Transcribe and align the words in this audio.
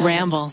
Ramble. 0.00 0.52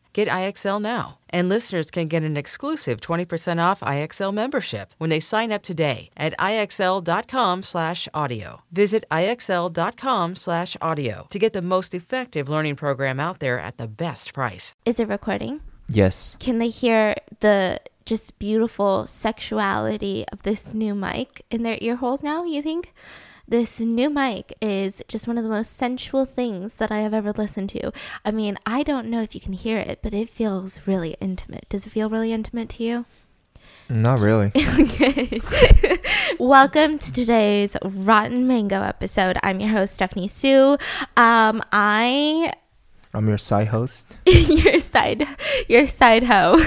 Get 0.13 0.27
IXL 0.27 0.81
now. 0.81 1.17
And 1.29 1.47
listeners 1.47 1.89
can 1.89 2.07
get 2.07 2.23
an 2.23 2.35
exclusive 2.35 2.99
20% 2.99 3.59
off 3.61 3.79
IXL 3.79 4.33
membership 4.33 4.93
when 4.97 5.09
they 5.09 5.19
sign 5.19 5.51
up 5.51 5.63
today 5.63 6.09
at 6.17 6.37
IXL.com 6.37 7.61
slash 7.61 8.07
audio. 8.13 8.61
Visit 8.71 9.05
IXL.com 9.09 10.35
slash 10.35 10.75
audio 10.81 11.27
to 11.29 11.39
get 11.39 11.53
the 11.53 11.61
most 11.61 11.93
effective 11.93 12.49
learning 12.49 12.75
program 12.75 13.19
out 13.19 13.39
there 13.39 13.59
at 13.59 13.77
the 13.77 13.87
best 13.87 14.33
price. 14.33 14.75
Is 14.85 14.99
it 14.99 15.07
recording? 15.07 15.61
Yes. 15.87 16.35
Can 16.39 16.59
they 16.59 16.69
hear 16.69 17.15
the 17.39 17.79
just 18.05 18.37
beautiful 18.39 19.07
sexuality 19.07 20.25
of 20.31 20.43
this 20.43 20.73
new 20.73 20.95
mic 20.95 21.45
in 21.49 21.63
their 21.63 21.77
ear 21.81 21.95
holes 21.95 22.23
now, 22.23 22.43
you 22.43 22.61
think? 22.61 22.93
This 23.51 23.81
new 23.81 24.09
mic 24.09 24.55
is 24.61 25.03
just 25.09 25.27
one 25.27 25.37
of 25.37 25.43
the 25.43 25.49
most 25.49 25.75
sensual 25.75 26.23
things 26.23 26.75
that 26.75 26.89
I 26.89 26.99
have 26.99 27.13
ever 27.13 27.33
listened 27.33 27.67
to. 27.71 27.91
I 28.23 28.31
mean, 28.31 28.57
I 28.65 28.81
don't 28.81 29.07
know 29.07 29.21
if 29.21 29.35
you 29.35 29.41
can 29.41 29.51
hear 29.51 29.77
it, 29.77 29.99
but 30.01 30.13
it 30.13 30.29
feels 30.29 30.87
really 30.87 31.17
intimate. 31.19 31.65
Does 31.67 31.85
it 31.85 31.89
feel 31.89 32.09
really 32.09 32.31
intimate 32.31 32.69
to 32.69 32.83
you? 32.85 33.05
Not 33.89 34.21
really. 34.21 34.53
okay. 34.79 35.41
Welcome 36.39 36.97
to 36.99 37.11
today's 37.11 37.75
Rotten 37.83 38.47
Mango 38.47 38.83
episode. 38.83 39.37
I'm 39.43 39.59
your 39.59 39.71
host, 39.71 39.95
Stephanie 39.95 40.29
Soo. 40.29 40.77
Um, 41.17 41.61
I 41.73 42.53
I'm 43.13 43.27
your 43.27 43.37
side 43.37 43.67
host. 43.67 44.17
your 44.25 44.79
side 44.79 45.27
your 45.67 45.85
side 45.87 46.23
hoe. 46.23 46.57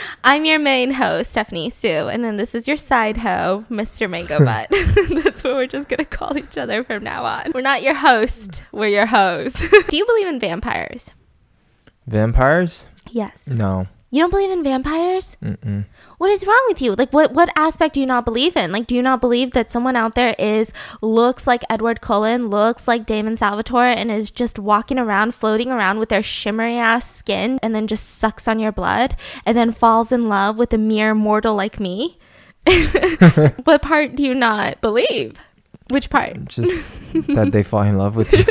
I'm 0.24 0.44
your 0.44 0.58
main 0.58 0.92
host, 0.92 1.32
Stephanie 1.32 1.68
Soo, 1.70 2.08
and 2.08 2.24
then 2.24 2.38
this 2.38 2.54
is 2.54 2.66
your 2.66 2.78
side 2.78 3.18
hoe, 3.18 3.66
Mr. 3.70 4.08
Mango 4.08 4.38
Butt. 4.44 4.68
That's 4.70 5.44
what 5.44 5.54
we're 5.54 5.66
just 5.66 5.88
gonna 5.88 6.04
call 6.04 6.38
each 6.38 6.56
other 6.56 6.82
from 6.82 7.04
now 7.04 7.24
on. 7.24 7.52
We're 7.54 7.60
not 7.60 7.82
your 7.82 7.94
host, 7.94 8.64
we're 8.72 8.88
your 8.88 9.06
host. 9.06 9.58
Do 9.88 9.96
you 9.96 10.06
believe 10.06 10.28
in 10.28 10.40
vampires? 10.40 11.12
Vampires? 12.06 12.86
Yes. 13.10 13.46
No. 13.46 13.86
You 14.12 14.20
don't 14.20 14.28
believe 14.28 14.50
in 14.50 14.62
vampires? 14.62 15.38
Mm-mm. 15.42 15.86
What 16.18 16.30
is 16.30 16.46
wrong 16.46 16.62
with 16.68 16.82
you? 16.82 16.92
Like 16.92 17.14
what 17.14 17.32
what 17.32 17.48
aspect 17.56 17.94
do 17.94 18.00
you 18.00 18.04
not 18.04 18.26
believe 18.26 18.58
in? 18.58 18.70
Like 18.70 18.86
do 18.86 18.94
you 18.94 19.00
not 19.00 19.22
believe 19.22 19.52
that 19.52 19.72
someone 19.72 19.96
out 19.96 20.14
there 20.14 20.36
is 20.38 20.70
looks 21.00 21.46
like 21.46 21.62
Edward 21.70 22.02
Cullen, 22.02 22.48
looks 22.48 22.86
like 22.86 23.06
Damon 23.06 23.38
Salvatore 23.38 23.86
and 23.86 24.10
is 24.10 24.30
just 24.30 24.58
walking 24.58 24.98
around 24.98 25.34
floating 25.34 25.72
around 25.72 25.98
with 25.98 26.10
their 26.10 26.22
shimmery 26.22 26.76
ass 26.76 27.10
skin 27.10 27.58
and 27.62 27.74
then 27.74 27.86
just 27.86 28.06
sucks 28.06 28.46
on 28.46 28.58
your 28.58 28.70
blood 28.70 29.16
and 29.46 29.56
then 29.56 29.72
falls 29.72 30.12
in 30.12 30.28
love 30.28 30.58
with 30.58 30.74
a 30.74 30.78
mere 30.78 31.14
mortal 31.14 31.54
like 31.54 31.80
me? 31.80 32.18
what 33.64 33.80
part 33.80 34.14
do 34.14 34.22
you 34.22 34.34
not 34.34 34.78
believe? 34.82 35.38
Which 35.88 36.10
part? 36.10 36.44
Just 36.44 36.94
that 37.28 37.52
they 37.52 37.62
fall 37.62 37.82
in 37.82 37.96
love 37.96 38.16
with 38.16 38.30
you. 38.30 38.44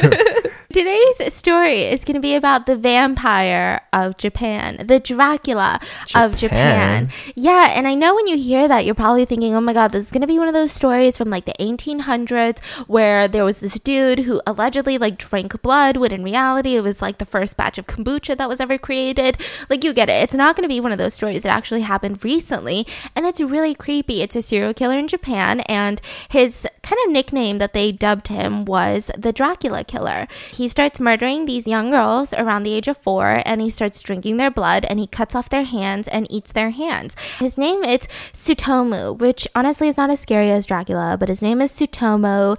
Today's 0.72 1.34
story 1.34 1.82
is 1.82 2.06
going 2.06 2.16
to 2.16 2.22
be 2.22 2.34
about 2.34 2.66
the 2.66 2.78
vampire 2.78 3.82
of 3.92 4.16
Japan, 4.16 4.86
the 4.88 5.02
Dracula 5.02 5.82
of 6.16 6.38
Japan. 6.38 7.08
Japan? 7.08 7.34
Yeah, 7.36 7.74
and 7.76 7.90
I 7.90 7.94
know 7.94 8.16
when 8.16 8.28
you 8.28 8.38
hear 8.38 8.70
that, 8.70 8.86
you're 8.86 8.96
probably 8.96 9.26
thinking, 9.26 9.54
oh 9.54 9.60
my 9.60 9.74
God, 9.74 9.92
this 9.92 10.06
is 10.06 10.12
going 10.14 10.22
to 10.22 10.28
be 10.28 10.40
one 10.40 10.48
of 10.48 10.54
those 10.54 10.72
stories 10.72 11.18
from 11.18 11.30
like 11.30 11.44
the 11.44 11.54
1800s 11.60 12.60
where 12.88 13.28
there 13.28 13.44
was 13.44 13.60
this 13.60 13.74
dude 13.80 14.20
who 14.20 14.42
allegedly 14.48 14.98
like 14.98 15.18
drank 15.18 15.62
blood, 15.62 15.98
when 15.98 16.14
in 16.14 16.24
reality 16.24 16.78
it 16.78 16.84
was 16.84 17.02
like 17.02 17.18
the 17.18 17.26
first 17.26 17.58
batch 17.58 17.78
of 17.78 17.86
kombucha 17.86 18.38
that 18.38 18.48
was 18.48 18.62
ever 18.62 18.78
created. 18.78 19.38
Like, 19.70 19.84
you 19.84 19.94
get 19.94 20.08
it. 20.08 20.24
It's 20.24 20.34
not 20.34 20.56
going 20.56 20.64
to 20.64 20.74
be 20.74 20.80
one 20.80 20.94
of 20.94 20.98
those 20.98 21.14
stories 21.14 21.44
that 21.44 21.54
actually 21.54 21.82
happened 21.82 22.24
recently, 22.24 22.88
and 23.14 23.26
it's 23.26 23.42
really 23.42 23.76
creepy. 23.76 24.22
It's 24.22 24.38
a 24.38 24.42
serial 24.42 24.74
killer 24.74 24.98
in 24.98 25.10
Japan, 25.10 25.60
and 25.62 26.02
his 26.30 26.66
kind 26.84 27.00
of 27.06 27.12
nickname 27.12 27.58
that 27.60 27.74
they 27.74 27.92
dubbed 27.92 28.28
him 28.28 28.66
was 28.66 29.12
the 29.18 29.32
Dracula 29.32 29.84
Killer. 29.84 30.28
He 30.52 30.68
starts 30.68 31.00
murdering 31.00 31.46
these 31.46 31.68
young 31.68 31.92
girls 31.92 32.34
around 32.34 32.64
the 32.64 32.74
age 32.74 32.88
of 32.88 32.98
four 32.98 33.42
and 33.46 33.62
he 33.62 33.70
starts 33.70 34.02
drinking 34.02 34.38
their 34.38 34.52
blood 34.52 34.86
and 34.86 35.00
he 35.00 35.08
cuts 35.08 35.36
off 35.36 35.50
their 35.50 35.64
hands 35.64 36.08
and 36.08 36.32
eats 36.32 36.52
their 36.52 36.72
hands. 36.72 37.16
His 37.40 37.58
name 37.58 37.84
is 37.84 38.02
Sutomu, 38.34 39.18
which 39.18 39.48
honestly 39.56 39.88
is 39.88 39.98
not 39.98 40.10
as 40.10 40.20
scary 40.20 40.52
as 40.52 40.66
Dracula, 40.66 41.18
but 41.20 41.30
his 41.30 41.42
name 41.42 41.62
is 41.62 41.72
Sutomu. 41.72 42.58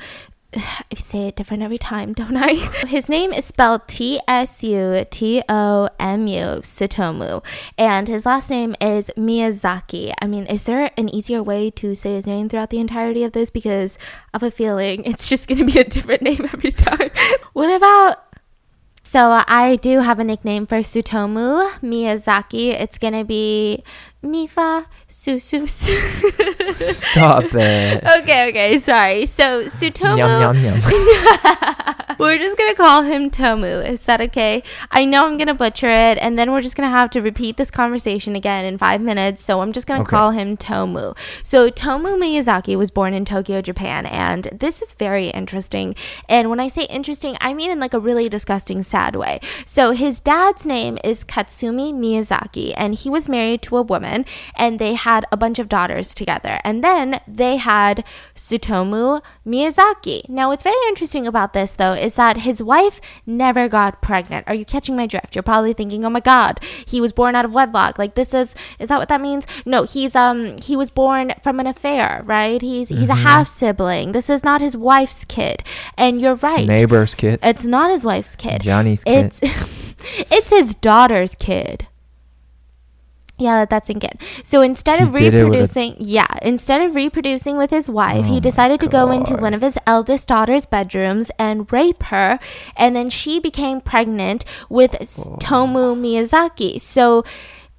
I 0.55 0.95
say 0.97 1.29
it 1.29 1.37
different 1.37 1.63
every 1.63 1.79
time, 1.79 2.13
don't 2.21 2.37
I? 2.37 2.55
His 2.87 3.09
name 3.09 3.33
is 3.33 3.45
spelled 3.45 3.89
T 3.89 4.21
S 4.29 4.63
U 4.63 5.05
T 5.11 5.43
O 5.49 5.89
M 5.99 6.27
U, 6.27 6.45
Sutomu, 6.63 7.45
and 7.79 8.09
his 8.09 8.27
last 8.27 8.51
name 8.51 8.75
is 8.81 9.11
Miyazaki. 9.17 10.13
I 10.21 10.27
mean, 10.27 10.47
is 10.47 10.65
there 10.65 10.91
an 10.97 11.09
easier 11.09 11.43
way 11.43 11.71
to 11.71 11.95
say 11.95 12.15
his 12.15 12.27
name 12.27 12.49
throughout 12.49 12.71
the 12.71 12.81
entirety 12.81 13.25
of 13.25 13.33
this? 13.33 13.51
Because 13.51 13.99
I 14.33 14.39
have 14.39 14.43
a 14.43 14.51
feeling 14.51 15.05
it's 15.05 15.29
just 15.29 15.49
going 15.49 15.59
to 15.59 15.65
be 15.73 15.79
a 15.79 15.85
different 15.85 16.23
name 16.23 16.49
every 16.53 16.73
time. 16.73 17.11
what 17.53 17.75
about 17.75 18.33
so 19.05 19.43
I 19.47 19.77
do 19.77 19.99
have 19.99 20.21
a 20.21 20.25
nickname 20.25 20.65
for 20.65 20.77
Sutomu 20.77 21.71
Miyazaki. 21.81 22.69
It's 22.69 22.97
gonna 22.97 23.25
be 23.25 23.85
Mifa 24.23 24.87
su. 25.09 25.39
Stop 26.75 27.45
it. 27.55 28.05
okay, 28.19 28.49
okay, 28.51 28.79
sorry. 28.79 29.27
So 29.27 29.65
Sutomu. 29.65 30.19
Yum, 30.19 30.57
yum, 30.57 30.81
yum. 30.81 32.17
we're 32.19 32.39
just 32.39 32.57
gonna 32.57 32.75
call 32.75 33.03
him 33.03 33.31
Tomu. 33.31 33.85
Is 33.89 34.05
that 34.07 34.21
okay? 34.21 34.63
I 34.93 35.05
know 35.05 35.27
I'm 35.27 35.37
gonna 35.39 35.55
butcher 35.55 35.89
it, 35.91 36.19
and 36.19 36.39
then 36.39 36.53
we're 36.53 36.63
just 36.63 36.77
gonna 36.77 36.89
have 36.91 37.11
to 37.11 37.21
repeat 37.21 37.57
this 37.57 37.71
conversation 37.71 38.37
again 38.37 38.65
in 38.65 38.79
five 38.79 39.01
minutes. 39.01 39.43
So 39.43 39.61
I'm 39.61 39.73
just 39.73 39.87
gonna 39.89 40.03
Okay. 40.03 40.11
call 40.11 40.31
him 40.31 40.57
Tomu. 40.57 41.17
So 41.43 41.69
Tomu 41.71 42.17
Miyazaki 42.17 42.77
was 42.77 42.91
born 42.93 43.15
in 43.15 43.25
Tokyo, 43.25 43.61
Japan, 43.61 44.07
and 44.07 44.45
this 44.53 44.83
is 44.83 44.95
very 44.95 45.29
interesting. 45.29 45.95
And 46.29 46.49
when 46.49 46.61
I 46.61 46.69
say 46.69 46.85
interesting, 46.85 47.37
I 47.41 47.55
mean 47.55 47.71
in 47.73 47.81
like 47.81 47.95
a 47.95 47.99
really 48.01 48.29
disgusting, 48.29 48.83
sad 48.85 49.17
way. 49.17 49.41
So 49.67 49.91
his 49.91 50.21
dad's 50.21 50.65
name 50.65 50.99
is 51.03 51.25
Katsumi 51.25 51.93
Miyazaki, 51.93 52.73
and 52.77 52.95
he 52.95 53.11
was 53.11 53.29
married 53.29 53.63
to 53.63 53.77
a 53.77 53.83
woman, 53.83 54.12
and 54.55 54.79
they 54.79 54.95
had 54.95 55.25
a 55.33 55.37
bunch 55.37 55.59
of 55.59 55.69
daughters 55.69 56.15
together. 56.15 56.61
And 56.65 56.83
then 56.83 57.21
they 57.27 57.57
had 57.57 58.05
Sutomu 58.35 59.23
Miyazaki. 59.47 60.29
Now, 60.29 60.49
what's 60.49 60.63
very 60.63 60.77
interesting 60.89 61.27
about 61.27 61.53
this, 61.53 61.73
though, 61.73 61.93
is 61.93 62.15
that 62.17 62.39
his 62.39 62.63
wife 62.63 63.01
never 63.27 63.69
got 63.69 64.03
pregnant. 64.03 64.47
Are 64.47 64.55
you 64.55 64.65
catching 64.65 64.97
my 64.97 65.07
drift? 65.07 65.35
You're 65.35 65.43
probably 65.43 65.73
thinking, 65.73 66.05
"Oh 66.05 66.11
my 66.11 66.21
God, 66.21 66.61
he 66.87 67.01
was 67.01 67.13
born 67.13 67.35
out 67.35 67.45
of 67.45 67.55
wedlock." 67.55 67.99
Like 67.99 68.15
this 68.15 68.35
is 68.35 68.55
is 68.79 68.89
that 68.89 68.99
what 68.99 69.09
that 69.09 69.21
means? 69.21 69.47
No, 69.65 69.85
he's 69.85 70.15
um 70.15 70.59
he 70.59 70.77
was 70.77 70.91
born 70.91 71.33
from 71.43 71.61
an 71.61 71.67
affair, 71.67 72.23
right? 72.25 72.61
He's 72.61 72.89
he's 72.89 73.09
a 73.09 73.15
half 73.15 73.49
sibling. 73.49 74.13
This 74.13 74.29
is 74.29 74.45
not 74.45 74.61
his 74.61 74.77
wife's 74.77 75.25
kid, 75.25 75.65
and 75.97 76.21
you're 76.21 76.37
right. 76.37 76.67
Neighbor's 76.67 77.15
kid. 77.15 77.39
It's 77.43 77.65
not 77.65 77.91
his 77.91 78.05
wife's 78.05 78.37
kid. 78.37 78.63
Johnny's 78.63 79.05
kid. 79.05 79.27
It's 79.41 79.95
it's 80.31 80.51
his 80.51 80.75
daughter's 80.75 81.35
kid. 81.35 81.87
Yeah, 83.43 83.59
let 83.59 83.71
that 83.71 83.87
sink 83.87 84.05
in. 84.05 84.17
So 84.45 84.63
instead 84.63 85.01
of 85.03 85.15
He 85.15 85.27
a- 85.27 85.31
reproducing, 85.31 85.97
yeah, 85.99 86.27
instead 86.43 86.81
of 86.83 86.95
reproducing 86.95 87.57
with 87.57 87.71
his 87.71 87.89
wife, 87.91 88.25
Oh 88.27 88.33
he 88.35 88.41
decided 88.41 88.81
to 88.81 88.89
go 88.89 89.11
into 89.11 89.35
one 89.37 89.55
of 89.55 89.63
his 89.63 89.79
eldest 89.87 90.29
daughter's 90.29 90.67
bedrooms 90.67 91.31
and 91.39 91.71
rape 91.73 92.03
her, 92.05 92.39
and 92.77 92.95
then 92.97 93.11
she 93.11 93.41
became 93.41 93.81
pregnant 93.81 94.45
with 94.69 94.95
Oh. 95.19 95.37
Tomu 95.41 95.95
Miyazaki. 95.99 96.81
So 96.81 97.25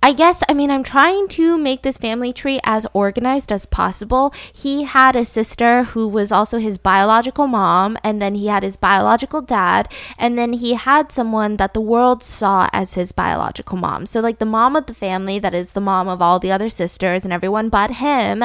I 0.06 0.12
guess, 0.12 0.44
I 0.50 0.54
mean, 0.54 0.70
I'm 0.70 0.84
trying 0.84 1.30
to 1.30 1.58
make 1.58 1.82
this 1.82 1.96
family 1.96 2.34
tree 2.34 2.60
as 2.66 2.86
organized 2.92 3.54
as 3.54 3.66
possible. 3.66 4.34
He 4.52 4.84
had 4.84 5.16
a 5.16 5.24
sister 5.24 5.84
who 5.84 6.10
was 6.10 6.30
also 6.30 6.58
his 6.58 6.78
biological 6.78 7.48
mom, 7.48 7.98
and 8.04 8.22
then 8.22 8.36
he 8.36 8.48
had 8.48 8.64
his 8.64 8.76
biological 8.76 9.42
dad, 9.42 9.88
and 10.18 10.38
then 10.38 10.52
he 10.52 10.74
had 10.74 11.14
someone 11.14 11.56
that 11.56 11.74
the 11.74 11.80
world 11.80 12.22
saw 12.22 12.68
as 12.74 12.96
his 12.96 13.14
biological 13.14 13.78
mom. 13.78 14.06
So, 14.06 14.20
like 14.20 14.40
the 14.40 14.46
mom 14.46 14.76
of 14.76 14.88
the 14.88 14.94
family, 14.94 15.40
that 15.40 15.54
is 15.54 15.72
the 15.72 15.80
mom 15.80 16.10
of 16.10 16.22
all 16.22 16.38
the 16.38 16.52
other 16.52 16.68
sisters 16.68 17.24
and 17.24 17.32
everyone 17.32 17.70
but 17.70 17.92
him. 17.92 18.44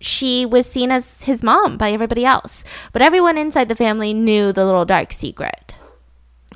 She 0.00 0.46
was 0.46 0.66
seen 0.66 0.90
as 0.90 1.20
his 1.20 1.42
mom 1.42 1.76
by 1.76 1.90
everybody 1.90 2.24
else, 2.24 2.64
but 2.94 3.02
everyone 3.02 3.36
inside 3.36 3.68
the 3.68 3.76
family 3.76 4.14
knew 4.14 4.54
the 4.54 4.64
little 4.64 4.86
dark 4.86 5.12
secret. 5.12 5.74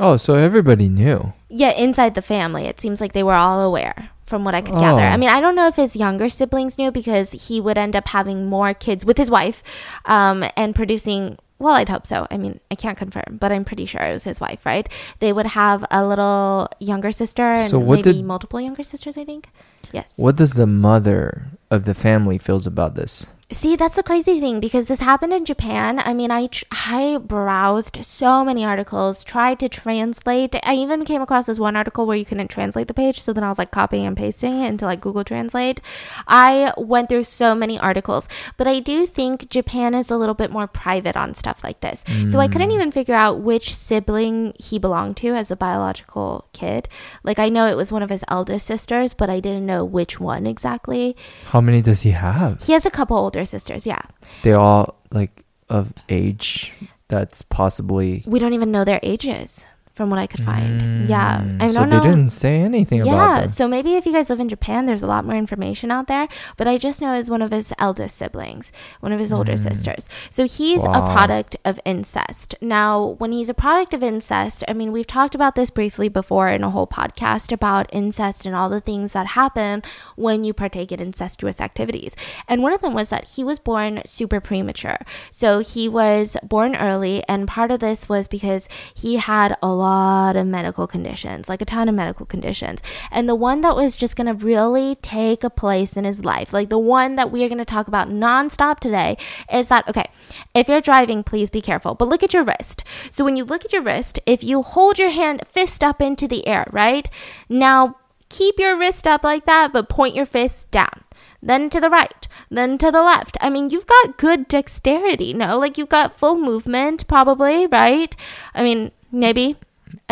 Oh, 0.01 0.17
so 0.17 0.37
everybody 0.37 0.89
knew. 0.89 1.35
Yeah, 1.51 1.73
inside 1.73 2.15
the 2.15 2.23
family, 2.23 2.65
it 2.65 2.81
seems 2.81 2.99
like 2.99 3.13
they 3.13 3.23
were 3.23 3.35
all 3.35 3.61
aware 3.61 4.09
from 4.33 4.45
what 4.45 4.55
I 4.55 4.63
could 4.63 4.77
gather. 4.81 5.03
Oh. 5.03 5.15
I 5.15 5.19
mean, 5.19 5.29
I 5.29 5.43
don't 5.43 5.55
know 5.55 5.67
if 5.69 5.77
his 5.77 5.95
younger 5.95 6.31
siblings 6.31 6.79
knew 6.79 6.91
because 6.91 7.33
he 7.33 7.61
would 7.61 7.77
end 7.77 7.95
up 7.95 8.09
having 8.09 8.47
more 8.47 8.73
kids 8.73 9.05
with 9.05 9.19
his 9.19 9.29
wife 9.31 9.63
um, 10.07 10.43
and 10.57 10.75
producing. 10.75 11.37
Well, 11.59 11.75
I'd 11.75 11.91
hope 11.91 12.07
so. 12.07 12.27
I 12.31 12.39
mean, 12.39 12.59
I 12.71 12.75
can't 12.77 12.97
confirm, 12.97 13.37
but 13.39 13.53
I'm 13.53 13.67
pretty 13.67 13.85
sure 13.85 14.01
it 14.01 14.15
was 14.15 14.25
his 14.25 14.41
wife, 14.41 14.65
right? 14.65 14.89
They 15.19 15.35
would 15.35 15.45
have 15.45 15.85
a 15.91 16.01
little 16.07 16.67
younger 16.81 17.13
sister 17.13 17.43
and 17.43 17.69
So 17.71 17.79
maybe 17.79 18.15
did- 18.15 18.25
multiple 18.25 18.59
younger 18.59 18.83
sisters, 18.83 19.19
I 19.19 19.25
think. 19.27 19.51
Yes. 19.93 20.15
What 20.17 20.37
does 20.37 20.55
the 20.55 20.67
mother 20.67 21.49
of 21.71 21.85
the 21.85 21.93
family 21.95 22.39
feels 22.39 22.67
about 22.67 22.95
this? 22.95 23.27
See, 23.53 23.77
that's 23.77 23.97
the 23.97 24.03
crazy 24.03 24.41
thing 24.41 24.61
because 24.61 24.87
this 24.87 25.01
happened 25.01 25.35
in 25.35 25.45
Japan. 25.45 26.01
I 26.03 26.15
mean, 26.15 26.31
I 26.31 26.47
tr- 26.47 26.65
I 26.71 27.19
browsed 27.23 27.99
so 28.03 28.47
many 28.47 28.65
articles, 28.65 29.23
tried 29.23 29.61
to 29.61 29.69
translate. 29.69 30.57
I 30.65 30.75
even 30.75 31.05
came 31.05 31.21
across 31.21 31.47
this 31.47 31.59
one 31.59 31.77
article 31.77 32.07
where 32.07 32.17
you 32.17 32.25
couldn't 32.25 32.49
translate 32.49 32.89
the 32.89 32.95
page, 32.95 33.21
so 33.21 33.35
then 33.35 33.45
I 33.45 33.49
was 33.49 33.59
like 33.59 33.71
copying 33.71 34.07
and 34.07 34.17
pasting 34.17 34.63
it 34.63 34.69
into 34.69 34.87
like 34.87 35.03
Google 35.03 35.23
Translate. 35.23 35.83
I 36.27 36.73
went 36.79 37.11
through 37.11 37.25
so 37.25 37.55
many 37.55 37.79
articles, 37.79 38.27
but 38.57 38.67
I 38.67 38.81
do 38.81 39.07
think 39.07 39.51
Japan 39.51 39.95
is 39.95 40.11
a 40.11 40.17
little 40.17 40.35
bit 40.35 40.51
more 40.51 40.67
private 40.67 41.17
on 41.17 41.35
stuff 41.35 41.63
like 41.63 41.81
this. 41.81 42.05
So 42.31 42.41
I 42.41 42.49
couldn't 42.49 42.71
mm. 42.71 42.75
even 42.75 42.91
figure 42.91 43.15
out 43.15 43.41
which 43.41 43.75
sibling 43.75 44.55
he 44.59 44.79
belonged 44.79 45.19
to 45.19 45.35
as 45.35 45.51
a 45.51 45.57
biological 45.57 46.49
kid. 46.55 46.89
Like 47.23 47.39
I 47.39 47.51
know 47.51 47.67
it 47.67 47.77
was 47.77 47.93
one 47.93 48.03
of 48.03 48.09
his 48.09 48.25
eldest 48.29 48.67
sisters, 48.67 49.13
but 49.13 49.29
I 49.29 49.41
didn't 49.41 49.67
know 49.67 49.85
which 49.85 50.19
one 50.19 50.47
exactly. 50.47 51.17
How 51.47 51.61
many 51.61 51.83
does 51.83 52.01
he 52.01 52.13
have? 52.13 52.63
He 52.63 52.73
has 52.73 52.87
a 52.87 52.91
couple 52.91 53.19
older 53.19 53.42
sisters, 53.45 53.87
yeah. 53.87 54.03
They 54.43 54.53
all 54.53 54.97
like 55.11 55.45
of 55.69 55.93
age 56.09 56.73
that's 57.09 57.43
possibly. 57.43 58.23
we 58.27 58.39
don't 58.39 58.53
even 58.53 58.71
know 58.73 58.85
their 58.85 59.01
ages 59.03 59.65
from 59.95 60.09
what 60.11 60.19
I 60.19 60.27
could 60.27 60.43
find. 60.45 61.09
yeah, 61.09 61.41
Mm, 61.43 61.63
I 61.63 61.69
so 61.69 61.81
don't 61.81 61.91
they 61.91 62.01
didn't 62.01 62.31
say 62.31 62.61
anything 62.63 63.03
about 63.03 63.11
yeah, 63.13 63.47
so 63.47 63.69
maybe 63.69 63.95
if 63.95 64.07
you 64.07 64.13
guys 64.13 64.31
live 64.31 64.41
in 64.41 64.49
Japan, 64.49 64.87
there's 64.87 65.03
a 65.03 65.07
lot 65.07 65.25
more 65.25 65.37
information 65.37 65.91
out 65.91 66.07
there. 66.09 66.29
But 66.57 66.67
I 66.67 66.79
just 66.79 67.01
know 67.03 67.13
it's 67.15 67.29
one 67.29 67.43
of 67.43 67.51
his 67.51 67.73
eldest 67.79 68.17
siblings, 68.17 68.73
one 69.01 69.13
of 69.13 69.21
his 69.21 69.33
older 69.33 69.57
sisters. 69.57 70.09
So 70.31 70.47
he's 70.47 70.83
a 70.85 70.89
Mm. 70.89 71.13
Product 71.13 71.57
of 71.65 71.79
incest. 71.85 72.55
Now, 72.63 73.17
when 73.19 73.33
he's 73.33 73.51
a 73.51 73.55
product 73.55 73.93
of 73.93 74.03
incest, 74.03 74.65
I 74.67 74.73
mean, 74.73 74.93
we've 74.93 75.07
talked 75.07 75.35
about 75.35 75.55
this 75.57 75.69
briefly 75.69 76.09
before 76.09 76.49
in 76.49 76.63
a 76.65 76.71
whole 76.71 76.87
podcast 76.87 77.53
about 77.53 77.93
incest 77.93 78.47
and 78.47 78.55
all 78.57 78.69
the 78.71 78.81
things 78.81 79.13
that 79.13 79.27
happen 79.29 79.83
when 80.17 80.43
you 80.45 80.53
partake 80.55 80.91
in 80.93 81.01
incestuous 81.01 81.61
activities. 81.61 82.15
And 82.49 82.63
one 82.63 82.73
of 82.73 82.81
them 82.81 82.95
was 82.95 83.11
that 83.11 83.31
he 83.31 83.45
was 83.45 83.59
born 83.59 84.01
super 84.07 84.41
premature. 84.41 84.99
So 85.31 85.59
he 85.61 85.89
was 85.89 86.37
born 86.43 86.77
early, 86.77 87.23
and 87.29 87.47
part 87.47 87.71
of 87.71 87.81
this 87.81 88.09
was 88.09 88.27
because 88.29 88.69
he 88.95 89.17
had 89.17 89.57
a 89.63 89.73
lot 89.83 90.37
of 90.37 90.47
medical 90.47 90.87
conditions, 90.87 91.49
like 91.49 91.61
a 91.61 91.65
ton 91.65 91.89
of 91.89 91.95
medical 91.95 92.27
conditions. 92.27 92.81
And 93.11 93.29
the 93.29 93.35
one 93.35 93.61
that 93.63 93.77
was 93.77 93.97
just 93.97 94.17
going 94.17 94.27
to 94.27 94.45
really 94.45 94.95
take 94.97 95.45
a 95.45 95.51
place 95.51 95.97
in 95.97 96.05
his 96.05 96.25
life, 96.25 96.53
like 96.53 96.69
the 96.69 96.79
one 96.79 97.17
that 97.17 97.31
we 97.31 97.45
are 97.45 97.49
going 97.49 97.59
to 97.59 97.65
talk 97.65 97.89
about 97.89 98.09
nonstop 98.09 98.81
today, 98.81 99.17
is 99.53 99.69
that 99.69 99.89
okay, 99.89 100.07
if 100.55 100.69
you're 100.69 100.81
driving, 100.81 101.23
please 101.23 101.51
be 101.51 101.61
careful, 101.61 101.95
but 101.95 102.09
look 102.09 102.23
at 102.23 102.33
your 102.33 102.45
wrist. 102.45 102.85
So 103.11 103.25
when 103.25 103.37
you 103.37 103.45
look 103.45 103.65
at 103.65 103.73
your 103.73 103.83
wrist, 103.83 104.19
if 104.27 104.43
you 104.43 104.63
hold 104.63 104.99
your 104.99 105.11
hand 105.11 105.43
fist 105.49 105.83
up 105.85 106.01
into 106.01 106.27
the 106.27 106.47
air, 106.47 106.67
right? 106.73 107.09
Now 107.49 107.97
keep 108.29 108.59
your 108.59 108.79
wrist 108.79 109.07
up 109.07 109.23
like 109.25 109.45
that, 109.47 109.73
but 109.73 109.89
point 109.89 110.15
your 110.15 110.27
fist 110.27 110.71
down. 110.71 111.05
Then 111.43 111.71
to 111.71 111.81
the 111.81 111.91
right, 111.91 112.29
then 112.51 112.79
to 112.79 112.91
the 112.93 113.03
left. 113.03 113.37
I 113.41 113.51
mean, 113.51 113.71
you've 113.71 113.87
got 113.87 114.17
good 114.17 114.47
dexterity, 114.47 115.35
no? 115.35 115.59
Like 115.59 115.77
you've 115.77 115.89
got 115.89 116.15
full 116.15 116.37
movement, 116.37 117.09
probably, 117.09 117.67
right? 117.67 118.15
I 118.55 118.63
mean, 118.63 118.93
maybe. 119.11 119.57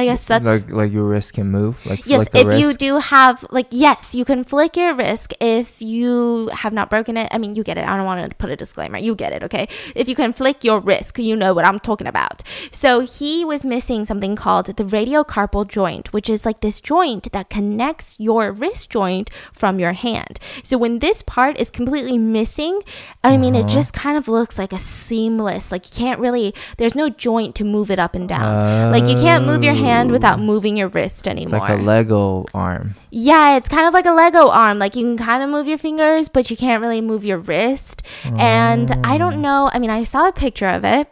I 0.01 0.05
guess 0.07 0.25
that's 0.25 0.45
like 0.45 0.71
like 0.71 0.93
your 0.93 1.05
wrist 1.05 1.35
can 1.35 1.51
move. 1.51 1.75
Like 1.87 2.07
Yes, 2.07 2.27
if 2.35 2.47
wrist. 2.47 2.61
you 2.63 2.73
do 2.75 2.99
have 2.99 3.45
like 3.51 3.67
yes, 3.71 4.15
you 4.15 4.25
can 4.25 4.45
flick 4.45 4.77
your 4.77 4.95
wrist 4.95 5.35
if 5.41 5.81
you 5.83 6.49
have 6.63 6.73
not 6.73 6.91
broken 6.91 7.17
it. 7.17 7.29
I 7.31 7.39
mean, 7.39 7.55
you 7.57 7.63
get 7.63 7.77
it. 7.79 7.85
I 7.87 7.97
don't 7.97 8.07
want 8.07 8.21
to 8.31 8.37
put 8.37 8.51
a 8.51 8.57
disclaimer. 8.57 8.99
You 8.99 9.15
get 9.15 9.33
it, 9.33 9.43
okay? 9.49 9.69
If 9.95 10.09
you 10.09 10.15
can 10.15 10.33
flick 10.33 10.65
your 10.65 10.81
wrist, 10.81 11.19
you 11.19 11.37
know 11.37 11.53
what 11.55 11.65
I'm 11.65 11.79
talking 11.79 12.07
about. 12.07 12.43
So 12.71 13.01
he 13.01 13.45
was 13.45 13.65
missing 13.65 14.05
something 14.05 14.35
called 14.37 14.67
the 14.81 14.85
radiocarpal 14.97 15.69
joint, 15.69 16.13
which 16.13 16.29
is 16.31 16.45
like 16.49 16.61
this 16.61 16.81
joint 16.81 17.31
that 17.33 17.51
connects 17.51 18.17
your 18.19 18.53
wrist 18.53 18.91
joint 18.91 19.31
from 19.53 19.79
your 19.79 19.93
hand. 19.93 20.39
So 20.63 20.79
when 20.79 20.99
this 21.01 21.23
part 21.23 21.59
is 21.61 21.69
completely 21.71 22.17
missing, 22.19 22.81
I 23.23 23.37
mean, 23.37 23.55
Uh-huh. 23.55 23.67
it 23.67 23.69
just 23.79 23.93
kind 23.93 24.17
of 24.21 24.25
looks 24.29 24.57
like 24.63 24.73
a 24.73 24.79
seamless. 24.79 25.65
Like 25.73 25.85
you 25.89 25.95
can't 26.05 26.21
really. 26.27 26.49
There's 26.79 26.95
no 27.03 27.09
joint 27.27 27.53
to 27.59 27.65
move 27.65 27.89
it 27.95 27.99
up 27.99 28.15
and 28.15 28.27
down. 28.29 28.93
like 28.95 29.07
you 29.11 29.17
can't 29.27 29.45
move 29.51 29.63
your 29.69 29.75
hand 29.75 29.90
without 30.11 30.39
Oh. 30.39 30.43
moving 30.43 30.77
your 30.77 30.89
wrist 30.89 31.27
It's 31.27 31.29
anymore. 31.29 31.61
like 31.61 31.71
a 31.71 31.83
Lego 31.83 32.47
arm. 32.55 32.95
Yeah, 33.11 33.57
it's 33.57 33.69
kind 33.69 33.87
of 33.87 33.95
like 33.95 34.07
a 34.07 34.13
Lego 34.13 34.49
arm. 34.49 34.79
Like 34.79 34.97
you 34.97 35.05
can 35.05 35.17
kind 35.17 35.43
of 35.43 35.49
move 35.51 35.67
your 35.67 35.79
fingers, 35.79 36.29
but 36.29 36.51
you 36.51 36.57
can't 36.57 36.81
really 36.83 37.01
move 37.01 37.25
your 37.25 37.39
wrist. 37.39 38.03
And 38.37 38.91
I 39.05 39.15
Oh. 39.15 39.19
don't 39.19 39.41
know. 39.43 39.71
I 39.73 39.79
mean, 39.79 39.91
I 39.91 40.05
saw 40.05 40.29
a 40.29 40.33
picture 40.33 40.69
of 40.69 40.85
it. 40.85 41.09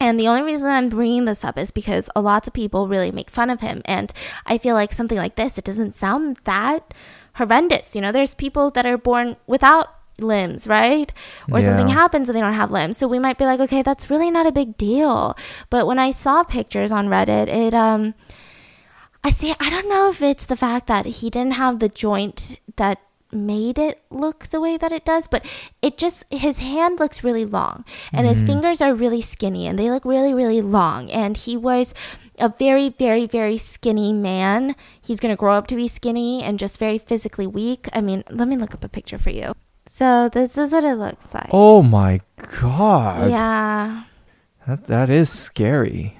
And 0.00 0.18
the 0.18 0.26
only 0.26 0.42
reason 0.42 0.68
I'm 0.68 0.88
bringing 0.88 1.26
this 1.26 1.44
up 1.44 1.56
is 1.56 1.70
because 1.70 2.08
a 2.16 2.20
lots 2.20 2.48
of 2.48 2.54
people 2.54 2.88
really 2.88 3.12
make 3.12 3.30
fun 3.30 3.50
of 3.50 3.60
him. 3.60 3.82
And 3.84 4.12
I 4.46 4.58
feel 4.58 4.74
like 4.74 4.92
something 4.92 5.16
like 5.18 5.36
this, 5.36 5.58
it 5.58 5.64
doesn't 5.64 5.94
sound 5.94 6.38
that 6.44 6.92
horrendous. 7.36 7.94
You 7.94 8.00
know, 8.02 8.10
there's 8.10 8.34
people 8.34 8.70
that 8.72 8.84
are 8.84 8.98
born 8.98 9.36
without 9.46 9.86
limbs, 10.22 10.66
right? 10.66 11.12
Or 11.50 11.60
something 11.60 11.88
happens 11.88 12.28
and 12.28 12.36
they 12.36 12.40
don't 12.40 12.54
have 12.54 12.70
limbs. 12.70 12.96
So 12.96 13.08
we 13.08 13.18
might 13.18 13.38
be 13.38 13.44
like, 13.44 13.60
okay, 13.60 13.82
that's 13.82 14.10
really 14.10 14.30
not 14.30 14.46
a 14.46 14.52
big 14.52 14.76
deal. 14.76 15.36
But 15.70 15.86
when 15.86 15.98
I 15.98 16.10
saw 16.10 16.42
pictures 16.42 16.92
on 16.92 17.08
Reddit, 17.08 17.48
it, 17.48 17.74
um, 17.74 18.14
I 19.24 19.30
see. 19.30 19.54
I 19.60 19.70
don't 19.70 19.88
know 19.88 20.10
if 20.10 20.20
it's 20.20 20.44
the 20.44 20.56
fact 20.56 20.86
that 20.88 21.06
he 21.06 21.30
didn't 21.30 21.54
have 21.54 21.78
the 21.78 21.88
joint 21.88 22.58
that 22.76 23.00
made 23.32 23.78
it 23.78 24.02
look 24.10 24.48
the 24.48 24.60
way 24.60 24.76
that 24.76 24.92
it 24.92 25.04
does, 25.04 25.26
but 25.26 25.46
it 25.80 25.96
just 25.96 26.24
his 26.30 26.58
hand 26.58 26.98
looks 26.98 27.24
really 27.24 27.44
long 27.44 27.84
and 28.12 28.26
his 28.26 28.42
fingers 28.42 28.80
are 28.80 28.94
really 28.94 29.22
skinny 29.22 29.66
and 29.66 29.78
they 29.78 29.90
look 29.90 30.04
really 30.04 30.34
really 30.34 30.60
long 30.60 31.10
and 31.10 31.36
he 31.38 31.56
was 31.56 31.94
a 32.38 32.48
very 32.50 32.90
very 32.90 33.26
very 33.26 33.56
skinny 33.56 34.12
man. 34.12 34.76
He's 35.00 35.20
going 35.20 35.32
to 35.32 35.38
grow 35.38 35.54
up 35.54 35.66
to 35.68 35.76
be 35.76 35.88
skinny 35.88 36.42
and 36.42 36.58
just 36.58 36.78
very 36.78 36.98
physically 36.98 37.46
weak. 37.46 37.88
I 37.92 38.00
mean, 38.00 38.22
let 38.28 38.48
me 38.48 38.56
look 38.56 38.74
up 38.74 38.84
a 38.84 38.88
picture 38.88 39.18
for 39.18 39.30
you. 39.30 39.54
So 39.86 40.28
this 40.28 40.56
is 40.56 40.72
what 40.72 40.84
it 40.84 40.94
looks 40.96 41.32
like. 41.34 41.48
Oh 41.50 41.82
my 41.82 42.20
god. 42.60 43.30
yeah. 43.30 44.04
That 44.66 44.86
that 44.86 45.10
is 45.10 45.28
scary. 45.30 46.18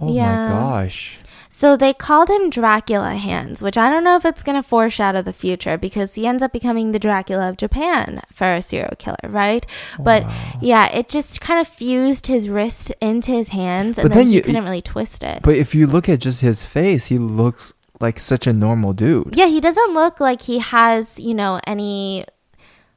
Oh 0.00 0.12
Yeah. 0.12 0.24
my 0.26 0.48
gosh. 0.50 1.18
So 1.48 1.74
they 1.74 1.94
called 1.94 2.28
him 2.28 2.50
Dracula 2.50 3.14
Hands, 3.14 3.62
which 3.62 3.78
I 3.78 3.88
don't 3.88 4.04
know 4.04 4.16
if 4.16 4.26
it's 4.26 4.42
going 4.42 4.56
to 4.62 4.68
foreshadow 4.68 5.22
the 5.22 5.32
future 5.32 5.78
because 5.78 6.14
he 6.14 6.26
ends 6.26 6.42
up 6.42 6.52
becoming 6.52 6.92
the 6.92 6.98
Dracula 6.98 7.48
of 7.48 7.56
Japan 7.56 8.20
for 8.30 8.52
a 8.52 8.60
serial 8.60 8.92
killer, 8.98 9.16
right? 9.24 9.64
Oh, 9.98 10.02
but 10.02 10.24
yeah, 10.60 10.92
it 10.94 11.08
just 11.08 11.40
kind 11.40 11.58
of 11.58 11.66
fused 11.66 12.26
his 12.26 12.50
wrist 12.50 12.92
into 13.00 13.30
his 13.30 13.48
hands 13.48 13.96
and 13.96 14.04
But 14.06 14.14
then, 14.14 14.24
then 14.24 14.26
he 14.28 14.34
you- 14.34 14.42
couldn't 14.42 14.64
really 14.64 14.82
twist 14.82 15.22
it. 15.24 15.40
But 15.42 15.54
if 15.56 15.74
you 15.74 15.86
look 15.86 16.10
at 16.10 16.18
just 16.20 16.42
his 16.42 16.62
face, 16.62 17.06
he 17.06 17.16
looks 17.16 17.72
like 18.00 18.18
such 18.20 18.46
a 18.46 18.52
normal 18.52 18.92
dude. 18.92 19.34
yeah, 19.36 19.46
he 19.46 19.60
doesn't 19.60 19.94
look 19.94 20.20
like 20.20 20.42
he 20.42 20.58
has, 20.58 21.18
you 21.18 21.34
know, 21.34 21.60
any 21.66 22.24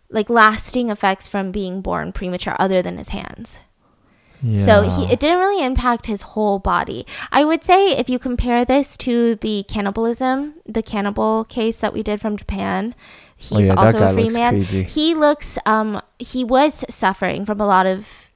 like 0.09 0.29
lasting 0.29 0.89
effects 0.89 1.27
from 1.27 1.51
being 1.51 1.81
born 1.81 2.11
premature 2.11 2.55
other 2.59 2.81
than 2.81 2.97
his 2.97 3.09
hands. 3.09 3.59
Yeah. 4.41 4.65
So 4.65 4.89
he, 4.89 5.11
it 5.11 5.19
didn't 5.19 5.39
really 5.39 5.63
impact 5.63 6.05
his 6.05 6.21
whole 6.21 6.59
body. 6.59 7.05
I 7.31 7.43
would 7.43 7.63
say 7.63 7.91
if 7.97 8.09
you 8.09 8.17
compare 8.19 8.63
this 8.63 8.95
to 8.97 9.35
the 9.35 9.63
cannibalism, 9.67 10.55
the 10.65 10.81
cannibal 10.81 11.43
case 11.43 11.79
that 11.81 11.93
we 11.93 12.03
did 12.03 12.21
from 12.21 12.37
Japan, 12.37 12.95
he's 13.35 13.69
Oh, 13.69 13.73
yeah, 13.73 13.73
also 13.75 14.07
a 14.07 14.13
free 14.13 14.29
man. 14.29 14.63
creepy. 14.63 14.83
He 14.83 15.13
looks 15.13 15.57
um 15.65 16.01
he 16.19 16.43
was 16.45 16.85
suffering 16.89 17.45
from 17.45 17.59
a 17.59 17.67
lot 17.67 17.85
of 17.85 18.28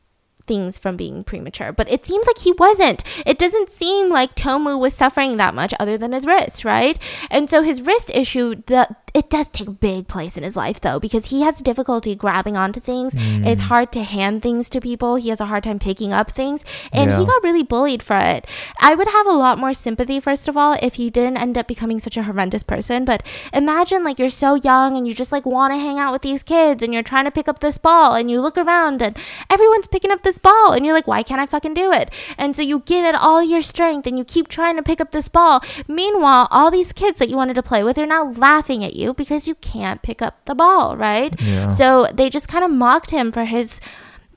things 0.45 0.77
from 0.77 0.97
being 0.97 1.23
premature, 1.23 1.71
but 1.71 1.89
it 1.89 2.05
seems 2.05 2.27
like 2.27 2.39
he 2.39 2.51
wasn't. 2.53 3.03
It 3.25 3.37
doesn't 3.37 3.71
seem 3.71 4.09
like 4.09 4.35
Tomu 4.35 4.79
was 4.79 4.93
suffering 4.93 5.37
that 5.37 5.55
much 5.55 5.73
other 5.79 5.97
than 5.97 6.11
his 6.11 6.25
wrist, 6.25 6.65
right? 6.65 6.99
And 7.29 7.49
so 7.49 7.61
his 7.61 7.81
wrist 7.81 8.11
issue, 8.13 8.55
the 8.67 8.95
it 9.13 9.29
does 9.29 9.47
take 9.49 9.67
a 9.67 9.71
big 9.71 10.07
place 10.07 10.37
in 10.37 10.43
his 10.43 10.55
life 10.55 10.81
though 10.81 10.99
because 10.99 11.27
he 11.27 11.41
has 11.43 11.61
difficulty 11.61 12.15
grabbing 12.15 12.57
onto 12.57 12.79
things. 12.79 13.13
Mm. 13.13 13.45
It's 13.45 13.63
hard 13.63 13.91
to 13.91 14.03
hand 14.03 14.41
things 14.41 14.69
to 14.69 14.81
people. 14.81 15.17
He 15.17 15.29
has 15.29 15.39
a 15.39 15.45
hard 15.45 15.63
time 15.63 15.77
picking 15.77 16.11
up 16.11 16.31
things 16.31 16.65
and 16.91 17.11
he 17.11 17.25
got 17.25 17.43
really 17.43 17.61
bullied 17.61 18.01
for 18.01 18.17
it. 18.17 18.47
I 18.79 18.95
would 18.95 19.07
have 19.07 19.27
a 19.27 19.31
lot 19.31 19.59
more 19.59 19.73
sympathy 19.73 20.19
first 20.19 20.47
of 20.47 20.57
all 20.57 20.77
if 20.81 20.95
he 20.95 21.11
didn't 21.11 21.37
end 21.37 21.59
up 21.59 21.67
becoming 21.67 21.99
such 21.99 22.17
a 22.17 22.23
horrendous 22.23 22.63
person, 22.63 23.05
but 23.05 23.23
imagine 23.53 24.03
like 24.03 24.17
you're 24.17 24.29
so 24.29 24.55
young 24.55 24.97
and 24.97 25.07
you 25.07 25.13
just 25.13 25.31
like 25.31 25.45
want 25.45 25.73
to 25.73 25.77
hang 25.77 25.99
out 25.99 26.11
with 26.11 26.23
these 26.23 26.41
kids 26.41 26.81
and 26.81 26.91
you're 26.91 27.03
trying 27.03 27.25
to 27.25 27.31
pick 27.31 27.47
up 27.47 27.59
this 27.59 27.77
ball 27.77 28.15
and 28.15 28.31
you 28.31 28.41
look 28.41 28.57
around 28.57 29.01
and 29.03 29.15
everyone's 29.47 29.87
picking 29.87 30.11
up 30.11 30.23
this 30.23 30.39
ball 30.39 30.73
and 30.73 30.85
you're 30.85 30.95
like 30.95 31.07
why 31.07 31.21
can't 31.21 31.41
I 31.41 31.45
fucking 31.45 31.75
do 31.75 31.91
it? 31.91 32.11
And 32.35 32.55
so 32.55 32.63
you 32.63 32.79
give 32.79 33.05
it 33.05 33.13
all 33.13 33.43
your 33.43 33.61
strength 33.61 34.07
and 34.07 34.17
you 34.17 34.25
keep 34.25 34.47
trying 34.47 34.75
to 34.77 34.83
pick 34.83 34.99
up 34.99 35.11
this 35.11 35.29
ball. 35.29 35.61
Meanwhile, 35.87 36.47
all 36.49 36.71
these 36.71 36.93
kids 36.93 37.19
that 37.19 37.29
you 37.29 37.35
wanted 37.35 37.53
to 37.55 37.63
play 37.63 37.83
with 37.83 37.99
are 37.99 38.07
now 38.07 38.31
laughing 38.31 38.83
at 38.83 38.95
you 38.95 39.02
because 39.11 39.47
you 39.47 39.55
can't 39.55 40.03
pick 40.03 40.21
up 40.21 40.45
the 40.45 40.53
ball, 40.53 40.95
right? 40.95 41.33
Yeah. 41.41 41.69
So 41.69 42.07
they 42.13 42.29
just 42.29 42.47
kind 42.47 42.63
of 42.63 42.69
mocked 42.69 43.09
him 43.09 43.31
for 43.31 43.45
his 43.45 43.81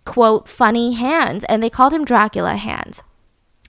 quote 0.06 0.48
funny 0.48 0.94
hands 0.94 1.44
and 1.44 1.62
they 1.62 1.68
called 1.68 1.92
him 1.92 2.06
Dracula 2.06 2.56
hands. 2.56 3.02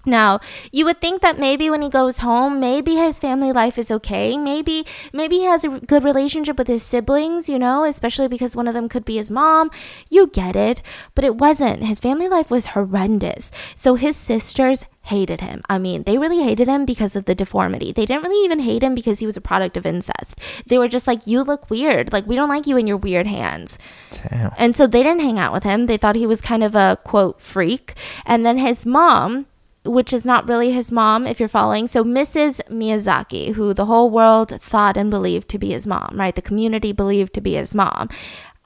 Now, 0.08 0.39
you 0.72 0.86
would 0.86 1.01
think 1.01 1.22
that 1.22 1.38
maybe 1.38 1.70
when 1.70 1.82
he 1.82 1.89
goes 1.89 2.20
home, 2.20 2.62
maybe 2.62 2.96
his 2.96 3.20
family 3.20 3.51
life 3.51 3.77
is 3.77 3.92
okay. 3.92 4.38
Maybe 4.38 4.86
maybe 5.12 5.39
he 5.39 5.44
has 5.44 5.66
a 5.66 5.82
good 5.82 6.06
relationship 6.06 6.58
with 6.58 6.68
his 6.68 6.82
siblings, 6.82 7.50
you 7.50 7.60
know, 7.60 7.84
especially 7.84 8.30
because 8.30 8.56
one 8.56 8.70
of 8.70 8.74
them 8.74 8.88
could 8.88 9.04
be 9.04 9.18
his 9.18 9.30
mom. 9.30 9.70
You 10.10 10.27
get 10.27 10.56
it, 10.56 10.82
but 11.13 11.25
it 11.25 11.36
wasn't. 11.36 11.84
His 11.84 12.00
family 12.00 12.30
life 12.30 12.50
was 12.50 12.68
horrendous. 12.68 13.51
So 13.75 13.96
his 13.96 14.16
sisters 14.16 14.86
hated 15.08 15.42
him. 15.42 15.62
I 15.70 15.78
mean, 15.78 16.04
they 16.04 16.18
really 16.18 16.44
hated 16.44 16.68
him 16.68 16.86
because 16.86 17.16
of 17.16 17.26
the 17.26 17.36
deformity. 17.36 17.92
They 17.92 18.06
didn't 18.06 18.24
really 18.24 18.44
even 18.46 18.60
hate 18.60 18.84
him 18.84 18.96
because 18.96 19.20
he 19.20 19.26
was 19.26 19.38
a 19.38 19.42
product 19.42 19.78
of 19.78 19.86
incest. 19.86 20.38
They 20.66 20.78
were 20.78 20.88
just 20.88 21.08
like, 21.08 21.28
"You 21.28 21.44
look 21.44 21.70
weird. 21.70 22.14
Like 22.14 22.28
we 22.28 22.36
don't 22.36 22.50
like 22.50 22.68
you 22.68 22.78
and 22.78 22.88
your 22.88 22.98
weird 22.98 23.28
hands." 23.28 23.78
Damn. 24.12 24.52
And 24.58 24.76
so 24.76 24.88
they 24.88 25.04
didn't 25.04 25.22
hang 25.22 25.40
out 25.40 25.54
with 25.54 25.64
him. 25.64 25.86
They 25.86 25.98
thought 25.98 26.16
he 26.16 26.28
was 26.28 26.42
kind 26.42 26.64
of 26.64 26.76
a 26.76 26.98
quote 27.04 27.42
freak. 27.42 27.94
And 28.26 28.46
then 28.46 28.58
his 28.58 28.86
mom, 28.86 29.48
which 29.86 30.12
is 30.12 30.26
not 30.26 30.48
really 30.48 30.72
his 30.72 30.92
mom, 30.92 31.26
if 31.26 31.40
you're 31.40 31.50
following. 31.50 31.88
So 31.88 32.04
Mrs. 32.04 32.62
Miyazaki, 32.70 33.54
who 33.54 33.74
the 33.74 33.86
whole 33.86 34.10
world 34.10 34.50
thought 34.62 34.98
and 34.98 35.10
believed 35.10 35.48
to 35.50 35.58
be 35.58 35.72
his 35.72 35.88
mom, 35.88 36.16
right? 36.16 36.36
The 36.36 36.42
community 36.42 36.92
believed 36.92 37.34
to 37.36 37.42
be 37.42 37.54
his 37.54 37.74
mom. 37.74 38.10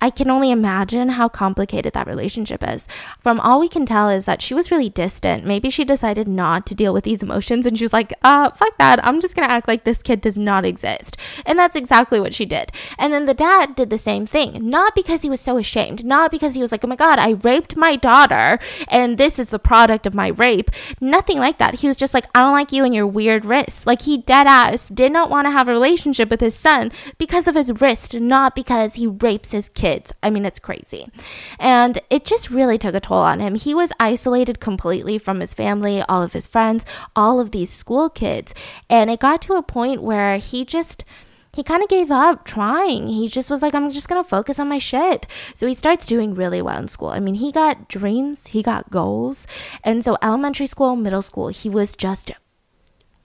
I 0.04 0.10
can 0.10 0.32
only 0.32 0.50
imagine 0.50 1.10
how 1.10 1.30
complicated 1.30 1.94
that 1.94 2.08
relationship 2.08 2.68
is. 2.68 2.88
From 3.20 3.40
all 3.40 3.60
we 3.60 3.70
can 3.70 3.86
tell 3.86 4.10
is 4.10 4.26
that 4.26 4.42
she 4.42 4.56
was 4.56 4.72
really 4.72 4.90
distant. 4.90 5.46
Maybe 5.46 5.70
she 5.70 5.86
decided 5.86 6.28
not 6.28 6.66
to 6.66 6.76
deal 6.76 6.92
with 6.92 7.04
these 7.04 7.22
emotions 7.22 7.68
and 7.68 7.78
she 7.78 7.84
was 7.86 7.94
like, 7.94 8.12
uh, 8.24 8.50
fuck 8.50 8.76
that. 8.80 9.06
I'm 9.06 9.22
just 9.22 9.36
gonna 9.36 9.48
act 9.48 9.68
like 9.68 9.84
this 9.84 10.02
kid 10.02 10.20
does 10.20 10.40
not 10.40 10.66
exist. 10.66 11.18
And 11.46 11.60
that's 11.60 11.76
exactly 11.76 12.20
what 12.20 12.34
she 12.34 12.48
did. 12.48 12.72
And 12.98 13.14
then 13.14 13.28
the 13.28 13.36
dad 13.36 13.76
did 13.76 13.92
the 13.92 14.00
same 14.00 14.26
thing. 14.26 14.68
Not 14.68 14.96
because 14.96 15.22
he 15.22 15.30
was 15.30 15.40
so 15.40 15.58
ashamed, 15.58 16.04
not 16.04 16.32
because 16.32 16.56
he 16.56 16.62
was 16.62 16.72
like, 16.72 16.84
oh 16.84 16.88
my 16.88 16.96
god, 16.96 17.20
I 17.20 17.32
raped 17.32 17.78
my 17.78 17.96
daughter 17.96 18.58
and 18.88 19.20
this 19.20 19.38
is 19.38 19.50
the 19.50 19.60
product 19.60 20.08
of 20.08 20.16
my 20.16 20.30
rape. 20.30 20.72
Nothing 21.00 21.38
like 21.38 21.60
that. 21.60 21.76
He 21.76 21.88
was 21.88 21.96
just 21.96 22.16
like, 22.16 22.26
I 22.34 22.40
don't 22.40 22.54
like 22.54 22.72
you 22.72 22.84
and 22.84 22.96
your 22.96 23.06
weird 23.06 23.46
wrists. 23.46 23.86
Like 23.86 24.02
he 24.02 24.18
dead 24.18 24.48
ass 24.48 24.90
did 24.90 25.12
not 25.12 25.30
want 25.30 25.46
to 25.46 25.52
have 25.52 25.68
a 25.68 25.72
relationship 25.72 26.32
with 26.32 26.42
his 26.42 26.56
son 26.56 26.92
because 27.20 27.48
of 27.48 27.54
his 27.54 27.80
wrist, 27.80 28.16
not 28.16 28.56
because 28.56 28.96
he 28.96 29.06
rapes 29.06 29.52
his 29.52 29.70
kid 29.70 29.91
kids. 29.92 30.14
I 30.24 30.30
mean, 30.30 30.46
it's 30.46 30.60
crazy. 30.60 31.10
And 31.60 32.00
it 32.10 32.24
just 32.24 32.50
really 32.50 32.78
took 32.78 32.96
a 32.96 33.00
toll 33.00 33.18
on 33.18 33.40
him. 33.40 33.56
He 33.56 33.74
was 33.74 33.92
isolated 34.00 34.60
completely 34.60 35.18
from 35.18 35.40
his 35.40 35.54
family, 35.54 36.02
all 36.08 36.24
of 36.24 36.34
his 36.34 36.48
friends, 36.48 36.86
all 37.16 37.40
of 37.40 37.52
these 37.52 37.72
school 37.72 38.10
kids. 38.10 38.54
And 38.90 39.10
it 39.10 39.20
got 39.20 39.42
to 39.44 39.54
a 39.56 39.64
point 39.64 40.02
where 40.02 40.38
he 40.38 40.66
just 40.66 41.04
he 41.54 41.64
kind 41.64 41.84
of 41.84 41.90
gave 41.90 42.10
up 42.12 42.46
trying. 42.46 43.10
He 43.10 43.28
just 43.28 43.50
was 43.50 43.62
like, 43.62 43.76
I'm 43.76 43.90
just 43.90 44.08
going 44.08 44.24
to 44.24 44.30
focus 44.30 44.58
on 44.58 44.70
my 44.70 44.78
shit. 44.78 45.28
So 45.54 45.68
he 45.68 45.74
starts 45.74 46.06
doing 46.06 46.34
really 46.34 46.62
well 46.62 46.80
in 46.80 46.88
school. 46.88 47.10
I 47.10 47.20
mean, 47.20 47.36
he 47.36 47.52
got 47.52 47.90
dreams, 47.90 48.48
he 48.48 48.64
got 48.64 48.90
goals. 48.90 49.48
And 49.84 50.02
so, 50.02 50.16
elementary 50.22 50.68
school, 50.68 50.96
middle 50.96 51.22
school, 51.22 51.50
he 51.50 51.68
was 51.68 51.98
just 51.98 52.32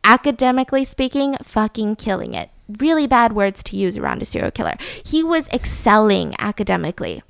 academically 0.03 0.85
speaking, 0.85 1.37
fucking 1.41 1.95
killing 1.95 2.35
it 2.35 2.51
really 2.69 3.07
bad 3.07 3.33
words 3.33 3.63
to 3.65 3.77
use 3.77 3.97
around 3.97 4.23
a 4.23 4.25
serial 4.25 4.51
killer. 4.51 4.77
He 5.05 5.23
was 5.23 5.49
excelling 5.49 6.35
academically. 6.39 7.23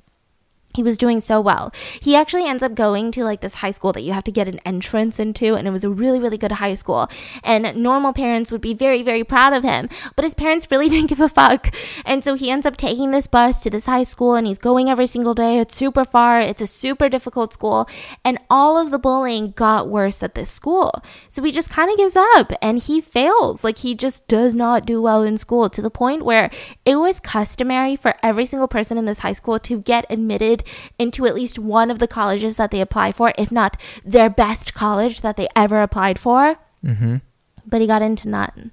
He 0.77 0.83
was 0.83 0.95
doing 0.95 1.21
so 1.21 1.41
well. 1.41 1.73
He 1.99 2.15
actually 2.15 2.45
ends 2.45 2.61
up 2.61 2.75
going 2.75 3.09
to 3.13 3.23
like 3.23 3.41
this 3.41 3.55
high 3.55 3.71
school 3.71 3.91
that 3.93 4.03
you 4.03 4.13
have 4.13 4.23
to 4.25 4.31
get 4.31 4.47
an 4.47 4.59
entrance 4.59 5.17
into, 5.17 5.55
and 5.55 5.67
it 5.67 5.71
was 5.71 5.83
a 5.83 5.89
really, 5.89 6.19
really 6.19 6.37
good 6.37 6.51
high 6.51 6.75
school. 6.75 7.09
And 7.43 7.75
normal 7.81 8.13
parents 8.13 8.51
would 8.51 8.61
be 8.61 8.75
very, 8.75 9.01
very 9.01 9.23
proud 9.23 9.53
of 9.53 9.63
him, 9.63 9.89
but 10.15 10.23
his 10.23 10.35
parents 10.35 10.67
really 10.71 10.87
didn't 10.87 11.09
give 11.09 11.19
a 11.19 11.29
fuck. 11.29 11.73
And 12.05 12.23
so 12.23 12.35
he 12.35 12.51
ends 12.51 12.67
up 12.67 12.77
taking 12.77 13.09
this 13.09 13.25
bus 13.25 13.63
to 13.63 13.71
this 13.71 13.87
high 13.87 14.03
school, 14.03 14.35
and 14.35 14.45
he's 14.45 14.59
going 14.59 14.87
every 14.87 15.07
single 15.07 15.33
day. 15.33 15.57
It's 15.57 15.75
super 15.75 16.05
far, 16.05 16.39
it's 16.39 16.61
a 16.61 16.67
super 16.67 17.09
difficult 17.09 17.53
school, 17.53 17.89
and 18.23 18.37
all 18.51 18.77
of 18.77 18.91
the 18.91 18.99
bullying 18.99 19.53
got 19.53 19.89
worse 19.89 20.21
at 20.21 20.35
this 20.35 20.51
school. 20.51 20.91
So 21.27 21.41
he 21.41 21.51
just 21.51 21.71
kind 21.71 21.89
of 21.89 21.97
gives 21.97 22.15
up 22.15 22.53
and 22.61 22.77
he 22.77 23.01
fails. 23.01 23.63
Like 23.63 23.79
he 23.79 23.95
just 23.95 24.27
does 24.27 24.53
not 24.53 24.85
do 24.85 25.01
well 25.01 25.23
in 25.23 25.39
school 25.39 25.69
to 25.71 25.81
the 25.81 25.89
point 25.89 26.23
where 26.23 26.51
it 26.85 26.97
was 26.97 27.19
customary 27.19 27.95
for 27.95 28.13
every 28.21 28.45
single 28.45 28.67
person 28.67 28.97
in 28.97 29.05
this 29.05 29.19
high 29.19 29.33
school 29.33 29.57
to 29.59 29.79
get 29.79 30.05
admitted 30.09 30.63
into 30.97 31.25
at 31.25 31.35
least 31.35 31.59
one 31.59 31.91
of 31.91 31.99
the 31.99 32.07
colleges 32.07 32.57
that 32.57 32.71
they 32.71 32.81
apply 32.81 33.11
for, 33.11 33.33
if 33.37 33.51
not 33.51 33.77
their 34.03 34.29
best 34.29 34.73
college 34.73 35.21
that 35.21 35.37
they 35.37 35.47
ever 35.55 35.81
applied 35.81 36.19
for. 36.19 36.57
Mm-hmm. 36.83 37.17
But 37.65 37.81
he 37.81 37.87
got 37.87 38.01
into 38.01 38.29
none. 38.29 38.71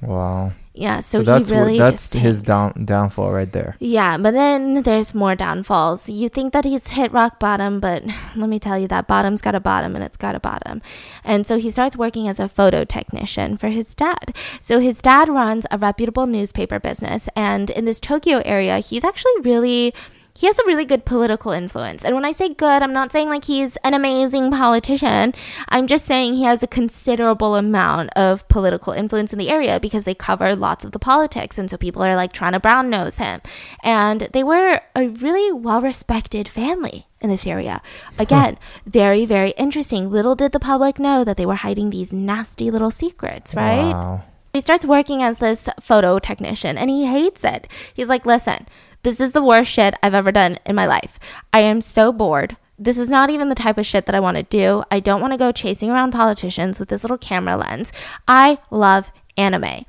Wow. 0.00 0.52
Yeah, 0.74 1.00
so, 1.00 1.22
that's 1.22 1.50
he 1.50 1.54
really 1.54 1.78
what, 1.78 1.90
that's 1.90 2.12
his 2.14 2.42
tanked. 2.42 2.46
down 2.76 2.84
downfall 2.86 3.30
right 3.30 3.52
there. 3.52 3.76
Yeah, 3.78 4.16
but 4.16 4.32
then 4.32 4.82
there's 4.82 5.14
more 5.14 5.34
downfalls. 5.34 6.08
You 6.08 6.30
think 6.30 6.54
that 6.54 6.64
he's 6.64 6.88
hit 6.88 7.12
rock 7.12 7.38
bottom, 7.38 7.78
but 7.78 8.04
let 8.36 8.48
me 8.48 8.58
tell 8.58 8.78
you 8.78 8.88
that 8.88 9.06
bottom's 9.06 9.42
got 9.42 9.54
a 9.54 9.60
bottom 9.60 9.94
and 9.94 10.02
it's 10.02 10.16
got 10.16 10.34
a 10.34 10.40
bottom. 10.40 10.80
And 11.24 11.46
so 11.46 11.58
he 11.58 11.70
starts 11.70 11.96
working 11.96 12.26
as 12.26 12.40
a 12.40 12.48
photo 12.48 12.84
technician 12.84 13.58
for 13.58 13.68
his 13.68 13.94
dad. 13.94 14.34
So 14.60 14.78
his 14.80 15.02
dad 15.02 15.28
runs 15.28 15.66
a 15.70 15.76
reputable 15.76 16.26
newspaper 16.26 16.80
business, 16.80 17.28
and 17.36 17.68
in 17.68 17.84
this 17.84 18.00
Tokyo 18.00 18.40
area, 18.44 18.78
he's 18.78 19.04
actually 19.04 19.40
really 19.42 19.92
he 20.34 20.46
has 20.46 20.58
a 20.58 20.66
really 20.66 20.84
good 20.84 21.04
political 21.04 21.52
influence. 21.52 22.04
And 22.04 22.14
when 22.14 22.24
I 22.24 22.32
say 22.32 22.48
good, 22.54 22.82
I'm 22.82 22.92
not 22.92 23.12
saying 23.12 23.28
like 23.28 23.44
he's 23.44 23.76
an 23.78 23.94
amazing 23.94 24.50
politician. 24.50 25.34
I'm 25.68 25.86
just 25.86 26.04
saying 26.04 26.34
he 26.34 26.44
has 26.44 26.62
a 26.62 26.66
considerable 26.66 27.54
amount 27.54 28.10
of 28.16 28.48
political 28.48 28.92
influence 28.92 29.32
in 29.32 29.38
the 29.38 29.50
area 29.50 29.78
because 29.78 30.04
they 30.04 30.14
cover 30.14 30.56
lots 30.56 30.84
of 30.84 30.92
the 30.92 30.98
politics. 30.98 31.58
And 31.58 31.70
so 31.70 31.76
people 31.76 32.02
are 32.02 32.16
like 32.16 32.32
trying 32.32 32.52
to 32.52 32.60
brown 32.60 32.90
nose 32.90 33.18
him. 33.18 33.40
And 33.82 34.22
they 34.32 34.42
were 34.42 34.80
a 34.96 35.08
really 35.08 35.52
well 35.52 35.80
respected 35.80 36.48
family 36.48 37.06
in 37.20 37.30
this 37.30 37.46
area. 37.46 37.82
Again, 38.18 38.58
very, 38.86 39.24
very 39.26 39.50
interesting. 39.50 40.10
Little 40.10 40.34
did 40.34 40.52
the 40.52 40.60
public 40.60 40.98
know 40.98 41.24
that 41.24 41.36
they 41.36 41.46
were 41.46 41.54
hiding 41.56 41.90
these 41.90 42.12
nasty 42.12 42.70
little 42.70 42.90
secrets, 42.90 43.54
right? 43.54 43.92
Wow. 43.92 44.24
He 44.52 44.60
starts 44.60 44.84
working 44.84 45.22
as 45.22 45.38
this 45.38 45.68
photo 45.80 46.18
technician 46.18 46.76
and 46.76 46.90
he 46.90 47.06
hates 47.06 47.44
it. 47.44 47.68
He's 47.94 48.08
like, 48.08 48.26
listen, 48.26 48.66
this 49.02 49.20
is 49.20 49.32
the 49.32 49.42
worst 49.42 49.70
shit 49.70 49.94
I've 50.02 50.14
ever 50.14 50.32
done 50.32 50.58
in 50.64 50.74
my 50.76 50.86
life. 50.86 51.18
I 51.52 51.60
am 51.60 51.80
so 51.80 52.12
bored. 52.12 52.56
This 52.78 52.98
is 52.98 53.08
not 53.08 53.30
even 53.30 53.48
the 53.48 53.54
type 53.54 53.78
of 53.78 53.86
shit 53.86 54.06
that 54.06 54.14
I 54.14 54.20
want 54.20 54.36
to 54.36 54.42
do. 54.42 54.82
I 54.90 55.00
don't 55.00 55.20
want 55.20 55.32
to 55.32 55.38
go 55.38 55.52
chasing 55.52 55.90
around 55.90 56.12
politicians 56.12 56.80
with 56.80 56.88
this 56.88 57.04
little 57.04 57.18
camera 57.18 57.56
lens. 57.56 57.92
I 58.26 58.58
love 58.70 59.10
anime. 59.36 59.84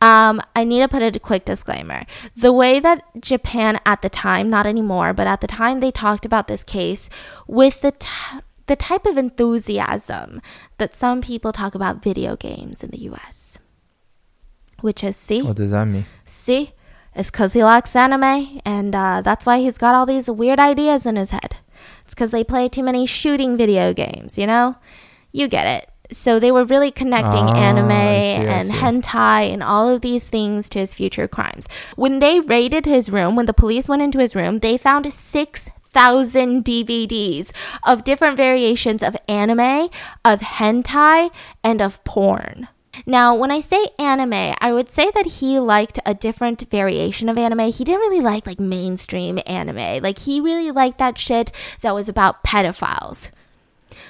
Um, 0.00 0.40
I 0.56 0.64
need 0.64 0.80
to 0.80 0.88
put 0.88 1.02
a 1.02 1.18
quick 1.20 1.44
disclaimer. 1.44 2.06
The 2.36 2.52
way 2.52 2.80
that 2.80 3.04
Japan 3.20 3.78
at 3.84 4.00
the 4.02 4.08
time, 4.08 4.48
not 4.48 4.66
anymore, 4.66 5.12
but 5.12 5.26
at 5.26 5.40
the 5.42 5.46
time 5.46 5.80
they 5.80 5.90
talked 5.90 6.24
about 6.24 6.48
this 6.48 6.62
case 6.62 7.10
with 7.46 7.82
the 7.82 7.92
t- 7.92 8.40
the 8.66 8.76
type 8.76 9.04
of 9.04 9.18
enthusiasm 9.18 10.40
that 10.78 10.94
some 10.96 11.20
people 11.20 11.52
talk 11.52 11.74
about 11.74 12.02
video 12.02 12.36
games 12.36 12.82
in 12.82 12.90
the 12.90 13.00
US. 13.10 13.58
Which 14.80 15.04
is 15.04 15.16
see, 15.16 15.42
What 15.42 15.56
does 15.56 15.72
that 15.72 15.84
mean? 15.86 16.06
see, 16.24 16.72
it's 17.14 17.30
because 17.30 17.52
he 17.52 17.64
likes 17.64 17.96
anime, 17.96 18.60
and 18.64 18.94
uh, 18.94 19.22
that's 19.22 19.46
why 19.46 19.58
he's 19.58 19.78
got 19.78 19.94
all 19.94 20.06
these 20.06 20.30
weird 20.30 20.60
ideas 20.60 21.06
in 21.06 21.16
his 21.16 21.30
head. 21.30 21.56
It's 22.04 22.14
because 22.14 22.30
they 22.30 22.44
play 22.44 22.68
too 22.68 22.82
many 22.82 23.06
shooting 23.06 23.56
video 23.56 23.92
games, 23.92 24.38
you 24.38 24.46
know? 24.46 24.76
You 25.32 25.48
get 25.48 25.66
it. 25.66 25.90
So 26.12 26.40
they 26.40 26.50
were 26.50 26.64
really 26.64 26.90
connecting 26.90 27.44
Ah, 27.44 27.56
anime 27.56 27.90
see, 27.90 28.46
and 28.48 28.70
hentai 28.72 29.52
and 29.52 29.62
all 29.62 29.88
of 29.88 30.00
these 30.00 30.28
things 30.28 30.68
to 30.70 30.80
his 30.80 30.92
future 30.92 31.28
crimes. 31.28 31.68
When 31.94 32.18
they 32.18 32.40
raided 32.40 32.84
his 32.84 33.10
room, 33.10 33.36
when 33.36 33.46
the 33.46 33.52
police 33.52 33.88
went 33.88 34.02
into 34.02 34.18
his 34.18 34.34
room, 34.34 34.58
they 34.58 34.76
found 34.76 35.12
6,000 35.12 36.64
DVDs 36.64 37.52
of 37.84 38.02
different 38.02 38.36
variations 38.36 39.04
of 39.04 39.16
anime, 39.28 39.88
of 40.24 40.40
hentai, 40.40 41.30
and 41.62 41.80
of 41.80 42.02
porn. 42.02 42.66
Now, 43.06 43.34
when 43.34 43.50
I 43.50 43.60
say 43.60 43.88
anime, 43.98 44.54
I 44.60 44.72
would 44.72 44.90
say 44.90 45.10
that 45.14 45.26
he 45.26 45.58
liked 45.58 45.98
a 46.04 46.14
different 46.14 46.68
variation 46.70 47.28
of 47.28 47.38
anime. 47.38 47.70
He 47.72 47.84
didn't 47.84 48.00
really 48.00 48.20
like 48.20 48.46
like 48.46 48.60
mainstream 48.60 49.38
anime. 49.46 50.02
Like 50.02 50.18
he 50.20 50.40
really 50.40 50.70
liked 50.70 50.98
that 50.98 51.18
shit 51.18 51.52
that 51.82 51.94
was 51.94 52.08
about 52.08 52.44
pedophiles. 52.44 53.30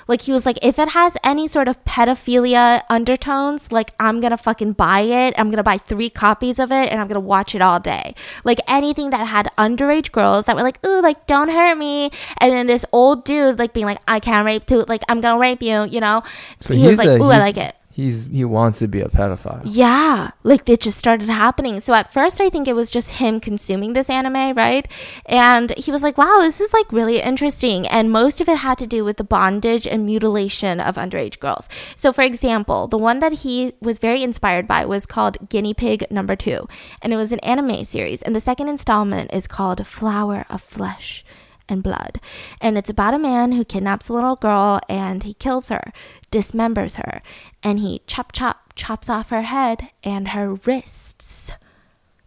Like 0.08 0.22
he 0.22 0.32
was 0.32 0.44
like, 0.44 0.58
if 0.60 0.78
it 0.78 0.88
has 0.88 1.16
any 1.22 1.46
sort 1.46 1.68
of 1.68 1.82
pedophilia 1.84 2.82
undertones, 2.90 3.70
like 3.70 3.92
I'm 4.00 4.20
gonna 4.20 4.36
fucking 4.36 4.72
buy 4.72 5.02
it. 5.02 5.34
I'm 5.38 5.50
gonna 5.50 5.62
buy 5.62 5.78
three 5.78 6.10
copies 6.10 6.58
of 6.58 6.72
it 6.72 6.90
and 6.90 7.00
I'm 7.00 7.06
gonna 7.06 7.20
watch 7.20 7.54
it 7.54 7.62
all 7.62 7.78
day. 7.78 8.16
Like 8.42 8.58
anything 8.66 9.10
that 9.10 9.26
had 9.26 9.50
underage 9.56 10.10
girls 10.10 10.46
that 10.46 10.56
were 10.56 10.62
like, 10.62 10.84
ooh, 10.84 11.00
like 11.00 11.28
don't 11.28 11.48
hurt 11.48 11.78
me. 11.78 12.10
And 12.38 12.52
then 12.52 12.66
this 12.66 12.84
old 12.90 13.24
dude 13.24 13.58
like 13.58 13.72
being 13.72 13.86
like, 13.86 14.00
I 14.08 14.18
can't 14.18 14.44
rape 14.44 14.66
too, 14.66 14.84
like 14.88 15.02
I'm 15.08 15.20
gonna 15.20 15.38
rape 15.38 15.62
you, 15.62 15.84
you 15.84 16.00
know. 16.00 16.22
So 16.58 16.74
he 16.74 16.86
was 16.88 16.98
like, 16.98 17.20
ooh, 17.20 17.30
I 17.30 17.38
like 17.38 17.56
it. 17.56 17.74
He's 18.00 18.24
he 18.24 18.44
wants 18.44 18.78
to 18.78 18.88
be 18.88 19.00
a 19.00 19.08
pedophile. 19.08 19.60
Yeah, 19.64 20.30
like 20.42 20.68
it 20.68 20.80
just 20.80 20.96
started 20.96 21.28
happening. 21.28 21.80
So 21.80 21.92
at 21.92 22.12
first, 22.12 22.40
I 22.40 22.48
think 22.48 22.66
it 22.66 22.74
was 22.74 22.90
just 22.90 23.10
him 23.22 23.40
consuming 23.40 23.92
this 23.92 24.08
anime, 24.08 24.56
right? 24.56 24.88
And 25.26 25.76
he 25.76 25.92
was 25.92 26.02
like, 26.02 26.16
wow, 26.16 26.38
this 26.40 26.60
is 26.60 26.72
like 26.72 26.90
really 26.90 27.20
interesting. 27.20 27.86
And 27.86 28.10
most 28.10 28.40
of 28.40 28.48
it 28.48 28.58
had 28.58 28.78
to 28.78 28.86
do 28.86 29.04
with 29.04 29.18
the 29.18 29.24
bondage 29.24 29.86
and 29.86 30.06
mutilation 30.06 30.80
of 30.80 30.96
underage 30.96 31.38
girls. 31.40 31.68
So, 31.94 32.12
for 32.12 32.22
example, 32.22 32.88
the 32.88 32.98
one 32.98 33.18
that 33.18 33.44
he 33.44 33.74
was 33.80 33.98
very 33.98 34.22
inspired 34.22 34.66
by 34.66 34.86
was 34.86 35.04
called 35.04 35.50
Guinea 35.50 35.74
Pig 35.74 36.06
Number 36.10 36.36
Two, 36.36 36.68
and 37.02 37.12
it 37.12 37.16
was 37.16 37.32
an 37.32 37.40
anime 37.40 37.84
series. 37.84 38.22
And 38.22 38.34
the 38.34 38.40
second 38.40 38.68
installment 38.68 39.32
is 39.34 39.46
called 39.46 39.86
Flower 39.86 40.46
of 40.48 40.62
Flesh. 40.62 41.22
And 41.70 41.82
blood. 41.82 42.20
And 42.60 42.76
it's 42.76 42.90
about 42.90 43.14
a 43.14 43.18
man 43.18 43.52
who 43.52 43.64
kidnaps 43.64 44.08
a 44.08 44.12
little 44.12 44.36
girl 44.36 44.80
and 44.88 45.22
he 45.22 45.34
kills 45.34 45.68
her, 45.68 45.92
dismembers 46.30 46.96
her, 46.96 47.22
and 47.62 47.78
he 47.78 48.02
chop 48.06 48.32
chop 48.32 48.72
chops 48.74 49.08
off 49.08 49.30
her 49.30 49.42
head 49.42 49.90
and 50.02 50.28
her 50.28 50.54
wrists. 50.54 51.52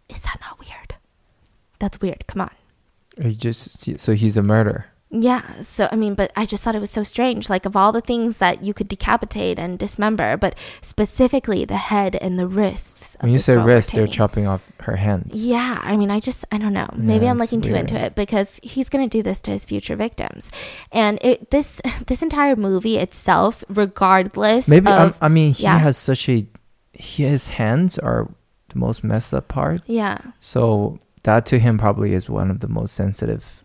Is 0.08 0.22
that 0.22 0.38
not 0.40 0.60
weird? 0.60 0.96
That's 1.78 2.00
weird. 2.00 2.26
Come 2.26 2.42
on. 2.42 2.50
Or 3.18 3.28
you 3.28 3.34
just 3.34 4.00
so 4.00 4.12
he's 4.14 4.36
a 4.36 4.42
murderer. 4.42 4.86
Yeah, 5.22 5.62
so 5.62 5.88
I 5.92 5.96
mean, 5.96 6.14
but 6.14 6.32
I 6.34 6.44
just 6.44 6.62
thought 6.62 6.74
it 6.74 6.80
was 6.80 6.90
so 6.90 7.04
strange. 7.04 7.48
Like, 7.48 7.66
of 7.66 7.76
all 7.76 7.92
the 7.92 8.00
things 8.00 8.38
that 8.38 8.64
you 8.64 8.74
could 8.74 8.88
decapitate 8.88 9.58
and 9.58 9.78
dismember, 9.78 10.36
but 10.36 10.56
specifically 10.82 11.64
the 11.64 11.76
head 11.76 12.16
and 12.16 12.38
the 12.38 12.46
wrists. 12.46 13.16
When 13.20 13.32
you 13.32 13.38
say 13.38 13.56
wrist, 13.56 13.92
they're 13.92 14.06
chopping 14.06 14.46
off 14.46 14.72
her 14.80 14.96
hands. 14.96 15.34
Yeah, 15.34 15.80
I 15.82 15.96
mean, 15.96 16.10
I 16.10 16.20
just, 16.20 16.44
I 16.50 16.58
don't 16.58 16.72
know. 16.72 16.88
Maybe 16.96 17.26
Yeah, 17.26 17.30
I'm 17.30 17.38
looking 17.38 17.60
too 17.60 17.74
into 17.74 17.94
it 17.94 18.14
because 18.14 18.58
he's 18.62 18.88
going 18.88 19.08
to 19.08 19.18
do 19.18 19.22
this 19.22 19.40
to 19.42 19.50
his 19.50 19.64
future 19.64 19.96
victims, 19.96 20.50
and 20.90 21.18
it 21.22 21.50
this 21.50 21.80
this 22.06 22.22
entire 22.22 22.56
movie 22.56 22.98
itself, 22.98 23.64
regardless 23.68 24.68
Maybe 24.68 24.88
um, 24.88 25.08
of 25.08 25.18
I 25.20 25.28
mean 25.28 25.52
he 25.52 25.64
yeah. 25.64 25.78
has 25.78 25.96
such 25.96 26.28
a 26.28 26.46
his 26.92 27.48
hands 27.48 27.98
are 27.98 28.30
the 28.68 28.78
most 28.78 29.04
messed 29.04 29.34
up 29.34 29.48
part. 29.48 29.82
yeah, 29.86 30.18
So 30.40 30.98
that 31.24 31.46
to 31.46 31.58
him 31.58 31.78
probably 31.78 32.14
is 32.14 32.28
one 32.28 32.50
of 32.50 32.60
the 32.60 32.68
most 32.68 32.94
sensitive. 32.94 33.63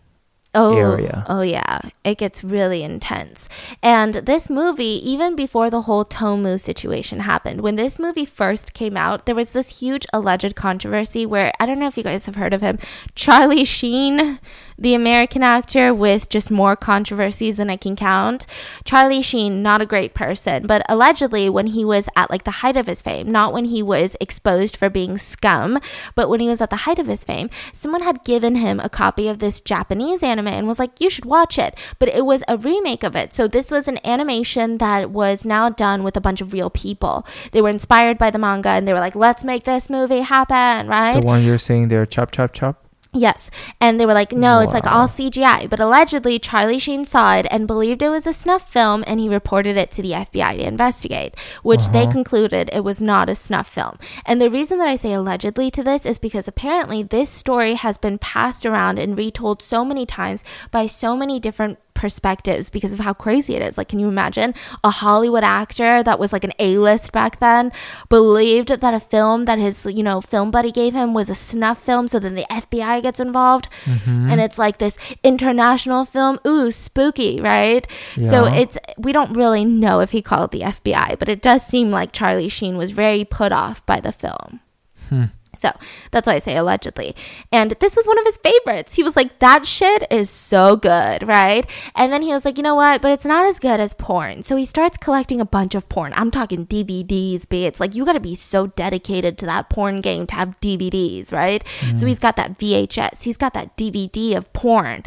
Oh, 0.55 0.77
area. 0.77 1.25
Oh 1.27 1.41
yeah, 1.41 1.79
it 2.03 2.17
gets 2.17 2.43
really 2.43 2.83
intense. 2.83 3.49
And 3.83 4.15
this 4.15 4.49
movie, 4.49 4.99
even 5.09 5.35
before 5.35 5.69
the 5.69 5.83
whole 5.83 6.05
Tomu 6.05 6.59
situation 6.59 7.21
happened, 7.21 7.61
when 7.61 7.75
this 7.75 7.99
movie 7.99 8.25
first 8.25 8.73
came 8.73 8.97
out, 8.97 9.25
there 9.25 9.35
was 9.35 9.51
this 9.51 9.79
huge 9.79 10.05
alleged 10.11 10.55
controversy 10.55 11.25
where 11.25 11.53
I 11.59 11.65
don't 11.65 11.79
know 11.79 11.87
if 11.87 11.97
you 11.97 12.03
guys 12.03 12.25
have 12.25 12.35
heard 12.35 12.53
of 12.53 12.61
him, 12.61 12.79
Charlie 13.15 13.65
Sheen, 13.65 14.39
the 14.79 14.95
American 14.95 15.43
actor 15.43 15.93
with 15.93 16.29
just 16.29 16.49
more 16.49 16.75
controversies 16.75 17.57
than 17.57 17.69
I 17.69 17.75
can 17.75 17.95
count. 17.95 18.45
Charlie 18.85 19.21
Sheen, 19.21 19.61
not 19.61 19.81
a 19.81 19.85
great 19.85 20.13
person, 20.13 20.65
but 20.65 20.81
allegedly 20.87 21.49
when 21.49 21.67
he 21.67 21.83
was 21.83 22.07
at 22.15 22.29
like 22.29 22.45
the 22.45 22.51
height 22.51 22.77
of 22.77 22.87
his 22.87 23.01
fame, 23.01 23.29
not 23.29 23.51
when 23.53 23.65
he 23.65 23.83
was 23.83 24.15
exposed 24.21 24.77
for 24.77 24.89
being 24.89 25.17
scum, 25.17 25.79
but 26.15 26.29
when 26.29 26.39
he 26.39 26.47
was 26.47 26.61
at 26.61 26.69
the 26.69 26.77
height 26.77 26.97
of 26.97 27.07
his 27.07 27.23
fame, 27.23 27.49
someone 27.73 28.01
had 28.01 28.23
given 28.23 28.55
him 28.55 28.79
a 28.79 28.89
copy 28.89 29.27
of 29.27 29.39
this 29.39 29.59
Japanese 29.59 30.23
anime 30.23 30.47
and 30.47 30.67
was 30.67 30.79
like, 30.79 31.01
you 31.01 31.09
should 31.09 31.25
watch 31.25 31.57
it. 31.57 31.77
But 31.99 32.09
it 32.09 32.25
was 32.25 32.43
a 32.47 32.57
remake 32.57 33.03
of 33.03 33.15
it. 33.15 33.33
So 33.33 33.47
this 33.47 33.71
was 33.71 33.87
an 33.87 33.99
animation 34.05 34.77
that 34.77 35.11
was 35.11 35.45
now 35.45 35.69
done 35.69 36.03
with 36.03 36.15
a 36.15 36.21
bunch 36.21 36.39
of 36.39 36.53
real 36.53 36.69
people. 36.69 37.25
They 37.51 37.61
were 37.61 37.69
inspired 37.69 38.17
by 38.17 38.31
the 38.31 38.39
manga 38.39 38.69
and 38.69 38.87
they 38.87 38.93
were 38.93 38.99
like, 38.99 39.15
let's 39.15 39.43
make 39.43 39.65
this 39.65 39.89
movie 39.89 40.21
happen, 40.21 40.87
right? 40.87 41.19
The 41.19 41.25
one 41.25 41.43
you're 41.43 41.57
saying 41.57 41.89
there, 41.89 42.05
chop 42.05 42.31
chop 42.31 42.53
chop. 42.53 42.88
Yes. 43.11 43.49
And 43.81 43.99
they 43.99 44.05
were 44.05 44.13
like, 44.13 44.31
no, 44.33 44.59
it's 44.59 44.73
like 44.73 44.85
all 44.85 45.07
CGI. 45.07 45.67
But 45.67 45.79
allegedly, 45.79 46.37
Charlie 46.37 46.77
Sheen 46.77 47.05
saw 47.05 47.37
it 47.37 47.47
and 47.49 47.65
believed 47.65 48.03
it 48.03 48.09
was 48.09 48.27
a 48.27 48.33
snuff 48.33 48.69
film 48.69 49.03
and 49.07 49.19
he 49.19 49.27
reported 49.27 49.77
it 49.77 49.89
to 49.91 50.03
the 50.03 50.11
FBI 50.11 50.57
to 50.57 50.67
investigate, 50.67 51.33
which 51.63 51.87
they 51.87 52.03
Uh-huh. 52.03 52.11
concluded 52.11 52.69
it 52.71 52.83
was 52.83 53.01
not 53.01 53.27
a 53.27 53.33
snuff 53.33 53.67
film. 53.67 53.97
And 54.27 54.39
the 54.39 54.51
reason 54.51 54.77
that 54.77 54.87
I 54.87 54.95
say 54.95 55.11
allegedly 55.13 55.71
to 55.71 55.81
this 55.83 56.05
is 56.05 56.19
because 56.19 56.47
apparently 56.47 57.01
this 57.01 57.31
story 57.31 57.73
has 57.73 57.97
been 57.97 58.19
passed 58.19 58.63
around 58.63 58.99
and 58.99 59.17
retold 59.17 59.63
so 59.63 59.83
many 59.83 60.05
times 60.05 60.43
by 60.69 60.85
so 60.85 61.15
many 61.17 61.39
different 61.39 61.79
perspectives 61.99 62.69
because 62.69 62.93
of 62.93 62.99
how 63.01 63.13
crazy 63.13 63.57
it 63.57 63.61
is. 63.61 63.77
Like, 63.77 63.89
can 63.89 63.99
you 63.99 64.07
imagine 64.07 64.55
a 64.85 64.89
Hollywood 64.89 65.43
actor 65.43 66.01
that 66.01 66.17
was 66.17 66.31
like 66.31 66.45
an 66.45 66.53
A 66.57 66.77
list 66.77 67.11
back 67.11 67.41
then 67.41 67.73
believed 68.07 68.69
that 68.69 68.93
a 68.93 69.01
film 69.01 69.43
that 69.45 69.59
his, 69.59 69.85
you 69.85 70.01
know, 70.01 70.21
film 70.21 70.49
buddy 70.49 70.71
gave 70.71 70.93
him 70.93 71.13
was 71.13 71.29
a 71.29 71.35
snuff 71.35 71.83
film? 71.83 72.07
So 72.07 72.17
then 72.17 72.35
the 72.35 72.45
FBI 72.49 73.03
gets 73.03 73.19
involved 73.19 73.67
mm-hmm. 73.83 74.31
and 74.31 74.39
it's 74.39 74.57
like 74.57 74.77
this 74.77 74.97
international 75.25 76.05
film. 76.05 76.39
Ooh, 76.47 76.71
spooky, 76.71 77.41
right? 77.41 77.85
So 78.29 78.45
it's, 78.45 78.77
we 78.97 79.11
don't 79.11 79.33
really 79.33 79.65
know 79.65 79.99
if 79.99 80.11
he 80.11 80.21
called 80.21 80.51
the 80.51 80.61
FBI, 80.61 81.19
but 81.19 81.27
it 81.27 81.41
does 81.41 81.65
seem 81.65 81.91
like 81.91 82.13
Charlie 82.13 82.47
Sheen 82.47 82.77
was 82.77 82.91
very 82.91 83.25
put 83.25 83.51
off 83.51 83.85
by 83.85 83.99
the 83.99 84.13
film. 84.13 84.61
Hmm. 85.09 85.25
So 85.59 85.71
that's 86.11 86.25
why 86.25 86.35
I 86.35 86.39
say 86.39 86.55
allegedly. 86.55 87.15
And 87.51 87.71
this 87.79 87.95
was 87.95 88.07
one 88.07 88.17
of 88.17 88.25
his 88.25 88.37
favorites. 88.37 88.95
He 88.95 89.03
was 89.03 89.15
like, 89.15 89.39
that 89.39 89.65
shit 89.65 90.07
is 90.09 90.29
so 90.29 90.77
good, 90.77 91.27
right? 91.27 91.69
And 91.95 92.13
then 92.13 92.21
he 92.21 92.29
was 92.29 92.45
like, 92.45 92.57
you 92.57 92.63
know 92.63 92.75
what? 92.75 93.01
But 93.01 93.11
it's 93.11 93.25
not 93.25 93.45
as 93.45 93.59
good 93.59 93.79
as 93.79 93.93
porn. 93.93 94.43
So 94.43 94.55
he 94.55 94.65
starts 94.65 94.97
collecting 94.97 95.41
a 95.41 95.45
bunch 95.45 95.75
of 95.75 95.89
porn. 95.89 96.13
I'm 96.15 96.31
talking 96.31 96.65
DVDs, 96.65 97.47
B. 97.47 97.65
It's 97.65 97.79
like, 97.79 97.93
you 97.93 98.05
got 98.05 98.13
to 98.13 98.19
be 98.19 98.35
so 98.35 98.67
dedicated 98.67 99.37
to 99.39 99.45
that 99.45 99.69
porn 99.69 100.01
game 100.01 100.25
to 100.27 100.35
have 100.35 100.59
DVDs, 100.61 101.33
right? 101.33 101.67
So 101.79 102.05
mm. 102.05 102.07
he's 102.07 102.19
got 102.19 102.35
that 102.37 102.57
VHS, 102.57 103.23
he's 103.23 103.37
got 103.37 103.53
that 103.53 103.75
DVD 103.77 104.37
of 104.37 104.51
porn. 104.53 105.03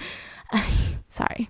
Sorry. 1.09 1.48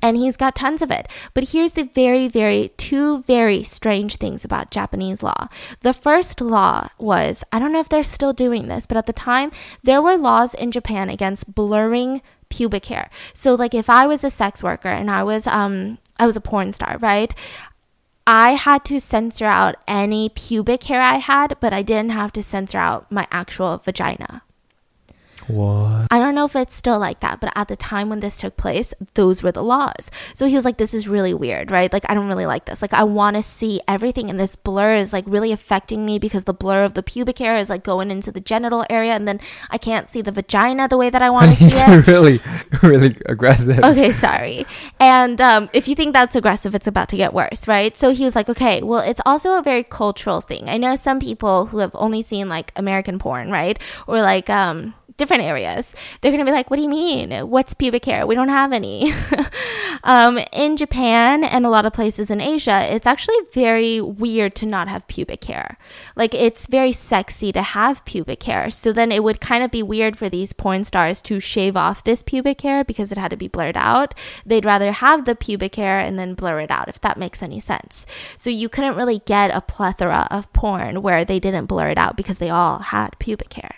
And 0.00 0.16
he's 0.16 0.36
got 0.36 0.54
tons 0.54 0.82
of 0.82 0.90
it. 0.90 1.08
But 1.34 1.50
here's 1.50 1.72
the 1.72 1.84
very, 1.84 2.28
very, 2.28 2.72
two 2.76 3.22
very 3.22 3.62
strange 3.62 4.16
things 4.16 4.44
about 4.44 4.70
Japanese 4.70 5.22
law. 5.22 5.48
The 5.82 5.92
first 5.92 6.40
law 6.40 6.88
was 6.98 7.44
I 7.52 7.58
don't 7.58 7.72
know 7.72 7.80
if 7.80 7.88
they're 7.88 8.02
still 8.02 8.32
doing 8.32 8.68
this, 8.68 8.86
but 8.86 8.96
at 8.96 9.06
the 9.06 9.12
time, 9.12 9.50
there 9.82 10.02
were 10.02 10.16
laws 10.16 10.54
in 10.54 10.70
Japan 10.70 11.08
against 11.08 11.54
blurring 11.54 12.22
pubic 12.48 12.86
hair. 12.86 13.10
So, 13.34 13.54
like, 13.54 13.74
if 13.74 13.90
I 13.90 14.06
was 14.06 14.24
a 14.24 14.30
sex 14.30 14.62
worker 14.62 14.88
and 14.88 15.10
I 15.10 15.22
was, 15.22 15.46
um, 15.46 15.98
I 16.18 16.26
was 16.26 16.36
a 16.36 16.40
porn 16.40 16.72
star, 16.72 16.98
right? 16.98 17.34
I 18.26 18.52
had 18.52 18.84
to 18.86 19.00
censor 19.00 19.46
out 19.46 19.76
any 19.86 20.28
pubic 20.28 20.82
hair 20.84 21.00
I 21.00 21.16
had, 21.16 21.56
but 21.60 21.72
I 21.72 21.82
didn't 21.82 22.10
have 22.10 22.32
to 22.32 22.42
censor 22.42 22.78
out 22.78 23.10
my 23.10 23.26
actual 23.30 23.78
vagina. 23.78 24.42
What? 25.48 26.06
I 26.10 26.18
don't 26.18 26.34
know 26.34 26.44
if 26.44 26.54
it's 26.54 26.74
still 26.74 26.98
like 26.98 27.20
that, 27.20 27.40
but 27.40 27.52
at 27.56 27.68
the 27.68 27.76
time 27.76 28.08
when 28.08 28.20
this 28.20 28.36
took 28.36 28.56
place, 28.56 28.94
those 29.14 29.42
were 29.42 29.52
the 29.52 29.62
laws. 29.62 30.10
So 30.34 30.46
he 30.46 30.54
was 30.54 30.64
like, 30.64 30.78
This 30.78 30.94
is 30.94 31.08
really 31.08 31.34
weird, 31.34 31.70
right? 31.70 31.92
Like, 31.92 32.08
I 32.08 32.14
don't 32.14 32.28
really 32.28 32.46
like 32.46 32.66
this. 32.66 32.82
Like, 32.82 32.92
I 32.92 33.02
want 33.04 33.36
to 33.36 33.42
see 33.42 33.80
everything, 33.88 34.30
and 34.30 34.38
this 34.38 34.56
blur 34.56 34.94
is 34.94 35.12
like 35.12 35.24
really 35.26 35.52
affecting 35.52 36.04
me 36.04 36.18
because 36.18 36.44
the 36.44 36.54
blur 36.54 36.84
of 36.84 36.94
the 36.94 37.02
pubic 37.02 37.38
hair 37.38 37.56
is 37.56 37.70
like 37.70 37.82
going 37.82 38.10
into 38.10 38.30
the 38.30 38.40
genital 38.40 38.84
area, 38.90 39.12
and 39.12 39.26
then 39.26 39.40
I 39.70 39.78
can't 39.78 40.08
see 40.08 40.20
the 40.20 40.32
vagina 40.32 40.88
the 40.88 40.96
way 40.96 41.10
that 41.10 41.22
I 41.22 41.30
want 41.30 41.56
to 41.56 41.56
see 41.70 41.76
it. 41.76 42.06
really, 42.06 42.40
really 42.82 43.16
aggressive. 43.26 43.80
Okay, 43.80 44.12
sorry. 44.12 44.66
And 45.00 45.40
um, 45.40 45.70
if 45.72 45.88
you 45.88 45.94
think 45.94 46.12
that's 46.12 46.36
aggressive, 46.36 46.74
it's 46.74 46.86
about 46.86 47.08
to 47.10 47.16
get 47.16 47.32
worse, 47.32 47.66
right? 47.66 47.96
So 47.96 48.10
he 48.10 48.24
was 48.24 48.36
like, 48.36 48.48
okay, 48.48 48.82
well, 48.82 49.00
it's 49.00 49.20
also 49.24 49.56
a 49.56 49.62
very 49.62 49.82
cultural 49.82 50.40
thing. 50.40 50.68
I 50.68 50.76
know 50.76 50.96
some 50.96 51.20
people 51.20 51.66
who 51.66 51.78
have 51.78 51.92
only 51.94 52.22
seen 52.22 52.48
like 52.48 52.72
American 52.76 53.18
porn, 53.18 53.50
right? 53.50 53.78
Or 54.06 54.20
like 54.20 54.50
um, 54.50 54.94
different 55.18 55.42
areas. 55.42 55.94
They're 56.20 56.32
going 56.32 56.44
to 56.44 56.50
be 56.50 56.54
like, 56.54 56.70
what 56.70 56.76
do 56.76 56.82
you 56.82 56.88
mean? 56.88 57.32
What's 57.50 57.74
pubic 57.74 58.06
hair? 58.06 58.26
We 58.26 58.34
don't 58.34 58.48
have 58.48 58.72
any. 58.72 59.12
um, 60.04 60.38
in 60.52 60.78
Japan 60.78 61.44
and 61.44 61.66
a 61.66 61.68
lot 61.68 61.84
of 61.84 61.92
places 61.92 62.30
in 62.30 62.40
Asia, 62.40 62.86
it's 62.88 63.06
actually 63.06 63.36
very 63.52 64.00
weird 64.00 64.54
to 64.56 64.66
not 64.66 64.88
have 64.88 65.06
pubic 65.08 65.44
hair. 65.44 65.76
Like, 66.16 66.34
it's 66.34 66.66
very 66.66 66.92
sexy 66.92 67.52
to 67.52 67.62
have 67.62 68.04
pubic 68.04 68.42
hair. 68.44 68.70
So 68.70 68.92
then 68.92 69.12
it 69.12 69.22
would 69.22 69.40
kind 69.40 69.62
of 69.62 69.70
be 69.70 69.82
weird 69.82 70.16
for 70.16 70.28
these 70.28 70.52
porn 70.52 70.84
stars 70.84 71.20
to 71.22 71.40
shave 71.40 71.76
off 71.76 72.04
this 72.04 72.22
pubic 72.22 72.60
hair 72.60 72.84
because 72.84 73.12
it 73.12 73.18
had 73.18 73.32
to 73.32 73.36
be 73.36 73.48
blurred 73.48 73.76
out. 73.76 74.14
They'd 74.46 74.64
rather 74.64 74.92
have 74.92 75.24
the 75.24 75.34
pubic 75.34 75.74
hair 75.74 75.98
and 75.98 76.18
then 76.18 76.34
blur 76.34 76.60
it 76.60 76.70
out, 76.70 76.88
if 76.88 77.00
that 77.00 77.18
makes 77.18 77.42
any 77.42 77.60
sense. 77.60 78.06
So 78.36 78.50
you 78.50 78.68
couldn't 78.68 78.96
really 78.96 79.18
get 79.26 79.50
a 79.50 79.60
plethora 79.60 80.28
of 80.30 80.52
porn 80.52 81.02
where 81.02 81.24
they 81.24 81.40
didn't 81.40 81.66
blur 81.66 81.88
it 81.88 81.98
out 81.98 82.16
because 82.16 82.38
they 82.38 82.50
all 82.50 82.78
had 82.78 83.18
pubic 83.18 83.52
hair. 83.52 83.77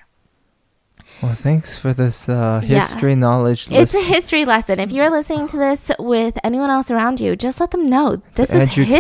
Well, 1.22 1.34
thanks 1.34 1.76
for 1.76 1.92
this 1.92 2.28
uh, 2.30 2.62
Yeah. 2.64 2.80
history 2.80 3.14
knowledge. 3.14 3.68
It's 3.70 3.94
a 3.94 4.02
history 4.02 4.46
lesson. 4.46 4.80
If 4.80 4.90
you're 4.90 5.10
listening 5.10 5.48
to 5.48 5.56
this 5.58 5.90
with 5.98 6.38
anyone 6.42 6.70
else 6.70 6.90
around 6.90 7.20
you, 7.20 7.36
just 7.36 7.60
let 7.60 7.72
them 7.72 7.90
know 7.90 8.22
this 8.36 8.48
It's 8.50 8.54
is 8.78 8.86
history. 8.86 8.94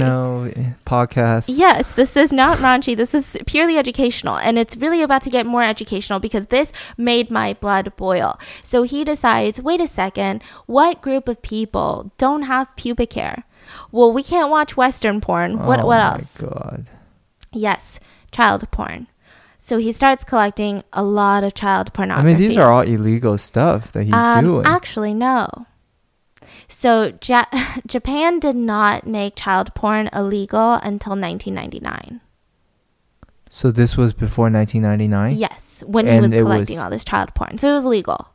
educational 0.00 0.44
eh, 0.54 0.72
podcast. 0.84 1.46
Yes, 1.48 1.90
this 1.92 2.14
is 2.14 2.30
not 2.30 2.58
raunchy. 2.58 2.94
This 2.94 3.14
is 3.14 3.38
purely 3.46 3.78
educational. 3.78 4.36
And 4.36 4.58
it's 4.58 4.76
really 4.76 5.00
about 5.00 5.22
to 5.22 5.30
get 5.30 5.46
more 5.46 5.62
educational 5.62 6.20
because 6.20 6.46
this 6.48 6.72
made 6.98 7.30
my 7.30 7.54
blood 7.54 7.96
boil. 7.96 8.38
So 8.62 8.82
he 8.82 9.02
decides 9.02 9.62
wait 9.62 9.80
a 9.80 9.88
second, 9.88 10.42
what 10.66 11.00
group 11.00 11.26
of 11.26 11.40
people 11.40 12.12
don't 12.18 12.42
have 12.42 12.74
pubic 12.76 13.14
hair? 13.14 13.44
Well, 13.90 14.12
we 14.12 14.22
can't 14.22 14.50
watch 14.50 14.76
Western 14.76 15.22
porn. 15.22 15.58
What, 15.58 15.86
what 15.86 16.00
else? 16.00 16.42
oh 16.42 16.46
what 16.48 16.54
my 16.54 16.60
else? 16.60 16.76
God. 16.76 16.86
Yes, 17.52 18.00
child 18.30 18.70
porn. 18.70 19.06
So 19.64 19.78
he 19.78 19.92
starts 19.92 20.24
collecting 20.24 20.82
a 20.92 21.04
lot 21.04 21.44
of 21.44 21.54
child 21.54 21.92
pornography. 21.92 22.28
I 22.28 22.32
mean, 22.36 22.36
these 22.48 22.58
are 22.58 22.72
all 22.72 22.80
illegal 22.82 23.38
stuff 23.38 23.92
that 23.92 24.02
he's 24.02 24.12
Um, 24.12 24.44
doing. 24.44 24.66
Actually, 24.66 25.14
no. 25.14 25.46
So 26.66 27.12
ja- 27.24 27.44
Japan 27.86 28.40
did 28.40 28.56
not 28.56 29.06
make 29.06 29.36
child 29.36 29.72
porn 29.76 30.10
illegal 30.12 30.72
until 30.82 31.12
1999. 31.14 32.20
so 33.48 33.70
this 33.70 33.96
was 33.96 34.12
before 34.12 34.50
1999. 34.50 35.36
Yes, 35.38 35.84
when 35.86 36.08
he 36.08 36.18
was 36.20 36.32
collecting 36.32 36.78
was- 36.78 36.82
all 36.84 36.90
this 36.90 37.04
child 37.04 37.32
porn. 37.34 37.56
So 37.58 37.70
it 37.70 37.74
was 37.74 37.84
legal. 37.84 38.30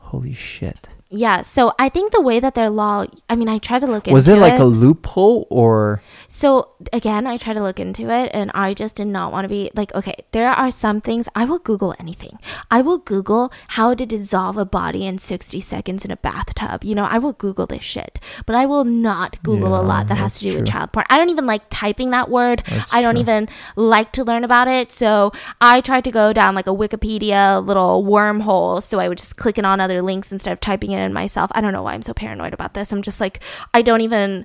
Holy 0.00 0.32
shit. 0.32 0.88
Yeah, 1.10 1.40
so 1.40 1.72
I 1.78 1.88
think 1.88 2.12
the 2.12 2.20
way 2.20 2.38
that 2.38 2.54
their 2.54 2.68
law, 2.68 3.06
I 3.30 3.36
mean, 3.36 3.48
I 3.48 3.56
tried 3.56 3.80
to 3.80 3.86
look 3.86 4.06
into 4.06 4.10
it. 4.10 4.14
Was 4.14 4.28
it 4.28 4.36
like 4.36 4.58
a 4.58 4.64
loophole 4.64 5.46
or 5.48 6.02
So 6.28 6.72
again, 6.92 7.26
I 7.26 7.38
tried 7.38 7.54
to 7.54 7.62
look 7.62 7.80
into 7.80 8.10
it 8.10 8.30
and 8.34 8.50
I 8.54 8.74
just 8.74 8.96
did 8.96 9.06
not 9.06 9.32
want 9.32 9.46
to 9.46 9.48
be 9.48 9.70
like, 9.74 9.94
okay, 9.94 10.14
there 10.32 10.50
are 10.50 10.70
some 10.70 11.00
things 11.00 11.26
I 11.34 11.46
will 11.46 11.58
Google 11.58 11.94
anything. 11.98 12.38
I 12.70 12.82
will 12.82 12.98
Google 12.98 13.50
how 13.68 13.94
to 13.94 14.04
dissolve 14.04 14.58
a 14.58 14.66
body 14.66 15.06
in 15.06 15.18
60 15.18 15.60
seconds 15.60 16.04
in 16.04 16.10
a 16.10 16.16
bathtub. 16.18 16.84
You 16.84 16.94
know, 16.94 17.04
I 17.04 17.16
will 17.16 17.32
Google 17.32 17.66
this 17.66 17.82
shit, 17.82 18.20
but 18.44 18.54
I 18.54 18.66
will 18.66 18.84
not 18.84 19.42
Google 19.42 19.80
a 19.80 19.82
lot 19.82 20.08
that 20.08 20.18
has 20.18 20.38
to 20.38 20.44
do 20.44 20.58
with 20.58 20.68
child 20.68 20.92
porn. 20.92 21.06
I 21.08 21.16
don't 21.16 21.30
even 21.30 21.46
like 21.46 21.62
typing 21.70 22.10
that 22.10 22.28
word. 22.28 22.62
That's 22.68 22.92
I 22.92 23.00
don't 23.00 23.14
true. 23.14 23.22
even 23.22 23.48
like 23.76 24.12
to 24.12 24.24
learn 24.24 24.44
about 24.44 24.68
it. 24.68 24.92
So 24.92 25.32
I 25.58 25.80
tried 25.80 26.04
to 26.04 26.10
go 26.10 26.34
down 26.34 26.54
like 26.54 26.66
a 26.66 26.74
Wikipedia 26.74 27.64
little 27.64 28.04
wormhole. 28.04 28.82
So 28.82 29.00
I 29.00 29.08
would 29.08 29.18
just 29.18 29.36
click 29.36 29.56
it 29.56 29.64
on 29.64 29.80
other 29.80 30.02
links 30.02 30.30
instead 30.30 30.52
of 30.52 30.60
typing 30.60 30.90
it 30.90 30.97
in 31.04 31.12
myself. 31.12 31.50
I 31.54 31.60
don't 31.60 31.72
know 31.72 31.82
why 31.82 31.94
I'm 31.94 32.02
so 32.02 32.14
paranoid 32.14 32.52
about 32.54 32.74
this. 32.74 32.92
I'm 32.92 33.02
just 33.02 33.20
like, 33.20 33.40
I 33.74 33.82
don't 33.82 34.00
even. 34.02 34.44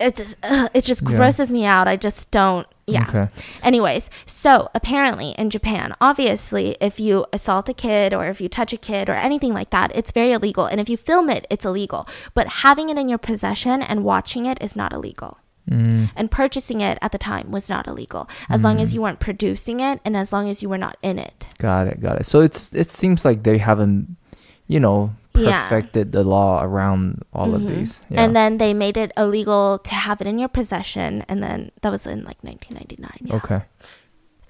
It's 0.00 0.18
just, 0.20 0.36
it 0.74 0.84
just 0.84 1.02
Yeah. 1.02 1.16
grosses 1.16 1.50
me 1.52 1.64
out. 1.64 1.88
I 1.88 1.96
just 1.96 2.30
don't. 2.30 2.66
Yeah. 2.86 3.04
Okay. 3.08 3.28
Anyways, 3.64 4.08
so 4.26 4.68
apparently 4.74 5.30
in 5.36 5.50
Japan, 5.50 5.92
obviously, 6.00 6.76
if 6.80 6.98
you 7.00 7.26
assault 7.32 7.68
a 7.68 7.74
kid 7.74 8.14
or 8.14 8.26
if 8.28 8.40
you 8.40 8.48
touch 8.48 8.72
a 8.72 8.76
kid 8.76 9.08
or 9.10 9.14
anything 9.14 9.52
like 9.52 9.70
that, 9.70 9.90
it's 9.94 10.12
very 10.12 10.32
illegal. 10.32 10.66
And 10.66 10.80
if 10.80 10.88
you 10.88 10.96
film 10.96 11.28
it, 11.28 11.46
it's 11.50 11.64
illegal. 11.64 12.08
But 12.32 12.46
having 12.64 12.88
it 12.90 12.96
in 12.96 13.08
your 13.08 13.18
possession 13.18 13.82
and 13.82 14.04
watching 14.04 14.46
it 14.46 14.56
is 14.62 14.76
not 14.76 14.92
illegal. 14.92 15.38
Mm, 15.68 16.10
And 16.16 16.30
purchasing 16.30 16.80
it 16.80 16.96
at 17.02 17.12
the 17.12 17.18
time 17.18 17.50
was 17.50 17.68
not 17.68 17.86
illegal, 17.86 18.26
as 18.48 18.64
long 18.64 18.80
as 18.80 18.94
you 18.94 19.02
weren't 19.02 19.20
producing 19.20 19.80
it 19.80 20.00
and 20.02 20.16
as 20.16 20.32
long 20.32 20.48
as 20.48 20.62
you 20.62 20.68
were 20.70 20.78
not 20.78 20.96
in 21.02 21.18
it. 21.18 21.46
got 21.58 21.86
it, 21.88 22.00
got 22.00 22.18
it. 22.20 22.24
So 22.24 22.40
it's 22.40 22.72
it 22.72 22.90
seems 22.90 23.22
like 23.22 23.42
they 23.42 23.58
haven't, 23.58 24.16
you 24.66 24.80
know, 24.80 25.12
Yeah. 25.44 25.68
perfected 25.68 26.12
the 26.12 26.24
law 26.24 26.62
around 26.62 27.22
all 27.32 27.54
of 27.54 27.62
Mhm. 27.62 27.68
these. 27.68 28.02
Yeah. 28.10 28.22
And 28.24 28.34
then 28.36 28.58
they 28.58 28.74
made 28.74 28.96
it 28.96 29.12
illegal 29.16 29.78
to 29.78 29.94
have 29.94 30.20
it 30.20 30.26
in 30.26 30.38
your 30.38 30.48
possession. 30.48 31.24
And 31.28 31.42
then 31.42 31.70
that 31.82 31.90
was 31.90 32.06
in 32.06 32.24
like 32.24 32.42
1999. 32.42 33.10
Yeah. 33.22 33.36
okay. 33.36 33.60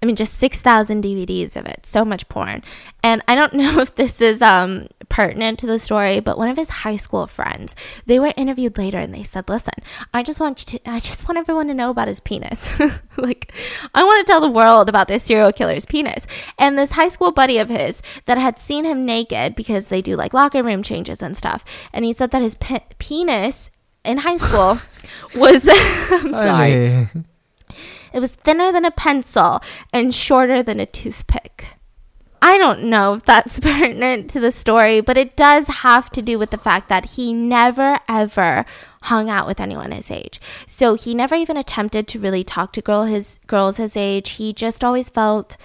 I 0.02 0.06
mean, 0.06 0.16
just 0.16 0.34
6,000 0.34 1.02
DVDs 1.02 1.56
of 1.56 1.66
it. 1.66 1.84
So 1.84 2.04
much 2.04 2.28
porn. 2.28 2.62
And 3.02 3.22
I 3.26 3.34
don't 3.34 3.52
know 3.54 3.80
if 3.80 3.94
this 3.94 4.20
is 4.20 4.42
um, 4.42 4.86
pertinent 5.08 5.58
to 5.60 5.66
the 5.66 5.78
story, 5.78 6.20
but 6.20 6.38
one 6.38 6.48
of 6.48 6.56
his 6.56 6.70
high 6.70 6.96
school 6.96 7.26
friends, 7.26 7.74
they 8.06 8.18
were 8.18 8.32
interviewed 8.36 8.78
later 8.78 8.98
and 8.98 9.14
they 9.14 9.24
said, 9.24 9.48
listen, 9.48 9.74
I 10.14 10.22
just 10.22 10.40
want 10.40 10.60
you 10.72 10.78
to, 10.78 10.90
I 10.90 11.00
just 11.00 11.28
want 11.28 11.38
everyone 11.38 11.68
to 11.68 11.74
know 11.74 11.90
about 11.90 12.08
his 12.08 12.20
penis. 12.20 12.70
like, 13.16 13.52
I 13.94 14.04
want 14.04 14.24
to 14.24 14.30
tell 14.30 14.40
the 14.40 14.48
world 14.50 14.88
about 14.88 15.08
this 15.08 15.24
serial 15.24 15.52
killer's 15.52 15.86
penis. 15.86 16.26
And 16.58 16.78
this 16.78 16.92
high 16.92 17.08
school 17.08 17.32
buddy 17.32 17.58
of 17.58 17.68
his 17.68 18.02
that 18.26 18.38
had 18.38 18.58
seen 18.58 18.84
him 18.84 19.04
naked 19.04 19.54
because 19.54 19.88
they 19.88 20.02
do 20.02 20.16
like 20.16 20.34
locker 20.34 20.62
room 20.62 20.82
changes 20.82 21.22
and 21.22 21.36
stuff. 21.36 21.64
And 21.92 22.04
he 22.04 22.12
said 22.12 22.30
that 22.30 22.42
his 22.42 22.56
pe- 22.56 22.80
penis 22.98 23.70
in 24.04 24.18
high 24.18 24.36
school 24.36 24.78
was, 25.36 25.68
I'm 25.68 26.32
sorry. 26.32 27.08
It 28.12 28.20
was 28.20 28.32
thinner 28.32 28.72
than 28.72 28.84
a 28.84 28.90
pencil 28.90 29.60
and 29.92 30.14
shorter 30.14 30.62
than 30.62 30.80
a 30.80 30.86
toothpick. 30.86 31.78
I 32.40 32.56
don't 32.56 32.84
know 32.84 33.14
if 33.14 33.24
that's 33.24 33.60
pertinent 33.60 34.30
to 34.30 34.40
the 34.40 34.52
story, 34.52 35.00
but 35.00 35.16
it 35.16 35.36
does 35.36 35.68
have 35.68 36.10
to 36.10 36.22
do 36.22 36.38
with 36.38 36.50
the 36.50 36.58
fact 36.58 36.88
that 36.88 37.10
he 37.10 37.32
never 37.32 37.98
ever 38.08 38.64
hung 39.02 39.30
out 39.30 39.46
with 39.46 39.60
anyone 39.60 39.92
his 39.92 40.10
age. 40.10 40.40
So 40.66 40.94
he 40.94 41.14
never 41.14 41.34
even 41.34 41.56
attempted 41.56 42.08
to 42.08 42.18
really 42.18 42.44
talk 42.44 42.72
to 42.72 42.80
girl 42.80 43.04
his 43.04 43.38
girls 43.46 43.76
his 43.76 43.96
age. 43.96 44.30
He 44.30 44.52
just 44.52 44.82
always 44.82 45.08
felt 45.08 45.56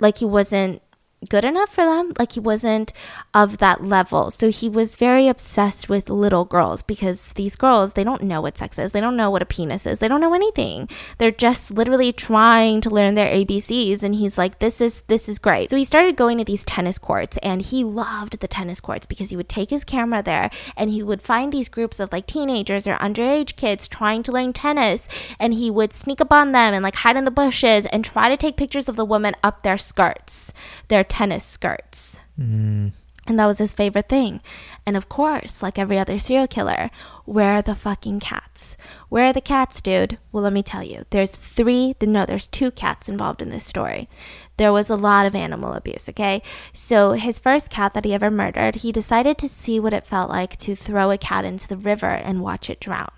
like 0.00 0.18
he 0.18 0.24
wasn't 0.24 0.82
good 1.28 1.44
enough 1.44 1.72
for 1.72 1.84
them, 1.84 2.12
like 2.18 2.32
he 2.32 2.40
wasn't 2.40 2.92
of 3.34 3.58
that 3.58 3.84
level. 3.84 4.30
So 4.30 4.50
he 4.50 4.68
was 4.68 4.96
very 4.96 5.28
obsessed 5.28 5.88
with 5.88 6.10
little 6.10 6.44
girls 6.44 6.82
because 6.82 7.32
these 7.32 7.56
girls, 7.56 7.92
they 7.92 8.04
don't 8.04 8.22
know 8.22 8.40
what 8.40 8.58
sex 8.58 8.78
is. 8.78 8.92
They 8.92 9.00
don't 9.00 9.16
know 9.16 9.30
what 9.30 9.42
a 9.42 9.46
penis 9.46 9.86
is. 9.86 9.98
They 9.98 10.08
don't 10.08 10.20
know 10.20 10.34
anything. 10.34 10.88
They're 11.18 11.30
just 11.30 11.70
literally 11.70 12.12
trying 12.12 12.80
to 12.82 12.90
learn 12.90 13.14
their 13.14 13.32
ABCs 13.32 14.02
and 14.02 14.14
he's 14.14 14.38
like 14.38 14.58
this 14.58 14.80
is 14.80 15.02
this 15.06 15.28
is 15.28 15.38
great. 15.38 15.70
So 15.70 15.76
he 15.76 15.84
started 15.84 16.16
going 16.16 16.38
to 16.38 16.44
these 16.44 16.64
tennis 16.64 16.98
courts 16.98 17.38
and 17.42 17.62
he 17.62 17.84
loved 17.84 18.40
the 18.40 18.48
tennis 18.48 18.80
courts 18.80 19.06
because 19.06 19.30
he 19.30 19.36
would 19.36 19.48
take 19.48 19.70
his 19.70 19.84
camera 19.84 20.22
there 20.22 20.50
and 20.76 20.90
he 20.90 21.02
would 21.02 21.22
find 21.22 21.52
these 21.52 21.68
groups 21.68 22.00
of 22.00 22.12
like 22.12 22.26
teenagers 22.26 22.86
or 22.86 22.94
underage 22.96 23.56
kids 23.56 23.88
trying 23.88 24.22
to 24.22 24.32
learn 24.32 24.52
tennis 24.52 25.08
and 25.38 25.54
he 25.54 25.70
would 25.70 25.92
sneak 25.92 26.20
up 26.20 26.32
on 26.32 26.52
them 26.52 26.74
and 26.74 26.82
like 26.82 26.96
hide 26.96 27.16
in 27.16 27.24
the 27.24 27.30
bushes 27.30 27.86
and 27.86 28.04
try 28.04 28.28
to 28.28 28.36
take 28.36 28.56
pictures 28.56 28.88
of 28.88 28.96
the 28.96 29.04
women 29.04 29.34
up 29.42 29.62
their 29.62 29.78
skirts, 29.78 30.52
their 30.88 31.04
tennis 31.12 31.44
skirts. 31.44 32.18
Mm, 32.40 32.92
And 33.28 33.38
that 33.38 33.46
was 33.46 33.58
his 33.58 33.72
favorite 33.74 34.08
thing. 34.08 34.40
And 34.84 34.96
of 34.96 35.08
course, 35.08 35.62
like 35.62 35.78
every 35.78 35.98
other 35.98 36.18
serial 36.18 36.48
killer, 36.48 36.90
where 37.24 37.52
are 37.54 37.62
the 37.62 37.74
fucking 37.74 38.20
cats? 38.20 38.76
Where 39.08 39.26
are 39.26 39.32
the 39.32 39.40
cats, 39.40 39.80
dude? 39.80 40.18
Well, 40.32 40.42
let 40.42 40.52
me 40.52 40.62
tell 40.62 40.82
you. 40.82 41.04
There's 41.10 41.36
three, 41.36 41.94
no, 42.00 42.26
there's 42.26 42.46
two 42.48 42.70
cats 42.70 43.08
involved 43.08 43.40
in 43.40 43.50
this 43.50 43.64
story. 43.64 44.08
There 44.56 44.72
was 44.72 44.90
a 44.90 44.96
lot 44.96 45.26
of 45.26 45.34
animal 45.34 45.72
abuse, 45.72 46.08
okay? 46.08 46.42
So, 46.72 47.12
his 47.12 47.38
first 47.38 47.70
cat 47.70 47.94
that 47.94 48.04
he 48.04 48.12
ever 48.12 48.30
murdered, 48.30 48.76
he 48.76 48.92
decided 48.92 49.38
to 49.38 49.48
see 49.48 49.80
what 49.80 49.92
it 49.92 50.06
felt 50.06 50.30
like 50.30 50.56
to 50.58 50.76
throw 50.76 51.10
a 51.10 51.18
cat 51.18 51.44
into 51.44 51.66
the 51.66 51.76
river 51.76 52.06
and 52.06 52.42
watch 52.42 52.68
it 52.68 52.80
drown. 52.80 53.10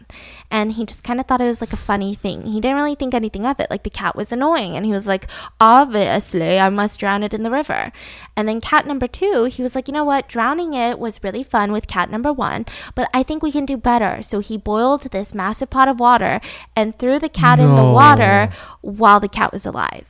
And 0.51 0.73
he 0.73 0.87
just 0.87 1.03
kind 1.03 1.19
of 1.19 1.27
thought 1.27 1.41
it 1.41 1.49
was 1.49 1.61
like 1.61 1.73
a 1.73 1.77
funny 1.77 2.15
thing. 2.15 2.47
He 2.47 2.61
didn't 2.61 2.77
really 2.77 2.95
think 2.95 3.15
anything 3.15 3.47
of 3.47 3.59
it. 3.59 3.71
Like, 3.71 3.83
the 3.83 3.91
cat 3.91 4.17
was 4.17 4.33
annoying. 4.33 4.77
And 4.77 4.87
he 4.87 4.93
was 4.93 5.07
like, 5.07 5.27
obviously, 5.61 6.59
I 6.59 6.69
must 6.69 7.01
drown 7.01 7.23
it 7.23 7.35
in 7.35 7.43
the 7.43 7.51
river. 7.51 7.91
And 8.37 8.49
then 8.49 8.61
cat 8.61 8.87
number 8.87 9.09
two, 9.09 9.45
he 9.45 9.63
was 9.63 9.75
like, 9.75 9.89
you 9.89 9.95
know 9.95 10.05
what? 10.05 10.29
Drowning 10.29 10.73
it 10.75 10.99
was 10.99 11.23
really 11.23 11.43
fun 11.55 11.71
with 11.71 11.87
cat 11.97 12.11
number 12.11 12.33
one, 12.33 12.67
but 12.97 13.07
I 13.15 13.23
think 13.23 13.43
we 13.43 13.53
can 13.57 13.65
do 13.65 13.77
better. 13.91 14.23
So 14.23 14.41
he 14.41 14.59
boiled 14.59 15.03
this 15.03 15.35
massive 15.43 15.71
pot 15.71 15.87
of 15.93 16.01
water 16.01 16.41
and 16.75 16.91
threw 16.95 17.17
the 17.21 17.29
cat 17.43 17.61
in 17.61 17.77
the 17.77 17.91
water 18.01 18.51
while 18.81 19.21
the 19.21 19.35
cat 19.39 19.53
was 19.53 19.65
alive. 19.65 20.09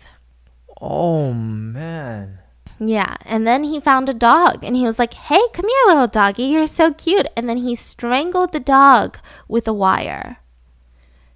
oh 0.81 1.33
man. 1.33 2.39
Yeah. 2.79 3.17
And 3.25 3.47
then 3.47 3.65
he 3.65 3.79
found 3.81 4.09
a 4.09 4.15
dog 4.15 4.65
and 4.65 4.75
he 4.77 4.85
was 4.85 4.99
like, 4.99 5.15
hey, 5.15 5.41
come 5.53 5.69
here, 5.69 5.85
little 5.87 6.09
doggy. 6.09 6.45
You're 6.45 6.67
so 6.67 6.93
cute. 6.93 7.29
And 7.37 7.49
then 7.49 7.59
he 7.59 7.75
strangled 7.77 8.53
the 8.53 8.61
dog 8.61 9.19
with 9.49 9.69
a 9.69 9.73
wire. 9.73 10.39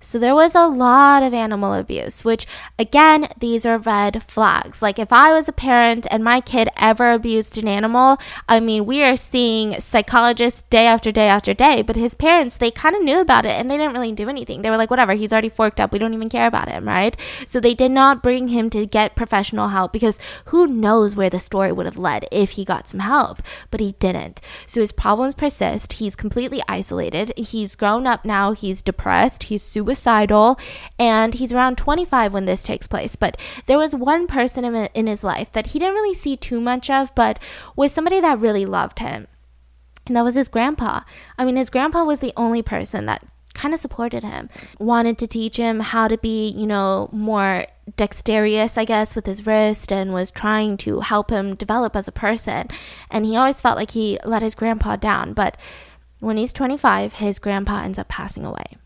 So 0.01 0.19
there 0.19 0.35
was 0.35 0.55
a 0.55 0.67
lot 0.67 1.25
of 1.25 1.35
animal 1.35 1.75
abuse, 1.75 2.25
which 2.25 2.47
again, 2.79 3.29
these 3.39 3.67
are 3.67 3.79
red 3.79 4.23
flags. 4.23 4.81
Like 4.81 4.99
if 4.99 5.13
I 5.13 5.33
was 5.33 5.49
a 5.49 5.53
parent 5.53 6.07
and 6.11 6.23
my 6.23 6.41
kid 6.41 6.69
ever 6.77 7.11
abused 7.11 7.59
an 7.59 7.67
animal, 7.67 8.19
I 8.49 8.61
mean, 8.61 8.87
we 8.87 9.03
are 9.03 9.17
seeing 9.17 9.81
psychologists 9.81 10.63
day 10.71 10.87
after 10.87 11.11
day 11.11 11.29
after 11.29 11.53
day, 11.53 11.83
but 11.83 11.97
his 11.97 12.15
parents, 12.15 12.57
they 12.57 12.71
kind 12.71 12.95
of 12.95 13.03
knew 13.03 13.19
about 13.21 13.45
it 13.45 13.51
and 13.51 13.69
they 13.69 13.77
didn't 13.77 13.93
really 13.93 14.13
do 14.13 14.29
anything. 14.29 14.63
They 14.63 14.71
were 14.71 14.77
like, 14.77 14.91
whatever, 14.91 15.15
he's 15.15 15.33
already 15.33 15.49
forked 15.49 15.81
up. 15.81 15.93
We 15.93 15.99
don't 15.99 16.15
even 16.15 16.29
care 16.29 16.47
about 16.47 16.69
him, 16.69 16.87
right? 16.87 17.17
So 17.47 17.59
they 17.59 17.75
did 17.75 17.91
not 17.91 18.23
bring 18.23 18.49
him 18.49 18.71
to 18.71 18.87
get 18.87 19.17
professional 19.17 19.69
help 19.69 19.93
because 19.93 20.21
who 20.47 20.67
knows 20.69 21.17
where 21.17 21.31
the 21.31 21.41
story 21.41 21.73
would 21.73 21.87
have 21.87 21.99
led 21.99 22.27
if 22.31 22.53
he 22.53 22.65
got 22.65 22.89
some 22.89 23.01
help, 23.01 23.43
but 23.71 23.81
he 23.81 23.93
didn't. 23.99 24.41
So 24.67 24.81
his 24.81 24.93
problems 24.93 25.35
persist. 25.35 25.95
He's 25.95 26.15
completely 26.15 26.63
isolated. 26.69 27.33
He's 27.37 27.75
grown 27.75 28.07
up 28.07 28.25
now. 28.25 28.53
He's 28.53 28.81
depressed. 28.81 29.45
He's 29.45 29.63
suicidal. 29.89 30.59
And 30.99 31.35
he's 31.35 31.53
around 31.53 31.79
25 31.79 32.33
when 32.33 32.45
this 32.45 32.63
takes 32.63 32.87
place. 32.87 33.17
But 33.17 33.37
there 33.67 33.79
was 33.79 33.95
one 33.95 34.27
person 34.27 34.65
in, 34.65 35.07
his 35.07 35.25
life 35.25 35.51
that 35.53 35.69
he 35.69 35.79
didn't 35.79 35.95
really 35.95 36.15
see 36.15 36.37
too 36.37 36.61
much 36.61 36.91
of, 36.91 37.15
but 37.15 37.39
was 37.77 37.93
somebody 37.93 38.21
that 38.21 38.39
really 38.39 38.67
loved 38.67 38.99
him. 38.99 39.27
And 40.07 40.17
that 40.17 40.25
was 40.25 40.35
his 40.35 40.49
grandpa. 40.49 41.01
I 41.39 41.45
mean, 41.45 41.57
his 41.57 41.71
grandpa 41.71 42.05
was 42.05 42.21
the 42.21 42.33
only 42.37 42.63
person 42.63 43.07
that 43.07 43.25
kind 43.55 43.75
of 43.75 43.81
supported 43.81 44.23
him, 44.23 44.49
wanted 44.79 45.19
to 45.19 45.27
teach 45.27 45.57
him 45.57 45.81
how 45.81 46.09
to 46.09 46.17
be, 46.19 46.49
you 46.49 46.67
know, 46.67 47.09
more 47.11 47.67
dexterous, 47.97 48.79
I 48.79 48.85
guess, 48.85 49.17
with 49.17 49.27
his 49.27 49.47
wrist, 49.47 49.93
and 49.93 50.13
was 50.13 50.31
trying 50.31 50.77
to 50.79 51.01
help 51.01 51.31
him 51.31 51.55
develop 51.55 51.97
as 51.97 52.07
a 52.07 52.13
person. 52.13 52.69
And 53.11 53.25
he 53.25 53.37
always 53.37 53.61
felt 53.61 53.77
like 53.77 53.93
he 53.93 54.19
let 54.25 54.43
his 54.43 54.55
grandpa 54.55 54.97
down. 54.97 55.33
But 55.33 55.57
when 56.21 56.37
he's 56.37 56.53
25, 56.53 57.15
his 57.15 57.39
grandpa 57.39 57.83
ends 57.83 57.99
up 57.99 58.09
passing 58.09 58.45
away. 58.45 58.77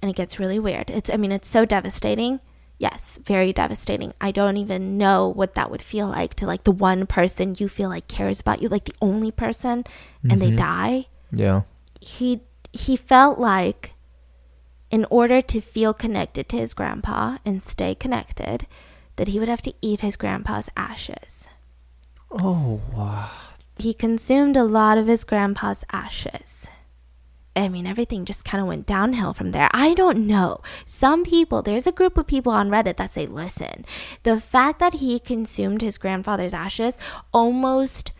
And 0.00 0.10
it 0.10 0.16
gets 0.16 0.38
really 0.38 0.58
weird. 0.58 0.90
It's, 0.90 1.10
I 1.10 1.16
mean, 1.16 1.32
it's 1.32 1.48
so 1.48 1.64
devastating. 1.64 2.40
Yes, 2.78 3.18
very 3.24 3.52
devastating. 3.52 4.12
I 4.20 4.30
don't 4.30 4.56
even 4.56 4.96
know 4.96 5.28
what 5.28 5.54
that 5.56 5.70
would 5.70 5.82
feel 5.82 6.06
like 6.06 6.34
to 6.34 6.46
like 6.46 6.62
the 6.62 6.70
one 6.70 7.06
person 7.06 7.56
you 7.58 7.68
feel 7.68 7.88
like 7.88 8.06
cares 8.06 8.40
about 8.40 8.62
you, 8.62 8.68
like 8.68 8.84
the 8.84 8.94
only 9.02 9.32
person, 9.32 9.84
and 10.30 10.40
they 10.40 10.52
Mhm. 10.52 10.56
die 10.56 11.06
Yeah. 11.32 11.62
he 12.00 12.42
he 12.72 12.96
felt 12.96 13.38
like 13.40 13.94
in 14.90 15.04
order 15.10 15.42
to 15.42 15.60
feel 15.60 15.92
connected 15.92 16.48
to 16.50 16.56
his 16.58 16.74
grandpa 16.74 17.38
and 17.44 17.60
stay 17.62 17.94
connected 17.94 18.66
that 19.16 19.28
he 19.28 19.38
would 19.40 19.48
have 19.48 19.62
to 19.62 19.74
eat 19.82 20.00
his 20.00 20.14
grandpa's 20.16 20.68
ashes 20.76 21.48
Oh 22.30 22.80
wow. 22.94 23.30
he 23.78 23.92
consumed 23.94 24.56
a 24.56 24.64
lot 24.64 24.96
of 24.98 25.06
his 25.08 25.24
grandpa's 25.24 25.84
ashes 25.92 26.68
I 27.58 27.68
mean, 27.68 27.86
everything 27.86 28.24
just 28.24 28.44
kind 28.44 28.60
of 28.60 28.68
went 28.68 28.86
downhill 28.86 29.32
from 29.32 29.52
there. 29.52 29.68
I 29.72 29.94
don't 29.94 30.26
know. 30.26 30.60
Some 30.84 31.24
people, 31.24 31.62
there's 31.62 31.86
a 31.86 31.92
group 31.92 32.16
of 32.16 32.26
people 32.26 32.52
on 32.52 32.70
Reddit 32.70 32.96
that 32.96 33.10
say, 33.10 33.26
listen, 33.26 33.84
the 34.22 34.40
fact 34.40 34.78
that 34.78 34.94
he 34.94 35.18
consumed 35.18 35.82
his 35.82 35.98
grandfather's 35.98 36.54
ashes 36.54 36.98
almost 37.32 38.12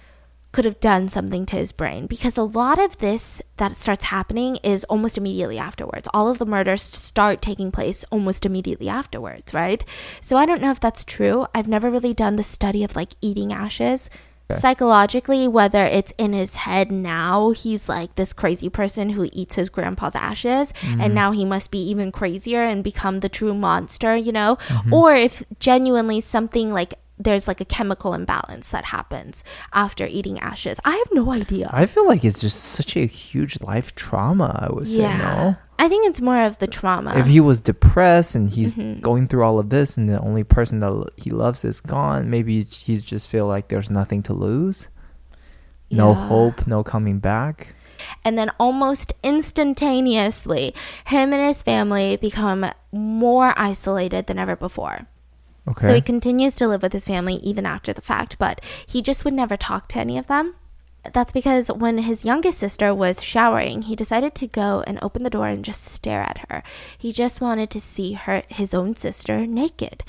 could 0.50 0.64
have 0.64 0.80
done 0.80 1.08
something 1.08 1.44
to 1.44 1.56
his 1.56 1.72
brain 1.72 2.06
because 2.06 2.38
a 2.38 2.42
lot 2.42 2.78
of 2.78 2.98
this 2.98 3.42
that 3.58 3.76
starts 3.76 4.06
happening 4.06 4.56
is 4.62 4.82
almost 4.84 5.18
immediately 5.18 5.58
afterwards. 5.58 6.08
All 6.14 6.28
of 6.28 6.38
the 6.38 6.46
murders 6.46 6.82
start 6.82 7.42
taking 7.42 7.70
place 7.70 8.02
almost 8.10 8.46
immediately 8.46 8.88
afterwards, 8.88 9.52
right? 9.52 9.84
So 10.20 10.36
I 10.36 10.46
don't 10.46 10.62
know 10.62 10.70
if 10.70 10.80
that's 10.80 11.04
true. 11.04 11.46
I've 11.54 11.68
never 11.68 11.90
really 11.90 12.14
done 12.14 12.36
the 12.36 12.42
study 12.42 12.82
of 12.82 12.96
like 12.96 13.12
eating 13.20 13.52
ashes. 13.52 14.08
Psychologically, 14.56 15.46
whether 15.46 15.84
it's 15.84 16.12
in 16.16 16.32
his 16.32 16.54
head 16.54 16.90
now, 16.90 17.50
he's 17.50 17.88
like 17.88 18.14
this 18.14 18.32
crazy 18.32 18.68
person 18.68 19.10
who 19.10 19.28
eats 19.32 19.56
his 19.56 19.68
grandpa's 19.68 20.14
ashes, 20.14 20.72
and 20.82 21.00
mm-hmm. 21.00 21.14
now 21.14 21.32
he 21.32 21.44
must 21.44 21.70
be 21.70 21.82
even 21.90 22.10
crazier 22.10 22.62
and 22.62 22.82
become 22.82 23.20
the 23.20 23.28
true 23.28 23.54
monster, 23.54 24.16
you 24.16 24.32
know? 24.32 24.56
Mm-hmm. 24.68 24.94
Or 24.94 25.14
if 25.14 25.42
genuinely 25.60 26.20
something 26.20 26.72
like 26.72 26.94
there's 27.18 27.48
like 27.48 27.60
a 27.60 27.64
chemical 27.64 28.14
imbalance 28.14 28.70
that 28.70 28.86
happens 28.86 29.42
after 29.72 30.06
eating 30.06 30.38
ashes. 30.38 30.78
I 30.84 30.96
have 30.96 31.08
no 31.12 31.32
idea. 31.32 31.68
I 31.72 31.86
feel 31.86 32.06
like 32.06 32.24
it's 32.24 32.40
just 32.40 32.62
such 32.62 32.96
a 32.96 33.06
huge 33.06 33.60
life 33.60 33.94
trauma. 33.94 34.66
I 34.68 34.72
would 34.72 34.86
say 34.88 34.98
no. 35.18 35.56
I 35.80 35.88
think 35.88 36.06
it's 36.08 36.20
more 36.20 36.42
of 36.42 36.58
the 36.58 36.66
trauma. 36.66 37.14
If 37.16 37.26
he 37.26 37.38
was 37.40 37.60
depressed 37.60 38.34
and 38.34 38.50
he's 38.50 38.74
Mhm. 38.74 39.00
going 39.00 39.28
through 39.28 39.44
all 39.44 39.58
of 39.60 39.70
this, 39.70 39.96
and 39.96 40.08
the 40.08 40.20
only 40.20 40.42
person 40.44 40.80
that 40.80 41.10
he 41.16 41.30
loves 41.30 41.64
is 41.64 41.80
gone, 41.80 42.28
maybe 42.30 42.64
he's 42.64 43.04
just 43.04 43.28
feel 43.28 43.46
like 43.46 43.68
there's 43.68 43.90
nothing 43.90 44.22
to 44.24 44.32
lose, 44.32 44.88
no 45.90 46.08
Yeah. 46.10 46.26
hope, 46.28 46.66
no 46.66 46.82
coming 46.82 47.18
back. 47.20 47.74
and 48.24 48.38
then 48.38 48.48
almost 48.60 49.12
instantaneously, 49.24 50.72
him 51.06 51.32
and 51.32 51.44
his 51.44 51.62
family 51.64 52.16
become 52.16 52.64
more 52.92 53.52
isolated 53.56 54.26
than 54.28 54.38
ever 54.38 54.54
before. 54.56 55.06
Okay. 55.68 55.86
So 55.86 55.94
he 55.94 56.00
continues 56.00 56.54
to 56.56 56.68
live 56.68 56.82
with 56.82 56.92
his 56.92 57.06
family 57.06 57.36
even 57.36 57.66
after 57.66 57.92
the 57.92 58.02
fact, 58.02 58.38
but 58.38 58.64
he 58.86 59.02
just 59.02 59.24
would 59.24 59.34
never 59.34 59.56
talk 59.56 59.88
to 59.88 59.98
any 59.98 60.18
of 60.18 60.26
them. 60.26 60.54
That's 61.12 61.32
because 61.32 61.68
when 61.68 61.98
his 61.98 62.24
youngest 62.24 62.58
sister 62.58 62.94
was 62.94 63.22
showering, 63.22 63.82
he 63.82 63.96
decided 63.96 64.34
to 64.36 64.46
go 64.46 64.82
and 64.86 64.98
open 65.00 65.22
the 65.22 65.30
door 65.30 65.46
and 65.46 65.64
just 65.64 65.84
stare 65.84 66.20
at 66.20 66.46
her. 66.50 66.62
He 66.96 67.12
just 67.12 67.40
wanted 67.40 67.70
to 67.70 67.80
see 67.80 68.12
her 68.12 68.42
his 68.48 68.74
own 68.74 68.96
sister 68.96 69.46
naked. 69.46 70.04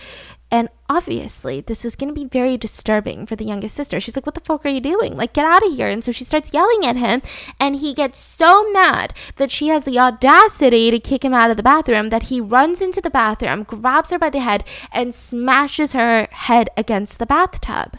And 0.52 0.70
obviously, 0.90 1.62
this 1.62 1.86
is 1.86 1.96
going 1.96 2.08
to 2.08 2.20
be 2.20 2.28
very 2.28 2.58
disturbing 2.58 3.26
for 3.26 3.36
the 3.36 3.46
youngest 3.46 3.76
sister. 3.76 4.00
She's 4.00 4.16
like, 4.16 4.26
What 4.26 4.36
the 4.36 4.42
fuck 4.42 4.66
are 4.66 4.70
you 4.70 4.82
doing? 4.82 5.16
Like, 5.16 5.34
get 5.34 5.46
out 5.46 5.66
of 5.66 5.74
here. 5.74 5.88
And 5.88 6.04
so 6.04 6.12
she 6.12 6.26
starts 6.26 6.54
yelling 6.54 6.86
at 6.86 6.96
him. 6.96 7.22
And 7.60 7.76
he 7.76 7.94
gets 7.94 8.20
so 8.20 8.70
mad 8.72 9.14
that 9.36 9.52
she 9.52 9.68
has 9.68 9.84
the 9.84 10.00
audacity 10.00 10.90
to 10.90 11.00
kick 11.00 11.24
him 11.24 11.34
out 11.34 11.52
of 11.52 11.58
the 11.58 11.64
bathroom 11.64 12.10
that 12.10 12.24
he 12.24 12.42
runs 12.42 12.82
into 12.82 13.02
the 13.02 13.10
bathroom, 13.10 13.64
grabs 13.64 14.10
her 14.12 14.20
by 14.20 14.30
the 14.30 14.40
head, 14.40 14.64
and 14.92 15.14
smashes 15.14 15.94
her 15.94 16.28
head 16.32 16.70
against 16.76 17.20
the 17.20 17.26
bathtub. 17.26 17.98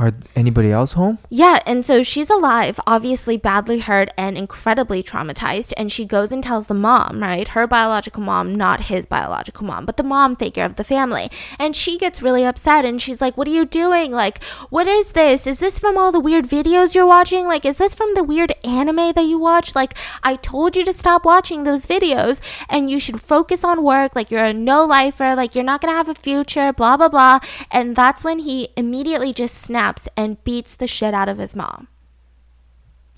Are 0.00 0.14
anybody 0.34 0.72
else 0.72 0.92
home? 0.92 1.18
Yeah, 1.28 1.58
and 1.66 1.84
so 1.84 2.02
she's 2.02 2.30
alive, 2.30 2.80
obviously 2.86 3.36
badly 3.36 3.80
hurt 3.80 4.08
and 4.16 4.38
incredibly 4.38 5.02
traumatized. 5.02 5.74
And 5.76 5.92
she 5.92 6.06
goes 6.06 6.32
and 6.32 6.42
tells 6.42 6.68
the 6.68 6.74
mom, 6.74 7.20
right? 7.20 7.48
Her 7.48 7.66
biological 7.66 8.22
mom, 8.22 8.54
not 8.54 8.84
his 8.84 9.04
biological 9.04 9.66
mom, 9.66 9.84
but 9.84 9.98
the 9.98 10.02
mom 10.02 10.36
figure 10.36 10.64
of 10.64 10.76
the 10.76 10.84
family. 10.84 11.30
And 11.58 11.76
she 11.76 11.98
gets 11.98 12.22
really 12.22 12.46
upset 12.46 12.86
and 12.86 13.02
she's 13.02 13.20
like, 13.20 13.36
What 13.36 13.46
are 13.46 13.50
you 13.50 13.66
doing? 13.66 14.10
Like, 14.10 14.42
what 14.70 14.86
is 14.86 15.12
this? 15.12 15.46
Is 15.46 15.58
this 15.58 15.78
from 15.78 15.98
all 15.98 16.12
the 16.12 16.18
weird 16.18 16.46
videos 16.46 16.94
you're 16.94 17.06
watching? 17.06 17.46
Like, 17.46 17.66
is 17.66 17.76
this 17.76 17.94
from 17.94 18.14
the 18.14 18.24
weird 18.24 18.54
anime 18.64 19.12
that 19.12 19.26
you 19.26 19.38
watch? 19.38 19.74
Like, 19.74 19.92
I 20.22 20.36
told 20.36 20.76
you 20.76 20.84
to 20.86 20.94
stop 20.94 21.26
watching 21.26 21.64
those 21.64 21.84
videos 21.84 22.40
and 22.70 22.88
you 22.88 23.00
should 23.00 23.20
focus 23.20 23.64
on 23.64 23.84
work. 23.84 24.16
Like, 24.16 24.30
you're 24.30 24.44
a 24.44 24.54
no 24.54 24.82
lifer. 24.86 25.34
Like, 25.34 25.54
you're 25.54 25.62
not 25.62 25.82
going 25.82 25.92
to 25.92 25.98
have 25.98 26.08
a 26.08 26.14
future, 26.14 26.72
blah, 26.72 26.96
blah, 26.96 27.10
blah. 27.10 27.40
And 27.70 27.94
that's 27.94 28.24
when 28.24 28.38
he 28.38 28.70
immediately 28.78 29.34
just 29.34 29.58
snaps 29.58 29.89
and 30.16 30.42
beats 30.44 30.76
the 30.76 30.86
shit 30.86 31.14
out 31.14 31.28
of 31.28 31.38
his 31.38 31.56
mom. 31.56 31.88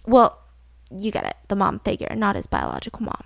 Well, 0.07 0.39
you 0.91 1.11
get 1.11 1.25
it. 1.25 1.37
The 1.49 1.57
mom 1.57 1.81
figure, 1.81 2.13
not 2.15 2.37
his 2.37 2.47
biological 2.47 3.03
mom. 3.03 3.25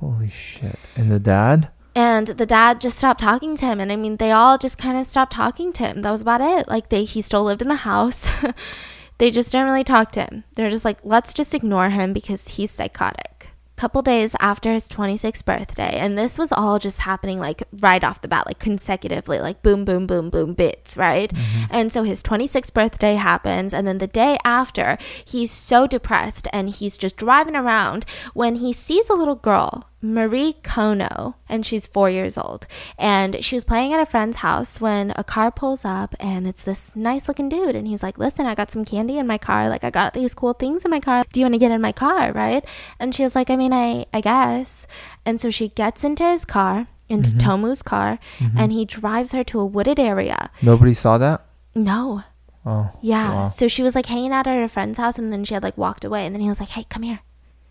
Holy 0.00 0.30
shit! 0.30 0.78
And 0.94 1.10
the 1.10 1.18
dad? 1.18 1.68
And 1.94 2.26
the 2.26 2.44
dad 2.44 2.80
just 2.80 2.98
stopped 2.98 3.20
talking 3.20 3.56
to 3.56 3.64
him. 3.64 3.80
And 3.80 3.90
I 3.90 3.96
mean, 3.96 4.18
they 4.18 4.30
all 4.30 4.58
just 4.58 4.76
kind 4.76 4.98
of 4.98 5.06
stopped 5.06 5.32
talking 5.32 5.72
to 5.74 5.84
him. 5.84 6.02
That 6.02 6.10
was 6.10 6.20
about 6.20 6.42
it. 6.42 6.68
Like, 6.68 6.90
they, 6.90 7.04
he 7.04 7.22
still 7.22 7.42
lived 7.42 7.62
in 7.62 7.68
the 7.68 7.74
house. 7.76 8.28
they 9.18 9.30
just 9.30 9.50
didn't 9.50 9.66
really 9.66 9.82
talk 9.82 10.12
to 10.12 10.20
him. 10.20 10.44
They're 10.54 10.68
just 10.68 10.84
like, 10.84 10.98
let's 11.02 11.32
just 11.32 11.54
ignore 11.54 11.88
him 11.88 12.12
because 12.12 12.48
he's 12.48 12.70
psychotic. 12.70 13.35
Couple 13.76 14.00
days 14.00 14.34
after 14.40 14.72
his 14.72 14.88
26th 14.88 15.44
birthday, 15.44 15.98
and 15.98 16.16
this 16.16 16.38
was 16.38 16.50
all 16.50 16.78
just 16.78 17.00
happening 17.00 17.38
like 17.38 17.62
right 17.80 18.02
off 18.02 18.22
the 18.22 18.28
bat, 18.28 18.46
like 18.46 18.58
consecutively, 18.58 19.38
like 19.38 19.62
boom, 19.62 19.84
boom, 19.84 20.06
boom, 20.06 20.30
boom, 20.30 20.54
bits, 20.54 20.96
right? 20.96 21.30
Mm-hmm. 21.30 21.64
And 21.70 21.92
so 21.92 22.02
his 22.02 22.22
26th 22.22 22.72
birthday 22.72 23.16
happens, 23.16 23.74
and 23.74 23.86
then 23.86 23.98
the 23.98 24.06
day 24.06 24.38
after, 24.44 24.96
he's 25.24 25.50
so 25.50 25.86
depressed 25.86 26.48
and 26.54 26.70
he's 26.70 26.96
just 26.96 27.16
driving 27.16 27.54
around 27.54 28.06
when 28.32 28.56
he 28.56 28.72
sees 28.72 29.10
a 29.10 29.14
little 29.14 29.34
girl 29.34 29.90
Mari 30.02 30.54
Konno, 30.62 31.34
and 31.48 31.64
she's 31.64 31.86
four 31.86 32.10
years 32.10 32.36
old. 32.36 32.66
And 32.98 33.42
she 33.44 33.54
was 33.56 33.64
playing 33.64 33.92
at 33.92 34.00
a 34.00 34.06
friend's 34.06 34.38
house 34.38 34.80
when 34.80 35.12
a 35.16 35.24
car 35.24 35.50
pulls 35.50 35.84
up, 35.84 36.14
and 36.20 36.46
it's 36.46 36.62
this 36.62 36.94
nice 36.94 37.28
looking 37.28 37.48
dude. 37.48 37.74
And 37.74 37.88
he's 37.88 38.02
like, 38.02 38.18
Listen, 38.18 38.46
I 38.46 38.54
got 38.54 38.70
some 38.70 38.84
candy 38.84 39.18
in 39.18 39.26
my 39.26 39.38
car. 39.38 39.68
Like, 39.68 39.84
I 39.84 39.90
got 39.90 40.12
these 40.14 40.34
cool 40.34 40.52
things 40.52 40.84
in 40.84 40.90
my 40.90 41.00
car. 41.00 41.24
Do 41.32 41.40
you 41.40 41.44
want 41.44 41.54
to 41.54 41.58
get 41.58 41.70
in 41.72 41.80
my 41.80 41.92
car? 41.92 42.32
Right? 42.32 42.64
And 43.00 43.14
she 43.14 43.24
was 43.24 43.34
like, 43.34 43.50
I 43.50 43.56
mean, 43.56 43.72
I, 43.72 44.06
I 44.12 44.20
guess. 44.20 44.86
And 45.24 45.40
so 45.40 45.50
she 45.50 45.68
gets 45.70 46.04
into 46.04 46.24
his 46.24 46.44
car, 46.44 46.88
into 47.08 47.30
Tomu's 47.30 47.82
car, 47.82 48.18
and 48.56 48.72
he 48.72 48.84
drives 48.84 49.32
her 49.32 49.42
to 49.44 49.60
a 49.60 49.66
wooded 49.66 49.98
area. 49.98 50.50
Nobody 50.62 50.92
saw 50.94 51.18
that. 51.18 51.44
No. 51.74 52.22
Oh. 52.64 52.90
Yeah. 53.00 53.32
wow. 53.32 53.46
So 53.46 53.68
she 53.68 53.82
was 53.82 53.94
like 53.94 54.06
hanging 54.06 54.32
out 54.32 54.46
at 54.46 54.56
her 54.58 54.68
friend's 54.68 54.98
house, 54.98 55.18
and 55.18 55.32
then 55.32 55.44
she 55.44 55.54
had 55.54 55.62
like 55.62 55.78
walked 55.78 56.04
away. 56.04 56.26
And 56.26 56.34
then 56.34 56.42
he 56.42 56.48
was 56.48 56.60
like, 56.60 56.70
Hey, 56.70 56.84
come 56.88 57.02
here. 57.02 57.20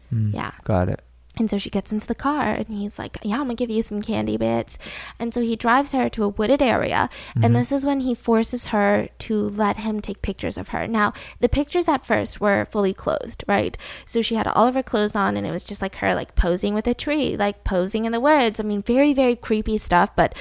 Hmm. 0.09 0.31
Yeah. 0.33 0.51
Got 0.63 0.89
it. 0.89 1.01
And 1.37 1.49
so 1.49 1.57
she 1.57 1.69
gets 1.69 1.91
into 1.91 2.07
the 2.07 2.15
car 2.15 2.53
and 2.53 2.67
he's 2.67 2.97
like, 2.99 3.17
Yeah, 3.23 3.35
I'm 3.35 3.43
gonna 3.43 3.55
give 3.55 3.69
you 3.69 3.83
some 3.83 4.01
candy 4.01 4.37
bits. 4.37 4.77
And 5.19 5.33
so 5.33 5.41
he 5.41 5.55
drives 5.55 5.91
her 5.91 6.09
to 6.09 6.23
a 6.23 6.29
wooded 6.29 6.61
area. 6.61 7.09
And 7.35 7.45
mm-hmm. 7.45 7.53
this 7.53 7.71
is 7.71 7.85
when 7.85 8.01
he 8.01 8.15
forces 8.15 8.67
her 8.67 9.09
to 9.19 9.35
let 9.35 9.77
him 9.77 10.01
take 10.01 10.21
pictures 10.21 10.57
of 10.57 10.69
her. 10.69 10.87
Now, 10.87 11.13
the 11.39 11.49
pictures 11.49 11.87
at 11.87 12.05
first 12.05 12.39
were 12.39 12.65
fully 12.65 12.93
clothed, 12.93 13.43
right? 13.47 13.77
So 14.05 14.21
she 14.21 14.35
had 14.35 14.47
all 14.47 14.67
of 14.67 14.75
her 14.75 14.83
clothes 14.83 15.15
on 15.15 15.37
and 15.37 15.45
it 15.45 15.51
was 15.51 15.63
just 15.63 15.81
like 15.81 15.95
her 15.95 16.15
like 16.15 16.35
posing 16.35 16.73
with 16.73 16.87
a 16.87 16.93
tree, 16.93 17.35
like 17.37 17.63
posing 17.63 18.05
in 18.05 18.11
the 18.11 18.19
woods. 18.19 18.59
I 18.59 18.63
mean, 18.63 18.81
very, 18.81 19.13
very 19.13 19.35
creepy 19.35 19.77
stuff, 19.77 20.15
but 20.15 20.35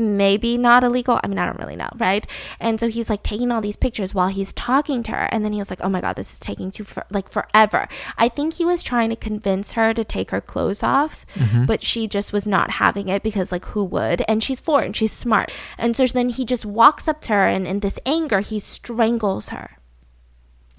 maybe 0.00 0.58
not 0.58 0.84
illegal. 0.84 1.20
I 1.22 1.28
mean, 1.28 1.38
I 1.38 1.46
don't 1.46 1.58
really 1.58 1.76
know, 1.76 1.88
right? 1.96 2.26
And 2.58 2.80
so 2.80 2.88
he's 2.88 3.10
like 3.10 3.22
taking 3.22 3.50
all 3.50 3.60
these 3.60 3.76
pictures 3.76 4.14
while 4.14 4.28
he's 4.28 4.52
talking 4.52 5.02
to 5.04 5.12
her, 5.12 5.28
and 5.30 5.44
then 5.44 5.52
he 5.52 5.58
was 5.58 5.70
like, 5.70 5.80
"Oh 5.82 5.88
my 5.88 6.00
god, 6.00 6.16
this 6.16 6.32
is 6.32 6.38
taking 6.38 6.70
too 6.70 6.84
for 6.84 7.04
like 7.10 7.30
forever." 7.30 7.88
I 8.18 8.28
think 8.28 8.54
he 8.54 8.64
was 8.64 8.82
trying 8.82 9.10
to 9.10 9.16
convince 9.16 9.72
her 9.72 9.94
to 9.94 10.04
take 10.04 10.30
her 10.30 10.40
clothes 10.40 10.82
off, 10.82 11.26
mm-hmm. 11.34 11.66
but 11.66 11.82
she 11.82 12.08
just 12.08 12.32
was 12.32 12.46
not 12.46 12.72
having 12.72 13.08
it 13.08 13.22
because 13.22 13.52
like 13.52 13.66
who 13.66 13.84
would? 13.84 14.22
And 14.28 14.42
she's 14.42 14.60
four 14.60 14.82
and 14.82 14.96
she's 14.96 15.12
smart, 15.12 15.54
and 15.78 15.96
so 15.96 16.06
then 16.06 16.30
he 16.30 16.44
just 16.44 16.64
walks 16.64 17.08
up 17.08 17.20
to 17.22 17.32
her 17.32 17.46
and 17.46 17.66
in 17.66 17.80
this 17.80 17.98
anger 18.06 18.40
he 18.40 18.58
strangles 18.58 19.50
her. 19.50 19.78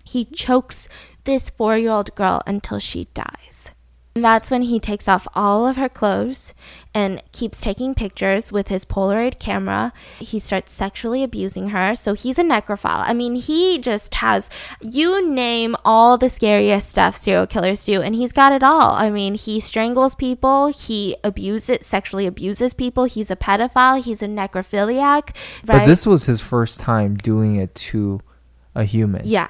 He 0.03 0.25
chokes 0.25 0.89
this 1.23 1.49
four-year-old 1.49 2.15
girl 2.15 2.41
until 2.47 2.79
she 2.79 3.05
dies. 3.13 3.71
That's 4.13 4.51
when 4.51 4.63
he 4.63 4.77
takes 4.79 5.07
off 5.07 5.25
all 5.33 5.65
of 5.65 5.77
her 5.77 5.87
clothes 5.87 6.53
and 6.93 7.23
keeps 7.31 7.61
taking 7.61 7.95
pictures 7.95 8.51
with 8.51 8.67
his 8.67 8.83
Polaroid 8.83 9.39
camera. 9.39 9.93
He 10.19 10.37
starts 10.37 10.73
sexually 10.73 11.23
abusing 11.23 11.69
her. 11.69 11.95
So 11.95 12.13
he's 12.13 12.37
a 12.37 12.43
necrophile. 12.43 13.05
I 13.07 13.13
mean, 13.13 13.35
he 13.35 13.79
just 13.79 14.15
has, 14.15 14.49
you 14.81 15.25
name 15.25 15.77
all 15.85 16.17
the 16.17 16.27
scariest 16.27 16.89
stuff 16.89 17.15
serial 17.15 17.47
killers 17.47 17.85
do, 17.85 18.01
and 18.01 18.13
he's 18.13 18.33
got 18.33 18.51
it 18.51 18.63
all. 18.63 18.91
I 18.91 19.09
mean, 19.09 19.35
he 19.35 19.61
strangles 19.61 20.13
people, 20.15 20.67
he 20.67 21.15
abuses, 21.23 21.85
sexually 21.85 22.27
abuses 22.27 22.73
people, 22.73 23.05
he's 23.05 23.31
a 23.31 23.37
pedophile, 23.37 24.03
he's 24.03 24.21
a 24.21 24.27
necrophiliac. 24.27 25.33
But 25.63 25.85
this 25.85 26.05
was 26.05 26.25
his 26.25 26.41
first 26.41 26.81
time 26.81 27.15
doing 27.15 27.55
it 27.55 27.73
to 27.75 28.19
a 28.75 28.83
human. 28.83 29.21
Yeah. 29.23 29.47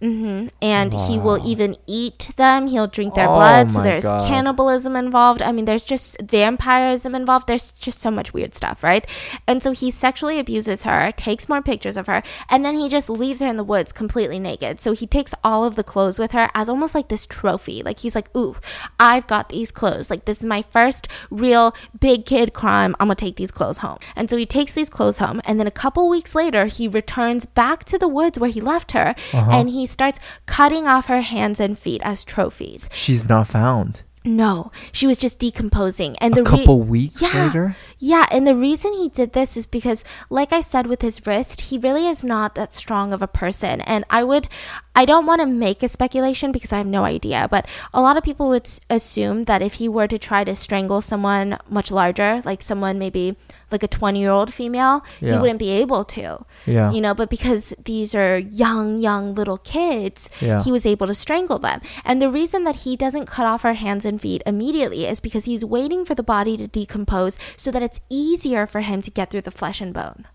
Hmm 0.00 0.46
And 0.62 0.94
he 0.94 1.18
will 1.18 1.40
even 1.44 1.76
eat 1.86 2.30
them. 2.36 2.68
He'll 2.68 2.86
drink 2.86 3.14
their 3.14 3.28
Oh 3.28 3.34
blood. 3.34 3.72
So 3.72 3.82
there's 3.82 4.04
God. 4.04 4.28
cannibalism 4.28 4.94
involved. 4.94 5.42
I 5.42 5.50
mean, 5.50 5.64
there's 5.64 5.82
just 5.82 6.16
vampirism 6.22 7.14
involved. 7.16 7.48
There's 7.48 7.72
just 7.72 7.98
so 7.98 8.10
much 8.10 8.32
weird 8.32 8.54
stuff, 8.54 8.84
right? 8.84 9.04
And 9.48 9.60
so 9.60 9.72
he 9.72 9.90
sexually 9.90 10.38
abuses 10.38 10.84
her, 10.84 11.10
takes 11.16 11.48
more 11.48 11.62
pictures 11.62 11.96
of 11.96 12.06
her, 12.06 12.22
and 12.48 12.64
then 12.64 12.76
he 12.76 12.88
just 12.88 13.10
leaves 13.10 13.40
her 13.40 13.48
in 13.48 13.56
the 13.56 13.64
woods 13.64 13.90
completely 13.90 14.38
naked. 14.38 14.80
So 14.80 14.92
he 14.92 15.06
takes 15.06 15.34
all 15.42 15.64
of 15.64 15.74
the 15.74 15.82
clothes 15.82 16.18
with 16.18 16.30
her 16.30 16.48
as 16.54 16.68
almost 16.68 16.94
like 16.94 17.08
this 17.08 17.26
trophy. 17.26 17.82
Like 17.82 17.98
he's 17.98 18.14
like, 18.14 18.34
ooh, 18.36 18.54
I've 19.00 19.26
got 19.26 19.48
these 19.48 19.72
clothes. 19.72 20.10
Like 20.10 20.26
this 20.26 20.38
is 20.38 20.46
my 20.46 20.62
first 20.62 21.08
real 21.28 21.74
big 21.98 22.24
kid 22.24 22.52
crime. 22.52 22.94
I'm 23.00 23.08
gonna 23.08 23.16
take 23.16 23.34
these 23.36 23.50
clothes 23.50 23.78
home. 23.78 23.98
And 24.14 24.30
so 24.30 24.36
he 24.36 24.46
takes 24.46 24.74
these 24.74 24.88
clothes 24.90 25.18
home, 25.18 25.40
and 25.44 25.58
then 25.58 25.66
a 25.66 25.72
couple 25.72 26.08
weeks 26.08 26.36
later, 26.36 26.66
he 26.66 26.86
returns 26.86 27.46
back 27.46 27.82
to 27.86 27.98
the 27.98 28.06
woods 28.08 28.38
where 28.38 28.50
he 28.50 28.60
left 28.60 28.92
her, 28.92 29.16
Uh-huh. 29.34 29.50
and 29.50 29.68
he 29.70 29.87
starts 29.88 30.20
cutting 30.46 30.86
off 30.86 31.06
her 31.06 31.22
hands 31.22 31.60
and 31.60 31.78
feet 31.78 32.00
as 32.04 32.24
trophies. 32.24 32.88
She's 32.92 33.28
not 33.28 33.48
found. 33.48 34.02
No, 34.24 34.70
she 34.92 35.06
was 35.06 35.16
just 35.16 35.38
decomposing, 35.38 36.16
and 36.18 36.34
A 36.34 36.42
the 36.42 36.50
re- 36.50 36.58
couple 36.58 36.82
weeks 36.82 37.22
yeah, 37.22 37.44
later. 37.44 37.76
Yeah, 37.98 38.26
and 38.30 38.46
the 38.46 38.54
reason 38.54 38.92
he 38.92 39.08
did 39.08 39.32
this 39.32 39.56
is 39.56 39.64
because, 39.64 40.04
like 40.28 40.52
I 40.52 40.60
said 40.60 40.86
with 40.86 41.00
his 41.00 41.26
wrist, 41.26 41.62
he 41.62 41.78
really 41.78 42.06
is 42.06 42.22
not 42.22 42.54
that 42.54 42.74
strong 42.74 43.14
of 43.14 43.22
a 43.22 43.28
person. 43.28 43.80
And 43.82 44.04
I 44.10 44.24
would, 44.24 44.48
I 44.94 45.06
don't 45.06 45.24
want 45.24 45.40
to 45.40 45.46
make 45.46 45.82
a 45.82 45.88
speculation 45.88 46.52
because 46.52 46.72
I 46.72 46.78
have 46.78 46.86
no 46.86 47.04
idea, 47.04 47.48
but 47.50 47.66
a 47.94 48.02
lot 48.02 48.18
of 48.18 48.24
people 48.24 48.48
would 48.48 48.68
assume 48.90 49.44
that 49.44 49.62
if 49.62 49.74
he 49.74 49.88
were 49.88 50.08
to 50.08 50.18
try 50.18 50.44
to 50.44 50.54
strangle 50.54 51.00
someone 51.00 51.56
much 51.70 51.90
larger, 51.90 52.42
like 52.44 52.60
someone 52.60 52.98
maybe 52.98 53.36
like 53.70 53.82
a 53.82 53.88
20 53.88 54.18
year 54.20 54.30
old 54.30 54.52
female, 54.52 55.02
he 55.20 55.26
wouldn't 55.26 55.58
be 55.58 55.70
able 55.70 56.04
to. 56.04 56.44
Yeah. 56.66 56.90
You 56.90 57.00
know, 57.00 57.14
but 57.14 57.30
because 57.30 57.74
these 57.84 58.14
are 58.14 58.38
young, 58.38 58.98
young 58.98 59.34
little 59.34 59.58
kids, 59.58 60.28
Yeah. 60.40 60.62
he 60.62 60.72
was 60.72 60.86
able 60.86 61.06
to 61.06 61.14
strangle 61.14 61.58
them. 61.58 61.80
And 62.04 62.20
the 62.22 62.30
reason 62.30 62.64
that 62.64 62.76
he 62.76 62.96
doesn't 62.96 63.26
cut 63.26 63.46
off 63.46 63.62
her 63.62 63.74
hands 63.74 64.04
and 64.04 64.20
feet 64.20 64.42
immediately 64.46 65.06
is 65.06 65.20
because 65.20 65.44
he's 65.44 65.64
waiting 65.64 66.04
for 66.04 66.14
the 66.14 66.22
body 66.22 66.56
to 66.56 66.66
decompose 66.66 67.36
so 67.56 67.70
that 67.70 67.82
it's 67.82 68.00
easier 68.08 68.66
for 68.66 68.80
him 68.80 69.02
to 69.02 69.10
get 69.10 69.30
through 69.30 69.42
the 69.42 69.50
flesh 69.50 69.80
and 69.80 69.92
bone. 69.92 70.26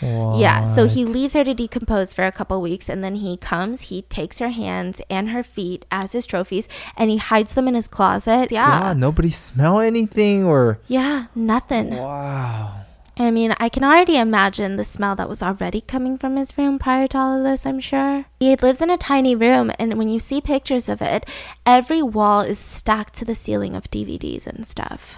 Yeah, 0.00 0.64
so 0.64 0.86
he 0.86 1.04
leaves 1.04 1.34
her 1.34 1.44
to 1.44 1.54
decompose 1.54 2.12
for 2.12 2.24
a 2.24 2.32
couple 2.32 2.60
weeks 2.60 2.88
and 2.88 3.02
then 3.02 3.16
he 3.16 3.36
comes, 3.36 3.82
he 3.82 4.02
takes 4.02 4.38
her 4.38 4.50
hands 4.50 5.00
and 5.10 5.30
her 5.30 5.42
feet 5.42 5.84
as 5.90 6.12
his 6.12 6.26
trophies 6.26 6.68
and 6.96 7.10
he 7.10 7.16
hides 7.16 7.54
them 7.54 7.68
in 7.68 7.74
his 7.74 7.88
closet. 7.88 8.50
Yeah. 8.50 8.80
God, 8.80 8.96
nobody 8.98 9.30
smell 9.30 9.80
anything 9.80 10.44
or. 10.44 10.80
Yeah, 10.88 11.26
nothing. 11.34 11.90
Wow. 11.90 12.84
I 13.20 13.32
mean, 13.32 13.52
I 13.58 13.68
can 13.68 13.82
already 13.82 14.16
imagine 14.16 14.76
the 14.76 14.84
smell 14.84 15.16
that 15.16 15.28
was 15.28 15.42
already 15.42 15.80
coming 15.80 16.18
from 16.18 16.36
his 16.36 16.56
room 16.56 16.78
prior 16.78 17.08
to 17.08 17.18
all 17.18 17.36
of 17.36 17.42
this, 17.42 17.66
I'm 17.66 17.80
sure. 17.80 18.26
He 18.38 18.54
lives 18.54 18.80
in 18.80 18.90
a 18.90 18.96
tiny 18.96 19.34
room, 19.34 19.72
and 19.76 19.98
when 19.98 20.08
you 20.08 20.20
see 20.20 20.40
pictures 20.40 20.88
of 20.88 21.02
it, 21.02 21.28
every 21.66 22.00
wall 22.00 22.42
is 22.42 22.60
stacked 22.60 23.14
to 23.14 23.24
the 23.24 23.34
ceiling 23.34 23.74
of 23.74 23.90
DVDs 23.90 24.46
and 24.46 24.64
stuff. 24.68 25.16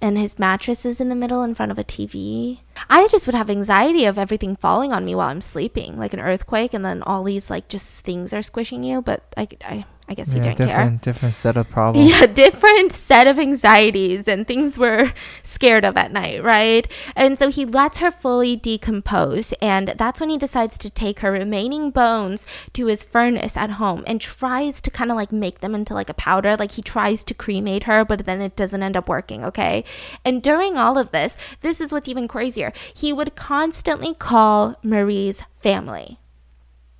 And 0.00 0.18
his 0.18 0.38
mattress 0.38 0.84
is 0.84 1.00
in 1.00 1.08
the 1.08 1.14
middle 1.14 1.42
in 1.42 1.54
front 1.54 1.72
of 1.72 1.78
a 1.78 1.84
TV. 1.84 2.60
I 2.90 3.08
just 3.08 3.26
would 3.26 3.34
have 3.34 3.48
anxiety 3.48 4.04
of 4.04 4.18
everything 4.18 4.54
falling 4.54 4.92
on 4.92 5.04
me 5.04 5.14
while 5.14 5.30
I'm 5.30 5.40
sleeping, 5.40 5.98
like 5.98 6.12
an 6.12 6.20
earthquake, 6.20 6.74
and 6.74 6.84
then 6.84 7.02
all 7.02 7.24
these, 7.24 7.48
like, 7.50 7.68
just 7.68 8.04
things 8.04 8.32
are 8.34 8.42
squishing 8.42 8.84
you, 8.84 9.00
but 9.00 9.22
I, 9.36 9.48
I, 9.64 9.84
I 10.08 10.14
guess 10.14 10.30
he 10.32 10.38
Yeah, 10.38 10.44
didn't 10.54 10.58
care. 10.58 10.66
different, 10.68 11.02
different 11.02 11.34
set 11.34 11.56
of 11.56 11.68
problems. 11.76 12.08
Yeah, 12.10 12.26
different 12.26 12.92
set 12.92 13.26
of 13.26 13.38
anxieties 13.38 14.28
and 14.28 14.46
things 14.46 14.78
we're 14.78 15.12
scared 15.42 15.84
of 15.84 15.96
at 15.96 16.12
night, 16.12 16.44
right? 16.44 16.86
And 17.16 17.38
so 17.38 17.48
he 17.50 17.64
lets 17.64 17.98
her 17.98 18.10
fully 18.12 18.54
decompose, 18.56 19.52
and 19.60 19.88
that's 19.98 20.20
when 20.20 20.30
he 20.30 20.38
decides 20.38 20.78
to 20.78 20.90
take 20.90 21.20
her 21.20 21.32
remaining 21.32 21.90
bones 21.90 22.46
to 22.74 22.86
his 22.86 23.02
furnace 23.02 23.56
at 23.56 23.70
home 23.72 24.04
and 24.06 24.20
tries 24.20 24.80
to 24.82 24.90
kind 24.90 25.10
of 25.10 25.16
like 25.16 25.32
make 25.32 25.58
them 25.60 25.74
into 25.74 25.92
like 25.94 26.08
a 26.08 26.14
powder. 26.14 26.56
Like 26.56 26.72
he 26.72 26.82
tries 26.82 27.24
to 27.24 27.34
cremate 27.34 27.84
her, 27.84 28.04
but 28.04 28.24
then 28.26 28.40
it 28.40 28.54
doesn't 28.54 28.82
end 28.82 28.96
up 28.96 29.08
working, 29.08 29.44
okay? 29.44 29.82
And 30.24 30.42
during 30.42 30.78
all 30.78 30.98
of 30.98 31.10
this, 31.10 31.36
this 31.62 31.80
is 31.80 31.90
what's 31.92 32.08
even 32.08 32.28
crazier. 32.28 32.72
He 32.94 33.12
would 33.12 33.34
constantly 33.34 34.14
call 34.14 34.76
Mari's 34.84 35.42
family. 35.58 36.18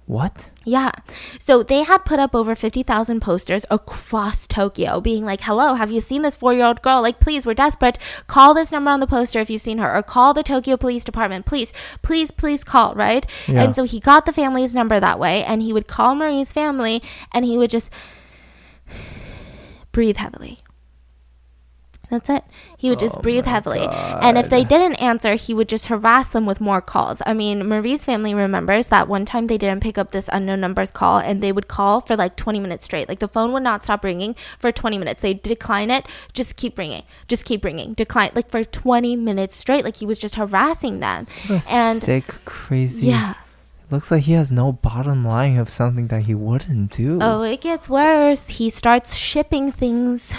What? 0.06 0.50
Yeah. 0.64 0.92
So 1.40 1.64
they 1.64 1.82
had 1.82 2.04
put 2.04 2.20
up 2.20 2.32
over 2.32 2.54
50,000 2.54 3.20
posters 3.20 3.66
across 3.70 4.46
Tokyo 4.46 5.00
being 5.00 5.24
like, 5.24 5.40
hello, 5.40 5.74
have 5.74 5.90
you 5.90 6.00
seen 6.00 6.22
this 6.22 6.36
four 6.36 6.54
year 6.54 6.64
old 6.64 6.80
girl? 6.80 7.02
Like, 7.02 7.18
please, 7.18 7.44
we're 7.44 7.54
desperate. 7.54 7.98
Call 8.28 8.54
this 8.54 8.70
number 8.70 8.90
on 8.90 9.00
the 9.00 9.08
poster 9.08 9.40
if 9.40 9.50
you've 9.50 9.62
seen 9.62 9.78
her, 9.78 9.96
or 9.96 10.02
call 10.04 10.32
the 10.32 10.44
Tokyo 10.44 10.76
Police 10.76 11.02
Department. 11.02 11.44
Please, 11.44 11.72
please, 12.02 12.30
please 12.30 12.62
call, 12.62 12.94
right? 12.94 13.26
Yeah. 13.48 13.64
And 13.64 13.74
so 13.74 13.82
he 13.82 13.98
got 13.98 14.26
the 14.26 14.32
family's 14.32 14.74
number 14.74 15.00
that 15.00 15.18
way, 15.18 15.42
and 15.42 15.60
he 15.60 15.72
would 15.72 15.88
call 15.88 16.14
Mari's 16.14 16.52
family, 16.52 17.02
and 17.32 17.44
he 17.44 17.58
would 17.58 17.70
just 17.70 17.90
breathe 19.92 20.18
heavily. 20.18 20.60
That's 22.10 22.30
it. 22.30 22.44
He 22.78 22.88
would 22.88 23.00
just 23.00 23.16
Oh 23.18 23.20
breathe 23.20 23.46
heavily. 23.46 23.80
And 23.80 24.38
if 24.38 24.48
they 24.48 24.62
didn't 24.64 24.94
answer, 24.96 25.34
he 25.34 25.52
would 25.54 25.68
just 25.68 25.86
harass 25.88 26.28
them 26.28 26.46
with 26.46 26.60
more 26.60 26.80
calls. 26.80 27.20
I 27.26 27.34
mean, 27.34 27.68
Mari's 27.68 28.04
family 28.04 28.32
remembers 28.32 28.86
that 28.86 29.08
one 29.08 29.24
time 29.24 29.46
they 29.46 29.58
didn't 29.58 29.82
pick 29.82 29.98
up 29.98 30.12
this 30.12 30.30
unknown 30.32 30.60
number's 30.60 30.90
call 30.92 31.18
and 31.18 31.42
they 31.42 31.50
would 31.50 31.66
call 31.66 32.00
for 32.00 32.14
like 32.16 32.36
20 32.36 32.60
minutes 32.60 32.84
straight. 32.84 33.08
Like 33.08 33.18
the 33.18 33.26
phone 33.28 33.52
would 33.52 33.64
not 33.64 33.82
stop 33.82 34.04
ringing 34.04 34.36
for 34.58 34.70
20 34.70 34.98
minutes. 34.98 35.22
They 35.22 35.34
decline 35.34 35.90
it, 35.90 36.06
just 36.32 36.54
keep 36.56 36.78
ringing, 36.78 37.02
just 37.26 37.44
keep 37.44 37.64
ringing, 37.64 37.94
decline 37.94 38.30
like 38.34 38.50
for 38.50 38.62
20 38.62 39.16
minutes 39.16 39.56
straight. 39.56 39.84
Like 39.84 39.96
he 39.96 40.06
was 40.06 40.18
just 40.20 40.36
harassing 40.36 41.00
them. 41.00 41.26
What 41.48 41.66
a 41.66 41.72
And- 41.74 41.98
sick, 42.00 42.26
crazy. 42.44 43.06
Yeah. 43.06 43.34
Looks 43.90 44.10
like 44.10 44.24
he 44.24 44.32
has 44.32 44.50
no 44.50 44.72
bottom 44.72 45.24
line 45.24 45.58
of 45.58 45.70
something 45.70 46.08
that 46.08 46.22
he 46.22 46.34
wouldn't 46.34 46.90
do. 46.90 47.18
Oh, 47.22 47.42
it 47.42 47.60
gets 47.60 47.88
worse. 47.88 48.48
He 48.48 48.68
starts 48.70 49.14
shipping 49.14 49.70
things. 49.70 50.34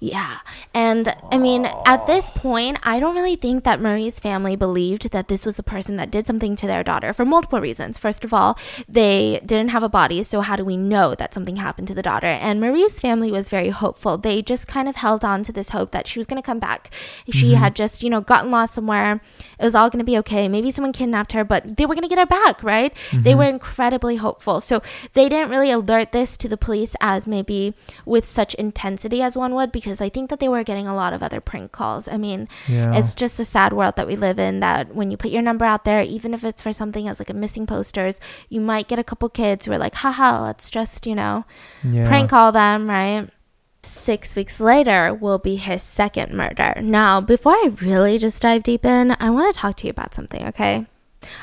Yeah. 0.00 0.38
And 0.74 1.16
I 1.32 1.38
mean, 1.38 1.68
at 1.84 2.06
this 2.06 2.30
point, 2.30 2.78
I 2.84 3.00
don't 3.00 3.16
really 3.16 3.34
think 3.34 3.64
that 3.64 3.80
Mari's 3.80 4.20
family 4.20 4.54
believed 4.54 5.10
that 5.10 5.26
this 5.26 5.44
was 5.44 5.56
the 5.56 5.62
person 5.64 5.96
that 5.96 6.10
did 6.10 6.24
something 6.24 6.54
to 6.54 6.68
their 6.68 6.84
daughter 6.84 7.12
for 7.12 7.24
multiple 7.24 7.60
reasons. 7.60 7.98
First 7.98 8.24
of 8.24 8.32
all, 8.32 8.56
they 8.88 9.40
didn't 9.44 9.70
have 9.70 9.82
a 9.82 9.88
body, 9.88 10.22
so 10.22 10.40
how 10.40 10.54
do 10.54 10.64
we 10.64 10.76
know 10.76 11.16
that 11.16 11.34
something 11.34 11.56
happened 11.56 11.88
to 11.88 11.94
the 11.94 12.02
daughter? 12.02 12.28
And 12.28 12.60
Mari's 12.60 13.00
family 13.00 13.32
was 13.32 13.48
very 13.48 13.70
hopeful. 13.70 14.16
They 14.16 14.40
just 14.40 14.68
kind 14.68 14.88
of 14.88 14.96
held 14.96 15.24
on 15.24 15.42
to 15.42 15.52
this 15.52 15.70
hope 15.70 15.90
that 15.90 16.06
she 16.06 16.20
was 16.20 16.28
going 16.28 16.40
to 16.40 16.46
come 16.46 16.60
back. 16.60 16.92
She 17.30 17.48
mm-hmm. 17.48 17.56
had 17.56 17.74
just, 17.74 18.04
you 18.04 18.10
know, 18.10 18.20
gotten 18.20 18.52
lost 18.52 18.74
somewhere. 18.74 19.20
It 19.58 19.64
was 19.64 19.74
all 19.74 19.90
going 19.90 19.98
to 19.98 20.04
be 20.04 20.18
okay. 20.18 20.46
Maybe 20.48 20.70
someone 20.70 20.92
kidnapped 20.92 21.32
her, 21.32 21.42
but 21.42 21.76
they 21.76 21.86
were 21.86 21.94
going 21.94 22.02
to 22.02 22.08
get 22.08 22.18
her 22.18 22.26
back, 22.26 22.62
right? 22.62 22.94
They 23.12 23.30
mm-hmm. 23.30 23.38
were 23.38 23.46
incredibly 23.46 24.14
hopeful. 24.14 24.60
So 24.60 24.80
they 25.14 25.28
didn't 25.28 25.50
really 25.50 25.72
alert 25.72 26.12
this 26.12 26.36
to 26.36 26.48
the 26.48 26.56
police 26.56 26.94
as 27.00 27.26
maybe 27.26 27.74
with 28.06 28.26
such 28.26 28.54
intensity 28.54 29.22
as 29.22 29.36
one 29.36 29.54
would 29.54 29.72
because 29.72 29.87
I 30.00 30.08
think 30.08 30.30
that 30.30 30.38
they 30.40 30.48
were 30.48 30.62
getting 30.64 30.86
a 30.86 30.94
lot 30.94 31.12
of 31.12 31.22
other 31.22 31.40
prank 31.40 31.72
calls. 31.72 32.08
I 32.08 32.16
mean, 32.16 32.48
Yeah. 32.68 32.94
it's 32.96 33.14
just 33.14 33.40
a 33.40 33.44
sad 33.44 33.72
world 33.72 33.96
that 33.96 34.06
we 34.06 34.16
live 34.16 34.38
in 34.38 34.60
that 34.60 34.94
when 34.94 35.10
you 35.10 35.16
put 35.16 35.30
your 35.30 35.42
number 35.42 35.64
out 35.64 35.84
there, 35.84 36.02
even 36.02 36.34
if 36.34 36.44
it's 36.44 36.62
for 36.62 36.72
something 36.72 37.08
as 37.08 37.18
like 37.18 37.30
a 37.30 37.34
missing 37.34 37.66
posters, 37.66 38.20
you 38.48 38.60
might 38.60 38.88
get 38.88 38.98
a 38.98 39.04
couple 39.04 39.28
kids 39.28 39.66
who 39.66 39.72
are 39.72 39.78
like, 39.78 39.94
haha, 39.96 40.42
let's 40.42 40.70
just, 40.70 41.06
you 41.06 41.14
know, 41.14 41.44
yeah. 41.82 42.06
prank 42.08 42.30
call 42.30 42.52
them, 42.52 42.88
right? 42.88 43.28
Six 43.82 44.34
weeks 44.36 44.60
later 44.60 45.14
will 45.14 45.38
be 45.38 45.56
his 45.56 45.82
second 45.82 46.34
murder. 46.34 46.74
Now, 46.82 47.20
before 47.20 47.52
I 47.52 47.72
really 47.80 48.18
just 48.18 48.42
dive 48.42 48.62
deep 48.64 48.84
in, 48.84 49.16
I 49.18 49.30
want 49.30 49.54
to 49.54 49.58
talk 49.60 49.76
to 49.76 49.86
you 49.86 49.90
about 49.90 50.14
something, 50.14 50.44
okay? 50.48 50.86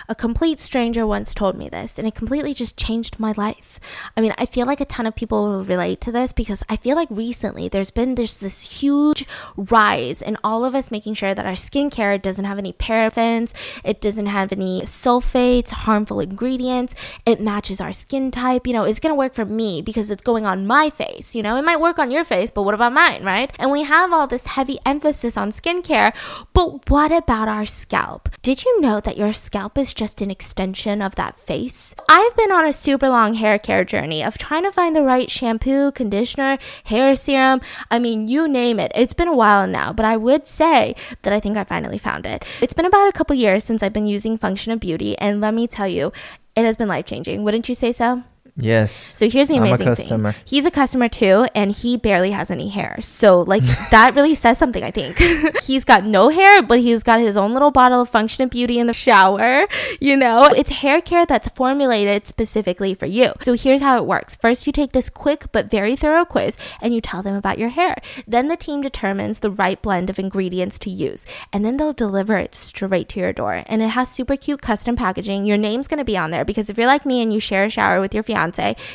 A 0.08 0.16
complete 0.16 0.60
stranger 0.60 1.06
once 1.06 1.34
told 1.34 1.58
me 1.58 1.70
this, 1.70 1.98
and 1.98 2.08
it 2.08 2.16
completely 2.16 2.54
just 2.54 2.78
changed 2.78 3.20
my 3.20 3.34
life. 3.36 3.80
I 4.16 4.22
mean, 4.22 4.34
I 4.38 4.46
feel 4.46 4.66
like 4.66 4.82
a 4.82 4.86
ton 4.86 5.06
of 5.06 5.16
people 5.16 5.48
will 5.48 5.64
relate 5.64 6.02
to 6.02 6.12
this 6.12 6.34
because 6.34 6.64
I 6.70 6.76
feel 6.76 6.96
like 6.96 7.08
recently 7.12 7.68
there's 7.68 7.92
been 7.92 8.16
this 8.16 8.36
this 8.36 8.80
huge 8.80 9.26
rise 9.56 10.22
in 10.22 10.38
all 10.44 10.64
of 10.64 10.76
us 10.76 10.92
making 10.92 11.16
sure 11.16 11.34
that 11.34 11.46
our 11.46 11.54
skincare 11.54 12.22
doesn't 12.22 12.46
have 12.46 12.58
any 12.58 12.74
paraffins, 12.74 13.54
it 13.84 14.02
doesn't 14.02 14.28
have 14.28 14.52
any 14.52 14.82
sulfates, 14.82 15.70
harmful 15.70 16.20
ingredients, 16.20 16.96
it 17.26 17.42
matches 17.42 17.82
our 17.82 17.92
skin 17.92 18.32
type. 18.32 18.68
You 18.68 18.74
know, 18.74 18.84
it's 18.84 19.00
gonna 19.00 19.16
work 19.16 19.34
for 19.34 19.46
me 19.46 19.82
because 19.82 20.12
it's 20.12 20.24
going 20.24 20.46
on 20.46 20.68
my 20.68 20.90
face. 20.90 21.36
You 21.36 21.44
know, 21.44 21.56
it 21.58 21.66
might 21.66 21.80
work 21.80 22.00
on 22.00 22.12
your 22.12 22.24
face, 22.24 22.52
but 22.52 22.64
what 22.64 22.74
about 22.74 22.94
mine, 22.94 23.24
right? 23.24 23.54
And 23.60 23.72
we 23.72 23.84
have 23.84 24.14
all 24.14 24.28
this 24.28 24.46
heavy 24.48 24.78
emphasis 24.86 25.38
on 25.38 25.52
skincare, 25.52 26.14
but 26.54 26.90
what 26.90 27.12
about 27.12 27.48
our 27.48 27.66
scalp? 27.66 28.30
Did 28.42 28.64
you 28.64 28.82
know 28.82 29.00
that 29.00 29.18
your 29.18 29.34
scalp 29.34 29.64
is 29.78 29.93
just 29.93 30.21
an 30.21 30.30
extension 30.30 31.01
of 31.01 31.15
that 31.15 31.36
face? 31.36 31.95
I've 32.08 32.36
been 32.38 32.51
on 32.51 32.65
a 32.65 32.71
super 32.71 33.10
long 33.10 33.34
hair 33.34 33.58
care 33.58 33.84
journey 33.84 34.23
of 34.23 34.38
trying 34.38 34.63
to 34.63 34.71
find 34.71 34.95
the 34.95 35.01
right 35.01 35.30
shampoo, 35.30 35.91
conditioner, 35.91 36.58
hair 36.86 37.15
serum. 37.15 37.62
I 37.89 37.99
mean, 37.99 38.28
you 38.28 38.47
name 38.47 38.80
it. 38.80 38.91
It's 38.93 39.13
been 39.13 39.28
a 39.28 39.36
while 39.36 39.67
now, 39.67 39.91
but 39.91 40.06
I 40.06 40.17
would 40.17 40.47
say 40.47 40.95
that 41.23 41.34
I 41.34 41.39
think 41.39 41.58
I 41.58 41.63
finally 41.63 41.97
found 41.97 42.25
it. 42.25 42.45
It's 42.62 42.73
been 42.73 42.86
about 42.86 43.10
a 43.10 43.12
couple 43.12 43.36
years 43.36 43.63
since 43.63 43.82
I've 43.82 43.93
been 43.93 44.06
using 44.06 44.38
Function 44.38 44.71
of 44.71 44.80
Beauty, 44.80 45.17
and 45.17 45.41
let 45.41 45.54
me 45.54 45.67
tell 45.67 45.88
you, 45.88 46.12
it 46.56 46.63
has 46.63 46.78
been 46.78 46.88
life 46.88 47.06
changing. 47.06 47.43
Wouldn't 47.43 47.67
you 47.67 47.75
say 47.75 47.91
so? 47.91 48.23
Yes. 48.58 48.94
So 48.94 49.30
here's 49.30 49.50
the 49.50 49.58
amazing 49.58 49.96
thing. 49.96 50.34
He's 50.46 50.65
a 50.65 50.72
customer 50.72 51.10
too, 51.10 51.46
and 51.54 51.72
he 51.72 51.98
barely 51.98 52.32
has 52.32 52.50
any 52.50 52.70
hair. 52.70 52.98
So 53.02 53.41
like 53.41 53.63
that 53.91 54.15
really 54.15 54.34
says 54.34 54.58
something, 54.58 54.82
I 54.84 54.91
think. 54.91 55.18
he's 55.63 55.84
got 55.84 56.06
no 56.06 56.30
hair, 56.30 56.62
but 56.63 56.80
he's 56.80 57.04
got 57.04 57.20
his 57.20 57.36
own 57.36 57.52
little 57.52 57.72
bottle 57.72 58.02
of 58.02 58.10
Function 58.10 58.46
of 58.46 58.50
Beauty 58.50 58.80
in 58.80 58.88
the 58.88 58.94
shower. 58.94 59.68
You 60.00 60.15
know, 60.15 60.46
it's 60.46 60.70
hair 60.70 61.02
care 61.02 61.26
that's 61.26 61.50
formulated 61.50 62.28
specifically 62.28 62.94
for 62.94 63.08
you. 63.08 63.34
So 63.41 63.54
here's 63.54 63.82
how 63.82 63.98
it 63.98 64.06
works. 64.06 64.38
First, 64.38 64.65
you 64.65 64.72
take 64.72 64.94
this 64.94 65.10
quick 65.10 65.52
but 65.52 65.70
very 65.70 65.98
thorough 65.98 66.26
quiz, 66.26 66.56
and 66.82 66.94
you 66.94 67.02
tell 67.02 67.22
them 67.22 67.36
about 67.36 67.60
your 67.60 67.70
hair. 67.70 67.96
Then 68.26 68.48
the 68.48 68.56
team 68.56 68.82
determines 68.82 69.39
the 69.39 69.52
right 69.52 69.82
blend 69.82 70.10
of 70.10 70.18
ingredients 70.18 70.80
to 70.80 70.89
use, 70.89 71.26
and 71.52 71.65
then 71.65 71.76
they'll 71.76 71.91
deliver 71.94 72.38
it 72.38 72.56
straight 72.56 73.10
to 73.10 73.20
your 73.20 73.34
door. 73.34 73.63
And 73.65 73.82
it 73.82 73.89
has 73.89 74.10
super 74.10 74.38
cute 74.38 74.62
custom 74.62 74.96
packaging. 74.96 75.46
Your 75.46 75.58
name's 75.58 75.89
gonna 75.89 76.06
be 76.06 76.18
on 76.18 76.32
there 76.32 76.46
because 76.46 76.70
if 76.70 76.78
you're 76.78 76.88
like 76.88 77.06
me 77.06 77.22
and 77.22 77.34
you 77.34 77.41
share 77.41 77.65
a 77.65 77.70
shower 77.70 78.00
with 78.00 78.13
your 78.13 78.24
fiance, 78.24 78.45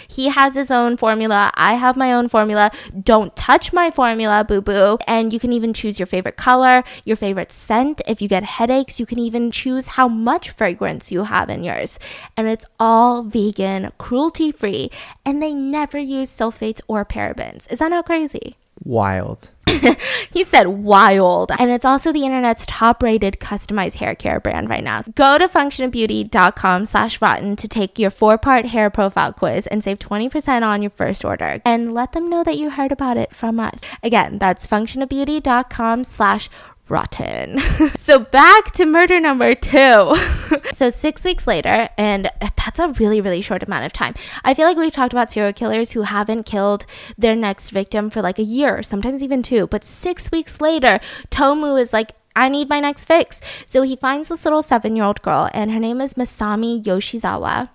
he 0.08 0.28
has 0.28 0.54
his 0.54 0.70
own 0.70 0.96
formula. 0.96 1.50
I 1.54 1.74
have 1.74 1.96
my 1.96 2.12
own 2.12 2.28
formula. 2.28 2.70
Don't 3.02 3.34
touch 3.36 3.72
my 3.72 3.90
formula, 3.90 4.44
boo 4.44 4.60
boo. 4.60 4.98
And 5.06 5.32
you 5.32 5.40
can 5.40 5.52
even 5.52 5.72
choose 5.72 5.98
your 5.98 6.06
favorite 6.06 6.36
color, 6.36 6.84
your 7.04 7.16
favorite 7.16 7.52
scent. 7.52 8.00
If 8.06 8.20
you 8.22 8.28
get 8.28 8.42
headaches, 8.42 9.00
you 9.00 9.06
can 9.06 9.18
even 9.18 9.50
choose 9.50 9.88
how 9.88 10.08
much 10.08 10.50
fragrance 10.50 11.10
you 11.10 11.24
have 11.24 11.50
in 11.50 11.64
yours. 11.64 11.98
And 12.36 12.48
it's 12.48 12.66
all 12.78 13.22
vegan, 13.22 13.92
cruelty 13.98 14.52
free, 14.52 14.90
and 15.24 15.42
they 15.42 15.52
never 15.52 15.98
use 15.98 16.30
sulfates 16.30 16.80
or 16.88 17.04
parabens. 17.04 17.70
Is 17.70 17.78
that 17.78 17.90
not 17.90 18.06
crazy? 18.06 18.56
Wild. 18.82 19.50
he 20.30 20.44
said 20.44 20.66
wild. 20.68 21.52
And 21.58 21.70
it's 21.70 21.84
also 21.84 22.12
the 22.12 22.24
internet's 22.24 22.66
top 22.66 23.02
rated 23.02 23.38
customized 23.40 23.96
hair 23.96 24.14
care 24.14 24.40
brand 24.40 24.68
right 24.68 24.84
now. 24.84 25.02
Go 25.14 25.38
to 25.38 25.48
functionofbeauty.com 25.48 26.84
slash 26.84 27.20
rotten 27.20 27.56
to 27.56 27.68
take 27.68 27.98
your 27.98 28.10
four 28.10 28.38
part 28.38 28.66
hair 28.66 28.90
profile 28.90 29.32
quiz 29.32 29.66
and 29.66 29.82
save 29.82 29.98
20% 29.98 30.62
on 30.62 30.82
your 30.82 30.90
first 30.90 31.24
order. 31.24 31.60
And 31.64 31.94
let 31.94 32.12
them 32.12 32.28
know 32.28 32.44
that 32.44 32.56
you 32.56 32.70
heard 32.70 32.92
about 32.92 33.16
it 33.16 33.34
from 33.34 33.60
us. 33.60 33.80
Again, 34.02 34.38
that's 34.38 34.66
functionofbeauty.com 34.66 36.04
slash 36.04 36.48
rotten. 36.90 37.58
so 37.96 38.18
back 38.18 38.72
to 38.72 38.84
murder 38.84 39.20
number 39.20 39.54
two. 39.54 40.16
so 40.72 40.90
six 40.90 41.24
weeks 41.24 41.46
later, 41.46 41.88
and 41.96 42.30
that's 42.56 42.78
a 42.78 42.88
really, 42.88 43.20
really 43.20 43.40
short 43.40 43.62
amount 43.62 43.86
of 43.86 43.92
time. 43.92 44.14
I 44.44 44.54
feel 44.54 44.66
like 44.66 44.76
we've 44.76 44.92
talked 44.92 45.12
about 45.12 45.30
serial 45.30 45.52
killers 45.52 45.92
who 45.92 46.02
haven't 46.02 46.44
killed 46.44 46.86
their 47.16 47.36
next 47.36 47.70
victim 47.70 48.10
for 48.10 48.20
like 48.20 48.38
a 48.38 48.42
year, 48.42 48.82
sometimes 48.82 49.22
even 49.22 49.42
two. 49.42 49.66
But 49.66 49.84
six 49.84 50.30
weeks 50.30 50.60
later, 50.60 51.00
Tomu 51.30 51.80
is 51.80 51.92
like, 51.92 52.12
I 52.36 52.48
need 52.48 52.68
my 52.68 52.80
next 52.80 53.06
fix. 53.06 53.40
So 53.66 53.82
he 53.82 53.96
finds 53.96 54.28
this 54.28 54.44
little 54.44 54.62
seven 54.62 54.96
year 54.96 55.04
old 55.04 55.22
girl, 55.22 55.48
and 55.54 55.70
her 55.70 55.80
name 55.80 56.00
is 56.00 56.14
Masami 56.14 56.82
Yoshizawa 56.82 57.70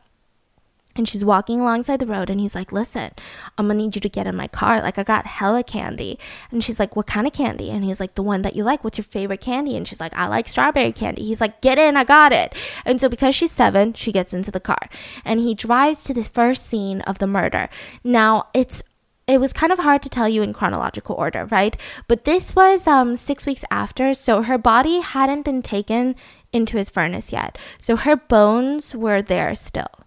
and 0.95 1.07
she's 1.07 1.25
walking 1.25 1.59
alongside 1.59 1.99
the 1.99 2.05
road 2.05 2.29
and 2.29 2.39
he's 2.39 2.55
like 2.55 2.71
listen 2.71 3.11
i'm 3.57 3.67
gonna 3.67 3.75
need 3.75 3.95
you 3.95 4.01
to 4.01 4.09
get 4.09 4.27
in 4.27 4.35
my 4.35 4.47
car. 4.47 4.81
Like 4.81 4.97
i 4.97 5.03
got 5.03 5.25
hella 5.25 5.63
candy. 5.63 6.17
And 6.51 6.63
she's 6.63 6.79
like 6.79 6.95
what 6.95 7.07
kind 7.07 7.27
of 7.27 7.33
candy? 7.33 7.69
And 7.69 7.83
he's 7.83 7.99
like 7.99 8.15
the 8.15 8.23
one 8.23 8.41
that 8.41 8.55
you 8.55 8.63
like. 8.63 8.83
What's 8.83 8.97
your 8.97 9.05
favorite 9.05 9.41
candy? 9.41 9.75
And 9.75 9.87
she's 9.87 9.99
like 9.99 10.15
i 10.15 10.27
like 10.27 10.47
strawberry 10.47 10.91
candy. 10.91 11.23
He's 11.23 11.41
like 11.41 11.61
get 11.61 11.77
in. 11.77 11.97
I 11.97 12.03
got 12.03 12.33
it. 12.33 12.55
And 12.85 12.99
so 12.99 13.09
because 13.09 13.35
she's 13.35 13.51
seven 13.51 13.93
she 13.93 14.11
gets 14.11 14.33
into 14.33 14.51
the 14.51 14.59
car 14.59 14.89
and 15.23 15.39
he 15.39 15.53
drives 15.53 16.03
to 16.05 16.13
the 16.13 16.23
first 16.23 16.65
scene 16.65 17.01
of 17.01 17.19
the 17.19 17.27
murder. 17.27 17.69
Now 18.03 18.47
it's 18.53 18.83
it 19.27 19.39
was 19.39 19.53
kind 19.53 19.73
of 19.73 19.79
hard 19.79 20.03
to 20.03 20.09
tell 20.09 20.29
you 20.29 20.43
in 20.43 20.53
chronological 20.53 21.15
order, 21.15 21.45
right? 21.45 21.75
But 22.07 22.25
this 22.25 22.55
was 22.55 22.85
um, 22.85 23.15
six 23.15 23.43
weeks 23.43 23.65
after, 23.71 24.13
so 24.13 24.43
her 24.43 24.59
body 24.59 24.99
hadn't 24.99 25.45
been 25.45 25.63
taken 25.63 26.15
into 26.53 26.77
his 26.77 26.91
furnace 26.91 27.33
yet. 27.33 27.57
So 27.79 27.95
her 27.95 28.15
bones 28.15 28.93
were 28.93 29.23
there 29.23 29.55
still. 29.55 30.04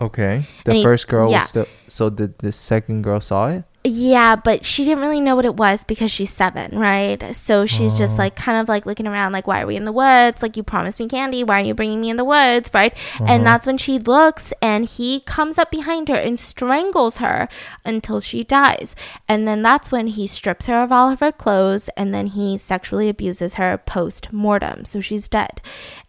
Okay. 0.00 0.46
The 0.64 0.74
he- 0.74 0.82
first 0.82 1.08
girl 1.08 1.30
yeah. 1.30 1.40
was 1.40 1.48
still. 1.48 1.66
So 1.88 2.10
did 2.10 2.38
the 2.38 2.52
second 2.52 3.02
girl 3.02 3.20
saw 3.20 3.48
it? 3.48 3.64
Yeah, 3.82 4.36
but 4.36 4.66
she 4.66 4.84
didn't 4.84 5.00
really 5.00 5.22
know 5.22 5.36
what 5.36 5.46
it 5.46 5.56
was 5.56 5.84
because 5.84 6.10
she's 6.10 6.30
seven, 6.30 6.78
right? 6.78 7.34
So 7.34 7.64
she's 7.64 7.96
just 7.96 8.14
oh. 8.14 8.18
like 8.18 8.36
kind 8.36 8.60
of 8.60 8.68
like 8.68 8.84
looking 8.84 9.06
around, 9.06 9.32
like, 9.32 9.46
why 9.46 9.62
are 9.62 9.66
we 9.66 9.74
in 9.74 9.86
the 9.86 9.92
woods? 9.92 10.42
Like, 10.42 10.58
you 10.58 10.62
promised 10.62 11.00
me 11.00 11.08
candy. 11.08 11.42
Why 11.42 11.62
are 11.62 11.64
you 11.64 11.72
bringing 11.72 12.02
me 12.02 12.10
in 12.10 12.18
the 12.18 12.24
woods, 12.24 12.70
right? 12.74 12.94
And 13.18 13.28
uh-huh. 13.28 13.44
that's 13.44 13.66
when 13.66 13.78
she 13.78 13.98
looks 13.98 14.52
and 14.60 14.84
he 14.84 15.20
comes 15.20 15.56
up 15.56 15.70
behind 15.70 16.10
her 16.10 16.14
and 16.14 16.38
strangles 16.38 17.18
her 17.18 17.48
until 17.82 18.20
she 18.20 18.44
dies. 18.44 18.94
And 19.26 19.48
then 19.48 19.62
that's 19.62 19.90
when 19.90 20.08
he 20.08 20.26
strips 20.26 20.66
her 20.66 20.82
of 20.82 20.92
all 20.92 21.10
of 21.10 21.20
her 21.20 21.32
clothes 21.32 21.88
and 21.96 22.12
then 22.12 22.26
he 22.26 22.58
sexually 22.58 23.08
abuses 23.08 23.54
her 23.54 23.78
post 23.78 24.30
mortem. 24.30 24.84
So 24.84 25.00
she's 25.00 25.26
dead. 25.26 25.62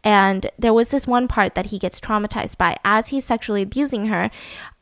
And 0.03 0.47
there 0.57 0.73
was 0.73 0.89
this 0.89 1.07
one 1.07 1.29
part 1.29 1.55
that 1.55 1.67
he 1.67 1.79
gets 1.79 2.01
traumatized 2.01 2.57
by 2.57 2.77
as 2.83 3.09
he's 3.09 3.23
sexually 3.23 3.61
abusing 3.61 4.07
her 4.07 4.29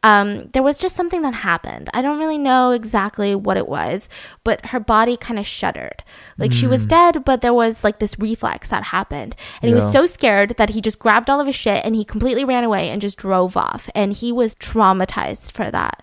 um, 0.01 0.47
there 0.53 0.63
was 0.63 0.77
just 0.77 0.95
something 0.95 1.21
that 1.23 1.33
happened. 1.33 1.89
I 1.93 2.01
don't 2.01 2.19
really 2.19 2.37
know 2.37 2.71
exactly 2.71 3.35
what 3.35 3.57
it 3.57 3.67
was, 3.67 4.07
but 4.43 4.67
her 4.67 4.79
body 4.79 5.17
kind 5.17 5.37
of 5.37 5.45
shuddered. 5.45 6.03
Like 6.37 6.53
she 6.53 6.67
was 6.67 6.85
dead, 6.85 7.25
but 7.25 7.41
there 7.41 7.53
was 7.53 7.83
like 7.83 7.99
this 7.99 8.17
reflex 8.17 8.69
that 8.69 8.83
happened. 8.83 9.35
And 9.61 9.69
he 9.69 9.75
was 9.75 9.91
so 9.91 10.05
scared 10.05 10.55
that 10.57 10.69
he 10.69 10.79
just 10.79 10.99
grabbed 10.99 11.29
all 11.29 11.41
of 11.41 11.47
his 11.47 11.55
shit 11.55 11.83
and 11.85 11.95
he 11.95 12.05
completely 12.05 12.45
ran 12.45 12.63
away 12.63 12.89
and 12.89 13.01
just 13.01 13.17
drove 13.17 13.57
off. 13.57 13.89
And 13.93 14.13
he 14.13 14.31
was 14.31 14.55
traumatized 14.55 15.51
for 15.51 15.69
that. 15.69 16.01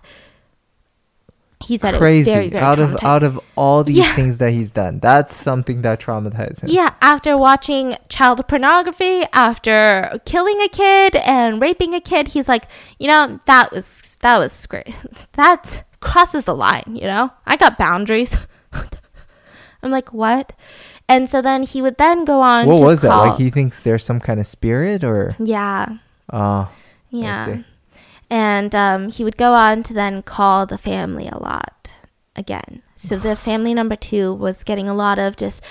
He 1.64 1.78
said 1.78 1.94
Crazy. 1.94 2.30
very, 2.30 2.48
very 2.50 2.62
out 2.62 2.78
of 2.78 2.96
out 3.02 3.22
of 3.22 3.40
all 3.56 3.82
these 3.82 3.96
Yeah. 3.96 4.14
things 4.14 4.38
that 4.38 4.50
he's 4.52 4.70
done, 4.70 4.98
that's 5.00 5.34
something 5.34 5.82
that 5.82 6.00
traumatized 6.00 6.60
him. 6.60 6.68
Yeah, 6.70 6.90
after 7.00 7.36
watching 7.36 7.96
child 8.10 8.46
pornography, 8.46 9.24
after 9.32 10.20
killing 10.26 10.60
a 10.60 10.68
kid 10.68 11.16
and 11.16 11.60
raping 11.60 11.94
a 11.94 12.00
kid, 12.00 12.28
he's 12.28 12.46
like, 12.48 12.64
you 12.98 13.08
know, 13.08 13.40
that 13.46 13.72
was 13.72 14.16
that 14.20 14.38
was 14.38 14.66
great. 14.66 14.94
That 15.32 15.84
crosses 16.00 16.44
the 16.44 16.54
line, 16.54 16.84
you 16.94 17.06
know? 17.06 17.30
I 17.46 17.56
got 17.56 17.78
boundaries. 17.78 18.36
I'm 19.82 19.90
like, 19.90 20.12
what? 20.12 20.52
And 21.08 21.28
so 21.30 21.40
then 21.40 21.62
he 21.62 21.80
would 21.80 21.96
then 21.96 22.24
go 22.24 22.40
on 22.42 22.66
What 22.66 22.80
was 22.82 23.00
that? 23.02 23.14
Like 23.16 23.38
he 23.38 23.50
thinks 23.50 23.80
there's 23.82 24.04
some 24.04 24.20
kind 24.20 24.38
of 24.40 24.46
spirit, 24.46 25.02
or 25.04 25.34
Yeah. 25.38 25.98
uh 26.30 26.66
Yeah. 27.10 27.58
And 28.28 28.74
um, 28.74 29.08
he 29.10 29.22
would 29.24 29.36
go 29.36 29.52
on 29.52 29.82
to 29.84 29.94
then 29.94 30.22
call 30.22 30.66
the 30.66 30.78
family 30.78 31.28
a 31.28 31.38
lot 31.38 31.92
again. 32.34 32.82
So 32.96 33.16
the 33.16 33.36
family 33.36 33.74
number 33.74 33.96
two 33.96 34.34
was 34.34 34.64
getting 34.64 34.88
a 34.88 34.94
lot 34.94 35.18
of 35.18 35.36
just 35.36 35.62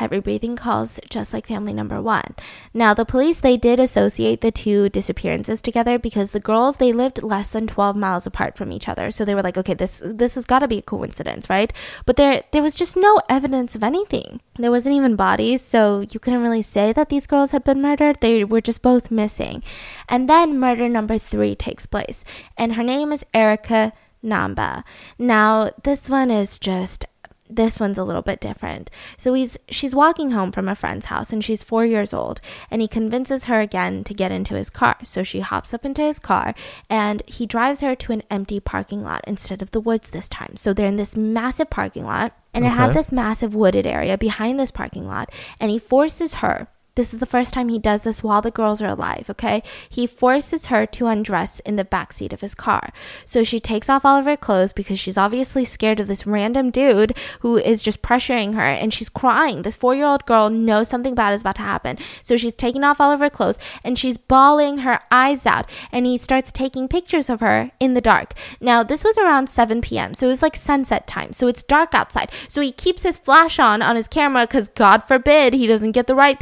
heavy 0.00 0.18
breathing 0.18 0.56
calls, 0.56 0.98
just 1.10 1.34
like 1.34 1.46
family 1.46 1.74
number 1.74 2.00
one. 2.00 2.34
Now, 2.72 2.94
the 2.94 3.04
police, 3.04 3.40
they 3.40 3.58
did 3.58 3.78
associate 3.78 4.40
the 4.40 4.50
two 4.50 4.88
disappearances 4.88 5.60
together 5.60 5.98
because 5.98 6.30
the 6.30 6.40
girls, 6.40 6.76
they 6.76 6.90
lived 6.92 7.22
less 7.22 7.50
than 7.50 7.66
12 7.66 7.96
miles 7.96 8.26
apart 8.26 8.56
from 8.56 8.72
each 8.72 8.88
other. 8.88 9.10
So 9.10 9.26
they 9.26 9.34
were 9.34 9.42
like, 9.42 9.58
okay, 9.58 9.74
this, 9.74 10.00
this 10.02 10.36
has 10.36 10.46
got 10.46 10.60
to 10.60 10.68
be 10.68 10.78
a 10.78 10.82
coincidence, 10.82 11.50
right? 11.50 11.70
But 12.06 12.16
there, 12.16 12.42
there 12.50 12.62
was 12.62 12.76
just 12.76 12.96
no 12.96 13.20
evidence 13.28 13.74
of 13.74 13.84
anything. 13.84 14.40
There 14.58 14.70
wasn't 14.70 14.96
even 14.96 15.16
bodies, 15.16 15.60
so 15.60 16.00
you 16.10 16.18
couldn't 16.18 16.42
really 16.42 16.62
say 16.62 16.94
that 16.94 17.10
these 17.10 17.26
girls 17.26 17.50
had 17.50 17.64
been 17.64 17.82
murdered. 17.82 18.20
They 18.20 18.42
were 18.42 18.62
just 18.62 18.80
both 18.80 19.10
missing. 19.10 19.62
And 20.08 20.28
then 20.30 20.58
murder 20.58 20.88
number 20.88 21.18
three 21.18 21.54
takes 21.54 21.84
place, 21.84 22.24
and 22.56 22.74
her 22.74 22.82
name 22.82 23.12
is 23.12 23.24
Erica 23.34 23.92
Namba. 24.24 24.82
Now, 25.18 25.70
this 25.82 26.08
one 26.08 26.30
is 26.30 26.58
just 26.58 27.04
this 27.50 27.80
one's 27.80 27.98
a 27.98 28.04
little 28.04 28.22
bit 28.22 28.40
different. 28.40 28.90
So 29.18 29.34
he's 29.34 29.58
she's 29.68 29.94
walking 29.94 30.30
home 30.30 30.52
from 30.52 30.68
a 30.68 30.74
friend's 30.74 31.06
house 31.06 31.32
and 31.32 31.44
she's 31.44 31.62
4 31.62 31.84
years 31.84 32.12
old 32.12 32.40
and 32.70 32.80
he 32.80 32.88
convinces 32.88 33.44
her 33.44 33.60
again 33.60 34.04
to 34.04 34.14
get 34.14 34.32
into 34.32 34.54
his 34.54 34.70
car. 34.70 34.96
So 35.04 35.22
she 35.22 35.40
hops 35.40 35.74
up 35.74 35.84
into 35.84 36.02
his 36.02 36.18
car 36.18 36.54
and 36.88 37.22
he 37.26 37.46
drives 37.46 37.80
her 37.80 37.94
to 37.96 38.12
an 38.12 38.22
empty 38.30 38.60
parking 38.60 39.02
lot 39.02 39.24
instead 39.26 39.62
of 39.62 39.70
the 39.72 39.80
woods 39.80 40.10
this 40.10 40.28
time. 40.28 40.56
So 40.56 40.72
they're 40.72 40.86
in 40.86 40.96
this 40.96 41.16
massive 41.16 41.70
parking 41.70 42.04
lot 42.04 42.32
and 42.54 42.64
it 42.64 42.70
had 42.70 42.94
this 42.94 43.12
massive 43.12 43.54
wooded 43.54 43.86
area 43.86 44.18
behind 44.18 44.58
this 44.58 44.70
parking 44.70 45.06
lot 45.06 45.30
and 45.60 45.70
he 45.70 45.78
forces 45.78 46.34
her 46.34 46.68
this 46.94 47.14
is 47.14 47.20
the 47.20 47.26
first 47.26 47.54
time 47.54 47.68
he 47.68 47.78
does 47.78 48.02
this 48.02 48.22
while 48.22 48.42
the 48.42 48.50
girls 48.50 48.82
are 48.82 48.88
alive, 48.88 49.28
okay? 49.30 49.62
He 49.88 50.06
forces 50.06 50.66
her 50.66 50.86
to 50.86 51.06
undress 51.06 51.60
in 51.60 51.76
the 51.76 51.84
backseat 51.84 52.32
of 52.32 52.40
his 52.40 52.54
car. 52.54 52.92
So 53.26 53.44
she 53.44 53.60
takes 53.60 53.88
off 53.88 54.04
all 54.04 54.18
of 54.18 54.24
her 54.24 54.36
clothes 54.36 54.72
because 54.72 54.98
she's 54.98 55.16
obviously 55.16 55.64
scared 55.64 56.00
of 56.00 56.08
this 56.08 56.26
random 56.26 56.70
dude 56.70 57.16
who 57.40 57.56
is 57.56 57.82
just 57.82 58.02
pressuring 58.02 58.54
her 58.54 58.60
and 58.60 58.92
she's 58.92 59.08
crying. 59.08 59.62
This 59.62 59.76
four 59.76 59.94
year 59.94 60.06
old 60.06 60.26
girl 60.26 60.50
knows 60.50 60.88
something 60.88 61.14
bad 61.14 61.32
is 61.32 61.40
about 61.42 61.56
to 61.56 61.62
happen. 61.62 61.98
So 62.22 62.36
she's 62.36 62.52
taking 62.52 62.84
off 62.84 63.00
all 63.00 63.12
of 63.12 63.20
her 63.20 63.30
clothes 63.30 63.58
and 63.84 63.98
she's 63.98 64.18
bawling 64.18 64.78
her 64.78 65.00
eyes 65.10 65.46
out. 65.46 65.70
And 65.92 66.06
he 66.06 66.18
starts 66.18 66.52
taking 66.52 66.88
pictures 66.88 67.30
of 67.30 67.40
her 67.40 67.70
in 67.80 67.94
the 67.94 68.00
dark. 68.00 68.34
Now, 68.60 68.82
this 68.82 69.04
was 69.04 69.16
around 69.18 69.48
7 69.48 69.80
p.m., 69.80 70.14
so 70.14 70.26
it 70.26 70.30
was 70.30 70.42
like 70.42 70.56
sunset 70.56 71.06
time. 71.06 71.32
So 71.32 71.46
it's 71.46 71.62
dark 71.62 71.94
outside. 71.94 72.30
So 72.48 72.60
he 72.60 72.72
keeps 72.72 73.02
his 73.02 73.18
flash 73.18 73.58
on 73.58 73.82
on 73.82 73.96
his 73.96 74.08
camera 74.08 74.46
because 74.46 74.68
God 74.68 75.02
forbid 75.02 75.54
he 75.54 75.66
doesn't 75.66 75.92
get 75.92 76.06
the 76.06 76.14
right 76.14 76.38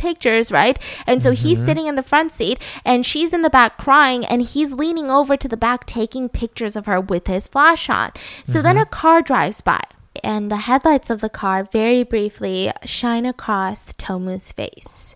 right? 0.53 0.79
And 1.07 1.23
so 1.23 1.33
he's 1.33 1.59
mm-hmm. 1.59 1.67
sitting 1.67 1.87
in 1.87 1.97
the 1.97 2.03
front 2.03 2.33
seat 2.33 2.63
and 2.85 3.05
she's 3.05 3.33
in 3.33 3.43
the 3.43 3.51
back 3.51 3.77
crying 3.77 4.25
and 4.25 4.43
he's 4.43 4.73
leaning 4.73 5.11
over 5.11 5.37
to 5.37 5.49
the 5.49 5.57
back 5.57 5.87
taking 5.87 6.29
pictures 6.29 6.77
of 6.77 6.87
her 6.87 7.01
with 7.01 7.27
his 7.27 7.47
flash 7.47 7.89
on. 7.91 8.13
So 8.45 8.63
then 8.63 8.77
mm-hmm. 8.77 8.83
a 8.83 8.87
car 8.87 9.23
drives 9.23 9.61
by. 9.61 9.83
And 10.25 10.51
the 10.51 10.57
headlights 10.57 11.11
of 11.11 11.21
the 11.21 11.29
car 11.29 11.69
very 11.71 12.03
briefly 12.03 12.73
shine 12.85 13.25
across 13.27 13.93
Tomu's 13.95 14.53
face. 14.53 15.15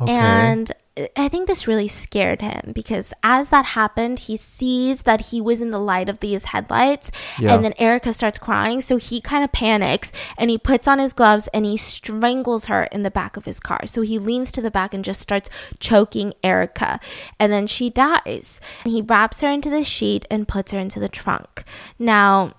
Okay. 0.00 0.12
And 0.12 0.72
I 1.16 1.28
think 1.28 1.46
this 1.46 1.68
really 1.68 1.86
scared 1.86 2.40
him 2.40 2.72
because 2.74 3.12
as 3.22 3.50
that 3.50 3.66
happened, 3.66 4.18
he 4.20 4.36
sees 4.36 5.02
that 5.02 5.26
he 5.26 5.40
was 5.40 5.60
in 5.60 5.70
the 5.70 5.78
light 5.78 6.08
of 6.08 6.18
these 6.18 6.46
headlights. 6.46 7.12
Yeah. 7.38 7.54
And 7.54 7.64
then 7.64 7.74
Erica 7.78 8.12
starts 8.12 8.38
crying. 8.38 8.80
So 8.80 8.96
he 8.96 9.20
kind 9.20 9.44
of 9.44 9.52
panics 9.52 10.12
and 10.36 10.50
he 10.50 10.58
puts 10.58 10.88
on 10.88 10.98
his 10.98 11.12
gloves 11.12 11.48
and 11.54 11.64
he 11.64 11.76
strangles 11.76 12.64
her 12.64 12.84
in 12.84 13.04
the 13.04 13.12
back 13.12 13.36
of 13.36 13.44
his 13.44 13.60
car. 13.60 13.86
So 13.86 14.02
he 14.02 14.18
leans 14.18 14.50
to 14.52 14.60
the 14.60 14.72
back 14.72 14.92
and 14.92 15.04
just 15.04 15.20
starts 15.20 15.48
choking 15.78 16.34
Erica. 16.42 16.98
And 17.38 17.52
then 17.52 17.68
she 17.68 17.90
dies. 17.90 18.60
And 18.84 18.92
he 18.92 19.02
wraps 19.02 19.40
her 19.40 19.48
into 19.48 19.70
the 19.70 19.84
sheet 19.84 20.26
and 20.30 20.48
puts 20.48 20.72
her 20.72 20.78
into 20.80 20.98
the 20.98 21.08
trunk. 21.08 21.62
Now, 21.98 22.54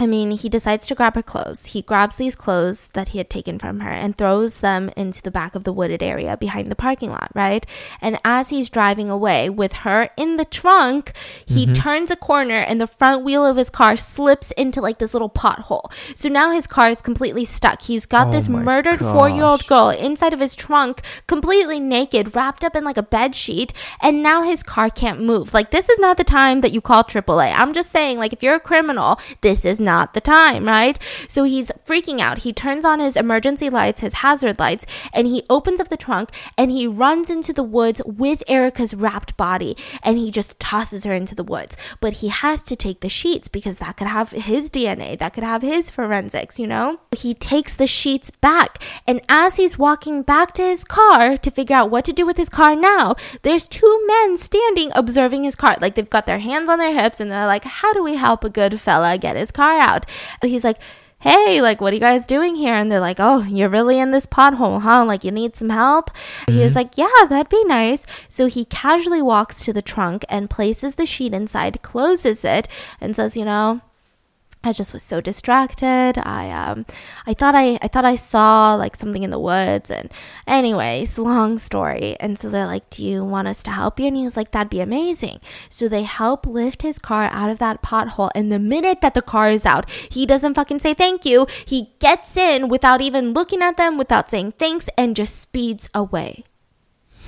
I 0.00 0.06
mean, 0.06 0.30
he 0.30 0.48
decides 0.48 0.86
to 0.86 0.94
grab 0.94 1.14
her 1.14 1.22
clothes. 1.22 1.66
He 1.66 1.82
grabs 1.82 2.16
these 2.16 2.34
clothes 2.34 2.88
that 2.94 3.10
he 3.10 3.18
had 3.18 3.28
taken 3.28 3.58
from 3.58 3.80
her 3.80 3.90
and 3.90 4.16
throws 4.16 4.60
them 4.60 4.90
into 4.96 5.20
the 5.20 5.30
back 5.30 5.54
of 5.54 5.64
the 5.64 5.72
wooded 5.74 6.02
area 6.02 6.38
behind 6.38 6.70
the 6.70 6.74
parking 6.74 7.10
lot, 7.10 7.30
right? 7.34 7.66
And 8.00 8.18
as 8.24 8.48
he's 8.48 8.70
driving 8.70 9.10
away 9.10 9.50
with 9.50 9.74
her 9.84 10.08
in 10.16 10.38
the 10.38 10.46
trunk, 10.46 11.12
he 11.44 11.60
Mm-hmm. 11.60 11.74
turns 11.74 12.10
a 12.10 12.16
corner 12.16 12.54
and 12.60 12.80
the 12.80 12.86
front 12.86 13.22
wheel 13.22 13.44
of 13.44 13.58
his 13.58 13.68
car 13.68 13.94
slips 13.94 14.50
into 14.52 14.80
like 14.80 14.98
this 14.98 15.12
little 15.12 15.28
pothole. 15.28 15.92
So 16.16 16.30
now 16.30 16.50
his 16.52 16.66
car 16.66 16.88
is 16.88 17.02
completely 17.02 17.44
stuck. 17.44 17.82
He's 17.82 18.06
got 18.06 18.28
Oh 18.28 18.30
this 18.30 18.48
murdered 18.48 18.98
four 18.98 19.28
year 19.28 19.44
old 19.44 19.66
girl 19.66 19.90
inside 19.90 20.32
of 20.32 20.40
his 20.40 20.54
trunk, 20.54 21.02
completely 21.26 21.78
naked, 21.78 22.34
wrapped 22.34 22.64
up 22.64 22.74
in 22.74 22.84
like 22.84 22.96
a 22.96 23.02
bed 23.02 23.34
sheet, 23.34 23.74
and 24.00 24.22
now 24.22 24.42
his 24.42 24.62
car 24.62 24.88
can't 24.88 25.20
move. 25.20 25.52
Like, 25.52 25.70
this 25.70 25.90
is 25.90 25.98
not 25.98 26.16
the 26.16 26.24
time 26.24 26.62
that 26.62 26.72
you 26.72 26.80
call 26.80 27.04
AAA. 27.04 27.52
I'm 27.54 27.74
just 27.74 27.90
saying, 27.90 28.16
like, 28.16 28.32
if 28.32 28.42
you're 28.42 28.54
a 28.54 28.60
criminal, 28.60 29.20
this 29.42 29.66
is 29.66 29.78
not 29.78 29.89
the 29.90 30.20
time, 30.20 30.66
right? 30.66 30.98
So 31.28 31.44
he's 31.44 31.70
freaking 31.84 32.20
out. 32.20 32.38
He 32.38 32.52
turns 32.52 32.84
on 32.84 33.00
his 33.00 33.16
emergency 33.16 33.68
lights, 33.68 34.00
his 34.00 34.14
hazard 34.14 34.58
lights, 34.58 34.86
and 35.12 35.26
he 35.26 35.44
opens 35.50 35.80
up 35.80 35.88
the 35.88 35.96
trunk 35.96 36.30
and 36.56 36.70
he 36.70 36.86
runs 36.86 37.30
into 37.30 37.52
the 37.52 37.62
woods 37.62 38.00
with 38.04 38.42
Erica's 38.48 38.94
wrapped 38.94 39.36
body 39.36 39.76
and 40.02 40.18
he 40.18 40.30
just 40.30 40.58
tosses 40.58 41.04
her 41.04 41.12
into 41.12 41.34
the 41.34 41.44
woods. 41.44 41.76
But 42.00 42.14
he 42.14 42.28
has 42.28 42.62
to 42.64 42.76
take 42.76 43.00
the 43.00 43.08
sheets 43.08 43.48
because 43.48 43.78
that 43.78 43.96
could 43.96 44.06
have 44.06 44.30
his 44.30 44.70
DNA, 44.70 45.18
that 45.18 45.32
could 45.32 45.44
have 45.44 45.62
his 45.62 45.90
forensics, 45.90 46.58
you 46.58 46.66
know? 46.66 47.00
He 47.16 47.34
takes 47.34 47.74
the 47.74 47.86
sheets 47.86 48.30
back, 48.30 48.82
and 49.06 49.20
as 49.28 49.56
he's 49.56 49.78
walking 49.78 50.22
back 50.22 50.52
to 50.52 50.62
his 50.62 50.84
car 50.84 51.36
to 51.36 51.50
figure 51.50 51.76
out 51.76 51.90
what 51.90 52.04
to 52.04 52.12
do 52.12 52.24
with 52.24 52.36
his 52.36 52.48
car 52.48 52.76
now, 52.76 53.14
there's 53.42 53.66
two 53.68 54.04
men 54.06 54.36
standing 54.36 54.90
observing 54.94 55.44
his 55.44 55.56
car. 55.56 55.76
Like 55.80 55.94
they've 55.94 56.08
got 56.08 56.26
their 56.26 56.38
hands 56.38 56.68
on 56.68 56.78
their 56.78 56.92
hips 56.92 57.20
and 57.20 57.30
they're 57.30 57.46
like, 57.46 57.64
How 57.64 57.92
do 57.92 58.02
we 58.02 58.14
help 58.14 58.44
a 58.44 58.50
good 58.50 58.80
fella 58.80 59.18
get 59.18 59.36
his 59.36 59.50
car 59.50 59.78
out? 59.80 60.06
He's 60.42 60.64
like, 60.64 60.80
hey, 61.20 61.60
like, 61.60 61.80
what 61.80 61.92
are 61.92 61.96
you 61.96 62.00
guys 62.00 62.26
doing 62.26 62.54
here? 62.54 62.74
And 62.74 62.90
they're 62.90 63.00
like, 63.00 63.20
oh, 63.20 63.42
you're 63.42 63.68
really 63.68 63.98
in 63.98 64.10
this 64.10 64.26
pothole, 64.26 64.80
huh? 64.80 65.04
Like, 65.04 65.22
you 65.22 65.30
need 65.30 65.54
some 65.54 65.68
help? 65.68 66.10
Mm-hmm. 66.10 66.52
He 66.54 66.68
like, 66.68 66.96
yeah, 66.96 67.26
that'd 67.28 67.50
be 67.50 67.62
nice. 67.64 68.06
So 68.28 68.46
he 68.46 68.64
casually 68.64 69.22
walks 69.22 69.64
to 69.64 69.72
the 69.72 69.82
trunk 69.82 70.24
and 70.28 70.48
places 70.48 70.94
the 70.94 71.06
sheet 71.06 71.34
inside, 71.34 71.82
closes 71.82 72.44
it, 72.44 72.68
and 73.00 73.14
says, 73.14 73.36
you 73.36 73.44
know, 73.44 73.82
I 74.62 74.72
just 74.72 74.92
was 74.92 75.02
so 75.02 75.22
distracted. 75.22 76.18
I 76.18 76.50
um 76.50 76.84
I 77.26 77.32
thought 77.32 77.54
I 77.54 77.78
I 77.80 77.88
thought 77.88 78.04
I 78.04 78.16
saw 78.16 78.74
like 78.74 78.94
something 78.94 79.22
in 79.22 79.30
the 79.30 79.38
woods 79.38 79.90
and 79.90 80.12
anyways, 80.46 81.16
long 81.16 81.58
story. 81.58 82.16
And 82.20 82.38
so 82.38 82.50
they're 82.50 82.66
like, 82.66 82.90
"Do 82.90 83.02
you 83.02 83.24
want 83.24 83.48
us 83.48 83.62
to 83.64 83.70
help 83.70 83.98
you?" 83.98 84.06
And 84.06 84.16
he 84.16 84.24
was 84.24 84.36
like, 84.36 84.50
"That'd 84.50 84.68
be 84.68 84.80
amazing." 84.80 85.40
So 85.70 85.88
they 85.88 86.02
help 86.02 86.46
lift 86.46 86.82
his 86.82 86.98
car 86.98 87.30
out 87.32 87.48
of 87.48 87.58
that 87.58 87.80
pothole 87.82 88.30
and 88.34 88.52
the 88.52 88.58
minute 88.58 89.00
that 89.00 89.14
the 89.14 89.22
car 89.22 89.50
is 89.50 89.64
out, 89.64 89.88
he 90.10 90.26
doesn't 90.26 90.54
fucking 90.54 90.80
say 90.80 90.92
thank 90.92 91.24
you. 91.24 91.46
He 91.64 91.94
gets 91.98 92.36
in 92.36 92.68
without 92.68 93.00
even 93.00 93.32
looking 93.32 93.62
at 93.62 93.78
them, 93.78 93.96
without 93.96 94.30
saying 94.30 94.52
thanks 94.58 94.90
and 94.98 95.16
just 95.16 95.40
speeds 95.40 95.88
away. 95.94 96.44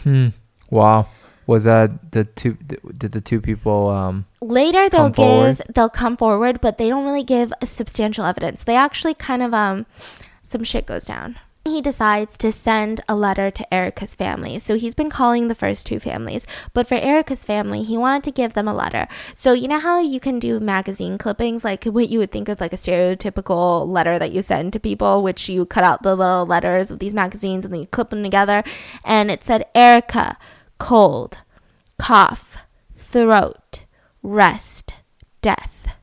Hmm. 0.02 0.28
Wow 0.68 1.08
was 1.46 1.64
that 1.64 2.12
the 2.12 2.24
two 2.24 2.54
did 2.54 3.12
the 3.12 3.20
two 3.20 3.40
people 3.40 3.88
um 3.88 4.24
later 4.40 4.88
they'll 4.88 5.08
give 5.08 5.16
forward? 5.16 5.62
they'll 5.74 5.88
come 5.88 6.16
forward 6.16 6.60
but 6.60 6.78
they 6.78 6.88
don't 6.88 7.04
really 7.04 7.24
give 7.24 7.52
substantial 7.64 8.24
evidence 8.24 8.64
they 8.64 8.76
actually 8.76 9.14
kind 9.14 9.42
of 9.42 9.52
um 9.52 9.86
some 10.42 10.64
shit 10.64 10.86
goes 10.86 11.04
down 11.04 11.38
he 11.64 11.80
decides 11.80 12.36
to 12.38 12.50
send 12.50 13.00
a 13.08 13.14
letter 13.14 13.50
to 13.50 13.74
Erica's 13.74 14.14
family. 14.14 14.58
So 14.58 14.76
he's 14.76 14.94
been 14.94 15.10
calling 15.10 15.46
the 15.46 15.54
first 15.54 15.86
two 15.86 16.00
families, 16.00 16.46
but 16.72 16.88
for 16.88 16.96
Erica's 16.96 17.44
family, 17.44 17.84
he 17.84 17.96
wanted 17.96 18.24
to 18.24 18.32
give 18.32 18.54
them 18.54 18.66
a 18.66 18.74
letter. 18.74 19.06
So 19.34 19.52
you 19.52 19.68
know 19.68 19.78
how 19.78 20.00
you 20.00 20.18
can 20.18 20.38
do 20.38 20.58
magazine 20.58 21.18
clippings, 21.18 21.64
like 21.64 21.84
what 21.84 22.08
you 22.08 22.18
would 22.18 22.32
think 22.32 22.48
of 22.48 22.60
like 22.60 22.72
a 22.72 22.76
stereotypical 22.76 23.86
letter 23.86 24.18
that 24.18 24.32
you 24.32 24.42
send 24.42 24.72
to 24.72 24.80
people, 24.80 25.22
which 25.22 25.48
you 25.48 25.64
cut 25.64 25.84
out 25.84 26.02
the 26.02 26.16
little 26.16 26.46
letters 26.46 26.90
of 26.90 26.98
these 26.98 27.14
magazines 27.14 27.64
and 27.64 27.72
then 27.72 27.82
you 27.82 27.86
clip 27.86 28.10
them 28.10 28.24
together. 28.24 28.64
And 29.04 29.30
it 29.30 29.44
said, 29.44 29.64
Erica, 29.74 30.36
cold, 30.82 31.38
cough, 31.96 32.58
throat, 32.96 33.84
rest, 34.20 34.94
death. 35.40 35.94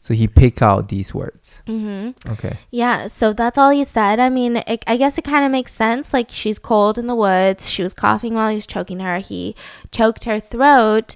So 0.00 0.14
he 0.14 0.26
picked 0.26 0.62
out 0.62 0.88
these 0.88 1.14
words. 1.14 1.62
Mm-hmm. 1.66 2.32
Okay. 2.32 2.56
Yeah, 2.72 3.06
so 3.06 3.32
that's 3.32 3.56
all 3.56 3.70
he 3.70 3.84
said. 3.84 4.18
I 4.18 4.28
mean, 4.28 4.56
it, 4.56 4.82
I 4.88 4.96
guess 4.96 5.16
it 5.16 5.22
kind 5.22 5.44
of 5.44 5.52
makes 5.52 5.72
sense. 5.72 6.12
Like, 6.12 6.26
she's 6.30 6.58
cold 6.58 6.98
in 6.98 7.06
the 7.06 7.14
woods. 7.14 7.70
She 7.70 7.84
was 7.84 7.94
coughing 7.94 8.34
while 8.34 8.50
he 8.50 8.56
was 8.56 8.66
choking 8.66 8.98
her. 8.98 9.18
He 9.18 9.54
choked 9.92 10.24
her 10.24 10.40
throat, 10.40 11.14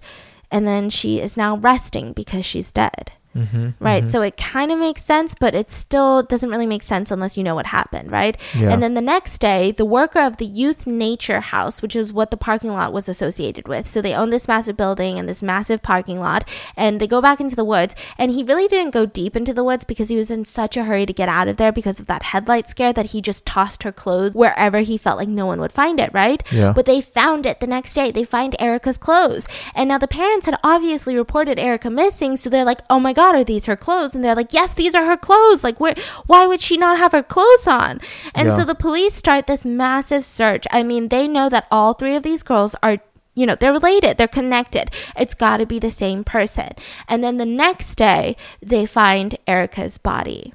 and 0.48 0.64
then 0.64 0.88
she 0.88 1.20
is 1.20 1.36
now 1.36 1.56
resting 1.56 2.12
because 2.12 2.44
she's 2.46 2.70
dead. 2.70 3.11
Mm-hmm, 3.36 3.70
right. 3.78 4.02
Mm-hmm. 4.02 4.10
So 4.10 4.22
it 4.22 4.36
kind 4.36 4.72
of 4.72 4.78
makes 4.78 5.04
sense, 5.04 5.34
but 5.38 5.54
it 5.54 5.70
still 5.70 6.22
doesn't 6.22 6.50
really 6.50 6.66
make 6.66 6.82
sense 6.82 7.10
unless 7.10 7.36
you 7.36 7.44
know 7.44 7.54
what 7.54 7.66
happened, 7.66 8.10
right? 8.10 8.36
Yeah. 8.56 8.72
And 8.72 8.82
then 8.82 8.94
the 8.94 9.00
next 9.00 9.38
day, 9.38 9.70
the 9.70 9.84
worker 9.84 10.20
of 10.20 10.38
the 10.38 10.46
Youth 10.46 10.86
Nature 10.86 11.40
House, 11.40 11.80
which 11.80 11.94
is 11.94 12.12
what 12.12 12.32
the 12.32 12.36
parking 12.36 12.70
lot 12.70 12.92
was 12.92 13.08
associated 13.08 13.68
with. 13.68 13.88
So 13.88 14.02
they 14.02 14.14
own 14.14 14.30
this 14.30 14.48
massive 14.48 14.76
building 14.76 15.18
and 15.18 15.28
this 15.28 15.42
massive 15.42 15.80
parking 15.80 16.18
lot, 16.18 16.48
and 16.76 17.00
they 17.00 17.06
go 17.06 17.20
back 17.20 17.40
into 17.40 17.54
the 17.54 17.64
woods. 17.64 17.94
And 18.18 18.32
he 18.32 18.42
really 18.42 18.66
didn't 18.66 18.92
go 18.92 19.06
deep 19.06 19.36
into 19.36 19.54
the 19.54 19.64
woods 19.64 19.84
because 19.84 20.08
he 20.08 20.16
was 20.16 20.30
in 20.30 20.44
such 20.44 20.76
a 20.76 20.84
hurry 20.84 21.06
to 21.06 21.12
get 21.12 21.28
out 21.28 21.46
of 21.46 21.56
there 21.56 21.72
because 21.72 22.00
of 22.00 22.06
that 22.06 22.24
headlight 22.24 22.68
scare 22.68 22.92
that 22.92 23.06
he 23.06 23.20
just 23.20 23.46
tossed 23.46 23.84
her 23.84 23.92
clothes 23.92 24.34
wherever 24.34 24.80
he 24.80 24.98
felt 24.98 25.18
like 25.18 25.28
no 25.28 25.46
one 25.46 25.60
would 25.60 25.72
find 25.72 26.00
it, 26.00 26.10
right? 26.12 26.42
Yeah. 26.50 26.72
But 26.72 26.86
they 26.86 27.00
found 27.00 27.46
it 27.46 27.60
the 27.60 27.66
next 27.68 27.94
day. 27.94 28.10
They 28.10 28.24
find 28.24 28.56
Erica's 28.58 28.98
clothes. 28.98 29.46
And 29.74 29.88
now 29.88 29.98
the 29.98 30.08
parents 30.08 30.46
had 30.46 30.58
obviously 30.64 31.16
reported 31.16 31.60
Erica 31.60 31.90
missing, 31.90 32.36
so 32.36 32.50
they're 32.50 32.64
like, 32.64 32.80
oh 32.90 32.98
my 32.98 33.12
God, 33.12 33.19
are 33.20 33.44
these 33.44 33.66
her 33.66 33.76
clothes? 33.76 34.14
And 34.14 34.24
they're 34.24 34.34
like, 34.34 34.52
yes, 34.52 34.72
these 34.72 34.94
are 34.94 35.04
her 35.04 35.16
clothes. 35.16 35.62
Like, 35.62 35.78
where, 35.80 35.94
why 36.26 36.46
would 36.46 36.60
she 36.60 36.76
not 36.76 36.98
have 36.98 37.12
her 37.12 37.22
clothes 37.22 37.66
on? 37.66 38.00
And 38.34 38.48
yeah. 38.48 38.56
so 38.56 38.64
the 38.64 38.74
police 38.74 39.14
start 39.14 39.46
this 39.46 39.64
massive 39.64 40.24
search. 40.24 40.66
I 40.70 40.82
mean, 40.82 41.08
they 41.08 41.28
know 41.28 41.48
that 41.48 41.66
all 41.70 41.94
three 41.94 42.16
of 42.16 42.22
these 42.22 42.42
girls 42.42 42.74
are 42.82 42.98
you 43.34 43.46
know, 43.46 43.54
they're 43.54 43.72
related, 43.72 44.16
they're 44.18 44.28
connected. 44.28 44.90
It's 45.16 45.34
got 45.34 45.58
to 45.58 45.66
be 45.66 45.78
the 45.78 45.92
same 45.92 46.24
person. 46.24 46.70
And 47.08 47.22
then 47.22 47.36
the 47.36 47.46
next 47.46 47.94
day, 47.94 48.36
they 48.60 48.86
find 48.86 49.36
Erica's 49.46 49.98
body. 49.98 50.52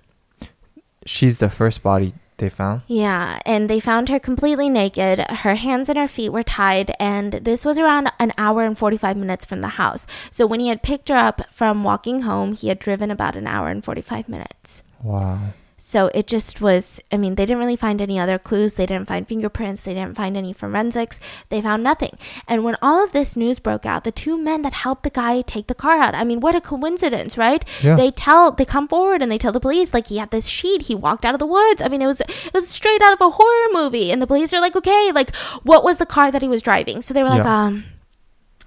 She's 1.06 1.40
the 1.40 1.50
first 1.50 1.82
body 1.82 2.14
they 2.38 2.50
found? 2.50 2.84
Yeah, 2.88 3.40
and 3.46 3.70
they 3.70 3.80
found 3.80 4.10
her 4.10 4.20
completely 4.20 4.70
naked. 4.70 5.20
Her 5.20 5.56
hands 5.56 5.90
and 5.90 5.98
her 5.98 6.08
feet 6.08 6.32
were 6.32 6.44
tied, 6.44 6.94
and 7.00 7.34
this 7.34 7.66
was 7.66 7.78
around 7.78 8.12
an 8.20 8.34
hour 8.38 8.64
and 8.64 8.78
45 8.78 9.18
minutes 9.18 9.46
from 9.46 9.62
the 9.62 9.70
house. 9.70 10.06
So 10.32 10.46
when 10.46 10.60
he 10.60 10.70
had 10.70 10.84
picked 10.84 11.10
her 11.10 11.16
up 11.16 11.42
from 11.52 11.84
walking 11.84 12.22
home, 12.22 12.54
he 12.54 12.70
had 12.70 12.80
driven 12.80 13.12
about 13.12 13.36
an 13.36 13.48
hour 13.48 13.70
and 13.70 13.84
45 13.84 14.30
minutes. 14.30 14.84
Wow. 15.02 15.54
So 15.88 16.10
it 16.16 16.26
just 16.26 16.62
was, 16.62 17.00
I 17.12 17.18
mean, 17.18 17.36
they 17.36 17.46
didn't 17.46 17.60
really 17.60 17.76
find 17.76 18.02
any 18.02 18.18
other 18.18 18.40
clues. 18.40 18.74
They 18.74 18.88
didn't 18.88 19.08
find 19.08 19.28
fingerprints. 19.28 19.84
They 19.84 19.94
didn't 19.94 20.16
find 20.16 20.36
any 20.36 20.52
forensics. 20.52 21.20
They 21.50 21.62
found 21.62 21.84
nothing. 21.84 22.18
And 22.48 22.64
when 22.64 22.76
all 22.82 23.04
of 23.04 23.12
this 23.12 23.36
news 23.36 23.60
broke 23.60 23.86
out, 23.86 24.04
the 24.04 24.12
two 24.12 24.36
men 24.36 24.64
that 24.64 24.74
helped 24.74 25.04
the 25.04 25.12
guy 25.12 25.42
take 25.42 25.68
the 25.68 25.76
car 25.76 26.00
out, 26.00 26.16
I 26.16 26.24
mean, 26.24 26.40
what 26.40 26.56
a 26.56 26.60
coincidence, 26.60 27.38
right? 27.38 27.64
Yeah. 27.84 27.96
They 27.96 28.10
tell, 28.10 28.52
they 28.52 28.66
come 28.66 28.88
forward 28.88 29.22
and 29.22 29.32
they 29.32 29.38
tell 29.38 29.52
the 29.52 29.60
police, 29.60 29.94
like, 29.94 30.08
he 30.08 30.18
had 30.18 30.32
this 30.32 30.48
sheet. 30.48 30.82
He 30.90 30.96
walked 30.96 31.24
out 31.24 31.36
of 31.36 31.40
the 31.40 31.46
woods. 31.46 31.84
I 31.84 31.88
mean, 31.88 32.02
it 32.02 32.08
was, 32.08 32.20
it 32.20 32.52
was 32.52 32.68
straight 32.68 33.04
out 33.04 33.14
of 33.14 33.22
a 33.22 33.30
horror 33.30 33.70
movie. 33.72 34.12
And 34.12 34.20
the 34.20 34.28
police 34.28 34.56
are 34.56 34.62
like, 34.62 34.76
okay, 34.76 35.12
like, 35.14 35.36
what 35.62 35.84
was 35.84 36.00
the 36.00 36.08
car 36.08 36.32
that 36.32 36.42
he 36.42 36.48
was 36.48 36.64
driving? 36.64 37.04
So 37.04 37.14
they 37.14 37.22
were 37.22 37.30
like, 37.30 37.44
yeah. 37.44 37.66
um, 37.66 37.84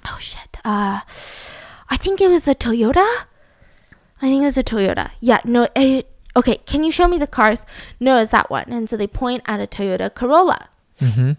oh 0.07 0.19
shit, 0.21 0.59
uh, 0.65 1.01
I 1.91 1.97
think 1.97 2.21
it 2.21 2.29
was 2.29 2.47
a 2.47 2.55
Toyota. 2.55 3.25
I 4.23 4.27
think 4.29 4.41
it 4.41 4.45
was 4.45 4.57
a 4.57 4.63
Toyota. 4.63 5.11
Yeah, 5.19 5.41
no, 5.45 5.67
it, 5.75 6.09
okay, 6.39 6.59
can 6.67 6.85
you 6.85 6.93
show 6.93 7.09
me 7.09 7.19
the 7.19 7.27
cars? 7.27 7.67
No, 7.99 8.19
it's 8.19 8.31
that 8.31 8.49
one. 8.49 8.71
And 8.71 8.89
so 8.89 8.97
they 8.97 9.07
point 9.07 9.43
at 9.47 9.61
a 9.61 9.67
Toyota 9.67 10.15
Corolla. 10.15 10.69
Mm-hmm. 11.01 11.33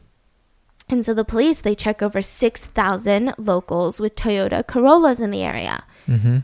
And 0.89 1.05
so 1.05 1.13
the 1.13 1.25
police, 1.25 1.61
they 1.61 1.75
check 1.75 2.01
over 2.01 2.21
6,000 2.21 3.33
locals 3.37 3.99
with 3.99 4.15
Toyota 4.15 4.65
Corollas 4.65 5.19
in 5.19 5.31
the 5.31 5.43
area. 5.43 5.83
Mm-hmm. 6.07 6.39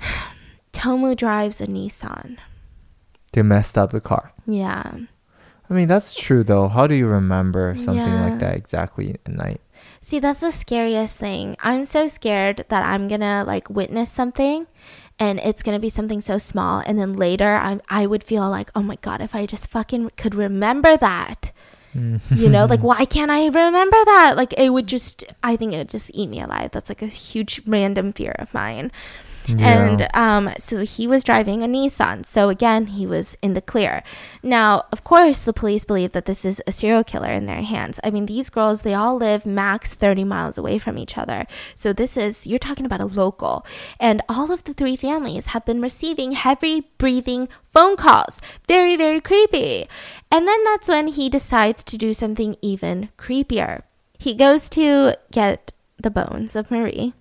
Tomu 0.72 1.16
drives 1.16 1.60
a 1.60 1.66
Nissan. 1.66 2.38
They 3.32 3.42
messed 3.42 3.76
up 3.76 3.92
the 3.92 4.00
car. 4.00 4.32
Yeah. 4.46 4.92
I 5.70 5.74
mean, 5.74 5.88
that's 5.88 6.14
true 6.14 6.44
though. 6.44 6.68
How 6.68 6.86
do 6.86 6.94
you 6.94 7.06
remember 7.06 7.74
something 7.78 7.96
yeah. 7.96 8.28
like 8.28 8.40
that 8.40 8.56
exactly 8.56 9.16
at 9.26 9.32
night? 9.32 9.60
See, 10.02 10.18
that's 10.18 10.40
the 10.40 10.52
scariest 10.52 11.18
thing. 11.18 11.56
I'm 11.60 11.86
so 11.86 12.08
scared 12.08 12.66
that 12.68 12.82
I'm 12.82 13.08
gonna 13.08 13.44
like 13.46 13.70
witness 13.70 14.10
something 14.10 14.66
and 15.22 15.38
it's 15.38 15.62
going 15.62 15.76
to 15.76 15.80
be 15.80 15.88
something 15.88 16.20
so 16.20 16.36
small 16.36 16.82
and 16.84 16.98
then 16.98 17.12
later 17.12 17.54
I 17.54 17.78
I 17.88 18.06
would 18.06 18.24
feel 18.24 18.50
like, 18.50 18.70
"Oh 18.74 18.82
my 18.82 18.96
god, 18.96 19.20
if 19.20 19.34
I 19.34 19.46
just 19.46 19.70
fucking 19.70 20.10
could 20.16 20.34
remember 20.34 20.96
that." 20.96 21.52
Mm. 21.94 22.20
you 22.34 22.48
know, 22.48 22.64
like 22.64 22.82
why 22.90 23.04
can't 23.04 23.30
I 23.30 23.46
remember 23.46 23.96
that? 24.04 24.34
Like 24.36 24.52
it 24.54 24.70
would 24.70 24.88
just 24.88 25.24
I 25.42 25.54
think 25.56 25.74
it 25.74 25.78
would 25.78 25.90
just 25.90 26.10
eat 26.12 26.28
me 26.28 26.40
alive. 26.40 26.70
That's 26.72 26.88
like 26.88 27.02
a 27.02 27.06
huge 27.06 27.62
random 27.66 28.10
fear 28.10 28.34
of 28.38 28.52
mine. 28.52 28.90
Yeah. 29.46 29.84
And 29.84 30.08
um, 30.14 30.54
so 30.58 30.84
he 30.84 31.06
was 31.06 31.24
driving 31.24 31.62
a 31.62 31.66
Nissan. 31.66 32.24
So 32.24 32.48
again, 32.48 32.86
he 32.86 33.06
was 33.06 33.36
in 33.42 33.54
the 33.54 33.60
clear. 33.60 34.02
Now, 34.42 34.84
of 34.92 35.04
course, 35.04 35.40
the 35.40 35.52
police 35.52 35.84
believe 35.84 36.12
that 36.12 36.26
this 36.26 36.44
is 36.44 36.62
a 36.66 36.72
serial 36.72 37.04
killer 37.04 37.30
in 37.30 37.46
their 37.46 37.62
hands. 37.62 37.98
I 38.04 38.10
mean, 38.10 38.26
these 38.26 38.50
girls, 38.50 38.82
they 38.82 38.94
all 38.94 39.16
live 39.16 39.46
max 39.46 39.94
30 39.94 40.24
miles 40.24 40.58
away 40.58 40.78
from 40.78 40.98
each 40.98 41.18
other. 41.18 41.46
So 41.74 41.92
this 41.92 42.16
is, 42.16 42.46
you're 42.46 42.58
talking 42.58 42.86
about 42.86 43.00
a 43.00 43.06
local. 43.06 43.66
And 43.98 44.22
all 44.28 44.52
of 44.52 44.64
the 44.64 44.74
three 44.74 44.96
families 44.96 45.46
have 45.46 45.64
been 45.64 45.80
receiving 45.80 46.32
heavy 46.32 46.88
breathing 46.98 47.48
phone 47.64 47.96
calls. 47.96 48.40
Very, 48.68 48.96
very 48.96 49.20
creepy. 49.20 49.86
And 50.30 50.46
then 50.46 50.64
that's 50.64 50.88
when 50.88 51.08
he 51.08 51.28
decides 51.28 51.82
to 51.84 51.98
do 51.98 52.14
something 52.14 52.56
even 52.62 53.10
creepier. 53.18 53.82
He 54.18 54.34
goes 54.34 54.68
to 54.70 55.16
get 55.30 55.72
the 55.98 56.10
bones 56.10 56.54
of 56.56 56.70
Mari 56.70 57.12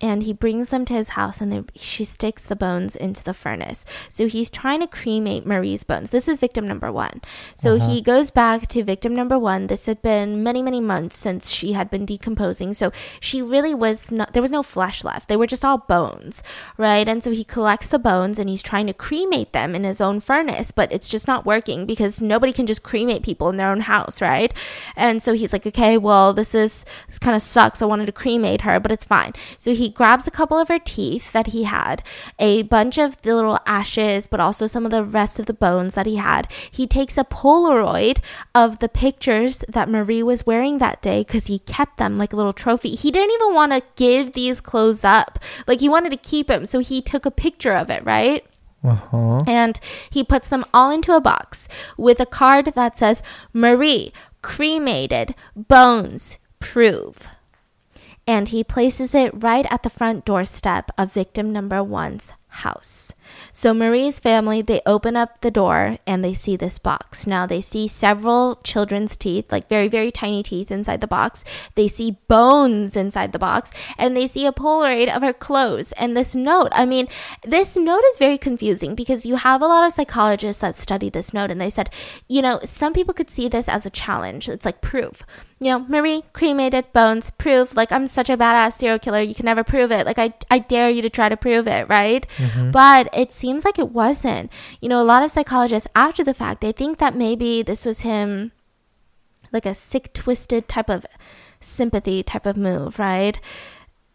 and 0.00 0.22
he 0.22 0.32
brings 0.32 0.68
them 0.68 0.84
to 0.84 0.94
his 0.94 1.10
house 1.10 1.40
and 1.40 1.52
they, 1.52 1.62
she 1.74 2.04
sticks 2.04 2.44
the 2.44 2.54
bones 2.54 2.94
into 2.94 3.22
the 3.24 3.34
furnace. 3.34 3.84
So 4.08 4.28
he's 4.28 4.48
trying 4.48 4.80
to 4.80 4.86
cremate 4.86 5.44
Mari's 5.44 5.82
bones. 5.82 6.10
This 6.10 6.28
is 6.28 6.38
victim 6.38 6.68
number 6.68 6.92
one. 6.92 7.20
So 7.56 7.76
Uh-huh. 7.76 7.88
he 7.88 8.00
goes 8.00 8.30
back 8.30 8.68
to 8.68 8.84
victim 8.84 9.14
number 9.14 9.38
one. 9.38 9.66
This 9.66 9.86
had 9.86 10.00
been 10.00 10.42
many, 10.44 10.62
many 10.62 10.80
months 10.80 11.16
since 11.16 11.50
she 11.50 11.72
had 11.72 11.90
been 11.90 12.06
decomposing. 12.06 12.74
So 12.74 12.92
she 13.18 13.42
really 13.42 13.74
was 13.74 14.12
not, 14.12 14.34
there 14.34 14.42
was 14.42 14.52
no 14.52 14.62
flesh 14.62 15.02
left. 15.02 15.28
They 15.28 15.36
were 15.36 15.48
just 15.48 15.64
all 15.64 15.78
bones, 15.78 16.42
right? 16.76 17.08
And 17.08 17.22
so 17.24 17.32
he 17.32 17.42
collects 17.42 17.88
the 17.88 17.98
bones 17.98 18.38
and 18.38 18.48
he's 18.48 18.62
trying 18.62 18.86
to 18.86 18.92
cremate 18.94 19.52
them 19.52 19.74
in 19.74 19.82
his 19.82 20.00
own 20.00 20.20
furnace, 20.20 20.70
but 20.70 20.92
it's 20.92 21.08
just 21.08 21.26
not 21.26 21.44
working 21.44 21.86
because 21.86 22.22
nobody 22.22 22.52
can 22.52 22.66
just 22.66 22.84
cremate 22.84 23.24
people 23.24 23.48
in 23.48 23.56
their 23.56 23.70
own 23.70 23.80
house, 23.80 24.20
right? 24.20 24.54
And 24.94 25.22
so 25.22 25.32
he's 25.32 25.52
like, 25.52 25.66
okay, 25.66 25.98
well, 25.98 26.32
this 26.32 26.54
is, 26.54 26.84
this 27.08 27.18
kind 27.18 27.34
of 27.34 27.42
sucks. 27.42 27.82
I 27.82 27.86
wanted 27.86 28.06
to 28.06 28.12
cremate 28.12 28.60
her, 28.60 28.78
but 28.78 28.92
it's 28.92 29.04
fine. 29.04 29.32
So 29.58 29.74
he 29.74 29.87
grabs 29.88 30.26
a 30.26 30.30
couple 30.30 30.58
of 30.58 30.68
her 30.68 30.78
teeth 30.78 31.32
that 31.32 31.48
he 31.48 31.64
had, 31.64 32.02
a 32.38 32.62
bunch 32.64 32.98
of 32.98 33.20
the 33.22 33.34
little 33.34 33.58
ashes, 33.66 34.26
but 34.26 34.40
also 34.40 34.66
some 34.66 34.84
of 34.84 34.90
the 34.90 35.04
rest 35.04 35.38
of 35.38 35.46
the 35.46 35.54
bones 35.54 35.94
that 35.94 36.06
he 36.06 36.16
had. 36.16 36.50
He 36.70 36.86
takes 36.86 37.18
a 37.18 37.24
Polaroid 37.24 38.18
of 38.54 38.78
the 38.78 38.88
pictures 38.88 39.64
that 39.68 39.88
Mari 39.88 40.22
was 40.22 40.46
wearing 40.46 40.78
that 40.78 41.02
day 41.02 41.20
because 41.20 41.46
he 41.46 41.58
kept 41.60 41.98
them 41.98 42.18
like 42.18 42.32
a 42.32 42.36
little 42.36 42.52
trophy. 42.52 42.94
He 42.94 43.10
didn't 43.10 43.32
even 43.32 43.54
want 43.54 43.72
to 43.72 43.82
give 43.96 44.32
these 44.32 44.60
clothes 44.60 45.04
up. 45.04 45.38
Like 45.66 45.80
he 45.80 45.88
wanted 45.88 46.10
to 46.10 46.16
keep 46.16 46.48
them. 46.48 46.66
So 46.66 46.80
he 46.80 47.00
took 47.02 47.26
a 47.26 47.30
picture 47.30 47.72
of 47.72 47.90
it, 47.90 48.04
right? 48.04 48.44
Uh-huh. 48.84 49.40
and 49.48 49.80
he 50.08 50.22
puts 50.22 50.46
them 50.46 50.64
all 50.72 50.92
into 50.92 51.12
a 51.12 51.20
box 51.20 51.66
with 51.96 52.20
a 52.20 52.26
card 52.26 52.66
that 52.76 52.96
says 52.96 53.24
Mari 53.52 54.12
cremated 54.40 55.34
bones 55.56 56.38
prove 56.60 57.28
and 58.28 58.48
he 58.48 58.62
places 58.62 59.14
it 59.14 59.32
right 59.42 59.66
at 59.70 59.82
the 59.82 59.90
front 59.90 60.26
doorstep 60.26 60.90
of 60.98 61.10
victim 61.10 61.50
number 61.50 61.82
one's 61.82 62.34
house. 62.48 63.14
So 63.52 63.72
Mari's 63.72 64.18
family, 64.18 64.60
they 64.60 64.82
open 64.84 65.16
up 65.16 65.40
the 65.40 65.50
door 65.50 65.96
and 66.06 66.22
they 66.22 66.34
see 66.34 66.54
this 66.54 66.78
box. 66.78 67.26
Now 67.26 67.46
they 67.46 67.62
see 67.62 67.88
several 67.88 68.56
children's 68.64 69.16
teeth, 69.16 69.50
like 69.50 69.68
very, 69.68 69.88
very 69.88 70.10
tiny 70.10 70.42
teeth 70.42 70.70
inside 70.70 71.00
the 71.00 71.06
box. 71.06 71.42
They 71.74 71.88
see 71.88 72.18
bones 72.28 72.96
inside 72.96 73.32
the 73.32 73.38
box 73.38 73.72
and 73.96 74.14
they 74.14 74.26
see 74.26 74.44
a 74.44 74.52
Polaroid 74.52 75.14
of 75.14 75.22
her 75.22 75.32
clothes 75.32 75.92
and 75.92 76.14
this 76.14 76.34
note. 76.34 76.68
I 76.72 76.84
mean, 76.84 77.08
this 77.44 77.76
note 77.76 78.04
is 78.10 78.18
very 78.18 78.38
confusing 78.38 78.94
because 78.94 79.24
you 79.24 79.36
have 79.36 79.62
a 79.62 79.66
lot 79.66 79.84
of 79.84 79.92
psychologists 79.92 80.60
that 80.60 80.74
study 80.74 81.08
this 81.08 81.32
note 81.32 81.50
and 81.50 81.60
they 81.60 81.70
said, 81.70 81.90
you 82.28 82.42
know, 82.42 82.60
some 82.64 82.92
people 82.92 83.14
could 83.14 83.30
see 83.30 83.48
this 83.48 83.68
as 83.68 83.86
a 83.86 83.90
challenge. 83.90 84.50
It's 84.50 84.66
like 84.66 84.82
proof 84.82 85.24
you 85.60 85.70
know, 85.70 85.80
Mari 85.80 86.22
cremated 86.32 86.92
bones, 86.92 87.30
prove 87.30 87.74
like 87.74 87.90
I'm 87.90 88.06
such 88.06 88.30
a 88.30 88.36
badass 88.36 88.74
serial 88.74 88.98
killer. 88.98 89.20
You 89.20 89.34
can 89.34 89.44
never 89.44 89.64
prove 89.64 89.90
it. 89.90 90.06
Like 90.06 90.18
I, 90.18 90.32
I 90.50 90.60
dare 90.60 90.88
you 90.88 91.02
to 91.02 91.10
try 91.10 91.28
to 91.28 91.36
prove 91.36 91.66
it, 91.66 91.88
right? 91.88 92.26
Mm-hmm. 92.36 92.70
But 92.70 93.08
it 93.12 93.32
seems 93.32 93.64
like 93.64 93.78
it 93.78 93.90
wasn't. 93.90 94.52
You 94.80 94.88
know, 94.88 95.02
a 95.02 95.04
lot 95.04 95.24
of 95.24 95.32
psychologists 95.32 95.88
after 95.96 96.22
the 96.22 96.34
fact 96.34 96.60
they 96.60 96.72
think 96.72 96.98
that 96.98 97.16
maybe 97.16 97.62
this 97.62 97.84
was 97.84 98.00
him, 98.00 98.52
like 99.52 99.66
a 99.66 99.74
sick, 99.74 100.12
twisted 100.12 100.68
type 100.68 100.88
of 100.88 101.04
sympathy 101.60 102.22
type 102.22 102.46
of 102.46 102.56
move, 102.56 103.00
right? 103.00 103.40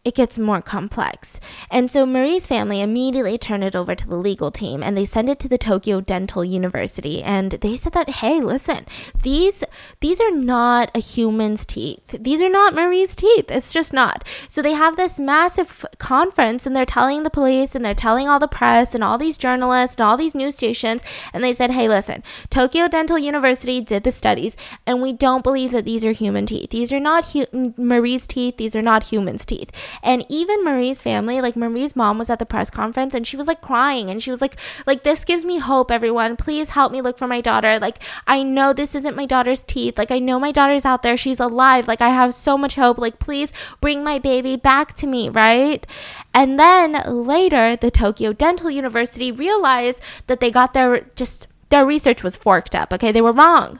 It 0.05 0.15
gets 0.15 0.37
more 0.37 0.61
complex. 0.61 1.39
And 1.71 1.89
so 1.89 2.05
Mari's 2.05 2.45
family 2.45 2.81
immediately 2.81 3.37
turned 3.37 3.63
it 3.63 3.73
over 3.73 3.95
to 3.95 4.05
the 4.05 4.17
legal 4.17 4.51
team 4.51 4.83
and 4.83 4.97
they 4.97 5.05
sent 5.05 5.29
it 5.29 5.39
to 5.39 5.47
the 5.47 5.57
Tokyo 5.57 6.01
Dental 6.01 6.43
University 6.43 7.23
and 7.23 7.51
they 7.51 7.77
said 7.77 7.93
that 7.93 8.09
hey, 8.09 8.41
listen, 8.41 8.85
these 9.21 9.63
these 10.01 10.19
are 10.19 10.31
not 10.31 10.91
a 10.93 10.99
human's 10.99 11.63
teeth. 11.65 12.17
These 12.19 12.41
are 12.41 12.49
not 12.49 12.73
Mari's 12.73 13.15
teeth. 13.15 13.45
It's 13.49 13.71
just 13.71 13.93
not. 13.93 14.27
So 14.49 14.61
they 14.61 14.73
have 14.73 14.97
this 14.97 15.21
massive 15.21 15.85
conference 15.99 16.65
and 16.65 16.75
they're 16.75 16.85
telling 16.85 17.23
the 17.23 17.29
police 17.29 17.73
and 17.73 17.85
they're 17.85 17.95
telling 17.95 18.27
all 18.27 18.39
the 18.39 18.47
press 18.49 18.93
and 18.93 19.05
all 19.05 19.17
these 19.17 19.37
journalists 19.37 19.95
and 19.95 20.05
all 20.05 20.17
these 20.17 20.35
news 20.35 20.55
stations 20.55 21.01
and 21.31 21.41
they 21.41 21.53
said, 21.53 21.71
"Hey, 21.71 21.87
listen, 21.87 22.23
Tokyo 22.49 22.89
Dental 22.89 23.17
University 23.17 23.79
did 23.79 24.03
the 24.03 24.11
studies 24.11 24.57
and 24.85 25.01
we 25.01 25.13
don't 25.13 25.45
believe 25.45 25.71
that 25.71 25.85
these 25.85 26.03
are 26.03 26.11
human 26.11 26.45
teeth. 26.45 26.71
These 26.71 26.91
are 26.91 26.99
not 26.99 27.31
hu- 27.31 27.73
Mari's 27.77 28.27
teeth. 28.27 28.57
These 28.57 28.75
are 28.75 28.81
not 28.81 29.05
humans' 29.05 29.45
teeth." 29.45 29.71
And 30.01 30.25
even 30.29 30.63
Mari's 30.63 31.01
family, 31.01 31.41
like 31.41 31.55
Mari's 31.55 31.95
mom 31.95 32.17
was 32.17 32.29
at 32.29 32.39
the 32.39 32.45
press 32.45 32.69
conference 32.69 33.13
and 33.13 33.27
she 33.27 33.37
was 33.37 33.47
like 33.47 33.61
crying 33.61 34.09
and 34.09 34.21
she 34.21 34.31
was 34.31 34.41
like 34.41 34.57
like 34.87 35.03
this 35.03 35.23
gives 35.23 35.45
me 35.45 35.59
hope 35.59 35.91
everyone. 35.91 36.35
Please 36.35 36.69
help 36.71 36.91
me 36.91 37.01
look 37.01 37.17
for 37.17 37.27
my 37.27 37.41
daughter. 37.41 37.79
Like 37.79 38.01
I 38.27 38.43
know 38.43 38.73
this 38.73 38.95
isn't 38.95 39.15
my 39.15 39.25
daughter's 39.25 39.63
teeth. 39.63 39.97
Like 39.97 40.11
I 40.11 40.19
know 40.19 40.39
my 40.39 40.51
daughter's 40.51 40.85
out 40.85 41.03
there. 41.03 41.17
She's 41.17 41.39
alive. 41.39 41.87
Like 41.87 42.01
I 42.01 42.09
have 42.09 42.33
so 42.33 42.57
much 42.57 42.75
hope. 42.75 42.97
Like 42.97 43.19
please 43.19 43.53
bring 43.81 44.03
my 44.03 44.19
baby 44.19 44.55
back 44.55 44.93
to 44.95 45.07
me, 45.07 45.29
right? 45.29 45.85
And 46.33 46.59
then 46.59 47.03
later 47.05 47.75
the 47.75 47.91
Tokyo 47.91 48.33
Dental 48.33 48.69
University 48.69 49.31
realized 49.31 50.01
that 50.27 50.39
they 50.39 50.51
got 50.51 50.73
their 50.73 51.01
just 51.15 51.47
their 51.69 51.85
research 51.85 52.21
was 52.21 52.37
forked 52.37 52.75
up. 52.75 52.93
Okay? 52.93 53.11
They 53.11 53.21
were 53.21 53.31
wrong. 53.31 53.79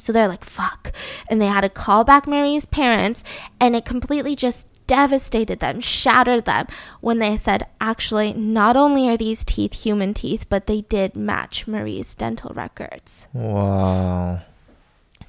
So 0.00 0.12
they're 0.12 0.28
like, 0.28 0.44
fuck. 0.44 0.92
And 1.28 1.40
they 1.40 1.46
had 1.46 1.60
to 1.60 1.68
call 1.68 2.04
back 2.04 2.26
Mari's 2.26 2.66
parents, 2.66 3.22
and 3.60 3.76
it 3.76 3.84
completely 3.84 4.34
just 4.34 4.66
devastated 4.90 5.60
them, 5.60 5.80
shattered 5.80 6.46
them 6.46 6.66
when 7.00 7.20
they 7.20 7.36
said, 7.36 7.64
actually, 7.80 8.32
not 8.32 8.76
only 8.76 9.08
are 9.08 9.16
these 9.16 9.44
teeth 9.44 9.84
human 9.84 10.12
teeth, 10.12 10.46
but 10.48 10.66
they 10.66 10.80
did 10.80 11.14
match 11.14 11.68
Mari's 11.68 12.12
dental 12.16 12.50
records. 12.54 13.28
Wow. 13.32 14.42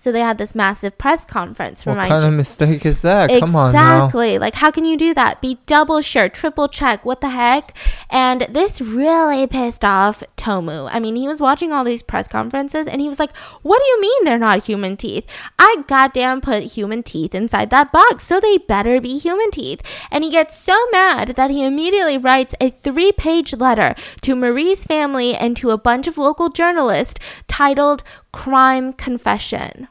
So 0.01 0.11
they 0.11 0.21
had 0.21 0.39
this 0.39 0.55
massive 0.55 0.97
press 0.97 1.25
conference. 1.27 1.85
What 1.85 1.95
kind 1.95 2.23
you- 2.23 2.29
of 2.29 2.33
mistake 2.33 2.87
is 2.87 3.03
that? 3.03 3.29
Come 3.39 3.55
on. 3.55 3.69
Exactly. 3.69 4.39
Like, 4.39 4.55
how 4.55 4.71
can 4.71 4.83
you 4.83 4.97
do 4.97 5.13
that? 5.13 5.41
Be 5.41 5.59
double 5.67 6.01
sure, 6.01 6.27
triple 6.27 6.67
check. 6.67 7.05
What 7.05 7.21
the 7.21 7.29
heck? 7.29 7.77
And 8.09 8.47
this 8.49 8.81
really 8.81 9.45
pissed 9.45 9.85
off 9.85 10.23
Tomu. 10.37 10.89
I 10.91 10.97
mean, 10.97 11.15
he 11.15 11.27
was 11.27 11.39
watching 11.39 11.71
all 11.71 11.83
these 11.83 12.01
press 12.01 12.27
conferences 12.27 12.87
and 12.87 12.99
he 12.99 13.07
was 13.07 13.19
like, 13.19 13.37
What 13.61 13.77
do 13.77 13.85
you 13.85 14.01
mean 14.01 14.23
they're 14.23 14.39
not 14.39 14.65
human 14.65 14.97
teeth? 14.97 15.23
I 15.59 15.83
goddamn 15.85 16.41
put 16.41 16.63
human 16.63 17.03
teeth 17.03 17.35
inside 17.35 17.69
that 17.69 17.91
box, 17.91 18.25
so 18.25 18.39
they 18.39 18.57
better 18.57 18.99
be 18.99 19.19
human 19.19 19.51
teeth. 19.51 19.83
And 20.09 20.23
he 20.23 20.31
gets 20.31 20.57
so 20.57 20.75
mad 20.91 21.35
that 21.35 21.51
he 21.51 21.63
immediately 21.63 22.17
writes 22.17 22.55
a 22.59 22.71
three 22.71 23.11
page 23.11 23.53
letter 23.53 23.93
to 24.21 24.35
Mari's 24.35 24.83
family 24.83 25.35
and 25.35 25.55
to 25.57 25.69
a 25.69 25.77
bunch 25.77 26.07
of 26.07 26.17
local 26.17 26.49
journalists 26.49 27.19
titled 27.47 28.01
Crime 28.31 28.93
Confession. 28.93 29.89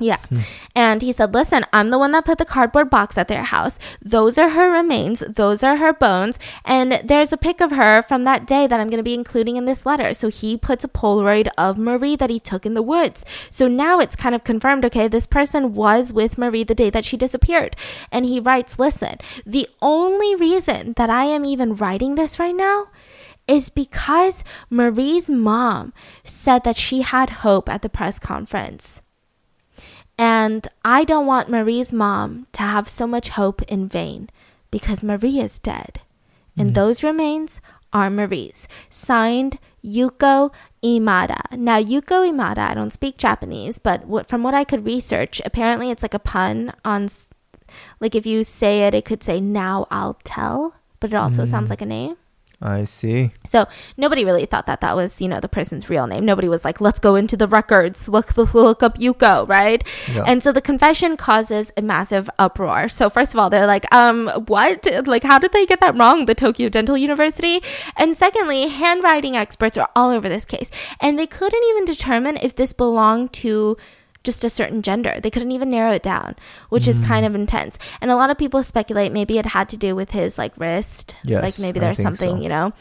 Yeah. 0.00 0.16
Hmm. 0.16 0.40
And 0.74 1.02
he 1.02 1.12
said, 1.12 1.34
Listen, 1.34 1.64
I'm 1.72 1.90
the 1.90 1.98
one 1.98 2.12
that 2.12 2.24
put 2.24 2.38
the 2.38 2.44
cardboard 2.44 2.88
box 2.88 3.18
at 3.18 3.28
their 3.28 3.44
house. 3.44 3.78
Those 4.00 4.38
are 4.38 4.50
her 4.50 4.70
remains. 4.70 5.20
Those 5.28 5.62
are 5.62 5.76
her 5.76 5.92
bones. 5.92 6.38
And 6.64 7.00
there's 7.04 7.32
a 7.32 7.36
pic 7.36 7.60
of 7.60 7.70
her 7.72 8.02
from 8.02 8.24
that 8.24 8.46
day 8.46 8.66
that 8.66 8.80
I'm 8.80 8.88
going 8.88 8.96
to 8.96 9.04
be 9.04 9.14
including 9.14 9.56
in 9.56 9.66
this 9.66 9.84
letter. 9.84 10.14
So 10.14 10.28
he 10.28 10.56
puts 10.56 10.82
a 10.82 10.88
Polaroid 10.88 11.48
of 11.58 11.76
Mari 11.78 12.16
that 12.16 12.30
he 12.30 12.40
took 12.40 12.64
in 12.64 12.74
the 12.74 12.82
woods. 12.82 13.24
So 13.50 13.68
now 13.68 14.00
it's 14.00 14.16
kind 14.16 14.34
of 14.34 14.42
confirmed 14.42 14.84
okay, 14.86 15.06
this 15.06 15.26
person 15.26 15.74
was 15.74 16.12
with 16.12 16.38
Mari 16.38 16.64
the 16.64 16.74
day 16.74 16.90
that 16.90 17.04
she 17.04 17.16
disappeared. 17.16 17.76
And 18.10 18.24
he 18.24 18.40
writes, 18.40 18.78
Listen, 18.78 19.18
the 19.44 19.68
only 19.82 20.34
reason 20.34 20.94
that 20.94 21.10
I 21.10 21.24
am 21.24 21.44
even 21.44 21.76
writing 21.76 22.14
this 22.14 22.38
right 22.38 22.56
now 22.56 22.88
is 23.50 23.68
because 23.68 24.44
Mari's 24.70 25.28
mom 25.28 25.92
said 26.22 26.62
that 26.64 26.76
she 26.76 27.02
had 27.02 27.30
hope 27.30 27.68
at 27.68 27.82
the 27.82 27.88
press 27.88 28.18
conference. 28.18 29.02
And 30.20 30.68
I 30.84 31.04
don't 31.04 31.24
want 31.24 31.48
Mari's 31.48 31.94
mom 31.94 32.46
to 32.52 32.60
have 32.60 32.90
so 32.90 33.06
much 33.06 33.30
hope 33.30 33.62
in 33.62 33.88
vain 33.88 34.28
because 34.70 35.02
Mari 35.02 35.38
is 35.38 35.58
dead. 35.58 36.00
And 36.58 36.72
mm. 36.72 36.74
those 36.74 37.02
remains 37.02 37.62
are 37.90 38.10
Mari's. 38.10 38.68
Signed, 38.90 39.58
Yuko 39.82 40.52
Imada. 40.84 41.56
Now, 41.56 41.80
Yuko 41.80 42.30
Imada, 42.30 42.58
I 42.58 42.74
don't 42.74 42.92
speak 42.92 43.16
Japanese, 43.16 43.78
but 43.78 44.06
what, 44.06 44.28
from 44.28 44.42
what 44.42 44.52
I 44.52 44.62
could 44.62 44.84
research, 44.84 45.40
apparently 45.46 45.90
it's 45.90 46.02
like 46.02 46.12
a 46.12 46.18
pun 46.18 46.74
on, 46.84 47.08
like 47.98 48.14
if 48.14 48.26
you 48.26 48.44
say 48.44 48.82
it, 48.82 48.92
it 48.92 49.06
could 49.06 49.24
say, 49.24 49.40
now 49.40 49.86
I'll 49.90 50.18
tell, 50.22 50.74
but 51.00 51.14
it 51.14 51.16
also 51.16 51.46
sounds 51.46 51.68
mm. 51.68 51.70
like 51.70 51.80
a 51.80 51.86
name. 51.86 52.18
I 52.62 52.84
see. 52.84 53.32
So 53.46 53.66
nobody 53.96 54.24
really 54.24 54.44
thought 54.44 54.66
that 54.66 54.82
that 54.82 54.94
was, 54.94 55.22
you 55.22 55.28
know, 55.28 55.40
the 55.40 55.48
person's 55.48 55.88
real 55.88 56.06
name. 56.06 56.26
Nobody 56.26 56.48
was 56.48 56.62
like, 56.64 56.80
let's 56.80 57.00
go 57.00 57.16
into 57.16 57.36
the 57.36 57.48
records, 57.48 58.06
look, 58.06 58.36
look, 58.36 58.52
look 58.52 58.82
up 58.82 58.98
Yuko, 58.98 59.48
right? 59.48 59.82
Yeah. 60.12 60.24
And 60.26 60.42
so 60.42 60.52
the 60.52 60.60
confession 60.60 61.16
causes 61.16 61.72
a 61.78 61.82
massive 61.82 62.28
uproar. 62.38 62.90
So 62.90 63.08
first 63.08 63.32
of 63.32 63.40
all, 63.40 63.48
they're 63.48 63.66
like, 63.66 63.92
um, 63.94 64.28
what? 64.46 64.86
Like, 65.06 65.24
how 65.24 65.38
did 65.38 65.52
they 65.52 65.64
get 65.64 65.80
that 65.80 65.96
wrong? 65.96 66.26
The 66.26 66.34
Tokyo 66.34 66.68
Dental 66.68 66.98
University. 66.98 67.62
And 67.96 68.16
secondly, 68.16 68.68
handwriting 68.68 69.36
experts 69.36 69.78
are 69.78 69.88
all 69.96 70.10
over 70.10 70.28
this 70.28 70.44
case, 70.44 70.70
and 71.00 71.18
they 71.18 71.26
couldn't 71.26 71.64
even 71.70 71.86
determine 71.86 72.36
if 72.36 72.54
this 72.54 72.72
belonged 72.74 73.32
to 73.34 73.76
just 74.22 74.44
a 74.44 74.50
certain 74.50 74.82
gender. 74.82 75.18
They 75.22 75.30
couldn't 75.30 75.52
even 75.52 75.70
narrow 75.70 75.92
it 75.92 76.02
down, 76.02 76.36
which 76.68 76.86
is 76.86 76.98
kind 77.00 77.24
of 77.24 77.34
intense. 77.34 77.78
And 78.00 78.10
a 78.10 78.16
lot 78.16 78.30
of 78.30 78.36
people 78.36 78.62
speculate 78.62 79.12
maybe 79.12 79.38
it 79.38 79.46
had 79.46 79.68
to 79.70 79.76
do 79.76 79.96
with 79.96 80.10
his 80.10 80.36
like 80.36 80.52
wrist. 80.58 81.16
Yes, 81.24 81.42
like 81.42 81.58
maybe 81.58 81.80
there's 81.80 82.00
something, 82.00 82.36
so. 82.36 82.42
you 82.42 82.48
know. 82.48 82.72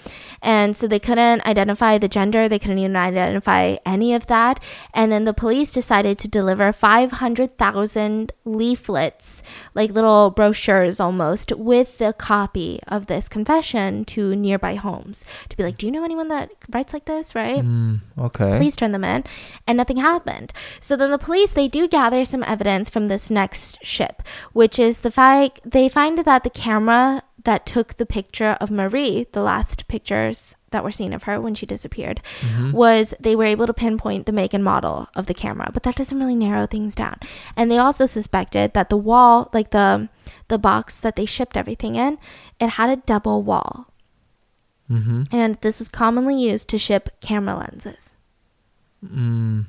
And 0.42 0.76
so 0.76 0.88
they 0.88 1.00
couldn't 1.00 1.46
identify 1.46 1.98
the 1.98 2.08
gender, 2.08 2.50
they 2.50 2.60
couldn't 2.60 2.80
even 2.80 2.96
identify 2.96 3.78
any 3.86 4.14
of 4.14 4.28
that. 4.28 4.62
And 4.94 5.12
then 5.12 5.26
the 5.26 5.34
police 5.34 5.72
decided 5.72 6.20
to 6.20 6.28
deliver 6.28 6.74
500,000 6.74 8.34
leaflets, 8.46 9.44
like 9.74 9.92
little 9.92 10.32
brochures 10.32 11.00
almost, 11.00 11.54
with 11.54 11.98
the 12.00 12.14
copy 12.14 12.80
of 12.88 13.08
this 13.08 13.30
confession 13.30 14.04
to 14.06 14.36
nearby 14.36 14.76
homes 14.76 15.24
to 15.48 15.56
be 15.56 15.64
like, 15.64 15.78
"Do 15.78 15.86
you 15.86 15.92
know 15.92 16.04
anyone 16.04 16.28
that 16.30 16.52
writes 16.70 16.94
like 16.94 17.06
this?" 17.06 17.34
right? 17.36 17.64
Mm, 17.64 18.00
okay. 18.18 18.58
please 18.58 18.76
turn 18.76 18.92
them 18.92 19.04
in 19.04 19.24
and 19.68 19.78
nothing 19.78 19.98
happened 19.98 20.52
so 20.80 20.96
then 20.96 21.12
the 21.12 21.18
police 21.30 21.54
they 21.54 21.68
do 21.68 21.88
gather 21.88 22.26
some 22.26 22.44
evidence 22.44 22.90
from 22.90 23.08
this 23.08 23.30
next 23.30 23.78
ship 23.86 24.24
which 24.54 24.80
is 24.88 25.00
the 25.00 25.12
fact 25.12 25.60
they 25.64 25.88
find 25.88 26.18
that 26.18 26.44
the 26.44 26.50
camera 26.50 27.22
that 27.44 27.66
took 27.74 27.96
the 27.98 28.06
picture 28.06 28.58
of 28.60 28.72
Mari 28.72 29.28
the 29.38 29.42
last 29.52 29.88
pictures 29.88 30.56
that 30.72 30.84
were 30.84 30.92
seen 31.00 31.14
of 31.14 31.24
her 31.24 31.40
when 31.40 31.56
she 31.56 31.66
disappeared 31.66 32.20
was 32.74 33.14
they 33.20 33.36
were 33.36 33.46
able 33.54 33.68
to 33.68 33.74
pinpoint 33.74 34.26
the 34.26 34.32
make 34.32 34.54
and 34.54 34.64
model 34.64 35.08
of 35.16 35.28
the 35.28 35.34
camera 35.46 35.70
but 35.74 35.84
that 35.84 35.96
doesn't 35.96 36.20
really 36.20 36.36
narrow 36.36 36.66
things 36.68 36.96
down 36.96 37.18
and 37.56 37.70
they 37.70 37.78
also 37.78 38.06
suspected 38.06 38.74
that 38.74 38.90
the 38.90 38.98
wall 39.10 39.50
like 39.54 39.70
the 39.70 40.10
the 40.48 40.58
box 40.58 41.00
that 41.00 41.16
they 41.16 41.26
shipped 41.26 41.56
everything 41.56 41.96
in 41.96 42.18
it 42.60 42.70
had 42.80 42.90
a 42.90 42.98
double 43.14 43.44
wall 43.44 43.86
Mm-hmm. 44.92 45.24
and 45.32 45.56
this 45.62 45.78
was 45.78 45.88
commonly 45.90 46.38
used 46.52 46.68
to 46.70 46.78
ship 46.80 47.10
camera 47.22 47.56
lenses 47.56 48.16
Mm. 49.06 49.68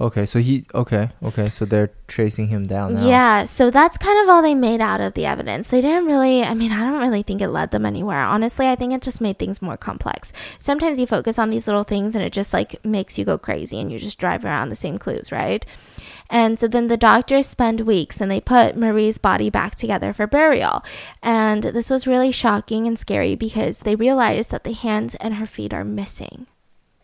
Okay, 0.00 0.26
so 0.26 0.40
he 0.40 0.66
okay, 0.74 1.10
okay, 1.22 1.48
so 1.50 1.64
they're 1.64 1.92
tracing 2.08 2.48
him 2.48 2.66
down 2.66 2.94
now. 2.94 3.06
Yeah, 3.06 3.44
so 3.44 3.70
that's 3.70 3.96
kind 3.96 4.20
of 4.22 4.28
all 4.28 4.42
they 4.42 4.54
made 4.54 4.80
out 4.80 5.00
of 5.00 5.14
the 5.14 5.24
evidence. 5.24 5.70
They 5.70 5.80
didn't 5.80 6.06
really, 6.06 6.42
I 6.42 6.52
mean, 6.52 6.72
I 6.72 6.80
don't 6.80 7.00
really 7.00 7.22
think 7.22 7.40
it 7.40 7.50
led 7.50 7.70
them 7.70 7.86
anywhere. 7.86 8.18
Honestly, 8.18 8.66
I 8.66 8.74
think 8.74 8.92
it 8.92 9.02
just 9.02 9.20
made 9.20 9.38
things 9.38 9.62
more 9.62 9.76
complex. 9.76 10.32
Sometimes 10.58 10.98
you 10.98 11.06
focus 11.06 11.38
on 11.38 11.50
these 11.50 11.68
little 11.68 11.84
things 11.84 12.16
and 12.16 12.24
it 12.24 12.32
just 12.32 12.52
like 12.52 12.84
makes 12.84 13.18
you 13.18 13.24
go 13.24 13.38
crazy 13.38 13.78
and 13.78 13.92
you 13.92 14.00
just 14.00 14.18
drive 14.18 14.44
around 14.44 14.70
the 14.70 14.76
same 14.76 14.98
clues, 14.98 15.30
right? 15.30 15.64
And 16.28 16.58
so 16.58 16.66
then 16.66 16.88
the 16.88 16.96
doctors 16.96 17.46
spend 17.46 17.82
weeks 17.82 18.20
and 18.20 18.28
they 18.28 18.40
put 18.40 18.76
Mari's 18.76 19.18
body 19.18 19.48
back 19.48 19.76
together 19.76 20.12
for 20.12 20.26
burial. 20.26 20.82
And 21.22 21.62
this 21.62 21.88
was 21.88 22.08
really 22.08 22.32
shocking 22.32 22.88
and 22.88 22.98
scary 22.98 23.36
because 23.36 23.80
they 23.80 23.94
realized 23.94 24.50
that 24.50 24.64
the 24.64 24.72
hands 24.72 25.14
and 25.16 25.34
her 25.34 25.46
feet 25.46 25.72
are 25.72 25.84
missing. 25.84 26.48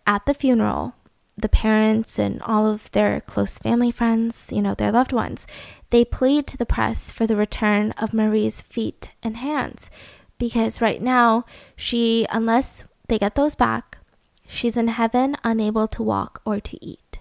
At 0.08 0.26
the 0.26 0.34
funeral, 0.34 0.94
the 1.36 1.48
parents 1.48 2.18
and 2.18 2.40
all 2.42 2.66
of 2.66 2.90
their 2.90 3.20
close 3.20 3.58
family 3.58 3.90
friends, 3.90 4.50
you 4.52 4.62
know, 4.62 4.74
their 4.74 4.92
loved 4.92 5.12
ones, 5.12 5.46
they 5.90 6.04
plead 6.04 6.46
to 6.46 6.56
the 6.56 6.66
press 6.66 7.10
for 7.10 7.26
the 7.26 7.36
return 7.36 7.92
of 7.92 8.14
Mari's 8.14 8.60
feet 8.60 9.10
and 9.22 9.36
hands 9.36 9.90
because 10.38 10.80
right 10.80 11.02
now 11.02 11.44
she 11.76 12.26
unless 12.30 12.84
they 13.08 13.18
get 13.18 13.34
those 13.34 13.54
back, 13.54 13.98
she's 14.46 14.76
in 14.76 14.88
heaven 14.88 15.36
unable 15.44 15.88
to 15.88 16.02
walk 16.02 16.40
or 16.44 16.60
to 16.60 16.84
eat. 16.84 17.18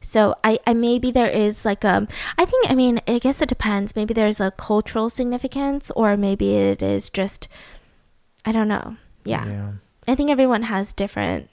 So 0.00 0.34
I, 0.44 0.58
I 0.66 0.74
maybe 0.74 1.10
there 1.10 1.28
is 1.28 1.64
like 1.64 1.84
a 1.84 2.06
I 2.36 2.44
think 2.44 2.70
I 2.70 2.74
mean 2.74 3.00
I 3.06 3.18
guess 3.18 3.42
it 3.42 3.48
depends. 3.48 3.96
Maybe 3.96 4.14
there's 4.14 4.40
a 4.40 4.52
cultural 4.52 5.10
significance 5.10 5.90
or 5.96 6.16
maybe 6.16 6.56
it 6.56 6.82
is 6.82 7.10
just 7.10 7.48
I 8.44 8.52
don't 8.52 8.68
know. 8.68 8.96
Yeah. 9.24 9.46
Yeah. 9.46 9.72
I 10.06 10.14
think 10.14 10.30
everyone 10.30 10.62
has 10.64 10.92
different 10.92 11.50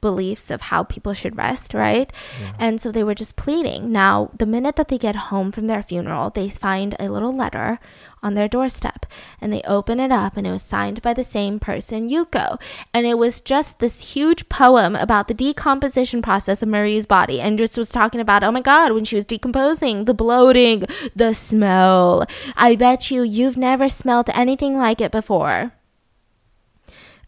beliefs 0.00 0.50
of 0.50 0.62
how 0.62 0.82
people 0.84 1.12
should 1.12 1.36
rest, 1.36 1.74
right? 1.74 2.12
And 2.58 2.80
so 2.80 2.90
they 2.92 3.04
were 3.04 3.14
just 3.14 3.36
pleading. 3.36 3.90
Now, 3.92 4.30
the 4.36 4.46
minute 4.46 4.76
that 4.76 4.88
they 4.88 4.98
get 4.98 5.16
home 5.16 5.50
from 5.52 5.66
their 5.66 5.82
funeral, 5.82 6.30
they 6.30 6.48
find 6.48 6.94
a 6.98 7.08
little 7.08 7.34
letter 7.34 7.78
on 8.22 8.34
their 8.34 8.48
doorstep 8.48 9.06
and 9.40 9.52
they 9.52 9.62
open 9.62 10.00
it 10.00 10.10
up 10.10 10.36
and 10.36 10.46
it 10.46 10.50
was 10.50 10.62
signed 10.62 11.00
by 11.02 11.14
the 11.14 11.24
same 11.24 11.60
person, 11.60 12.08
Yuko. 12.08 12.60
And 12.92 13.06
it 13.06 13.16
was 13.16 13.40
just 13.40 13.78
this 13.78 14.14
huge 14.14 14.48
poem 14.48 14.96
about 14.96 15.28
the 15.28 15.34
decomposition 15.34 16.20
process 16.22 16.62
of 16.62 16.68
Mari's 16.68 17.06
body 17.06 17.40
and 17.40 17.58
just 17.58 17.78
was 17.78 17.90
talking 17.90 18.20
about, 18.20 18.42
oh 18.42 18.50
my 18.50 18.60
God, 18.60 18.92
when 18.92 19.04
she 19.04 19.16
was 19.16 19.24
decomposing, 19.24 20.04
the 20.06 20.14
bloating, 20.14 20.84
the 21.14 21.34
smell. 21.34 22.26
I 22.56 22.74
bet 22.74 23.10
you 23.10 23.22
you've 23.22 23.56
never 23.56 23.88
smelled 23.88 24.30
anything 24.34 24.76
like 24.76 25.00
it 25.00 25.12
before. 25.12 25.72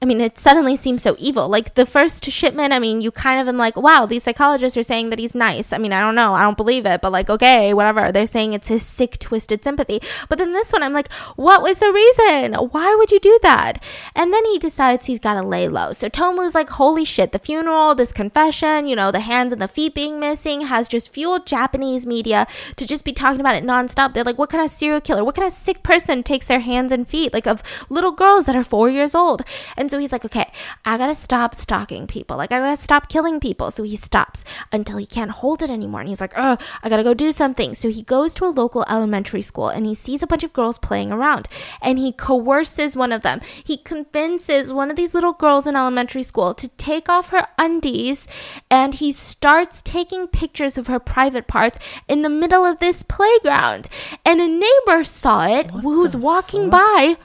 I 0.02 0.06
mean, 0.06 0.22
it 0.22 0.38
suddenly 0.38 0.76
seems 0.76 1.02
so 1.02 1.14
evil. 1.18 1.46
Like 1.46 1.74
the 1.74 1.84
first 1.84 2.24
shipment, 2.24 2.72
I 2.72 2.78
mean, 2.78 3.02
you 3.02 3.10
kind 3.10 3.38
of 3.38 3.48
am 3.48 3.58
like, 3.58 3.76
wow, 3.76 4.06
these 4.06 4.22
psychologists 4.22 4.78
are 4.78 4.82
saying 4.82 5.10
that 5.10 5.18
he's 5.18 5.34
nice. 5.34 5.74
I 5.74 5.78
mean, 5.78 5.92
I 5.92 6.00
don't 6.00 6.14
know. 6.14 6.32
I 6.32 6.42
don't 6.42 6.56
believe 6.56 6.86
it, 6.86 7.02
but 7.02 7.12
like, 7.12 7.28
okay, 7.28 7.74
whatever. 7.74 8.10
They're 8.10 8.24
saying 8.24 8.54
it's 8.54 8.68
his 8.68 8.82
sick, 8.82 9.18
twisted 9.18 9.62
sympathy. 9.62 10.00
But 10.30 10.38
then 10.38 10.54
this 10.54 10.72
one, 10.72 10.82
I'm 10.82 10.94
like, 10.94 11.12
what 11.36 11.62
was 11.62 11.78
the 11.78 11.92
reason? 11.92 12.54
Why 12.54 12.94
would 12.94 13.10
you 13.10 13.20
do 13.20 13.38
that? 13.42 13.82
And 14.16 14.32
then 14.32 14.46
he 14.46 14.58
decides 14.58 15.04
he's 15.04 15.18
got 15.18 15.34
to 15.34 15.46
lay 15.46 15.68
low. 15.68 15.92
So 15.92 16.08
Tomu's 16.08 16.54
like, 16.54 16.70
holy 16.70 17.04
shit, 17.04 17.32
the 17.32 17.38
funeral, 17.38 17.94
this 17.94 18.12
confession, 18.12 18.86
you 18.86 18.96
know, 18.96 19.12
the 19.12 19.20
hands 19.20 19.52
and 19.52 19.60
the 19.60 19.68
feet 19.68 19.94
being 19.94 20.18
missing 20.18 20.62
has 20.62 20.88
just 20.88 21.12
fueled 21.12 21.46
Japanese 21.46 22.06
media 22.06 22.46
to 22.76 22.86
just 22.86 23.04
be 23.04 23.12
talking 23.12 23.40
about 23.40 23.56
it 23.56 23.64
nonstop. 23.64 24.14
They're 24.14 24.24
like, 24.24 24.38
what 24.38 24.48
kind 24.48 24.64
of 24.64 24.70
serial 24.70 25.02
killer, 25.02 25.24
what 25.24 25.34
kind 25.34 25.46
of 25.46 25.52
sick 25.52 25.82
person 25.82 26.22
takes 26.22 26.46
their 26.46 26.60
hands 26.60 26.90
and 26.90 27.06
feet, 27.06 27.34
like 27.34 27.46
of 27.46 27.62
little 27.90 28.12
girls 28.12 28.46
that 28.46 28.56
are 28.56 28.64
four 28.64 28.88
years 28.88 29.14
old? 29.14 29.42
And 29.76 29.89
so 29.90 29.98
he's 29.98 30.12
like, 30.12 30.24
okay, 30.24 30.50
I 30.84 30.96
gotta 30.96 31.14
stop 31.14 31.54
stalking 31.54 32.06
people. 32.06 32.36
Like, 32.36 32.52
I 32.52 32.58
gotta 32.58 32.76
stop 32.76 33.08
killing 33.08 33.40
people. 33.40 33.70
So 33.70 33.82
he 33.82 33.96
stops 33.96 34.44
until 34.72 34.98
he 34.98 35.06
can't 35.06 35.30
hold 35.30 35.62
it 35.62 35.70
anymore. 35.70 36.00
And 36.00 36.08
he's 36.08 36.20
like, 36.20 36.34
oh, 36.36 36.56
I 36.82 36.88
gotta 36.88 37.02
go 37.02 37.14
do 37.14 37.32
something. 37.32 37.74
So 37.74 37.88
he 37.90 38.02
goes 38.02 38.34
to 38.34 38.44
a 38.44 38.48
local 38.48 38.84
elementary 38.88 39.42
school 39.42 39.68
and 39.68 39.86
he 39.86 39.94
sees 39.94 40.22
a 40.22 40.26
bunch 40.26 40.44
of 40.44 40.52
girls 40.52 40.78
playing 40.78 41.12
around 41.12 41.48
and 41.82 41.98
he 41.98 42.12
coerces 42.12 42.96
one 42.96 43.12
of 43.12 43.22
them. 43.22 43.40
He 43.64 43.76
convinces 43.76 44.72
one 44.72 44.90
of 44.90 44.96
these 44.96 45.14
little 45.14 45.32
girls 45.32 45.66
in 45.66 45.76
elementary 45.76 46.22
school 46.22 46.54
to 46.54 46.68
take 46.68 47.08
off 47.08 47.30
her 47.30 47.48
undies 47.58 48.26
and 48.70 48.94
he 48.94 49.12
starts 49.12 49.82
taking 49.82 50.28
pictures 50.28 50.78
of 50.78 50.86
her 50.86 51.00
private 51.00 51.46
parts 51.46 51.78
in 52.08 52.22
the 52.22 52.28
middle 52.28 52.64
of 52.64 52.78
this 52.78 53.02
playground. 53.02 53.88
And 54.24 54.40
a 54.40 54.48
neighbor 54.48 55.04
saw 55.04 55.46
it 55.46 55.70
who 55.70 56.00
was 56.00 56.16
walking 56.16 56.70
by 56.70 57.16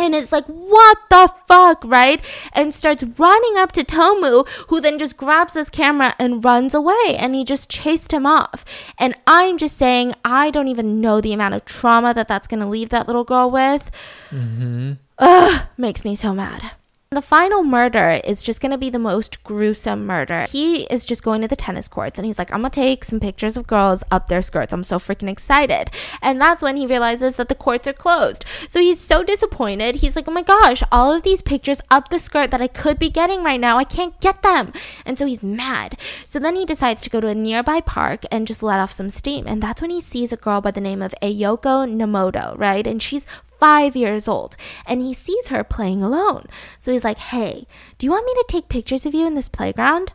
and 0.00 0.14
it's 0.14 0.32
like, 0.32 0.46
what 0.46 0.98
the 1.10 1.32
fuck, 1.46 1.82
right? 1.84 2.24
And 2.52 2.74
starts 2.74 3.02
running 3.02 3.56
up 3.56 3.72
to 3.72 3.84
Tomu, 3.84 4.48
who 4.68 4.80
then 4.80 4.98
just 4.98 5.16
grabs 5.16 5.54
his 5.54 5.70
camera 5.70 6.14
and 6.18 6.44
runs 6.44 6.74
away. 6.74 7.16
And 7.16 7.34
he 7.34 7.44
just 7.44 7.68
chased 7.68 8.12
him 8.12 8.26
off. 8.26 8.64
And 8.98 9.14
I'm 9.26 9.58
just 9.58 9.76
saying, 9.76 10.14
I 10.24 10.50
don't 10.50 10.68
even 10.68 11.00
know 11.00 11.20
the 11.20 11.32
amount 11.32 11.54
of 11.54 11.64
trauma 11.64 12.14
that 12.14 12.28
that's 12.28 12.46
going 12.46 12.60
to 12.60 12.66
leave 12.66 12.88
that 12.90 13.06
little 13.06 13.24
girl 13.24 13.50
with. 13.50 13.90
Mm-hmm. 14.30 14.92
Ugh, 15.18 15.66
makes 15.76 16.04
me 16.04 16.14
so 16.14 16.34
mad. 16.34 16.72
The 17.12 17.20
final 17.20 17.64
murder 17.64 18.20
is 18.22 18.40
just 18.40 18.60
gonna 18.60 18.78
be 18.78 18.88
the 18.88 19.00
most 19.00 19.42
gruesome 19.42 20.06
murder. 20.06 20.46
He 20.48 20.84
is 20.84 21.04
just 21.04 21.24
going 21.24 21.40
to 21.42 21.48
the 21.48 21.56
tennis 21.56 21.88
courts 21.88 22.20
and 22.20 22.24
he's 22.24 22.38
like, 22.38 22.52
I'm 22.52 22.60
gonna 22.60 22.70
take 22.70 23.04
some 23.04 23.18
pictures 23.18 23.56
of 23.56 23.66
girls 23.66 24.04
up 24.12 24.28
their 24.28 24.42
skirts. 24.42 24.72
I'm 24.72 24.84
so 24.84 25.00
freaking 25.00 25.28
excited. 25.28 25.90
And 26.22 26.40
that's 26.40 26.62
when 26.62 26.76
he 26.76 26.86
realizes 26.86 27.34
that 27.34 27.48
the 27.48 27.56
courts 27.56 27.88
are 27.88 27.92
closed. 27.92 28.44
So 28.68 28.78
he's 28.78 29.00
so 29.00 29.24
disappointed. 29.24 29.96
He's 29.96 30.14
like, 30.14 30.28
oh 30.28 30.30
my 30.30 30.42
gosh, 30.42 30.84
all 30.92 31.12
of 31.12 31.24
these 31.24 31.42
pictures 31.42 31.80
up 31.90 32.10
the 32.10 32.20
skirt 32.20 32.52
that 32.52 32.62
I 32.62 32.68
could 32.68 33.00
be 33.00 33.10
getting 33.10 33.42
right 33.42 33.60
now, 33.60 33.76
I 33.76 33.82
can't 33.82 34.20
get 34.20 34.42
them. 34.42 34.72
And 35.04 35.18
so 35.18 35.26
he's 35.26 35.42
mad. 35.42 35.98
So 36.24 36.38
then 36.38 36.54
he 36.54 36.64
decides 36.64 37.02
to 37.02 37.10
go 37.10 37.18
to 37.18 37.26
a 37.26 37.34
nearby 37.34 37.80
park 37.80 38.22
and 38.30 38.46
just 38.46 38.62
let 38.62 38.78
off 38.78 38.92
some 38.92 39.10
steam. 39.10 39.48
And 39.48 39.60
that's 39.60 39.82
when 39.82 39.90
he 39.90 40.00
sees 40.00 40.30
a 40.30 40.36
girl 40.36 40.60
by 40.60 40.70
the 40.70 40.80
name 40.80 41.02
of 41.02 41.12
Ayoko 41.20 41.92
Namoto, 41.92 42.56
right? 42.56 42.86
And 42.86 43.02
she's 43.02 43.26
five 43.60 43.94
years 43.94 44.26
old 44.26 44.56
and 44.86 45.00
he 45.00 45.14
sees 45.14 45.48
her 45.48 45.62
playing 45.62 46.02
alone. 46.02 46.46
So 46.78 46.92
he's 46.92 47.04
like, 47.04 47.18
Hey, 47.18 47.66
do 47.98 48.06
you 48.06 48.10
want 48.10 48.26
me 48.26 48.32
to 48.34 48.44
take 48.48 48.68
pictures 48.68 49.06
of 49.06 49.14
you 49.14 49.26
in 49.26 49.34
this 49.34 49.48
playground? 49.48 50.12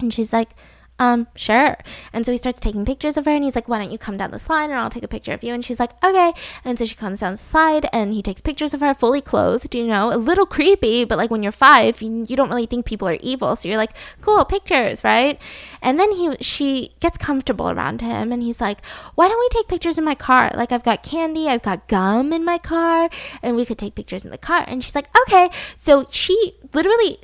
And 0.00 0.12
she's 0.12 0.32
like, 0.32 0.50
um, 0.98 1.28
sure. 1.36 1.76
And 2.12 2.26
so 2.26 2.32
he 2.32 2.38
starts 2.38 2.58
taking 2.58 2.84
pictures 2.84 3.16
of 3.16 3.24
her 3.24 3.30
and 3.30 3.44
he's 3.44 3.54
like, 3.54 3.68
why 3.68 3.78
don't 3.78 3.92
you 3.92 3.98
come 3.98 4.16
down 4.16 4.32
the 4.32 4.38
slide 4.38 4.64
and 4.64 4.74
I'll 4.74 4.90
take 4.90 5.04
a 5.04 5.08
picture 5.08 5.32
of 5.32 5.44
you? 5.44 5.54
And 5.54 5.64
she's 5.64 5.78
like, 5.78 5.92
okay. 6.04 6.32
And 6.64 6.76
so 6.76 6.84
she 6.84 6.96
comes 6.96 7.20
down 7.20 7.34
the 7.34 7.38
slide 7.38 7.88
and 7.92 8.12
he 8.12 8.20
takes 8.20 8.40
pictures 8.40 8.74
of 8.74 8.80
her 8.80 8.94
fully 8.94 9.20
clothed, 9.20 9.74
you 9.76 9.86
know, 9.86 10.12
a 10.12 10.16
little 10.16 10.46
creepy, 10.46 11.04
but 11.04 11.16
like 11.16 11.30
when 11.30 11.42
you're 11.42 11.52
five, 11.52 12.02
you, 12.02 12.26
you 12.28 12.34
don't 12.34 12.48
really 12.48 12.66
think 12.66 12.84
people 12.84 13.06
are 13.06 13.18
evil. 13.20 13.54
So 13.54 13.68
you're 13.68 13.78
like, 13.78 13.92
cool, 14.20 14.44
pictures, 14.44 15.04
right? 15.04 15.40
And 15.80 16.00
then 16.00 16.10
he, 16.12 16.34
she 16.40 16.90
gets 16.98 17.16
comfortable 17.16 17.70
around 17.70 18.00
him 18.00 18.32
and 18.32 18.42
he's 18.42 18.60
like, 18.60 18.84
why 19.14 19.28
don't 19.28 19.38
we 19.38 19.48
take 19.50 19.68
pictures 19.68 19.98
in 19.98 20.04
my 20.04 20.16
car? 20.16 20.50
Like 20.54 20.72
I've 20.72 20.84
got 20.84 21.04
candy, 21.04 21.48
I've 21.48 21.62
got 21.62 21.86
gum 21.86 22.32
in 22.32 22.44
my 22.44 22.58
car 22.58 23.08
and 23.40 23.54
we 23.54 23.64
could 23.64 23.78
take 23.78 23.94
pictures 23.94 24.24
in 24.24 24.32
the 24.32 24.38
car. 24.38 24.64
And 24.66 24.82
she's 24.82 24.96
like, 24.96 25.08
okay. 25.22 25.48
So 25.76 26.06
she 26.10 26.54
literally 26.72 27.18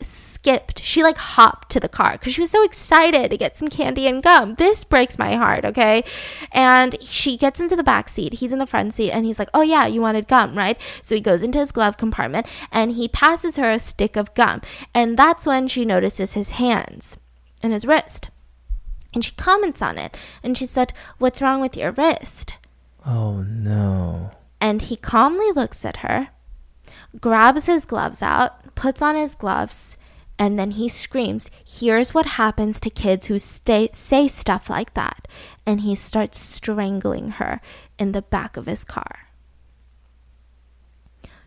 skipped. 0.44 0.84
She 0.84 1.02
like 1.02 1.16
hopped 1.16 1.70
to 1.70 1.80
the 1.80 1.88
car 1.88 2.12
because 2.12 2.34
she 2.34 2.42
was 2.42 2.50
so 2.50 2.62
excited 2.62 3.30
to 3.30 3.38
get 3.38 3.56
some 3.56 3.68
candy 3.68 4.06
and 4.06 4.22
gum. 4.22 4.56
This 4.56 4.84
breaks 4.84 5.18
my 5.18 5.36
heart, 5.36 5.64
okay? 5.64 6.04
And 6.52 7.00
she 7.00 7.38
gets 7.38 7.60
into 7.60 7.74
the 7.74 7.82
back 7.82 8.10
seat. 8.10 8.34
He's 8.34 8.52
in 8.52 8.58
the 8.58 8.66
front 8.66 8.92
seat 8.92 9.10
and 9.10 9.24
he's 9.24 9.38
like, 9.38 9.48
"Oh 9.54 9.62
yeah, 9.62 9.86
you 9.86 10.02
wanted 10.02 10.28
gum, 10.28 10.54
right?" 10.54 10.78
So 11.00 11.14
he 11.14 11.22
goes 11.22 11.42
into 11.42 11.58
his 11.58 11.72
glove 11.72 11.96
compartment 11.96 12.46
and 12.70 12.92
he 12.92 13.08
passes 13.08 13.56
her 13.56 13.70
a 13.70 13.78
stick 13.78 14.16
of 14.16 14.34
gum. 14.34 14.60
And 14.92 15.16
that's 15.18 15.46
when 15.46 15.66
she 15.66 15.86
notices 15.86 16.34
his 16.34 16.50
hands 16.50 17.16
and 17.62 17.72
his 17.72 17.86
wrist. 17.86 18.28
And 19.14 19.24
she 19.24 19.32
comments 19.32 19.80
on 19.80 19.96
it 19.96 20.14
and 20.42 20.58
she 20.58 20.66
said, 20.66 20.92
What's 21.16 21.40
wrong 21.40 21.62
with 21.62 21.74
your 21.74 21.92
wrist? 21.92 22.54
Oh 23.06 23.40
no. 23.40 24.32
And 24.60 24.82
he 24.82 24.96
calmly 24.96 25.52
looks 25.52 25.86
at 25.86 25.98
her, 25.98 26.28
grabs 27.18 27.64
his 27.64 27.86
gloves 27.86 28.20
out, 28.20 28.74
puts 28.74 29.00
on 29.00 29.14
his 29.14 29.34
gloves, 29.34 29.96
and 30.38 30.58
then 30.58 30.72
he 30.72 30.88
screams, 30.88 31.50
Here's 31.66 32.12
what 32.12 32.26
happens 32.26 32.80
to 32.80 32.90
kids 32.90 33.26
who 33.26 33.38
stay, 33.38 33.88
say 33.92 34.28
stuff 34.28 34.68
like 34.68 34.94
that. 34.94 35.28
And 35.64 35.82
he 35.82 35.94
starts 35.94 36.40
strangling 36.40 37.32
her 37.32 37.60
in 37.98 38.12
the 38.12 38.22
back 38.22 38.56
of 38.56 38.66
his 38.66 38.84
car. 38.84 39.28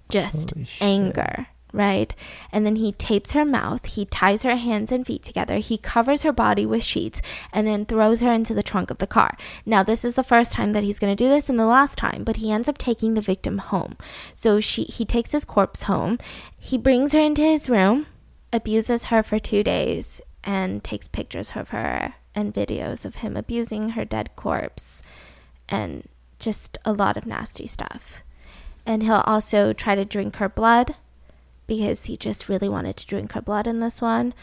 Just 0.09 0.51
Holy 0.51 0.65
shit. 0.65 0.81
anger, 0.81 1.47
right? 1.73 2.15
And 2.49 2.65
then 2.65 2.77
he 2.77 2.93
tapes 2.93 3.33
her 3.33 3.43
mouth, 3.43 3.85
he 3.85 4.05
ties 4.05 4.43
her 4.43 4.55
hands 4.55 4.89
and 4.89 5.05
feet 5.05 5.21
together, 5.21 5.57
he 5.57 5.77
covers 5.77 6.23
her 6.23 6.31
body 6.31 6.65
with 6.65 6.81
sheets, 6.81 7.21
and 7.51 7.67
then 7.67 7.85
throws 7.85 8.21
her 8.21 8.31
into 8.31 8.53
the 8.53 8.63
trunk 8.63 8.89
of 8.89 8.99
the 8.99 9.05
car. 9.05 9.35
Now, 9.65 9.83
this 9.83 10.05
is 10.05 10.15
the 10.15 10.23
first 10.23 10.53
time 10.53 10.71
that 10.71 10.83
he's 10.83 10.97
going 10.97 11.13
to 11.13 11.23
do 11.23 11.29
this 11.29 11.49
and 11.49 11.59
the 11.59 11.65
last 11.65 11.97
time, 11.97 12.23
but 12.23 12.38
he 12.38 12.53
ends 12.53 12.69
up 12.69 12.77
taking 12.77 13.15
the 13.15 13.21
victim 13.21 13.57
home. 13.57 13.97
So 14.33 14.61
she 14.61 14.83
he 14.83 15.03
takes 15.03 15.33
his 15.33 15.43
corpse 15.43 15.83
home, 15.83 16.19
he 16.57 16.77
brings 16.77 17.11
her 17.11 17.19
into 17.19 17.41
his 17.41 17.69
room, 17.69 18.07
abuses 18.54 19.06
her 19.06 19.24
for 19.24 19.39
2 19.39 19.64
days 19.64 20.22
and 20.43 20.84
takes 20.84 21.08
pictures 21.08 21.52
of 21.56 21.70
her 21.70 22.16
and 22.34 22.54
videos 22.54 23.04
of 23.04 23.18
him 23.18 23.36
abusing 23.36 23.89
her 23.89 24.06
dead 24.06 24.36
corpse 24.36 25.02
and 25.68 26.08
just 26.39 26.78
a 26.86 26.93
lot 26.93 27.18
of 27.18 27.26
nasty 27.26 27.68
stuff. 27.68 28.22
And 28.86 29.04
he'll 29.04 29.24
also 29.26 29.74
try 29.74 29.95
to 29.95 30.06
drink 30.06 30.38
her 30.38 30.48
blood 30.48 30.95
because 31.66 32.06
he 32.06 32.16
just 32.16 32.48
really 32.48 32.70
wanted 32.70 32.95
to 32.98 33.08
drink 33.08 33.34
her 33.34 33.41
blood 33.41 33.68
in 33.68 33.82
this 33.82 34.02
one. 34.02 34.34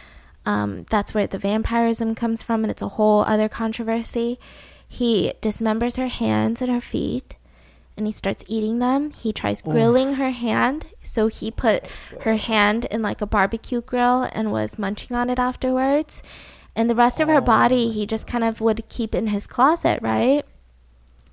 Um, 0.45 0.85
that's 0.91 1.15
where 1.15 1.27
the 1.27 1.39
vampirism 1.39 2.15
comes 2.15 2.43
from, 2.43 2.63
and 2.63 2.71
it's 2.71 2.83
a 2.83 2.89
whole 2.89 3.23
other 3.23 3.49
controversy. 3.49 4.39
He 4.87 5.33
dismembers 5.41 5.97
her 5.97 6.09
hands 6.09 6.61
and 6.61 6.71
her 6.71 6.81
feet, 6.83 7.37
and 7.97 8.07
he 8.07 8.13
starts 8.13 8.45
eating 8.49 8.79
them. 8.79 9.11
He 9.11 9.33
tries 9.33 9.63
oh. 9.65 9.71
grilling 9.71 10.15
her 10.15 10.31
hand, 10.31 10.87
so 11.03 11.29
he 11.29 11.51
put 11.51 11.85
her 12.23 12.37
hand 12.37 12.87
in 12.87 13.03
like 13.03 13.21
a 13.21 13.27
barbecue 13.27 13.81
grill 13.81 14.29
and 14.33 14.53
was 14.53 14.79
munching 14.79 15.17
on 15.17 15.31
it 15.31 15.39
afterwards. 15.39 16.23
And 16.77 16.91
the 16.91 16.95
rest 16.95 17.21
of 17.21 17.29
her 17.29 17.41
body, 17.41 17.87
oh. 17.89 17.93
he 17.93 18.07
just 18.07 18.27
kind 18.27 18.43
of 18.43 18.61
would 18.61 18.89
keep 18.89 19.15
in 19.15 19.29
his 19.29 19.47
closet, 19.47 20.01
right? 20.03 20.45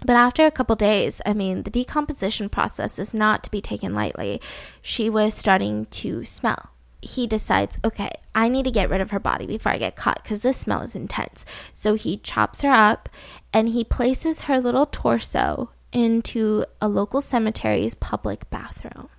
But 0.04 0.16
after 0.16 0.46
a 0.46 0.52
couple 0.52 0.76
days, 0.76 1.22
I 1.26 1.34
mean, 1.34 1.64
the 1.64 1.70
decomposition 1.70 2.50
process 2.50 2.98
is 2.98 3.14
not 3.14 3.44
to 3.44 3.52
be 3.52 3.62
taken 3.62 3.94
lightly. 3.94 4.42
She 4.82 5.10
was 5.10 5.34
starting 5.34 5.86
to 5.88 6.24
smell. 6.24 6.70
He 7.04 7.26
decides, 7.26 7.80
okay, 7.84 8.12
I 8.36 8.48
need 8.48 8.66
to 8.66 8.72
get 8.72 8.90
rid 8.90 9.02
of 9.02 9.12
her 9.12 9.20
body 9.20 9.48
before 9.48 9.72
I 9.72 9.78
get 9.80 9.96
caught 9.96 10.24
because 10.24 10.44
this 10.44 10.58
smell 10.58 10.82
is 10.82 10.96
intense. 10.96 11.46
So 11.74 11.96
he 11.96 12.18
chops 12.18 12.62
her 12.62 12.70
up 12.70 13.10
and 13.52 13.70
he 13.70 13.84
places 13.84 14.42
her 14.42 14.60
little 14.60 14.86
torso 14.86 15.72
into 15.92 16.66
a 16.80 16.88
local 16.88 17.22
cemetery's 17.22 17.96
public 17.96 18.50
bathroom. 18.50 19.10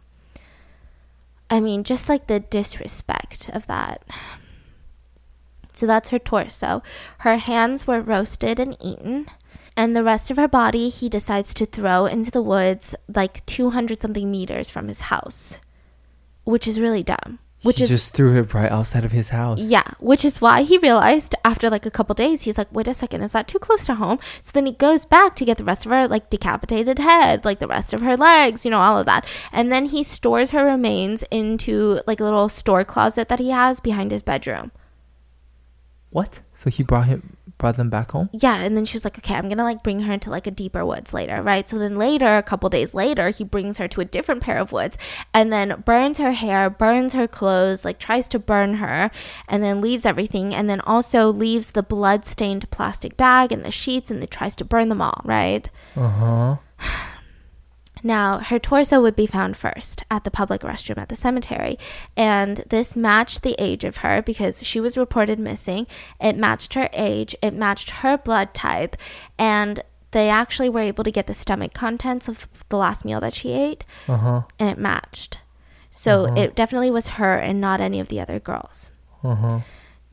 I 1.51 1.61
mean, 1.61 1.85
just 1.85 2.09
like 2.09 2.27
the 2.27 2.41
disrespect 2.41 3.51
of 3.53 3.66
that. 3.66 4.03
So 5.75 5.87
that's 5.87 6.11
her 6.11 6.18
torso. 6.18 6.83
Her 7.18 7.37
hands 7.37 7.87
were 7.87 8.01
roasted 8.01 8.59
and 8.59 8.77
eaten 8.81 9.27
and 9.77 9.97
the 9.97 10.05
rest 10.05 10.31
of 10.31 10.37
her 10.37 10.49
body 10.49 10.89
he 10.89 11.09
decides 11.09 11.55
to 11.55 11.66
throw 11.66 12.07
into 12.07 12.31
the 12.31 12.43
woods 12.43 12.95
like 13.12 13.45
200 13.47 14.03
something 14.03 14.31
meters 14.31 14.70
from 14.70 14.89
his 14.89 15.03
house 15.03 15.59
which 16.45 16.66
is 16.66 16.81
really 16.81 17.03
dumb 17.03 17.39
which 17.63 17.79
he 17.79 17.85
is 17.85 17.91
just 17.91 18.15
threw 18.15 18.37
it 18.39 18.53
right 18.55 18.71
outside 18.71 19.05
of 19.05 19.13
his 19.13 19.29
house. 19.31 19.59
yeah 19.61 19.85
which 19.99 20.25
is 20.25 20.41
why 20.41 20.63
he 20.63 20.79
realized 20.79 21.35
after 21.45 21.71
like 21.71 21.87
a 21.87 21.91
couple 21.91 22.15
days 22.15 22.43
he's 22.43 22.59
like 22.59 22.69
wait 22.73 22.89
a 22.89 22.95
second 22.95 23.23
is 23.23 23.33
that 23.33 23.47
too 23.49 23.59
close 23.59 23.87
to 23.87 23.95
home 23.95 24.19
so 24.41 24.51
then 24.53 24.67
he 24.67 24.73
goes 24.73 25.05
back 25.05 25.35
to 25.35 25.45
get 25.45 25.59
the 25.59 25.65
rest 25.65 25.87
of 25.87 25.93
her 25.93 26.07
like 26.09 26.29
decapitated 26.31 26.99
head 26.99 27.45
like 27.45 27.59
the 27.61 27.69
rest 27.69 27.93
of 27.95 28.01
her 28.03 28.17
legs 28.17 28.65
you 28.65 28.71
know 28.71 28.81
all 28.81 28.99
of 28.99 29.07
that 29.07 29.25
and 29.53 29.71
then 29.71 29.87
he 29.87 30.03
stores 30.03 30.51
her 30.51 30.65
remains 30.65 31.23
into 31.31 32.01
like 32.07 32.21
a 32.21 32.25
little 32.25 32.49
store 32.49 32.85
closet 32.85 33.29
that 33.29 33.39
he 33.39 33.51
has 33.51 33.81
behind 33.81 34.11
his 34.11 34.23
bedroom 34.23 34.73
What? 36.11 36.41
So 36.55 36.69
he 36.71 36.83
brought 36.83 37.07
him 37.07 37.37
brought 37.63 37.77
them 37.79 37.89
back 37.89 38.11
home? 38.11 38.29
yeah 38.33 38.57
and 38.61 38.77
then 38.77 38.85
she 38.85 38.97
was 38.97 39.05
like 39.05 39.17
okay 39.19 39.35
i'm 39.35 39.49
gonna 39.49 39.63
like 39.63 39.83
bring 39.83 40.01
her 40.01 40.13
into 40.13 40.29
like 40.29 40.47
a 40.47 40.51
deeper 40.51 40.85
woods 40.85 41.15
later 41.15 41.41
right 41.43 41.69
so 41.71 41.79
then 41.79 41.97
later 41.97 42.37
a 42.37 42.43
couple 42.43 42.69
days 42.69 42.93
later 42.93 43.31
he 43.31 43.45
brings 43.45 43.79
her 43.79 43.89
to 43.89 44.01
a 44.01 44.05
different 44.05 44.43
pair 44.43 44.59
of 44.59 44.73
woods 44.73 44.99
and 45.33 45.51
then 45.53 45.83
burns 45.87 46.19
her 46.19 46.33
hair 46.33 46.69
burns 46.69 47.13
her 47.15 47.27
clothes 47.27 47.85
like 47.85 47.99
tries 47.99 48.27
to 48.29 48.39
burn 48.39 48.75
her 48.75 49.11
and 49.49 49.63
then 49.63 49.81
leaves 49.81 50.05
everything 50.05 50.55
and 50.55 50.69
then 50.69 50.81
also 50.83 51.31
leaves 51.33 51.71
the 51.71 51.83
blood 51.83 52.27
stained 52.27 52.69
plastic 52.71 53.17
bag 53.17 53.53
and 53.53 53.65
the 53.65 53.71
sheets 53.71 54.11
and 54.11 54.21
then 54.21 54.29
tries 54.29 54.55
to 54.57 54.65
burn 54.65 54.89
them 54.91 55.01
all 55.01 55.23
right 55.25 55.69
Uh-huh. 55.97 56.57
Now, 58.03 58.39
her 58.39 58.59
torso 58.59 59.01
would 59.01 59.17
be 59.17 59.27
found 59.27 59.57
first 59.57 60.03
at 60.11 60.25
the 60.25 60.31
public 60.31 60.63
restroom 60.63 60.99
at 60.99 61.09
the 61.09 61.17
cemetery, 61.17 61.79
and 62.17 62.59
this 62.69 62.97
matched 62.97 63.43
the 63.43 63.55
age 63.59 63.85
of 63.85 63.99
her 63.99 64.23
because 64.23 64.65
she 64.65 64.81
was 64.81 64.97
reported 64.99 65.39
missing. 65.39 65.87
It 66.21 66.37
matched 66.37 66.75
her 66.75 66.89
age, 66.93 67.37
it 67.43 67.55
matched 67.55 67.91
her 68.03 68.19
blood 68.19 68.55
type, 68.55 68.97
and 69.39 69.81
they 70.11 70.29
actually 70.29 70.69
were 70.69 70.81
able 70.81 71.05
to 71.05 71.11
get 71.11 71.27
the 71.27 71.35
stomach 71.35 71.73
contents 71.73 72.29
of 72.29 72.47
the 72.69 72.77
last 72.77 73.05
meal 73.05 73.21
that 73.21 73.35
she 73.35 73.53
ate, 73.53 73.85
Uh-huh. 74.09 74.43
and 74.59 74.69
it 74.69 74.79
matched. 74.79 75.39
So 75.91 76.25
it 76.35 76.55
definitely 76.55 76.91
was 76.91 77.09
her 77.19 77.35
and 77.37 77.61
not 77.61 77.81
any 77.81 78.01
of 78.01 78.09
the 78.09 78.21
other 78.21 78.41
girls. 78.41 78.91
Uh-huh. 79.23 79.61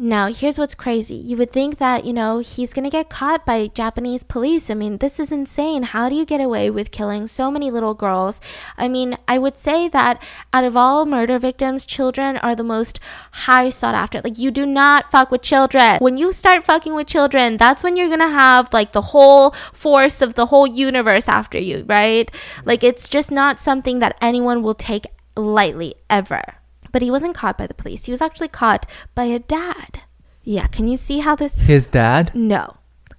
Now, 0.01 0.27
here's 0.27 0.57
what's 0.57 0.75
crazy. 0.75 1.15
You 1.15 1.35
would 1.35 1.51
think 1.51 1.77
that, 1.77 2.05
you 2.05 2.13
know, 2.13 2.39
he's 2.39 2.71
going 2.71 2.85
to 2.85 2.89
get 2.89 3.09
caught 3.09 3.45
by 3.45 3.67
Japanese 3.67 4.23
police. 4.23 4.69
I 4.69 4.73
mean, 4.73 4.99
this 4.99 5.19
is 5.19 5.29
insane. 5.29 5.83
How 5.83 6.07
do 6.07 6.15
you 6.15 6.25
get 6.25 6.39
away 6.39 6.69
with 6.69 6.89
killing 6.89 7.27
so 7.27 7.51
many 7.51 7.69
little 7.69 7.93
girls? 7.93 8.39
I 8.77 8.87
mean, 8.87 9.17
I 9.27 9.37
would 9.37 9.57
say 9.57 9.89
that 9.89 10.25
out 10.53 10.63
of 10.63 10.77
all 10.77 11.05
murder 11.05 11.37
victims, 11.37 11.83
children 11.83 12.37
are 12.37 12.55
the 12.55 12.63
most 12.63 13.01
high 13.43 13.67
sought 13.67 13.93
after. 13.93 14.21
Like, 14.23 14.37
you 14.37 14.51
do 14.51 14.65
not 14.65 15.11
fuck 15.11 15.31
with 15.31 15.41
children. 15.41 15.97
When 15.99 16.15
you 16.15 16.31
start 16.31 16.63
fucking 16.63 16.95
with 16.95 17.07
children, 17.07 17.57
that's 17.57 17.83
when 17.83 17.97
you're 17.97 18.07
going 18.07 18.19
to 18.19 18.29
have 18.29 18.71
like 18.71 18.93
the 18.93 19.01
whole 19.11 19.51
force 19.73 20.21
of 20.21 20.35
the 20.35 20.45
whole 20.45 20.65
universe 20.65 21.27
after 21.27 21.59
you, 21.59 21.83
right? 21.89 22.31
Like, 22.63 22.85
it's 22.85 23.09
just 23.09 23.31
not 23.31 23.59
something 23.59 23.99
that 23.99 24.17
anyone 24.21 24.63
will 24.63 24.75
take 24.75 25.07
lightly 25.35 25.95
ever. 26.09 26.58
But 26.91 27.01
he 27.01 27.11
wasn't 27.11 27.35
caught 27.35 27.57
by 27.57 27.67
the 27.67 27.73
police. 27.73 28.05
He 28.05 28.11
was 28.11 28.21
actually 28.21 28.47
caught 28.47 28.85
by 29.15 29.25
a 29.25 29.39
dad. 29.39 30.01
Yeah, 30.43 30.67
can 30.67 30.87
you 30.87 30.97
see 30.97 31.19
how 31.19 31.35
this? 31.35 31.53
His 31.53 31.89
dad? 31.89 32.33
No, 32.33 32.77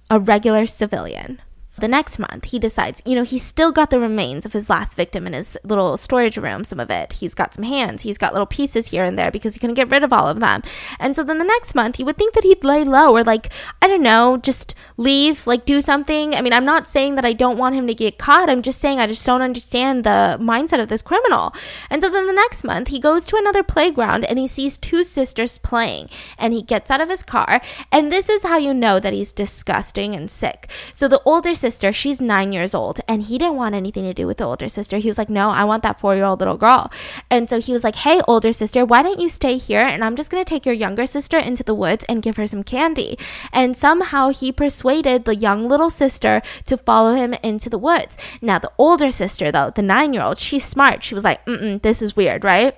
a 0.09 0.19
regular 0.19 0.65
civilian. 0.65 1.41
The 1.81 1.87
next 1.87 2.19
month, 2.19 2.45
he 2.45 2.59
decides, 2.59 3.01
you 3.05 3.15
know, 3.15 3.23
he's 3.23 3.43
still 3.43 3.71
got 3.71 3.89
the 3.89 3.99
remains 3.99 4.45
of 4.45 4.53
his 4.53 4.69
last 4.69 4.95
victim 4.95 5.25
in 5.25 5.33
his 5.33 5.57
little 5.63 5.97
storage 5.97 6.37
room, 6.37 6.63
some 6.63 6.79
of 6.79 6.91
it. 6.91 7.13
He's 7.13 7.33
got 7.33 7.55
some 7.55 7.63
hands, 7.63 8.03
he's 8.03 8.19
got 8.19 8.33
little 8.33 8.45
pieces 8.45 8.89
here 8.89 9.03
and 9.03 9.17
there 9.17 9.31
because 9.31 9.55
he 9.55 9.59
couldn't 9.59 9.73
get 9.73 9.89
rid 9.89 10.03
of 10.03 10.13
all 10.13 10.27
of 10.27 10.39
them. 10.39 10.61
And 10.99 11.15
so 11.15 11.23
then 11.23 11.39
the 11.39 11.43
next 11.43 11.73
month, 11.73 11.97
you 11.97 12.05
would 12.05 12.17
think 12.17 12.35
that 12.35 12.43
he'd 12.43 12.63
lay 12.63 12.83
low 12.83 13.11
or, 13.11 13.23
like, 13.23 13.51
I 13.81 13.87
don't 13.87 14.03
know, 14.03 14.37
just 14.37 14.75
leave, 14.95 15.47
like, 15.47 15.65
do 15.65 15.81
something. 15.81 16.35
I 16.35 16.41
mean, 16.41 16.53
I'm 16.53 16.65
not 16.65 16.87
saying 16.87 17.15
that 17.15 17.25
I 17.25 17.33
don't 17.33 17.57
want 17.57 17.73
him 17.73 17.87
to 17.87 17.95
get 17.95 18.19
caught. 18.19 18.47
I'm 18.47 18.61
just 18.61 18.79
saying 18.79 18.99
I 18.99 19.07
just 19.07 19.25
don't 19.25 19.41
understand 19.41 20.03
the 20.03 20.37
mindset 20.39 20.79
of 20.79 20.87
this 20.87 21.01
criminal. 21.01 21.51
And 21.89 22.03
so 22.03 22.11
then 22.11 22.27
the 22.27 22.33
next 22.33 22.63
month, 22.63 22.89
he 22.89 22.99
goes 22.99 23.25
to 23.25 23.37
another 23.37 23.63
playground 23.63 24.23
and 24.23 24.37
he 24.37 24.47
sees 24.47 24.77
two 24.77 25.03
sisters 25.03 25.57
playing. 25.57 26.09
And 26.37 26.53
he 26.53 26.61
gets 26.61 26.91
out 26.91 27.01
of 27.01 27.09
his 27.09 27.23
car. 27.23 27.59
And 27.91 28.11
this 28.11 28.29
is 28.29 28.43
how 28.43 28.57
you 28.57 28.71
know 28.71 28.99
that 28.99 29.13
he's 29.13 29.31
disgusting 29.31 30.13
and 30.13 30.29
sick. 30.29 30.69
So 30.93 31.07
the 31.07 31.21
older 31.25 31.55
sister, 31.55 31.70
she's 31.91 32.19
nine 32.19 32.51
years 32.51 32.73
old, 32.73 32.99
and 33.07 33.23
he 33.23 33.37
didn't 33.37 33.55
want 33.55 33.75
anything 33.75 34.03
to 34.03 34.13
do 34.13 34.27
with 34.27 34.37
the 34.37 34.45
older 34.45 34.67
sister. 34.67 34.97
He 34.97 35.07
was 35.07 35.17
like, 35.17 35.29
No, 35.29 35.49
I 35.49 35.63
want 35.63 35.83
that 35.83 35.99
four 35.99 36.15
year 36.15 36.25
old 36.25 36.39
little 36.39 36.57
girl. 36.57 36.91
And 37.29 37.47
so 37.49 37.59
he 37.59 37.73
was 37.73 37.83
like, 37.83 37.95
Hey, 37.95 38.21
older 38.27 38.51
sister, 38.51 38.85
why 38.85 39.01
don't 39.03 39.19
you 39.19 39.29
stay 39.29 39.57
here? 39.57 39.81
And 39.81 40.03
I'm 40.03 40.15
just 40.15 40.29
going 40.29 40.43
to 40.43 40.49
take 40.49 40.65
your 40.65 40.75
younger 40.75 41.05
sister 41.05 41.37
into 41.37 41.63
the 41.63 41.75
woods 41.75 42.05
and 42.09 42.21
give 42.21 42.37
her 42.37 42.47
some 42.47 42.63
candy. 42.63 43.17
And 43.53 43.77
somehow 43.77 44.29
he 44.29 44.51
persuaded 44.51 45.25
the 45.25 45.35
young 45.35 45.67
little 45.67 45.89
sister 45.89 46.41
to 46.65 46.77
follow 46.77 47.15
him 47.15 47.33
into 47.43 47.69
the 47.69 47.77
woods. 47.77 48.17
Now, 48.41 48.59
the 48.59 48.71
older 48.77 49.11
sister, 49.11 49.51
though, 49.51 49.71
the 49.71 49.81
nine 49.81 50.13
year 50.13 50.23
old, 50.23 50.37
she's 50.37 50.65
smart. 50.65 51.03
She 51.03 51.15
was 51.15 51.23
like, 51.23 51.45
Mm-mm, 51.45 51.81
This 51.81 52.01
is 52.01 52.15
weird, 52.15 52.43
right? 52.43 52.75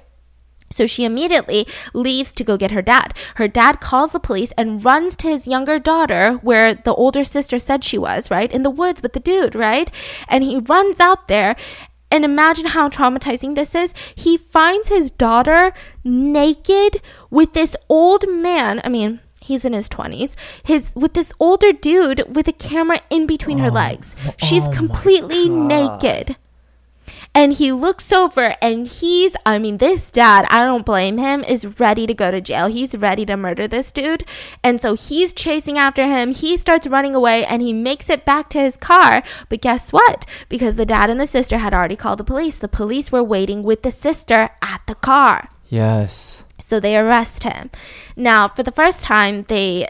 So 0.74 0.88
she 0.88 1.06
immediately 1.06 1.68
leaves 1.94 2.32
to 2.34 2.44
go 2.44 2.58
get 2.58 2.72
her 2.72 2.82
dad. 2.82 3.16
Her 3.36 3.48
dad 3.48 3.80
calls 3.80 4.12
the 4.12 4.20
police 4.20 4.52
and 4.58 4.84
runs 4.84 5.16
to 5.18 5.28
his 5.28 5.48
younger 5.48 5.80
daughter, 5.80 6.34
where 6.42 6.74
the 6.74 6.94
older 6.94 7.24
sister 7.24 7.60
said 7.60 7.84
she 7.84 7.98
was, 7.98 8.32
right? 8.32 8.52
In 8.52 8.64
the 8.64 8.70
woods 8.70 9.02
with 9.02 9.14
the 9.14 9.20
dude, 9.20 9.56
right? 9.56 9.90
And 10.28 10.44
he 10.44 10.58
runs 10.58 11.00
out 11.00 11.28
there. 11.28 11.56
And 12.12 12.24
imagine 12.24 12.68
how 12.68 12.90
traumatizing 12.90 13.56
this 13.56 13.74
is. 13.74 13.94
He 14.14 14.38
finds 14.38 14.88
his 14.88 15.10
daughter 15.10 15.74
naked 16.04 17.02
with 17.32 17.54
this 17.54 17.76
old 17.90 18.30
man. 18.30 18.82
I 18.84 18.90
mean, 18.90 19.20
he's 19.42 19.66
in 19.66 19.74
his 19.74 19.90
20s. 19.90 20.36
His 20.64 20.92
with 20.94 21.14
this 21.14 21.34
older 21.40 21.74
dude 21.74 22.24
with 22.36 22.48
a 22.48 22.54
camera 22.54 23.02
in 23.10 23.26
between 23.26 23.58
her 23.60 23.70
oh, 23.70 23.74
legs. 23.74 24.16
She's 24.38 24.68
oh 24.68 24.72
completely 24.72 25.50
naked. 25.50 26.36
And 27.36 27.54
he 27.54 27.72
looks 27.72 28.12
over 28.12 28.56
and 28.62 28.88
he's, 28.88 29.36
I 29.46 29.58
mean, 29.58 29.78
this 29.78 30.12
dad, 30.12 30.46
I 30.50 30.64
don't 30.64 30.86
blame 30.86 31.18
him, 31.18 31.44
is 31.44 31.80
ready 31.80 32.06
to 32.06 32.14
go 32.14 32.30
to 32.30 32.40
jail. 32.40 32.68
He's 32.68 32.96
ready 32.96 33.26
to 33.26 33.36
murder 33.36 33.68
this 33.68 33.92
dude. 33.92 34.24
And 34.64 34.80
so 34.80 34.94
he's 34.96 35.34
chasing 35.34 35.78
after 35.78 36.06
him. 36.06 36.34
He 36.34 36.58
starts 36.58 36.86
running 36.86 37.16
away 37.16 37.44
and 37.46 37.62
he 37.62 37.74
makes 37.74 38.10
it 38.10 38.24
back 38.24 38.50
to 38.50 38.60
his 38.60 38.78
car. 38.78 39.24
But 39.50 39.62
guess 39.62 39.92
what? 39.92 40.26
Because 40.48 40.76
the 40.76 40.86
dad 40.86 41.10
and 41.10 41.20
the 41.20 41.28
sister 41.28 41.58
had 41.58 41.74
already 41.74 41.96
called 41.96 42.20
the 42.20 42.24
police, 42.24 42.58
the 42.58 42.68
police 42.68 43.12
were 43.12 43.24
waiting 43.24 43.64
with 43.64 43.82
the 43.82 43.92
sister 43.92 44.52
at 44.62 44.82
the 44.86 44.96
car. 44.96 45.50
Yes. 45.68 46.43
So 46.60 46.80
they 46.80 46.96
arrest 46.96 47.44
him. 47.44 47.72
Now, 48.16 48.48
for 48.48 48.64
the 48.64 48.72
first 48.72 49.04
time, 49.04 49.42
they 49.44 49.88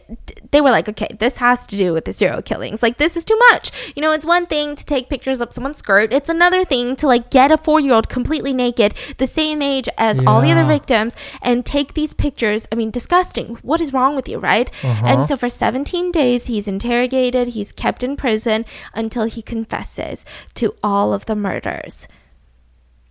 they 0.51 0.61
were 0.61 0.71
like, 0.71 0.87
okay, 0.87 1.09
this 1.19 1.37
has 1.37 1.67
to 1.67 1.75
do 1.75 1.93
with 1.93 2.05
the 2.05 2.13
serial 2.13 2.41
killings. 2.41 2.81
Like, 2.81 2.97
this 2.97 3.17
is 3.17 3.25
too 3.25 3.37
much. 3.51 3.71
You 3.95 4.01
know, 4.01 4.11
it's 4.11 4.25
one 4.25 4.45
thing 4.45 4.75
to 4.75 4.85
take 4.85 5.09
pictures 5.09 5.41
of 5.41 5.51
someone's 5.51 5.77
skirt. 5.77 6.13
It's 6.13 6.29
another 6.29 6.63
thing 6.63 6.95
to 6.97 7.07
like 7.07 7.29
get 7.29 7.51
a 7.51 7.57
four 7.57 7.79
year 7.79 7.93
old 7.93 8.07
completely 8.07 8.53
naked, 8.53 8.95
the 9.17 9.27
same 9.27 9.61
age 9.61 9.89
as 9.97 10.19
all 10.25 10.41
the 10.41 10.51
other 10.51 10.65
victims, 10.65 11.15
and 11.41 11.65
take 11.65 11.93
these 11.93 12.13
pictures. 12.13 12.67
I 12.71 12.75
mean, 12.75 12.91
disgusting. 12.91 13.55
What 13.61 13.81
is 13.81 13.93
wrong 13.93 14.15
with 14.15 14.29
you, 14.29 14.39
right? 14.39 14.69
Uh-huh. 14.83 15.05
And 15.05 15.27
so 15.27 15.35
for 15.35 15.49
17 15.49 16.11
days, 16.11 16.45
he's 16.45 16.67
interrogated. 16.67 17.49
He's 17.49 17.71
kept 17.71 18.03
in 18.03 18.15
prison 18.15 18.65
until 18.93 19.25
he 19.25 19.41
confesses 19.41 20.25
to 20.55 20.75
all 20.81 21.13
of 21.13 21.25
the 21.25 21.35
murders. 21.35 22.07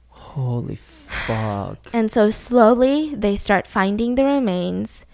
Holy 0.09 0.76
fuck. 1.12 1.78
And 1.92 2.10
so 2.10 2.30
slowly 2.30 3.14
they 3.14 3.36
start 3.36 3.66
finding 3.66 4.14
the 4.14 4.24
remains. 4.24 5.06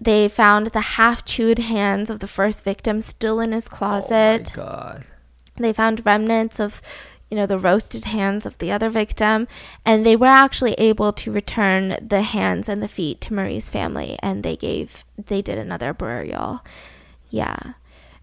They 0.00 0.28
found 0.28 0.68
the 0.68 0.80
half 0.80 1.24
chewed 1.24 1.58
hands 1.58 2.08
of 2.08 2.20
the 2.20 2.26
first 2.26 2.64
victim 2.64 3.00
still 3.00 3.40
in 3.40 3.52
his 3.52 3.68
closet. 3.68 4.52
Oh 4.56 4.60
my 4.60 4.66
god. 4.66 5.04
They 5.56 5.72
found 5.72 6.06
remnants 6.06 6.58
of, 6.58 6.80
you 7.30 7.36
know, 7.36 7.46
the 7.46 7.58
roasted 7.58 8.06
hands 8.06 8.46
of 8.46 8.56
the 8.58 8.72
other 8.72 8.88
victim. 8.88 9.46
And 9.84 10.06
they 10.06 10.16
were 10.16 10.26
actually 10.26 10.72
able 10.74 11.12
to 11.12 11.32
return 11.32 11.96
the 12.00 12.22
hands 12.22 12.68
and 12.68 12.82
the 12.82 12.88
feet 12.88 13.20
to 13.22 13.34
Mari's 13.34 13.68
family. 13.68 14.18
And 14.22 14.42
they 14.42 14.56
gave, 14.56 15.04
they 15.18 15.42
did 15.42 15.58
another 15.58 15.92
burial. 15.92 16.64
Yeah. 17.28 17.74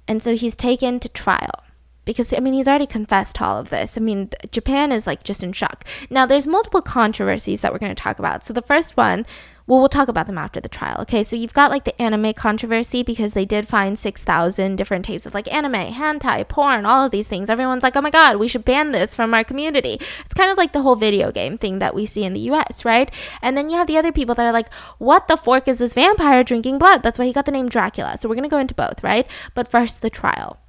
And 0.08 0.24
so 0.24 0.36
he's 0.36 0.56
taken 0.56 1.00
to 1.02 1.10
trial 1.10 1.64
because 2.08 2.34
I 2.34 2.40
mean 2.40 2.54
he's 2.54 2.68
already 2.68 2.88
confessed 2.88 3.40
all 3.40 3.60
of 3.60 3.70
this. 3.70 3.98
I 3.98 4.02
mean 4.02 4.32
Japan 4.50 4.92
is 4.92 5.06
like 5.06 5.24
just 5.24 5.44
in 5.44 5.52
shock. 5.52 5.84
Now 6.10 6.26
there's 6.26 6.48
multiple 6.48 6.82
controversies 6.82 7.62
that 7.62 7.72
we're 7.72 7.78
going 7.78 7.94
to 7.94 8.02
talk 8.02 8.18
about. 8.18 8.44
So 8.44 8.54
the 8.54 8.64
first 8.64 8.98
one, 8.98 9.26
well 9.68 9.80
we'll 9.80 9.90
talk 9.90 10.08
about 10.08 10.26
them 10.26 10.38
after 10.38 10.62
the 10.62 10.70
trial. 10.70 11.02
Okay? 11.02 11.24
So 11.24 11.36
you've 11.36 11.54
got 11.54 11.70
like 11.70 11.84
the 11.84 12.02
anime 12.02 12.34
controversy 12.34 13.04
because 13.04 13.34
they 13.34 13.46
did 13.46 13.68
find 13.68 14.00
6,000 14.00 14.76
different 14.78 15.06
tapes 15.06 15.26
of 15.26 15.34
like 15.34 15.54
anime, 15.54 15.92
hentai, 15.94 16.48
porn, 16.48 16.86
all 16.86 17.06
of 17.06 17.12
these 17.12 17.28
things. 17.28 17.50
Everyone's 17.50 17.84
like, 17.84 17.98
"Oh 17.98 18.02
my 18.02 18.10
god, 18.10 18.38
we 18.38 18.48
should 18.48 18.66
ban 18.66 18.94
this 18.94 19.14
from 19.14 19.34
our 19.34 19.44
community." 19.44 20.00
It's 20.26 20.34
kind 20.34 20.50
of 20.50 20.58
like 20.58 20.72
the 20.72 20.82
whole 20.82 20.96
video 20.96 21.32
game 21.32 21.58
thing 21.58 21.80
that 21.80 21.94
we 21.94 22.06
see 22.06 22.24
in 22.24 22.34
the 22.34 22.48
US, 22.52 22.86
right? 22.86 23.12
And 23.42 23.58
then 23.58 23.70
you 23.70 23.78
have 23.78 23.88
the 23.88 23.98
other 23.98 24.14
people 24.14 24.34
that 24.36 24.46
are 24.46 24.54
like, 24.54 24.74
"What 24.98 25.28
the 25.28 25.36
fork 25.36 25.68
is 25.68 25.80
this 25.80 25.94
vampire 25.94 26.44
drinking 26.44 26.78
blood?" 26.78 27.04
That's 27.04 27.20
why 27.20 27.26
he 27.26 27.34
got 27.34 27.46
the 27.46 27.52
name 27.52 27.68
Dracula. 27.68 28.18
So 28.18 28.30
we're 28.30 28.36
going 28.36 28.50
to 28.50 28.58
go 28.58 28.60
into 28.60 28.74
both, 28.74 29.04
right? 29.04 29.30
But 29.54 29.70
first 29.70 30.02
the 30.02 30.10
trial. 30.10 30.60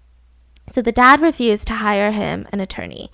So 0.71 0.83
the 0.83 0.93
dad 0.93 1.21
refused 1.21 1.67
to 1.69 1.75
hire 1.75 2.13
him 2.13 2.47
an 2.53 2.61
attorney. 2.61 3.11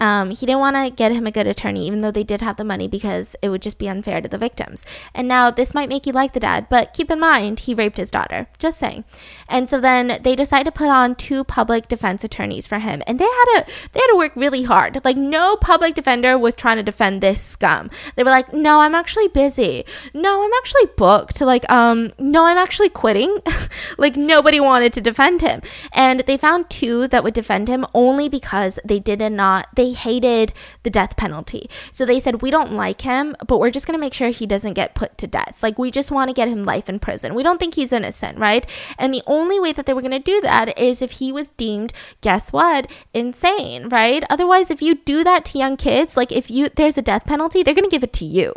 Um, 0.00 0.30
he 0.30 0.46
didn't 0.46 0.60
want 0.60 0.76
to 0.76 0.90
get 0.90 1.12
him 1.12 1.26
a 1.26 1.30
good 1.30 1.46
attorney, 1.46 1.86
even 1.86 2.00
though 2.00 2.10
they 2.10 2.24
did 2.24 2.40
have 2.40 2.56
the 2.56 2.64
money, 2.64 2.88
because 2.88 3.36
it 3.42 3.50
would 3.50 3.62
just 3.62 3.78
be 3.78 3.88
unfair 3.88 4.20
to 4.20 4.28
the 4.28 4.38
victims. 4.38 4.84
And 5.14 5.28
now 5.28 5.50
this 5.50 5.74
might 5.74 5.88
make 5.88 6.06
you 6.06 6.12
like 6.12 6.32
the 6.32 6.40
dad, 6.40 6.68
but 6.68 6.94
keep 6.94 7.10
in 7.10 7.20
mind 7.20 7.60
he 7.60 7.74
raped 7.74 7.98
his 7.98 8.10
daughter. 8.10 8.48
Just 8.58 8.78
saying. 8.78 9.04
And 9.48 9.68
so 9.68 9.80
then 9.80 10.20
they 10.22 10.34
decide 10.34 10.64
to 10.64 10.72
put 10.72 10.88
on 10.88 11.14
two 11.14 11.44
public 11.44 11.88
defense 11.88 12.24
attorneys 12.24 12.66
for 12.66 12.78
him, 12.78 13.02
and 13.06 13.18
they 13.18 13.24
had 13.24 13.44
to 13.44 13.72
they 13.92 14.00
had 14.00 14.06
to 14.08 14.16
work 14.16 14.32
really 14.34 14.62
hard. 14.62 15.00
Like 15.04 15.16
no 15.16 15.56
public 15.56 15.94
defender 15.94 16.38
was 16.38 16.54
trying 16.54 16.76
to 16.78 16.82
defend 16.82 17.20
this 17.20 17.42
scum. 17.42 17.90
They 18.16 18.24
were 18.24 18.30
like, 18.30 18.52
"No, 18.52 18.80
I'm 18.80 18.94
actually 18.94 19.28
busy. 19.28 19.84
No, 20.14 20.42
I'm 20.42 20.52
actually 20.58 20.86
booked. 20.96 21.40
Like, 21.40 21.70
um, 21.70 22.12
no, 22.18 22.46
I'm 22.46 22.58
actually 22.58 22.88
quitting." 22.88 23.38
like 23.98 24.16
nobody 24.16 24.60
wanted 24.60 24.92
to 24.94 25.00
defend 25.00 25.42
him, 25.42 25.60
and 25.92 26.20
they 26.20 26.36
found 26.36 26.70
two 26.70 27.06
that 27.08 27.22
would 27.22 27.34
defend 27.34 27.68
him 27.68 27.86
only 27.94 28.28
because 28.28 28.78
they 28.84 28.98
did 28.98 29.20
not 29.20 29.68
they 29.74 29.89
hated 29.92 30.52
the 30.82 30.90
death 30.90 31.16
penalty. 31.16 31.68
So 31.92 32.04
they 32.04 32.20
said, 32.20 32.42
"We 32.42 32.50
don't 32.50 32.72
like 32.72 33.02
him, 33.02 33.36
but 33.46 33.58
we're 33.58 33.70
just 33.70 33.86
going 33.86 33.98
to 33.98 34.00
make 34.00 34.14
sure 34.14 34.28
he 34.28 34.46
doesn't 34.46 34.74
get 34.74 34.94
put 34.94 35.18
to 35.18 35.26
death. 35.26 35.58
Like 35.62 35.78
we 35.78 35.90
just 35.90 36.10
want 36.10 36.28
to 36.28 36.34
get 36.34 36.48
him 36.48 36.64
life 36.64 36.88
in 36.88 36.98
prison. 36.98 37.34
We 37.34 37.42
don't 37.42 37.58
think 37.58 37.74
he's 37.74 37.92
innocent, 37.92 38.38
right?" 38.38 38.68
And 38.98 39.12
the 39.12 39.22
only 39.26 39.60
way 39.60 39.72
that 39.72 39.86
they 39.86 39.94
were 39.94 40.02
going 40.02 40.10
to 40.12 40.18
do 40.18 40.40
that 40.42 40.78
is 40.78 41.02
if 41.02 41.12
he 41.12 41.32
was 41.32 41.48
deemed, 41.56 41.92
guess 42.20 42.52
what, 42.52 42.90
insane, 43.14 43.88
right? 43.88 44.24
Otherwise, 44.30 44.70
if 44.70 44.82
you 44.82 44.96
do 44.96 45.24
that 45.24 45.44
to 45.46 45.58
young 45.58 45.76
kids, 45.76 46.16
like 46.16 46.32
if 46.32 46.50
you 46.50 46.68
there's 46.68 46.98
a 46.98 47.02
death 47.02 47.26
penalty, 47.26 47.62
they're 47.62 47.74
going 47.74 47.88
to 47.88 47.90
give 47.90 48.04
it 48.04 48.12
to 48.14 48.24
you. 48.24 48.54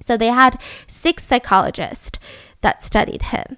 So 0.00 0.16
they 0.16 0.28
had 0.28 0.60
six 0.86 1.24
psychologists 1.24 2.18
that 2.60 2.82
studied 2.82 3.22
him. 3.22 3.56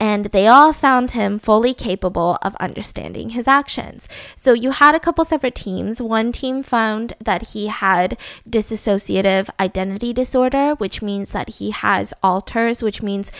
And 0.00 0.26
they 0.26 0.46
all 0.46 0.72
found 0.72 1.10
him 1.10 1.40
fully 1.40 1.74
capable 1.74 2.38
of 2.40 2.54
understanding 2.56 3.30
his 3.30 3.48
actions. 3.48 4.08
So 4.36 4.52
you 4.52 4.70
had 4.70 4.94
a 4.94 5.00
couple 5.00 5.24
separate 5.24 5.56
teams. 5.56 6.00
One 6.00 6.30
team 6.30 6.62
found 6.62 7.14
that 7.20 7.48
he 7.48 7.66
had 7.66 8.16
dissociative 8.48 9.50
identity 9.58 10.12
disorder, 10.12 10.74
which 10.74 11.02
means 11.02 11.32
that 11.32 11.48
he 11.54 11.70
has 11.70 12.14
alters, 12.22 12.82
which 12.82 13.02
means 13.02 13.32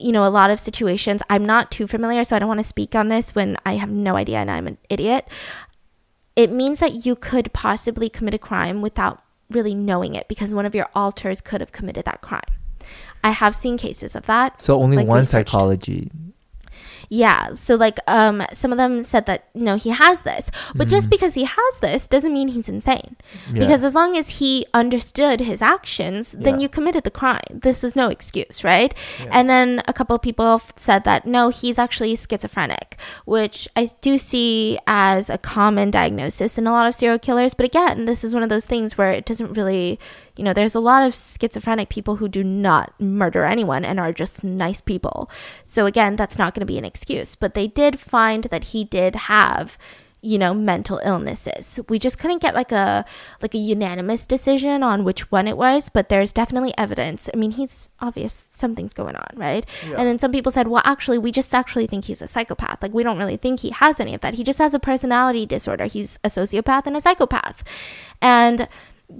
you 0.00 0.12
know, 0.12 0.24
a 0.24 0.28
lot 0.28 0.50
of 0.50 0.58
situations. 0.58 1.22
I'm 1.28 1.44
not 1.44 1.70
too 1.70 1.86
familiar, 1.86 2.24
so 2.24 2.34
I 2.34 2.38
don't 2.38 2.48
want 2.48 2.60
to 2.60 2.64
speak 2.64 2.94
on 2.94 3.08
this 3.08 3.34
when 3.34 3.56
I 3.66 3.74
have 3.76 3.90
no 3.90 4.16
idea 4.16 4.38
and 4.38 4.50
I'm 4.50 4.66
an 4.66 4.78
idiot. 4.88 5.28
It 6.34 6.50
means 6.50 6.80
that 6.80 7.04
you 7.04 7.14
could 7.14 7.52
possibly 7.52 8.08
commit 8.08 8.32
a 8.32 8.38
crime 8.38 8.80
without 8.80 9.22
really 9.50 9.74
knowing 9.74 10.14
it 10.14 10.26
because 10.26 10.54
one 10.54 10.64
of 10.64 10.74
your 10.74 10.88
alters 10.94 11.40
could 11.40 11.60
have 11.60 11.72
committed 11.72 12.06
that 12.06 12.22
crime. 12.22 12.40
I 13.22 13.30
have 13.30 13.54
seen 13.54 13.76
cases 13.78 14.14
of 14.16 14.26
that. 14.26 14.60
So 14.62 14.80
only 14.82 14.96
like, 14.98 15.06
one 15.06 15.24
psychology. 15.24 16.10
Yeah. 17.12 17.54
So 17.56 17.74
like 17.74 17.98
um 18.06 18.40
some 18.52 18.70
of 18.70 18.78
them 18.78 19.02
said 19.02 19.26
that 19.26 19.48
no, 19.52 19.74
he 19.74 19.90
has 19.90 20.22
this. 20.22 20.48
But 20.76 20.86
just 20.86 21.10
because 21.10 21.34
he 21.34 21.42
has 21.42 21.78
this 21.80 22.06
doesn't 22.06 22.32
mean 22.32 22.48
he's 22.48 22.68
insane. 22.68 23.16
Mm-hmm. 23.16 23.56
Yeah. 23.56 23.60
Because 23.66 23.82
as 23.82 23.96
long 23.96 24.16
as 24.16 24.38
he 24.38 24.64
understood 24.72 25.40
his 25.40 25.60
actions, 25.60 26.36
then 26.38 26.54
Yeah. 26.54 26.60
you 26.62 26.68
committed 26.68 27.02
the 27.02 27.10
crime. 27.10 27.42
This 27.50 27.82
is 27.82 27.96
no 27.96 28.08
excuse, 28.10 28.62
right? 28.62 28.94
And 29.32 29.50
then 29.50 29.82
a 29.88 29.92
couple 29.92 30.14
of 30.14 30.22
people 30.22 30.62
said 30.76 31.02
that 31.02 31.26
no, 31.26 31.48
he's 31.48 31.78
actually 31.80 32.14
schizophrenic, 32.14 32.96
which 33.24 33.66
I 33.74 33.90
do 34.00 34.16
see 34.16 34.78
as 34.86 35.28
a 35.28 35.38
common 35.38 35.90
diagnosis 35.90 36.58
in 36.58 36.66
a 36.68 36.70
lot 36.72 36.86
of 36.86 36.94
serial 36.94 37.18
killers. 37.18 37.54
But 37.54 37.66
again, 37.66 38.04
this 38.04 38.22
is 38.22 38.34
one 38.34 38.44
of 38.44 38.50
those 38.50 38.66
things 38.66 38.96
where 38.96 39.10
it 39.10 39.26
doesn't 39.26 39.52
really, 39.54 39.98
you 40.36 40.44
know, 40.44 40.52
there's 40.52 40.74
a 40.74 40.80
lot 40.80 41.02
of 41.02 41.14
schizophrenic 41.14 41.88
people 41.88 42.16
who 42.16 42.28
do 42.28 42.42
not 42.42 42.98
murder 43.00 43.44
anyone 43.44 43.84
and 43.84 44.00
are 44.00 44.12
just 44.12 44.44
nice 44.44 44.80
people. 44.80 45.30
So 45.64 45.86
again, 45.86 46.16
that's 46.16 46.38
not 46.38 46.54
going 46.54 46.60
to 46.60 46.66
be 46.66 46.78
an 46.78 46.84
excuse. 46.84 47.34
But 47.34 47.54
they 47.54 47.66
did 47.66 48.00
find 48.00 48.44
that 48.44 48.64
he 48.64 48.84
did 48.84 49.14
have 49.16 49.78
you 50.22 50.38
know 50.38 50.52
mental 50.52 51.00
illnesses. 51.04 51.80
We 51.88 51.98
just 51.98 52.18
couldn't 52.18 52.42
get 52.42 52.54
like 52.54 52.72
a 52.72 53.04
like 53.40 53.54
a 53.54 53.58
unanimous 53.58 54.26
decision 54.26 54.82
on 54.82 55.04
which 55.04 55.30
one 55.30 55.48
it 55.48 55.56
was 55.56 55.88
but 55.88 56.08
there's 56.08 56.32
definitely 56.32 56.74
evidence. 56.76 57.30
I 57.32 57.36
mean 57.36 57.52
he's 57.52 57.88
obvious 58.00 58.48
something's 58.52 58.92
going 58.92 59.16
on 59.16 59.28
right? 59.34 59.64
And 59.96 60.06
then 60.06 60.18
some 60.18 60.32
people 60.32 60.52
said 60.52 60.68
well 60.68 60.82
actually 60.84 61.18
we 61.18 61.32
just 61.32 61.54
actually 61.54 61.86
think 61.86 62.04
he's 62.04 62.22
a 62.22 62.28
psychopath. 62.28 62.82
Like 62.82 62.92
we 62.92 63.02
don't 63.02 63.18
really 63.18 63.36
think 63.36 63.60
he 63.60 63.70
has 63.70 63.98
any 63.98 64.14
of 64.14 64.20
that. 64.20 64.34
He 64.34 64.44
just 64.44 64.58
has 64.58 64.74
a 64.74 64.78
personality 64.80 65.46
disorder. 65.46 65.86
He's 65.86 66.18
a 66.22 66.28
sociopath 66.28 66.86
and 66.86 66.96
a 66.96 67.00
psychopath. 67.00 67.64
And 68.20 68.68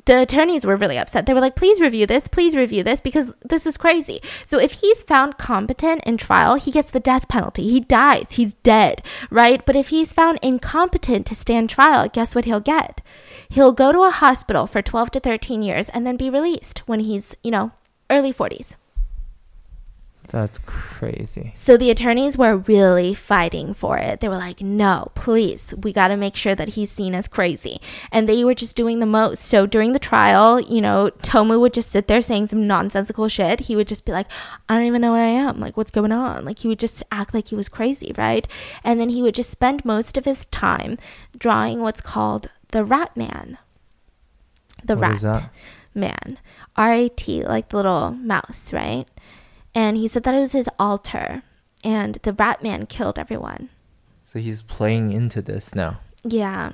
the 0.04 0.22
attorneys 0.22 0.64
were 0.64 0.76
really 0.76 0.98
upset. 0.98 1.26
They 1.26 1.34
were 1.34 1.40
like, 1.40 1.56
please 1.56 1.80
review 1.80 2.06
this, 2.06 2.28
please 2.28 2.54
review 2.54 2.82
this, 2.82 3.00
because 3.00 3.32
this 3.44 3.66
is 3.66 3.76
crazy. 3.76 4.20
So 4.46 4.58
if 4.58 4.72
he's 4.72 5.02
found 5.02 5.38
competent 5.38 6.02
in 6.04 6.16
trial, 6.16 6.54
he 6.54 6.70
gets 6.70 6.90
the 6.90 7.00
death 7.00 7.28
penalty. 7.28 7.68
He 7.68 7.80
dies, 7.80 8.32
he's 8.32 8.54
dead, 8.54 9.04
right? 9.30 9.64
But 9.64 9.76
if 9.76 9.88
he's 9.88 10.12
found 10.12 10.38
incompetent 10.42 11.26
to 11.26 11.34
stand 11.34 11.70
trial, 11.70 12.08
guess 12.08 12.34
what 12.34 12.44
he'll 12.44 12.60
get? 12.60 13.02
He'll 13.48 13.72
go 13.72 13.92
to 13.92 14.04
a 14.04 14.10
hospital 14.10 14.66
for 14.66 14.82
12 14.82 15.10
to 15.12 15.20
13 15.20 15.62
years 15.62 15.88
and 15.88 16.06
then 16.06 16.16
be 16.16 16.30
released 16.30 16.80
when 16.86 17.00
he's, 17.00 17.36
you 17.42 17.50
know, 17.50 17.72
early 18.08 18.32
40s. 18.32 18.76
That's 20.30 20.60
crazy. 20.60 21.50
So 21.54 21.76
the 21.76 21.90
attorneys 21.90 22.38
were 22.38 22.56
really 22.56 23.14
fighting 23.14 23.74
for 23.74 23.98
it. 23.98 24.20
They 24.20 24.28
were 24.28 24.36
like, 24.36 24.60
no, 24.60 25.10
please, 25.16 25.74
we 25.82 25.92
got 25.92 26.08
to 26.08 26.16
make 26.16 26.36
sure 26.36 26.54
that 26.54 26.70
he's 26.70 26.90
seen 26.90 27.16
as 27.16 27.26
crazy. 27.26 27.80
And 28.12 28.28
they 28.28 28.44
were 28.44 28.54
just 28.54 28.76
doing 28.76 29.00
the 29.00 29.06
most. 29.06 29.44
So 29.44 29.66
during 29.66 29.92
the 29.92 29.98
trial, 29.98 30.60
you 30.60 30.80
know, 30.80 31.10
Tsutomu 31.18 31.58
would 31.58 31.74
just 31.74 31.90
sit 31.90 32.06
there 32.06 32.20
saying 32.20 32.46
some 32.46 32.66
nonsensical 32.66 33.26
shit. 33.26 33.60
He 33.62 33.74
would 33.74 33.88
just 33.88 34.04
be 34.04 34.12
like, 34.12 34.28
I 34.68 34.76
don't 34.76 34.86
even 34.86 35.00
know 35.00 35.12
where 35.12 35.24
I 35.24 35.30
am. 35.30 35.58
Like, 35.58 35.76
what's 35.76 35.90
going 35.90 36.12
on? 36.12 36.44
Like, 36.44 36.60
he 36.60 36.68
would 36.68 36.78
just 36.78 37.02
act 37.10 37.34
like 37.34 37.48
he 37.48 37.56
was 37.56 37.68
crazy, 37.68 38.12
right? 38.16 38.46
And 38.84 39.00
then 39.00 39.08
he 39.08 39.22
would 39.22 39.34
just 39.34 39.50
spend 39.50 39.84
most 39.84 40.16
of 40.16 40.26
his 40.26 40.44
time 40.46 40.96
drawing 41.36 41.80
what's 41.80 42.00
called 42.00 42.50
the 42.68 42.84
rat 42.84 43.16
man. 43.16 43.58
The 44.84 44.94
What 44.94 45.22
rat 45.22 45.50
man. 45.92 46.38
R 46.76 46.92
A 46.92 47.08
T, 47.08 47.44
like 47.44 47.70
the 47.70 47.76
little 47.78 48.12
mouse, 48.12 48.72
right? 48.72 49.06
And 49.74 49.96
he 49.96 50.08
said 50.08 50.24
that 50.24 50.34
it 50.34 50.40
was 50.40 50.52
his 50.52 50.68
alter. 50.78 51.42
And 51.82 52.16
the 52.22 52.32
rat 52.32 52.62
man 52.62 52.86
killed 52.86 53.18
everyone. 53.18 53.70
So 54.24 54.38
he's 54.38 54.62
playing 54.62 55.12
into 55.12 55.40
this 55.42 55.74
now. 55.74 56.00
Yeah. 56.22 56.72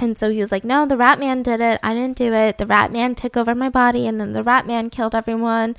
And 0.00 0.16
so 0.16 0.30
he 0.30 0.40
was 0.40 0.52
like, 0.52 0.64
No, 0.64 0.86
the 0.86 0.96
rat 0.96 1.18
man 1.18 1.42
did 1.42 1.60
it. 1.60 1.80
I 1.82 1.94
didn't 1.94 2.16
do 2.16 2.32
it. 2.32 2.58
The 2.58 2.66
rat 2.66 2.92
man 2.92 3.14
took 3.14 3.36
over 3.36 3.54
my 3.54 3.68
body, 3.68 4.06
and 4.06 4.20
then 4.20 4.32
the 4.32 4.42
rat 4.42 4.66
man 4.66 4.90
killed 4.90 5.14
everyone. 5.14 5.76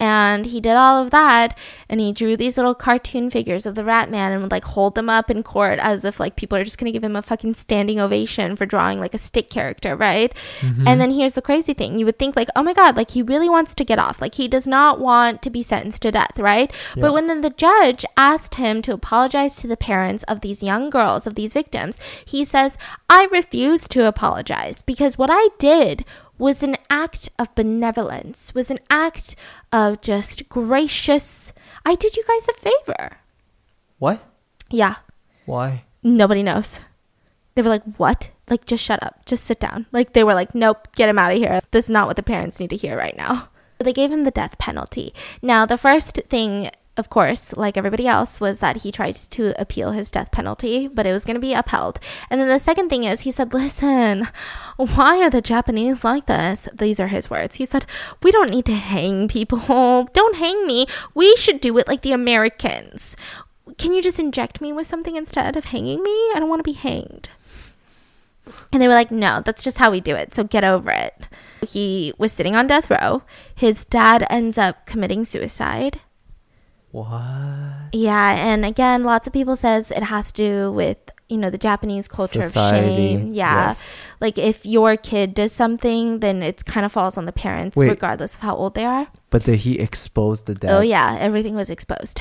And 0.00 0.46
he 0.46 0.60
did 0.60 0.74
all 0.74 1.02
of 1.02 1.10
that, 1.10 1.56
and 1.88 2.00
he 2.00 2.12
drew 2.12 2.36
these 2.36 2.56
little 2.56 2.74
cartoon 2.74 3.30
figures 3.30 3.64
of 3.64 3.74
the 3.74 3.84
rat 3.84 4.10
man 4.10 4.32
and 4.32 4.42
would 4.42 4.50
like 4.50 4.64
hold 4.64 4.96
them 4.96 5.08
up 5.08 5.30
in 5.30 5.42
court 5.42 5.78
as 5.78 6.04
if 6.04 6.18
like 6.18 6.36
people 6.36 6.58
are 6.58 6.64
just 6.64 6.78
gonna 6.78 6.92
give 6.92 7.04
him 7.04 7.16
a 7.16 7.22
fucking 7.22 7.54
standing 7.54 8.00
ovation 8.00 8.56
for 8.56 8.66
drawing 8.66 8.98
like 8.98 9.14
a 9.14 9.18
stick 9.18 9.48
character, 9.48 9.94
right? 9.94 10.34
Mm-hmm. 10.60 10.88
And 10.88 11.00
then 11.00 11.12
here's 11.12 11.34
the 11.34 11.42
crazy 11.42 11.74
thing 11.74 11.98
you 11.98 12.06
would 12.06 12.18
think, 12.18 12.36
like, 12.36 12.48
oh 12.56 12.62
my 12.62 12.72
god, 12.72 12.96
like 12.96 13.12
he 13.12 13.22
really 13.22 13.48
wants 13.48 13.74
to 13.74 13.84
get 13.84 13.98
off. 13.98 14.20
Like 14.20 14.34
he 14.34 14.48
does 14.48 14.66
not 14.66 14.98
want 14.98 15.42
to 15.42 15.50
be 15.50 15.62
sentenced 15.62 16.02
to 16.02 16.12
death, 16.12 16.38
right? 16.38 16.72
Yeah. 16.96 17.00
But 17.00 17.12
when 17.12 17.28
then 17.28 17.40
the 17.40 17.50
judge 17.50 18.04
asked 18.16 18.56
him 18.56 18.82
to 18.82 18.92
apologize 18.92 19.56
to 19.56 19.68
the 19.68 19.76
parents 19.76 20.24
of 20.24 20.40
these 20.40 20.62
young 20.62 20.90
girls, 20.90 21.26
of 21.26 21.34
these 21.34 21.54
victims, 21.54 21.98
he 22.24 22.44
says, 22.44 22.76
I 23.08 23.28
refuse 23.30 23.86
to 23.88 24.06
apologize 24.06 24.82
because 24.82 25.18
what 25.18 25.30
I 25.32 25.48
did 25.58 26.04
was 26.38 26.62
an 26.62 26.76
act 26.90 27.28
of 27.38 27.54
benevolence, 27.54 28.54
was 28.54 28.70
an 28.70 28.78
act 28.90 29.36
of 29.72 30.00
just 30.00 30.48
gracious. 30.48 31.52
I 31.84 31.94
did 31.94 32.16
you 32.16 32.24
guys 32.26 32.48
a 32.48 32.52
favor. 32.54 33.18
What? 33.98 34.22
Yeah, 34.70 34.96
Why? 35.46 35.84
nobody 36.02 36.42
knows. 36.42 36.80
They 37.54 37.62
were 37.62 37.70
like, 37.70 37.84
What? 37.96 38.30
Like, 38.50 38.66
just 38.66 38.82
shut 38.84 39.02
up. 39.02 39.24
Just 39.24 39.44
sit 39.46 39.60
down. 39.60 39.86
Like, 39.92 40.12
they 40.12 40.24
were 40.24 40.34
like, 40.34 40.54
Nope, 40.54 40.88
get 40.96 41.08
him 41.08 41.18
out 41.18 41.32
of 41.32 41.38
here. 41.38 41.60
This 41.70 41.86
is 41.86 41.90
not 41.90 42.06
what 42.08 42.16
the 42.16 42.22
parents 42.22 42.58
need 42.58 42.70
to 42.70 42.76
hear 42.76 42.96
right 42.96 43.16
now. 43.16 43.48
They 43.78 43.92
gave 43.92 44.10
him 44.10 44.22
the 44.22 44.30
death 44.30 44.58
penalty. 44.58 45.12
Now, 45.42 45.66
the 45.66 45.76
first 45.76 46.20
thing, 46.28 46.70
of 46.96 47.10
course, 47.10 47.56
like 47.56 47.76
everybody 47.76 48.06
else, 48.06 48.40
was 48.40 48.60
that 48.60 48.78
he 48.78 48.92
tried 48.92 49.16
to 49.16 49.60
appeal 49.60 49.90
his 49.90 50.10
death 50.10 50.30
penalty, 50.30 50.86
but 50.86 51.06
it 51.06 51.12
was 51.12 51.24
going 51.24 51.34
to 51.34 51.40
be 51.40 51.52
upheld. 51.52 51.98
And 52.30 52.40
then 52.40 52.48
the 52.48 52.58
second 52.58 52.88
thing 52.88 53.02
is, 53.02 53.22
he 53.22 53.32
said, 53.32 53.52
Listen, 53.52 54.28
why 54.76 55.20
are 55.20 55.30
the 55.30 55.40
Japanese 55.40 56.04
like 56.04 56.26
this? 56.26 56.68
These 56.72 57.00
are 57.00 57.08
his 57.08 57.28
words. 57.28 57.56
He 57.56 57.66
said, 57.66 57.86
We 58.22 58.30
don't 58.30 58.50
need 58.50 58.66
to 58.66 58.74
hang 58.74 59.26
people. 59.26 60.08
Don't 60.12 60.36
hang 60.36 60.66
me. 60.66 60.86
We 61.14 61.34
should 61.36 61.60
do 61.60 61.76
it 61.78 61.88
like 61.88 62.02
the 62.02 62.12
Americans. 62.12 63.16
Can 63.76 63.92
you 63.92 64.00
just 64.00 64.20
inject 64.20 64.60
me 64.60 64.72
with 64.72 64.86
something 64.86 65.16
instead 65.16 65.56
of 65.56 65.66
hanging 65.66 66.02
me? 66.02 66.10
I 66.10 66.36
don't 66.38 66.48
want 66.48 66.60
to 66.60 66.70
be 66.70 66.72
hanged. 66.72 67.28
And 68.72 68.80
they 68.80 68.86
were 68.86 68.94
like, 68.94 69.10
no, 69.10 69.42
that's 69.44 69.64
just 69.64 69.78
how 69.78 69.90
we 69.90 70.00
do 70.00 70.14
it. 70.14 70.34
So 70.34 70.44
get 70.44 70.64
over 70.64 70.90
it. 70.90 71.26
He 71.66 72.12
was 72.18 72.32
sitting 72.32 72.54
on 72.54 72.66
death 72.66 72.90
row. 72.90 73.22
His 73.54 73.84
dad 73.86 74.26
ends 74.28 74.58
up 74.58 74.86
committing 74.86 75.24
suicide. 75.24 76.00
What? 76.94 77.90
Yeah, 77.92 78.34
and 78.34 78.64
again, 78.64 79.02
lots 79.02 79.26
of 79.26 79.32
people 79.32 79.56
says 79.56 79.90
it 79.90 80.04
has 80.04 80.30
to 80.30 80.32
do 80.32 80.70
with 80.70 80.96
you 81.28 81.36
know 81.38 81.50
the 81.50 81.58
Japanese 81.58 82.06
culture 82.06 82.40
Society, 82.40 82.86
of 82.86 83.20
shame. 83.20 83.30
Yeah, 83.32 83.66
yes. 83.66 84.06
like 84.20 84.38
if 84.38 84.64
your 84.64 84.96
kid 84.96 85.34
does 85.34 85.50
something, 85.50 86.20
then 86.20 86.40
it 86.40 86.64
kind 86.66 86.86
of 86.86 86.92
falls 86.92 87.18
on 87.18 87.24
the 87.24 87.32
parents, 87.32 87.76
Wait. 87.76 87.88
regardless 87.88 88.36
of 88.36 88.42
how 88.42 88.54
old 88.54 88.76
they 88.76 88.84
are. 88.84 89.08
But 89.30 89.42
did 89.42 89.66
he 89.66 89.80
expose 89.80 90.44
the 90.44 90.54
dad? 90.54 90.70
Oh 90.70 90.82
yeah, 90.82 91.16
everything 91.18 91.56
was 91.56 91.68
exposed. 91.68 92.20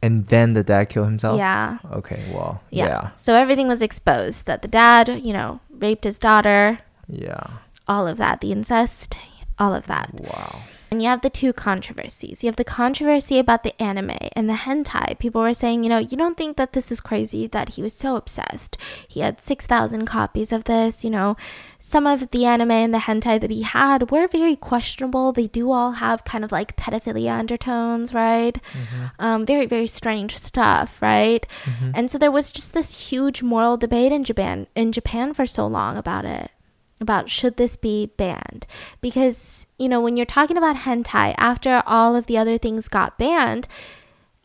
And 0.00 0.26
then 0.28 0.54
the 0.54 0.64
dad 0.64 0.88
killed 0.88 1.08
himself? 1.08 1.36
Yeah. 1.36 1.76
Okay, 1.92 2.24
well, 2.32 2.62
yeah, 2.70 2.86
yeah. 2.86 3.12
So 3.12 3.34
everything 3.34 3.68
was 3.68 3.82
exposed. 3.82 4.46
That 4.46 4.62
the 4.62 4.68
dad, 4.68 5.20
you 5.22 5.34
know, 5.34 5.60
raped 5.68 6.04
his 6.04 6.18
daughter. 6.18 6.78
Yeah. 7.06 7.58
All 7.86 8.08
of 8.08 8.16
that, 8.16 8.40
the 8.40 8.50
incest, 8.50 9.14
all 9.58 9.74
of 9.74 9.86
that. 9.88 10.08
Wow. 10.14 10.62
And 10.96 11.02
you 11.02 11.10
have 11.10 11.20
the 11.20 11.28
two 11.28 11.52
controversies. 11.52 12.42
You 12.42 12.48
have 12.48 12.56
the 12.56 12.64
controversy 12.64 13.38
about 13.38 13.64
the 13.64 13.78
anime 13.80 14.16
and 14.32 14.48
the 14.48 14.54
hentai. 14.54 15.18
People 15.18 15.42
were 15.42 15.52
saying, 15.52 15.84
you 15.84 15.90
know, 15.90 15.98
you 15.98 16.16
don't 16.16 16.38
think 16.38 16.56
that 16.56 16.72
this 16.72 16.90
is 16.90 17.02
crazy 17.02 17.46
that 17.48 17.74
he 17.74 17.82
was 17.82 17.92
so 17.92 18.16
obsessed. 18.16 18.78
He 19.06 19.20
had 19.20 19.42
6,000 19.42 20.06
copies 20.06 20.52
of 20.52 20.64
this, 20.64 21.04
you 21.04 21.10
know. 21.10 21.36
Some 21.78 22.06
of 22.06 22.30
the 22.30 22.46
anime 22.46 22.70
and 22.70 22.94
the 22.94 23.00
hentai 23.00 23.38
that 23.42 23.50
he 23.50 23.60
had 23.60 24.10
were 24.10 24.26
very 24.26 24.56
questionable. 24.56 25.32
They 25.32 25.48
do 25.48 25.70
all 25.70 25.92
have 25.92 26.24
kind 26.24 26.42
of 26.44 26.50
like 26.50 26.76
pedophilia 26.76 27.38
undertones, 27.38 28.14
right? 28.14 28.58
Um, 29.18 29.44
very, 29.44 29.66
very 29.66 29.86
strange 29.86 30.38
stuff, 30.38 31.02
right? 31.02 31.46
And 31.94 32.10
so 32.10 32.16
there 32.16 32.32
was 32.32 32.50
just 32.52 32.72
this 32.72 33.10
huge 33.10 33.42
moral 33.42 33.76
debate 33.76 34.12
in 34.12 34.24
Japan 34.24 34.66
in 34.74 34.92
Japan 34.92 35.34
for 35.34 35.44
so 35.44 35.66
long 35.66 35.98
about 35.98 36.24
it 36.24 36.50
about 37.00 37.28
should 37.28 37.56
this 37.56 37.76
be 37.76 38.10
banned? 38.16 38.66
Because 39.00 39.66
you 39.78 39.88
know 39.88 40.00
when 40.00 40.16
you're 40.16 40.26
talking 40.26 40.56
about 40.56 40.76
hentai 40.76 41.34
after 41.36 41.82
all 41.86 42.16
of 42.16 42.26
the 42.26 42.38
other 42.38 42.58
things 42.58 42.88
got 42.88 43.18
banned 43.18 43.68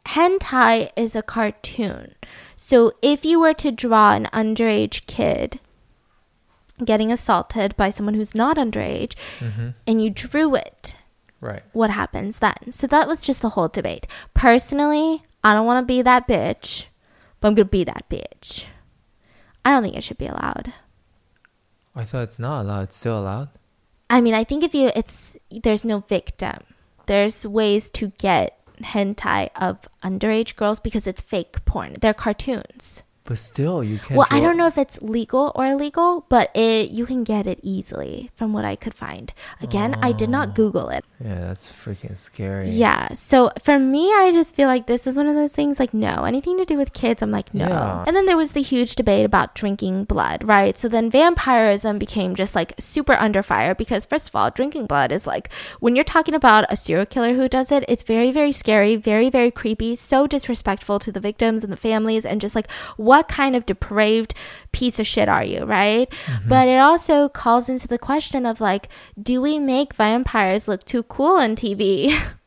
hentai 0.07 0.91
is 0.95 1.15
a 1.15 1.21
cartoon. 1.21 2.15
So 2.55 2.93
if 3.01 3.23
you 3.25 3.39
were 3.39 3.53
to 3.55 3.71
draw 3.71 4.13
an 4.13 4.27
underage 4.33 5.05
kid 5.05 5.59
getting 6.83 7.11
assaulted 7.11 7.75
by 7.77 7.89
someone 7.91 8.15
who's 8.15 8.33
not 8.33 8.57
underage 8.57 9.13
mm-hmm. 9.39 9.69
and 9.85 10.03
you 10.03 10.09
drew 10.09 10.55
it 10.55 10.95
Right. 11.39 11.63
what 11.73 11.89
happens 11.89 12.39
then? 12.39 12.71
So 12.71 12.87
that 12.87 13.07
was 13.07 13.25
just 13.25 13.41
the 13.41 13.49
whole 13.49 13.67
debate. 13.67 14.07
Personally 14.33 15.23
i 15.43 15.53
don't 15.55 15.65
want 15.65 15.81
to 15.81 15.91
be 15.91 16.03
that 16.03 16.27
bitch 16.27 16.85
but 17.39 17.47
i'm 17.47 17.55
gonna 17.55 17.65
be 17.65 17.83
that 17.83 18.07
bitch. 18.09 18.65
I 19.65 19.71
don't 19.71 19.83
think 19.83 19.95
it 19.95 20.03
should 20.03 20.17
be 20.17 20.27
allowed 20.27 20.73
I 21.95 22.05
thought 22.05 22.23
it's 22.23 22.39
not 22.39 22.61
allowed. 22.61 22.83
It's 22.83 22.95
still 22.95 23.19
allowed? 23.19 23.49
I 24.09 24.21
mean, 24.21 24.33
I 24.33 24.43
think 24.43 24.63
if 24.63 24.73
you, 24.73 24.91
it's, 24.95 25.37
there's 25.49 25.85
no 25.85 25.99
victim. 25.99 26.57
There's 27.05 27.45
ways 27.45 27.89
to 27.91 28.09
get 28.17 28.59
hentai 28.81 29.49
of 29.55 29.87
underage 30.03 30.55
girls 30.55 30.79
because 30.79 31.07
it's 31.07 31.21
fake 31.21 31.63
porn. 31.65 31.95
They're 31.99 32.13
cartoons. 32.13 33.03
But 33.23 33.37
still, 33.37 33.83
you 33.83 33.99
can't. 33.99 34.17
Well, 34.17 34.27
I 34.31 34.39
don't 34.39 34.57
know 34.57 34.65
if 34.65 34.79
it's 34.79 34.99
legal 35.01 35.51
or 35.55 35.67
illegal, 35.67 36.25
but 36.27 36.49
it 36.55 36.89
you 36.89 37.05
can 37.05 37.23
get 37.23 37.45
it 37.45 37.59
easily 37.61 38.31
from 38.33 38.51
what 38.51 38.65
I 38.65 38.75
could 38.75 38.95
find. 38.95 39.31
Again, 39.61 39.95
I 40.01 40.11
did 40.11 40.29
not 40.29 40.49
oh. 40.49 40.51
Google 40.53 40.89
it. 40.89 41.05
Yeah, 41.23 41.39
that's 41.41 41.69
freaking 41.71 42.17
scary. 42.17 42.71
Yeah. 42.71 43.13
So 43.13 43.51
for 43.61 43.77
me, 43.77 44.11
I 44.11 44.31
just 44.33 44.55
feel 44.55 44.67
like 44.67 44.87
this 44.87 45.05
is 45.05 45.17
one 45.17 45.27
of 45.27 45.35
those 45.35 45.53
things 45.53 45.79
like, 45.79 45.93
no, 45.93 46.23
anything 46.23 46.57
to 46.57 46.65
do 46.65 46.77
with 46.77 46.93
kids, 46.93 47.21
I'm 47.21 47.29
like, 47.29 47.53
no. 47.53 47.67
Yeah. 47.67 48.03
And 48.07 48.15
then 48.15 48.25
there 48.25 48.37
was 48.37 48.53
the 48.53 48.63
huge 48.63 48.95
debate 48.95 49.23
about 49.23 49.53
drinking 49.53 50.05
blood, 50.05 50.43
right? 50.43 50.79
So 50.79 50.87
then 50.87 51.11
vampirism 51.11 51.99
became 51.99 52.33
just 52.33 52.55
like 52.55 52.73
super 52.79 53.13
under 53.13 53.43
fire 53.43 53.75
because, 53.75 54.03
first 54.03 54.29
of 54.29 54.35
all, 54.35 54.49
drinking 54.49 54.87
blood 54.87 55.11
is 55.11 55.27
like 55.27 55.53
when 55.79 55.95
you're 55.95 56.03
talking 56.03 56.33
about 56.33 56.65
a 56.69 56.75
serial 56.75 57.05
killer 57.05 57.35
who 57.35 57.47
does 57.47 57.71
it, 57.71 57.85
it's 57.87 58.03
very, 58.03 58.31
very 58.31 58.51
scary, 58.51 58.95
very, 58.95 59.29
very 59.29 59.51
creepy, 59.51 59.95
so 59.95 60.25
disrespectful 60.25 60.97
to 60.97 61.11
the 61.11 61.19
victims 61.19 61.63
and 61.63 61.71
the 61.71 61.77
families, 61.77 62.25
and 62.25 62.41
just 62.41 62.55
like, 62.55 62.69
what 62.97 63.10
kind 63.27 63.55
of 63.55 63.65
depraved 63.65 64.33
piece 64.71 64.99
of 64.99 65.07
shit 65.07 65.29
are 65.29 65.43
you, 65.43 65.65
right? 65.65 66.09
Mm-hmm. 66.09 66.49
But 66.49 66.67
it 66.67 66.77
also 66.77 67.29
calls 67.29 67.69
into 67.69 67.87
the 67.87 67.99
question 67.99 68.45
of 68.45 68.61
like, 68.61 68.89
do 69.21 69.41
we 69.41 69.59
make 69.59 69.93
vampires 69.93 70.67
look 70.67 70.85
too 70.85 71.03
cool 71.03 71.37
on 71.37 71.55
TV? 71.55 72.17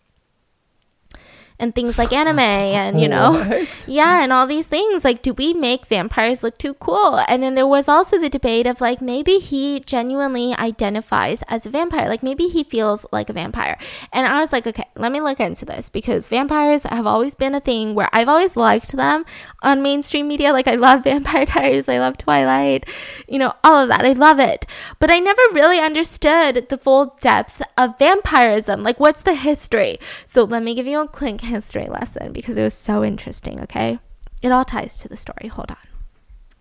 and 1.59 1.75
things 1.75 1.99
like 1.99 2.13
anime 2.13 2.39
and 2.41 3.01
you 3.01 3.09
know. 3.09 3.33
What? 3.33 3.69
yeah 3.87 4.23
and 4.23 4.33
all 4.33 4.47
these 4.47 4.67
things. 4.67 5.05
Like 5.05 5.23
do 5.23 5.33
we 5.33 5.53
make 5.53 5.87
vampires 5.87 6.43
look 6.43 6.59
too 6.59 6.75
cool? 6.75 7.17
And 7.29 7.43
then 7.43 7.55
there 7.55 7.67
was 7.67 7.89
also 7.89 8.19
the 8.19 8.29
debate 8.29 8.67
of 8.67 8.81
like 8.81 9.01
maybe 9.01 9.39
he 9.39 9.81
genuinely 9.81 10.55
identifies 10.55 11.43
as 11.49 11.67
a 11.67 11.71
vampire. 11.71 12.09
Like 12.09 12.23
maybe 12.23 12.49
he 12.49 12.65
feels 12.65 13.07
like 13.13 13.29
a 13.31 13.33
vampire. 13.33 13.79
And 14.13 14.27
i 14.27 14.41
was 14.41 14.53
like 14.53 14.67
okay 14.67 14.85
let 14.97 15.13
me 15.13 15.21
look 15.21 15.41
into 15.41 15.65
this 15.65 15.91
because 15.91 16.29
vampires 16.29 16.85
have 16.85 17.07
always 17.07 17.35
been 17.35 17.55
a 17.55 17.61
thing 17.61 17.95
where 17.95 18.09
i've 18.13 18.29
always 18.29 18.57
liked 18.57 18.93
them 18.93 19.25
on 19.63 19.83
mainstream 19.83 20.29
media. 20.29 20.53
Like 20.53 20.69
i 20.69 20.75
love 20.75 21.05
vampire 21.11 21.47
diaries. 21.47 21.89
I 21.89 21.99
love 21.99 22.19
twilight 22.19 22.89
you 23.29 23.39
know 23.39 23.55
all 23.63 23.77
of 23.77 23.89
that. 23.89 24.05
I 24.05 24.13
love 24.13 24.39
it. 24.39 24.67
But 24.99 25.11
i 25.11 25.19
never 25.19 25.43
really 25.53 25.79
understood 25.79 26.69
the 26.69 26.79
full 26.79 27.17
depth 27.21 27.63
of 27.79 27.99
vampirism. 27.99 28.83
Like 28.83 28.99
what's 28.99 29.23
the 29.23 29.35
history? 29.35 29.99
So 30.27 30.45
let 30.45 30.63
me 30.63 30.75
give 30.75 30.87
you 30.87 31.01
a 31.01 31.09
quick 31.09 31.44
history 31.45 31.87
lesson 31.87 32.33
because 32.33 32.57
it 32.57 32.63
was 32.63 32.75
so 32.75 33.05
interesting 33.05 33.61
okay? 33.61 33.99
It 34.43 34.53
all 34.53 34.65
ties 34.65 34.99
to 34.99 35.09
the 35.09 35.17
story. 35.17 35.49
Hold 35.49 35.71
on. 35.71 35.77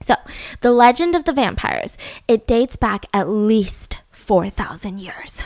So 0.01 0.15
the 0.61 0.71
legend 0.71 1.15
of 1.15 1.23
the 1.25 1.33
vampires 1.33 1.97
it 2.27 2.47
dates 2.47 2.75
back 2.75 3.05
at 3.13 3.29
least 3.29 3.97
4000 4.11 4.99
years 4.99 5.41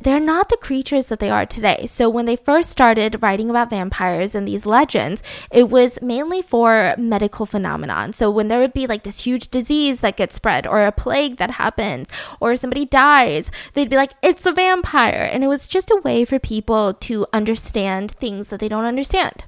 they're 0.00 0.20
not 0.20 0.48
the 0.48 0.56
creatures 0.56 1.08
that 1.08 1.18
they 1.18 1.30
are 1.30 1.46
today. 1.46 1.86
So 1.86 2.08
when 2.08 2.26
they 2.26 2.36
first 2.36 2.70
started 2.70 3.22
writing 3.22 3.50
about 3.50 3.70
vampires 3.70 4.34
and 4.34 4.46
these 4.46 4.66
legends, 4.66 5.22
it 5.50 5.68
was 5.68 6.00
mainly 6.00 6.42
for 6.42 6.94
medical 6.96 7.46
phenomenon. 7.46 8.12
So 8.12 8.30
when 8.30 8.48
there 8.48 8.60
would 8.60 8.72
be 8.72 8.86
like 8.86 9.02
this 9.02 9.24
huge 9.24 9.50
disease 9.50 10.00
that 10.00 10.16
gets 10.16 10.34
spread 10.34 10.66
or 10.66 10.84
a 10.84 10.92
plague 10.92 11.36
that 11.36 11.52
happens 11.52 12.08
or 12.40 12.56
somebody 12.56 12.86
dies, 12.86 13.50
they'd 13.74 13.90
be 13.90 13.96
like, 13.96 14.12
it's 14.22 14.46
a 14.46 14.52
vampire. 14.52 15.28
And 15.30 15.44
it 15.44 15.48
was 15.48 15.68
just 15.68 15.90
a 15.90 16.00
way 16.02 16.24
for 16.24 16.38
people 16.38 16.94
to 16.94 17.26
understand 17.32 18.12
things 18.12 18.48
that 18.48 18.60
they 18.60 18.68
don't 18.68 18.84
understand. 18.84 19.44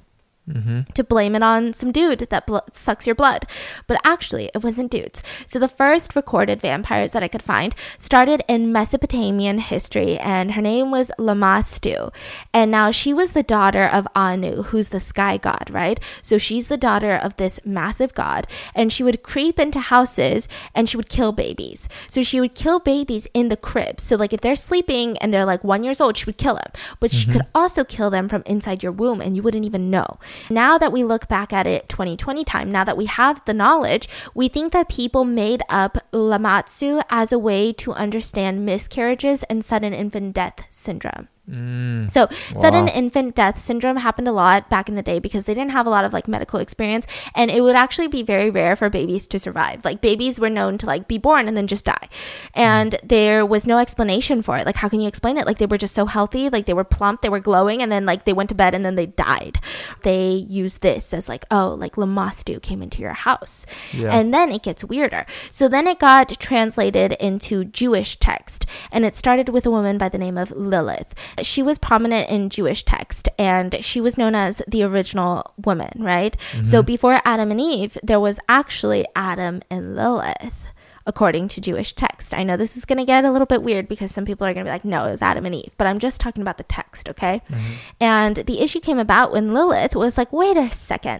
Mm-hmm. 0.49 0.81
to 0.93 1.05
blame 1.05 1.37
it 1.37 1.41
on 1.41 1.71
some 1.71 1.93
dude 1.93 2.19
that 2.19 2.45
bl- 2.45 2.57
sucks 2.73 3.07
your 3.07 3.15
blood. 3.15 3.45
But 3.87 4.01
actually, 4.03 4.51
it 4.53 4.61
wasn't 4.61 4.91
dudes. 4.91 5.23
So 5.45 5.57
the 5.57 5.69
first 5.69 6.17
recorded 6.17 6.59
vampires 6.59 7.13
that 7.13 7.23
I 7.23 7.29
could 7.29 7.41
find 7.41 7.73
started 7.97 8.43
in 8.49 8.73
Mesopotamian 8.73 9.59
history, 9.59 10.17
and 10.17 10.51
her 10.51 10.61
name 10.61 10.91
was 10.91 11.11
Lamastu. 11.17 12.13
And 12.53 12.69
now 12.69 12.91
she 12.91 13.13
was 13.13 13.31
the 13.31 13.41
daughter 13.41 13.85
of 13.85 14.05
Anu, 14.15 14.63
who's 14.63 14.89
the 14.89 14.99
sky 14.99 15.37
god, 15.37 15.69
right? 15.71 15.97
So 16.21 16.37
she's 16.37 16.67
the 16.67 16.75
daughter 16.75 17.15
of 17.15 17.37
this 17.37 17.61
massive 17.63 18.13
god, 18.13 18.45
and 18.75 18.91
she 18.91 19.01
would 19.01 19.23
creep 19.23 19.57
into 19.57 19.79
houses 19.79 20.49
and 20.75 20.89
she 20.89 20.97
would 20.97 21.07
kill 21.07 21.31
babies. 21.31 21.87
So 22.09 22.21
she 22.21 22.41
would 22.41 22.53
kill 22.53 22.79
babies 22.79 23.29
in 23.33 23.47
the 23.47 23.55
crib. 23.55 24.01
So 24.01 24.17
like 24.17 24.33
if 24.33 24.41
they're 24.41 24.57
sleeping 24.57 25.17
and 25.19 25.33
they're 25.33 25.45
like 25.45 25.63
one 25.63 25.85
years 25.85 26.01
old, 26.01 26.17
she 26.17 26.25
would 26.25 26.37
kill 26.37 26.55
them. 26.55 26.71
But 26.99 27.11
she 27.11 27.27
could 27.27 27.43
mm-hmm. 27.43 27.55
also 27.55 27.85
kill 27.85 28.09
them 28.09 28.27
from 28.27 28.43
inside 28.45 28.83
your 28.83 28.91
womb, 28.91 29.21
and 29.21 29.37
you 29.37 29.41
wouldn't 29.41 29.63
even 29.63 29.89
know. 29.89 30.19
Now 30.49 30.77
that 30.77 30.91
we 30.91 31.03
look 31.03 31.27
back 31.27 31.51
at 31.53 31.67
it 31.67 31.89
2020 31.89 32.43
time, 32.43 32.71
now 32.71 32.83
that 32.83 32.97
we 32.97 33.05
have 33.05 33.43
the 33.45 33.53
knowledge, 33.53 34.07
we 34.33 34.47
think 34.47 34.73
that 34.73 34.89
people 34.89 35.25
made 35.25 35.61
up 35.69 35.97
Lamastu 36.11 37.03
as 37.09 37.31
a 37.31 37.39
way 37.39 37.73
to 37.73 37.93
understand 37.93 38.65
miscarriages 38.65 39.43
and 39.43 39.63
sudden 39.63 39.93
infant 39.93 40.33
death 40.33 40.65
syndrome. 40.69 41.27
Mm. 41.49 42.09
So, 42.09 42.27
sudden 42.55 42.87
infant 42.87 43.35
death 43.35 43.59
syndrome 43.59 43.97
happened 43.97 44.29
a 44.29 44.31
lot 44.31 44.69
back 44.69 44.87
in 44.87 44.95
the 44.95 45.01
day 45.01 45.19
because 45.19 45.45
they 45.45 45.53
didn't 45.53 45.71
have 45.71 45.85
a 45.85 45.89
lot 45.89 46.05
of 46.05 46.13
like 46.13 46.27
medical 46.27 46.59
experience 46.59 47.05
and 47.35 47.51
it 47.51 47.61
would 47.61 47.75
actually 47.75 48.07
be 48.07 48.23
very 48.23 48.49
rare 48.49 48.77
for 48.77 48.89
babies 48.89 49.27
to 49.27 49.39
survive. 49.39 49.83
Like 49.83 49.99
babies 49.99 50.39
were 50.39 50.49
known 50.49 50.77
to 50.77 50.85
like 50.85 51.07
be 51.07 51.17
born 51.17 51.47
and 51.49 51.57
then 51.57 51.67
just 51.67 51.83
die. 51.83 52.07
And 52.53 52.93
mm. 52.93 53.09
there 53.09 53.45
was 53.45 53.67
no 53.67 53.77
explanation 53.77 54.41
for 54.41 54.57
it. 54.57 54.65
Like 54.65 54.77
how 54.77 54.87
can 54.87 55.01
you 55.01 55.07
explain 55.07 55.37
it? 55.37 55.45
Like 55.45 55.57
they 55.57 55.65
were 55.65 55.77
just 55.77 55.95
so 55.95 56.05
healthy, 56.05 56.49
like 56.49 56.65
they 56.65 56.73
were 56.73 56.85
plump, 56.85 57.21
they 57.21 57.29
were 57.29 57.41
glowing 57.41 57.81
and 57.81 57.91
then 57.91 58.05
like 58.05 58.23
they 58.23 58.33
went 58.33 58.49
to 58.49 58.55
bed 58.55 58.73
and 58.73 58.85
then 58.85 58.95
they 58.95 59.07
died. 59.07 59.59
They 60.03 60.45
used 60.47 60.81
this 60.81 61.13
as 61.13 61.27
like, 61.27 61.45
oh, 61.51 61.75
like 61.77 61.95
Lamastu 61.95 62.61
came 62.61 62.81
into 62.81 63.01
your 63.01 63.13
house. 63.13 63.65
Yeah. 63.91 64.15
And 64.17 64.33
then 64.33 64.49
it 64.51 64.63
gets 64.63 64.83
weirder. 64.85 65.25
So 65.51 65.67
then 65.67 65.87
it 65.87 65.99
got 65.99 66.29
translated 66.39 67.13
into 67.13 67.65
Jewish 67.65 68.17
text, 68.17 68.65
and 68.91 69.05
it 69.05 69.15
started 69.15 69.49
with 69.49 69.65
a 69.65 69.71
woman 69.71 69.97
by 69.97 70.09
the 70.09 70.17
name 70.17 70.37
of 70.37 70.51
Lilith. 70.51 71.13
She 71.41 71.63
was 71.63 71.77
prominent 71.77 72.29
in 72.29 72.49
Jewish 72.49 72.83
text, 72.83 73.29
and 73.37 73.83
she 73.83 74.01
was 74.01 74.17
known 74.17 74.35
as 74.35 74.61
the 74.67 74.83
original 74.83 75.53
woman, 75.63 75.91
right? 75.97 76.35
So 76.63 76.79
mm-hmm. 76.79 76.85
before 76.85 77.21
Adam 77.25 77.51
and 77.51 77.59
Eve, 77.59 77.97
there 78.03 78.19
was 78.19 78.39
actually 78.47 79.05
Adam 79.15 79.61
and 79.69 79.95
Lilith. 79.95 80.63
According 81.05 81.49
to 81.49 81.59
Jewish 81.59 81.91
text. 81.91 82.33
I 82.33 82.43
know 82.43 82.55
this 82.55 82.77
is 82.77 82.85
going 82.85 82.97
to 82.97 83.03
get 83.03 83.25
a 83.25 83.31
little 83.31 83.45
bit 83.45 83.61
weird 83.61 83.89
because 83.89 84.09
some 84.09 84.23
people 84.23 84.47
are 84.47 84.53
going 84.53 84.65
to 84.65 84.69
be 84.69 84.73
like, 84.73 84.85
no, 84.85 85.03
it 85.03 85.11
was 85.11 85.21
Adam 85.21 85.45
and 85.45 85.53
Eve. 85.53 85.73
But 85.77 85.87
I'm 85.87 85.99
just 85.99 86.21
talking 86.21 86.41
about 86.41 86.57
the 86.57 86.63
text, 86.63 87.09
okay? 87.09 87.41
Mm-hmm. 87.49 87.73
And 87.99 88.35
the 88.37 88.61
issue 88.61 88.79
came 88.79 88.99
about 88.99 89.33
when 89.33 89.53
Lilith 89.53 89.97
was 89.97 90.17
like, 90.17 90.31
wait 90.31 90.55
a 90.55 90.69
second 90.69 91.19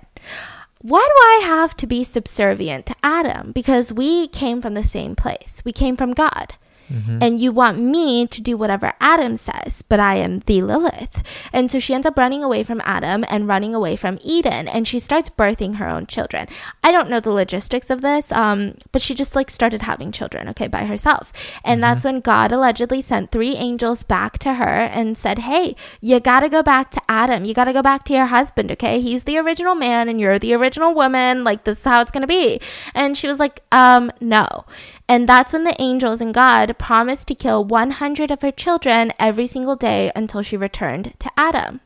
why 0.84 1.00
do 1.00 1.46
I 1.46 1.48
have 1.48 1.78
to 1.78 1.88
be 1.88 2.04
subservient 2.04 2.86
to 2.88 2.96
Adam? 3.02 3.54
Because 3.54 3.94
we 3.94 4.28
came 4.28 4.62
from 4.62 4.74
the 4.74 4.84
same 4.84 5.16
place. 5.16 5.62
We 5.64 5.72
came 5.72 5.96
from 5.96 6.12
God. 6.12 6.56
And 7.22 7.40
you 7.40 7.52
want 7.52 7.80
me 7.80 8.28
to 8.28 8.42
do 8.42 8.56
whatever 8.58 8.94
Adam 9.00 9.36
says, 9.36 9.82
but 9.82 10.00
I 10.00 10.16
am 10.16 10.40
the 10.46 10.62
Lilith. 10.62 11.24
And 11.52 11.72
so 11.72 11.80
she 11.80 11.94
ends 11.94 12.06
up 12.06 12.18
running 12.18 12.44
away 12.44 12.64
from 12.64 12.82
Adam 12.84 13.26
and 13.30 13.48
running 13.48 13.74
away 13.74 13.96
from 13.96 14.20
Eden, 14.24 14.68
and 14.68 14.88
she 14.88 15.00
starts 15.00 15.30
birthing 15.30 15.76
her 15.76 15.88
own 15.90 16.06
children. 16.06 16.48
I 16.84 16.92
don't 16.92 17.10
know 17.10 17.20
the 17.20 17.32
logistics 17.32 17.90
of 17.90 18.02
this, 18.02 18.32
um, 18.32 18.76
but 18.92 19.02
she 19.02 19.16
just 19.16 19.36
like 19.36 19.50
started 19.50 19.84
having 19.84 20.12
children, 20.12 20.48
okay, 20.50 20.68
by 20.68 20.86
herself. 20.86 21.34
And 21.64 21.82
that's 21.82 22.04
when 22.04 22.20
God 22.20 22.52
allegedly 22.52 23.02
sent 23.02 23.32
three 23.32 23.56
angels 23.56 24.04
back 24.04 24.38
to 24.40 24.56
her 24.56 24.66
and 24.66 25.18
said, 25.18 25.40
Hey, 25.40 25.76
you 26.02 26.20
gotta 26.20 26.50
go 26.50 26.62
back 26.62 26.92
to 26.92 27.02
Adam. 27.10 27.46
You 27.46 27.54
gotta 27.54 27.74
go 27.74 27.82
back 27.82 28.04
to 28.06 28.14
your 28.14 28.28
husband, 28.28 28.72
okay? 28.72 29.00
He's 29.00 29.24
the 29.24 29.38
original 29.38 29.76
man 29.76 30.10
and 30.10 30.20
you're 30.20 30.40
the 30.40 30.54
original 30.54 30.94
woman. 30.94 31.44
Like, 31.44 31.64
this 31.64 31.80
is 31.80 31.84
how 31.84 32.02
it's 32.02 32.12
gonna 32.12 32.28
be. 32.28 32.60
And 32.94 33.18
she 33.18 33.28
was 33.28 33.40
like, 33.40 33.62
Um, 33.72 34.12
no. 34.22 34.66
And 35.14 35.30
that's 35.30 35.54
when 35.54 35.64
the 35.64 35.80
angels 35.80 36.22
and 36.22 36.34
God 36.34 36.76
promised 36.80 37.28
to 37.28 37.36
kill 37.36 37.64
100 37.64 38.32
of 38.32 38.42
her 38.42 38.50
children 38.52 39.14
every 39.20 39.46
single 39.46 39.76
day 39.76 40.12
until 40.16 40.42
she 40.42 40.58
returned 40.58 41.14
to 41.20 41.30
Adam. 41.38 41.82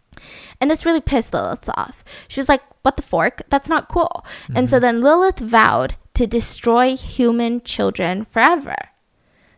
And 0.62 0.72
this 0.72 0.86
really 0.86 1.02
pissed 1.02 1.34
Lilith 1.34 1.70
off. 1.76 2.06
She 2.30 2.40
was 2.40 2.48
like, 2.48 2.62
What 2.84 2.96
the 2.96 3.04
fork? 3.04 3.42
That's 3.50 3.68
not 3.68 3.90
cool. 3.90 4.26
And 4.56 4.70
so 4.70 4.78
mm-hmm. 4.78 4.82
then 4.82 5.02
Lilith 5.02 5.40
vowed 5.40 5.96
to 6.14 6.26
destroy 6.26 6.96
human 6.96 7.60
children 7.60 8.24
forever. 8.24 8.92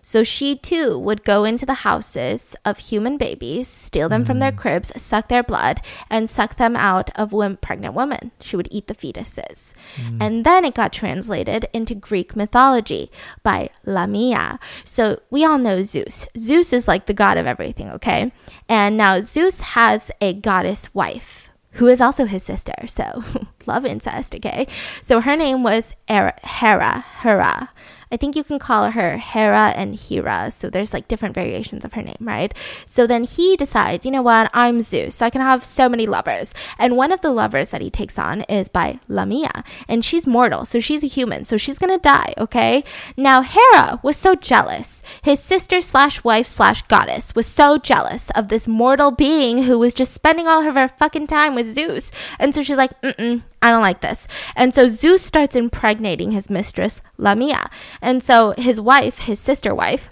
So 0.10 0.24
she 0.24 0.56
too 0.56 0.98
would 0.98 1.24
go 1.24 1.44
into 1.44 1.68
the 1.68 1.86
houses 1.86 2.56
of 2.66 2.80
human 2.80 3.16
babies, 3.16 3.68
steal 3.68 4.10
them 4.10 4.26
from 4.26 4.40
their 4.40 4.52
mm. 4.52 4.58
cribs, 4.58 4.92
suck 5.00 5.28
their 5.28 5.44
blood, 5.44 5.82
and 6.10 6.28
suck 6.28 6.56
them 6.56 6.76
out 6.76 7.12
of 7.16 7.32
pregnant 7.62 7.94
women. 7.94 8.32
She 8.42 8.56
would 8.56 8.68
eat 8.72 8.88
the 8.88 8.96
fetuses. 8.96 9.76
Mm. 9.98 10.18
And 10.20 10.46
then 10.46 10.66
it 10.66 10.74
got 10.74 10.92
translated 10.94 11.68
into 11.74 11.94
Greek 11.94 12.36
mythology 12.36 13.12
by 13.44 13.70
Lamia. 13.86 14.58
So 14.84 15.20
we 15.30 15.46
all 15.46 15.60
know 15.60 15.84
Zeus. 15.84 16.28
Zeus 16.36 16.74
is 16.74 16.88
like 16.88 17.06
the 17.06 17.14
god 17.14 17.38
of 17.38 17.46
everything, 17.46 17.92
okay? 17.92 18.32
And 18.68 18.98
now 18.98 19.22
Zeus 19.22 19.62
has 19.62 20.10
a 20.20 20.34
goddess 20.34 20.92
wife 20.96 21.52
who 21.74 21.86
is 21.86 22.02
also 22.02 22.26
his 22.26 22.42
sister. 22.42 22.88
So 22.88 23.24
love 23.68 23.86
incest, 23.86 24.34
okay? 24.34 24.66
So 25.04 25.22
her 25.22 25.36
name 25.36 25.62
was 25.62 25.94
Hera, 26.08 26.34
Hera, 26.44 27.06
Hera. 27.22 27.70
I 28.12 28.18
think 28.18 28.36
you 28.36 28.44
can 28.44 28.60
call 28.60 28.92
her 28.92 29.18
Hera 29.18 29.74
and 29.76 29.96
Hera. 29.96 30.52
So 30.52 30.70
there's 30.70 30.94
like 30.94 31.08
different 31.08 31.36
variations 31.36 31.86
of 31.86 31.94
her 31.94 32.02
name, 32.02 32.18
right? 32.20 32.54
So 32.86 33.06
then 33.06 33.24
he 33.24 33.56
decides, 33.56 34.06
you 34.06 34.12
know 34.12 34.22
what? 34.22 34.50
I'm 34.54 34.82
Zeus. 34.82 35.22
I 35.22 35.30
can 35.30 35.42
have 35.42 35.64
so 35.64 35.88
many 35.88 36.08
lovers. 36.08 36.54
And 36.78 36.98
one 36.98 37.12
of 37.12 37.22
the 37.22 37.32
lovers 37.32 37.70
that 37.70 37.82
he 37.82 37.90
takes 37.90 38.18
on 38.18 38.42
is 38.44 38.70
by 38.70 39.00
Lamia. 39.08 39.64
And 39.88 40.04
she's 40.04 40.26
mortal. 40.26 40.66
So 40.66 40.80
she's 40.80 41.04
a 41.04 41.08
human. 41.08 41.46
So 41.46 41.58
she's 41.58 41.78
going 41.78 41.96
to 41.96 42.02
die, 42.02 42.34
okay? 42.38 42.84
Now 43.16 43.42
Hera 43.42 44.00
was 44.02 44.18
so 44.18 44.36
jealous. 44.36 45.04
His 45.22 45.40
sister 45.40 45.82
slash 45.82 46.24
wife 46.24 46.48
slash 46.48 46.82
goddess 46.84 47.36
was 47.36 47.46
so 47.46 47.78
jealous 47.78 48.30
of 48.32 48.48
this 48.48 48.68
mortal 48.68 49.12
being 49.12 49.64
who 49.64 49.78
was 49.78 49.94
just 49.94 50.14
spending 50.14 50.48
all 50.48 50.68
of 50.68 50.76
her 50.76 50.88
fucking 50.88 51.28
time 51.28 51.56
with 51.56 51.74
Zeus. 51.74 52.12
And 52.40 52.56
so 52.56 52.64
she's 52.64 52.78
like, 52.78 53.00
mm-mm, 53.02 53.44
I 53.62 53.70
don't 53.70 53.82
like 53.82 54.02
this. 54.02 54.28
And 54.56 54.74
so 54.74 54.88
Zeus 54.88 55.22
starts 55.22 55.56
impregnating 55.56 56.32
his 56.32 56.50
mistress, 56.50 57.02
Lamia. 57.18 57.70
And 58.02 58.24
so 58.24 58.54
his 58.58 58.80
wife, 58.80 59.20
his 59.20 59.40
sister 59.40 59.74
wife, 59.76 60.10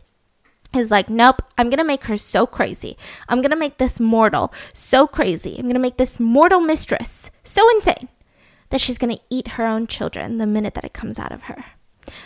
is 0.76 0.92
like, 0.92 1.10
nope, 1.10 1.42
I'm 1.58 1.70
gonna 1.70 1.84
make 1.84 2.06
her 2.06 2.18
so 2.18 2.46
crazy. 2.46 2.98
I'm 3.30 3.42
gonna 3.42 3.56
make 3.56 3.78
this 3.78 4.00
mortal 4.00 4.54
so 4.74 5.08
crazy. 5.08 5.56
I'm 5.58 5.68
gonna 5.68 5.80
make 5.80 5.98
this 5.98 6.20
mortal 6.20 6.60
mistress 6.60 7.32
so 7.44 7.70
insane 7.72 8.10
that 8.70 8.82
she's 8.82 8.98
gonna 8.98 9.20
eat 9.30 9.50
her 9.50 9.66
own 9.66 9.88
children 9.88 10.38
the 10.38 10.48
minute 10.48 10.74
that 10.74 10.84
it 10.84 10.94
comes 10.94 11.18
out 11.20 11.32
of 11.32 11.44
her. 11.44 11.64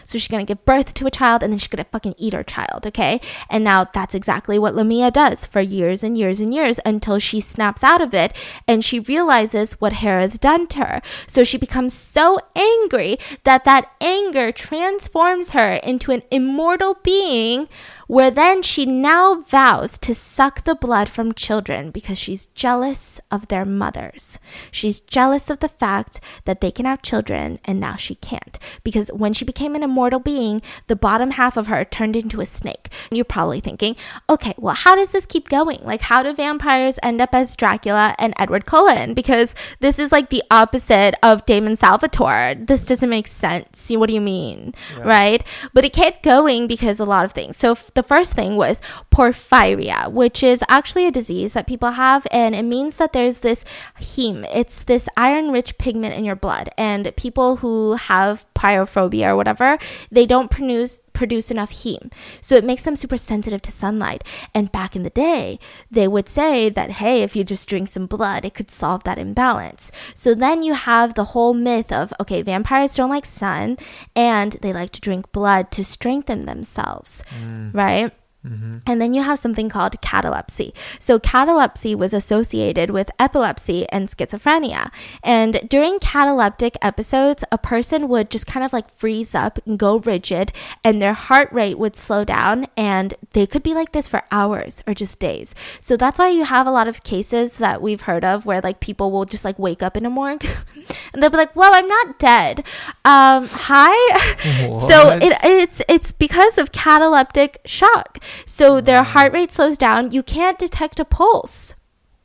So 0.06 0.18
she's 0.18 0.28
gonna 0.28 0.44
give 0.44 0.66
birth 0.66 0.94
to 0.96 1.08
a 1.08 1.12
child 1.12 1.44
and 1.44 1.52
then 1.52 1.60
she's 1.60 1.68
gonna 1.68 1.86
fucking 1.86 2.16
eat 2.18 2.34
her 2.34 2.44
child, 2.44 2.86
okay? 2.88 3.20
And 3.50 3.64
now 3.64 3.86
that's 3.86 4.16
exactly 4.16 4.58
what 4.60 4.76
Lamia 4.76 5.12
does 5.12 5.46
for 5.46 5.62
years 5.62 6.04
and 6.04 6.18
years 6.18 6.40
and 6.40 6.54
years 6.54 6.80
until 6.86 7.20
she 7.20 7.40
snaps 7.40 7.84
out 7.84 8.02
of 8.02 8.14
it 8.14 8.36
and 8.68 8.84
she 8.84 9.00
realizes 9.00 9.74
what 9.74 9.94
Hera's 9.94 10.38
done 10.38 10.68
to 10.68 10.80
her. 10.80 11.02
So 11.28 11.44
she 11.44 11.58
becomes 11.58 11.94
so 11.94 12.40
angry 12.56 13.18
that 13.44 13.64
that 13.66 13.92
anger 14.02 14.52
transforms 14.52 15.52
her 15.52 15.74
into 15.84 16.12
an 16.12 16.24
immortal 16.32 16.98
being 17.04 17.68
where 18.12 18.30
then 18.30 18.62
she 18.62 18.86
now 18.86 19.40
vows 19.40 19.98
to 19.98 20.14
suck 20.14 20.66
the 20.66 20.76
blood 20.76 21.08
from 21.08 21.34
children 21.34 21.92
because 21.92 22.18
she's 22.18 22.48
jealous 22.48 23.22
of 23.32 23.48
their 23.48 23.64
mothers. 23.64 24.38
She's 24.70 25.00
jealous 25.00 25.50
of 25.50 25.62
the 25.62 25.70
fact 25.70 26.20
that 26.44 26.60
they 26.60 26.72
can 26.72 26.84
have 26.84 27.02
children 27.02 27.58
and 27.64 27.80
now 27.80 27.96
she 27.96 28.16
can't. 28.16 28.60
Because 28.84 29.10
when 29.14 29.32
she 29.32 29.46
became 29.46 29.76
an 29.76 29.82
immortal 29.82 30.20
being, 30.20 30.62
the 30.88 30.96
bottom 30.98 31.32
half 31.32 31.56
of 31.56 31.68
her 31.68 31.86
turned 31.86 32.18
into 32.18 32.42
a 32.42 32.46
snake. 32.46 32.90
You're 33.12 33.24
probably 33.24 33.62
thinking, 33.62 33.96
okay, 34.30 34.56
well, 34.58 34.76
how 34.76 34.94
does 34.96 35.12
this 35.12 35.26
keep 35.26 35.48
going? 35.48 35.80
Like, 35.82 36.02
how 36.02 36.22
do 36.22 36.34
vampires 36.34 37.00
end 37.02 37.22
up 37.22 37.34
as 37.34 37.56
Dracula 37.56 38.14
and 38.20 38.34
Edward 38.38 38.66
Cullen? 38.66 39.14
Because 39.14 39.56
this 39.80 40.00
is 40.00 40.12
like 40.12 40.32
the 40.32 40.44
opposite 40.52 41.16
of 41.24 41.46
Damon 41.46 41.78
Salvatore. 41.78 42.56
This 42.60 42.86
doesn't 42.86 43.10
make 43.10 43.28
sense. 43.28 43.90
What 43.90 44.10
do 44.10 44.14
you 44.14 44.20
mean? 44.20 44.74
Right? 44.98 45.46
But 45.74 45.86
it 45.86 45.94
kept 45.94 46.24
going 46.24 46.68
because 46.68 47.00
a 47.00 47.06
lot 47.06 47.24
of 47.24 47.32
things. 47.32 47.56
So 47.56 47.72
f- 47.72 47.90
the 48.02 48.08
first 48.08 48.34
thing 48.34 48.56
was 48.56 48.82
porphyria, 49.12 50.12
which 50.12 50.42
is 50.42 50.64
actually 50.68 51.06
a 51.06 51.12
disease 51.12 51.54
that 51.54 51.68
people 51.68 51.92
have, 51.92 52.26
and 52.32 52.56
it 52.56 52.64
means 52.64 52.98
that 52.98 53.14
there's 53.14 53.40
this 53.40 53.64
heme. 54.00 54.48
It's 54.54 54.84
this 54.84 55.08
iron-rich 55.16 55.78
pigment 55.78 56.16
in 56.16 56.26
your 56.26 56.36
blood, 56.36 56.70
and 56.80 57.16
people 57.16 57.58
who 57.58 57.94
have 57.94 58.48
pyrophobia 58.56 59.28
or 59.28 59.36
whatever, 59.36 59.78
they 60.12 60.26
don't 60.26 60.50
produce 60.50 61.00
produce 61.22 61.52
enough 61.52 61.72
heme. 61.72 62.12
So 62.42 62.56
it 62.56 62.64
makes 62.64 62.82
them 62.82 62.96
super 62.96 63.16
sensitive 63.16 63.62
to 63.62 63.72
sunlight. 63.72 64.24
And 64.56 64.72
back 64.72 64.96
in 64.96 65.04
the 65.04 65.12
day, 65.12 65.60
they 65.92 66.08
would 66.08 66.28
say 66.28 66.68
that, 66.70 66.98
hey, 67.02 67.22
if 67.22 67.36
you 67.36 67.44
just 67.44 67.70
drink 67.70 67.90
some 67.90 68.08
blood, 68.08 68.44
it 68.44 68.56
could 68.56 68.72
solve 68.72 69.04
that 69.04 69.20
imbalance. 69.20 69.92
So 70.16 70.34
then 70.34 70.64
you 70.64 70.74
have 70.74 71.14
the 71.14 71.30
whole 71.34 71.54
myth 71.54 71.92
of, 71.92 72.12
okay, 72.20 72.42
vampires 72.42 72.96
don't 72.96 73.12
like 73.12 73.28
sun 73.28 73.78
and 74.16 74.54
they 74.64 74.74
like 74.74 74.92
to 74.94 75.02
drink 75.02 75.32
blood 75.32 75.70
to 75.72 75.84
strengthen 75.84 76.48
themselves, 76.48 77.24
mm. 77.40 77.72
right? 77.72 78.12
Mm-hmm. 78.46 78.78
And 78.88 79.00
then 79.00 79.14
you 79.14 79.22
have 79.22 79.38
something 79.38 79.70
called 79.70 80.02
catalepsy. 80.02 80.74
So, 81.00 81.20
catalepsy 81.20 81.94
was 81.94 82.12
associated 82.12 82.90
with 82.90 83.12
epilepsy 83.20 83.88
and 83.90 84.10
schizophrenia. 84.10 84.92
And 85.24 85.62
during 85.70 86.00
cataleptic 86.00 86.76
episodes, 86.82 87.44
a 87.52 87.60
person 87.60 88.08
would 88.08 88.32
just 88.32 88.48
kind 88.48 88.66
of 88.66 88.74
like 88.74 88.90
freeze 88.90 89.36
up 89.36 89.60
and 89.68 89.78
go 89.78 90.00
rigid, 90.00 90.54
and 90.84 91.00
their 91.00 91.14
heart 91.14 91.54
rate 91.54 91.78
would 91.78 91.96
slow 91.96 92.26
down, 92.26 92.66
and 92.76 93.14
they 93.34 93.46
could 93.46 93.62
be 93.62 93.76
like 93.76 93.92
this 93.92 94.08
for 94.08 94.24
hours 94.32 94.82
or 94.88 94.96
just 94.96 95.20
days. 95.20 95.54
So, 95.80 95.96
that's 95.96 96.18
why 96.18 96.30
you 96.30 96.44
have 96.44 96.66
a 96.66 96.72
lot 96.72 96.88
of 96.88 97.04
cases 97.04 97.58
that 97.58 97.80
we've 97.80 98.02
heard 98.02 98.26
of 98.26 98.48
where 98.48 98.62
like 98.62 98.80
people 98.80 99.12
will 99.12 99.26
just 99.26 99.46
like 99.46 99.60
wake 99.60 99.84
up 99.84 99.96
in 99.96 100.06
a 100.06 100.10
morgue 100.10 100.46
and 101.14 101.22
they'll 101.22 101.30
be 101.30 101.38
like, 101.38 101.56
Well, 101.56 101.74
I'm 101.74 101.88
not 101.88 102.20
dead. 102.20 102.60
Um, 103.06 103.48
hi. 103.52 103.96
so, 104.90 105.18
it, 105.22 105.38
it's, 105.44 105.82
it's 105.88 106.12
because 106.12 106.58
of 106.58 106.72
cataleptic 106.72 107.60
shock. 107.66 108.20
So 108.46 108.82
their 108.82 109.04
heart 109.04 109.34
rate 109.34 109.52
slows 109.52 109.78
down. 109.78 110.12
You 110.12 110.24
can't 110.24 110.60
detect 110.60 111.00
a 111.00 111.06
pulse. 111.06 111.74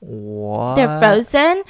What? 0.01 0.77
They're 0.77 0.99
frozen. 0.99 1.63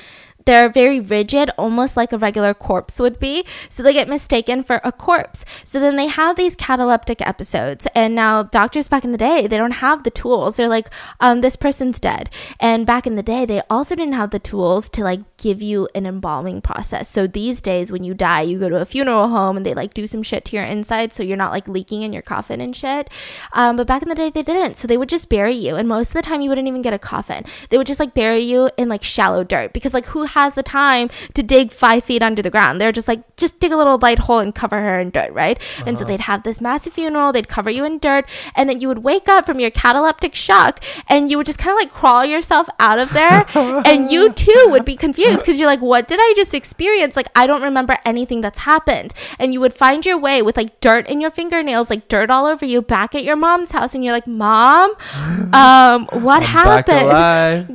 They're 0.47 0.68
very 0.68 1.01
rigid, 1.01 1.51
almost 1.59 1.97
like 1.97 2.12
a 2.12 2.18
regular 2.18 2.55
corpse 2.55 3.01
would 3.01 3.18
be. 3.18 3.44
So 3.68 3.82
they 3.82 3.93
get 3.93 4.09
mistaken 4.09 4.62
for 4.62 4.81
a 4.85 4.93
corpse. 4.93 5.44
So 5.64 5.81
then 5.81 5.97
they 5.97 6.06
have 6.06 6.36
these 6.36 6.55
cataleptic 6.55 7.20
episodes. 7.20 7.86
And 7.94 8.14
now 8.14 8.44
doctors 8.44 8.89
back 8.89 9.05
in 9.05 9.10
the 9.10 9.18
day, 9.18 9.48
they 9.48 9.56
don't 9.56 9.82
have 9.82 10.05
the 10.05 10.10
tools. 10.10 10.56
They're 10.56 10.68
like, 10.68 10.89
um, 11.20 11.40
this 11.40 11.56
person's 11.56 11.98
dead. 11.98 12.31
And 12.60 12.86
back 12.86 13.09
in 13.09 13.16
the 13.16 13.24
day, 13.24 13.44
they 13.44 13.60
also 13.68 13.97
didn't 13.97 14.14
have 14.14 14.31
the 14.31 14.39
tools 14.39 14.89
to 14.90 15.02
like 15.02 15.20
give 15.36 15.60
you 15.60 15.89
an 15.97 16.06
embalming 16.06 16.60
process. 16.60 17.09
So 17.09 17.27
these 17.27 17.60
days, 17.60 17.90
when 17.90 18.05
you 18.05 18.14
die, 18.14 18.43
you 18.43 18.60
go 18.60 18.68
to 18.68 18.81
a 18.81 18.85
funeral 18.85 19.28
home 19.28 19.56
and 19.56 19.66
they 19.66 19.74
like 19.74 19.94
do 19.94 20.06
some 20.06 20.23
shit 20.23 20.44
to 20.47 20.56
your 20.56 20.64
inside 20.64 21.12
so 21.12 21.24
you're 21.24 21.36
not 21.36 21.52
like 21.52 21.66
leaking 21.66 22.02
in 22.02 22.12
your 22.12 22.23
coffin 22.23 22.60
and 22.60 22.74
shit. 22.74 23.10
Um, 23.52 23.77
but 23.77 23.89
back 23.89 24.02
in 24.02 24.09
the 24.09 24.14
day, 24.14 24.31
they 24.31 24.44
didn't. 24.44 24.78
So 24.78 24.86
they 24.86 24.97
would 24.97 25.09
just 25.09 25.28
bury 25.28 25.55
you. 25.55 25.74
And 25.74 25.89
most 25.89 26.10
of 26.10 26.14
the 26.14 26.23
time, 26.23 26.40
you 26.40 26.48
wouldn't 26.48 26.68
even 26.68 26.82
get 26.82 26.93
a 26.93 26.98
coffin. 27.01 27.44
They 27.70 27.78
would 27.78 27.89
just 27.89 27.98
like 28.01 28.14
bury 28.14 28.40
you 28.40 28.70
in 28.77 28.89
like 28.89 29.02
shallow 29.02 29.43
dirt 29.43 29.73
because 29.73 29.93
like 29.93 30.06
who 30.06 30.24
has 30.37 30.55
the 30.55 30.63
time 30.63 31.09
to 31.35 31.43
dig 31.43 31.73
five 31.73 32.05
feet 32.05 32.23
under 32.23 32.43
the 32.43 32.51
ground? 32.51 32.81
They're 32.81 32.93
just 32.93 33.09
like, 33.09 33.23
just 33.37 33.59
dig 33.59 33.73
a 33.73 33.77
little 33.77 33.99
light 33.99 34.21
hole 34.21 34.39
and 34.39 34.55
cover 34.55 34.81
her 34.81 35.01
in 35.01 35.11
dirt, 35.11 35.33
right? 35.33 35.59
And 35.87 35.99
so 35.99 36.05
they'd 36.05 36.21
have 36.21 36.43
this 36.43 36.61
massive 36.61 36.93
funeral, 36.93 37.33
they'd 37.33 37.49
cover 37.49 37.71
you 37.71 37.85
in 37.85 37.99
dirt, 37.99 38.29
and 38.55 38.69
then 38.69 38.81
you 38.81 38.89
would 38.89 38.99
wake 38.99 39.29
up 39.29 39.47
from 39.47 39.59
your 39.59 39.71
cataleptic 39.71 40.35
shock 40.35 40.83
and 41.09 41.31
you 41.31 41.37
would 41.37 41.47
just 41.47 41.59
kind 41.59 41.73
of 41.73 41.79
like 41.83 41.93
crawl 41.93 42.25
yourself 42.25 42.69
out 42.79 42.99
of 42.99 43.13
there. 43.13 43.47
and 43.55 44.11
you 44.11 44.33
too 44.33 44.67
would 44.69 44.85
be 44.85 44.97
confused 44.97 45.41
because 45.41 45.59
you're 45.59 45.69
like, 45.69 45.81
what 45.81 46.09
did 46.09 46.19
I 46.21 46.33
just 46.37 46.55
experience? 46.55 47.17
Like, 47.17 47.29
I 47.35 47.47
don't 47.47 47.63
remember 47.63 47.97
anything 48.05 48.41
that's 48.41 48.61
happened. 48.61 49.15
And 49.39 49.53
you 49.53 49.61
would 49.61 49.75
find 49.75 50.05
your 50.05 50.19
way 50.19 50.43
with 50.43 50.57
like 50.57 50.81
dirt 50.81 51.09
in 51.09 51.21
your 51.21 51.31
fingernails, 51.31 51.91
like 51.91 52.09
dirt 52.09 52.31
all 52.31 52.47
over 52.47 52.65
you, 52.65 52.83
back 52.83 53.15
at 53.15 53.25
your 53.25 53.37
mom's 53.37 53.71
house, 53.73 53.95
and 53.95 54.05
you're 54.05 54.13
like, 54.13 54.27
Mom, 54.27 54.91
um, 55.53 56.07
what 56.13 56.43
I'm 56.43 56.49
happened? 56.49 57.09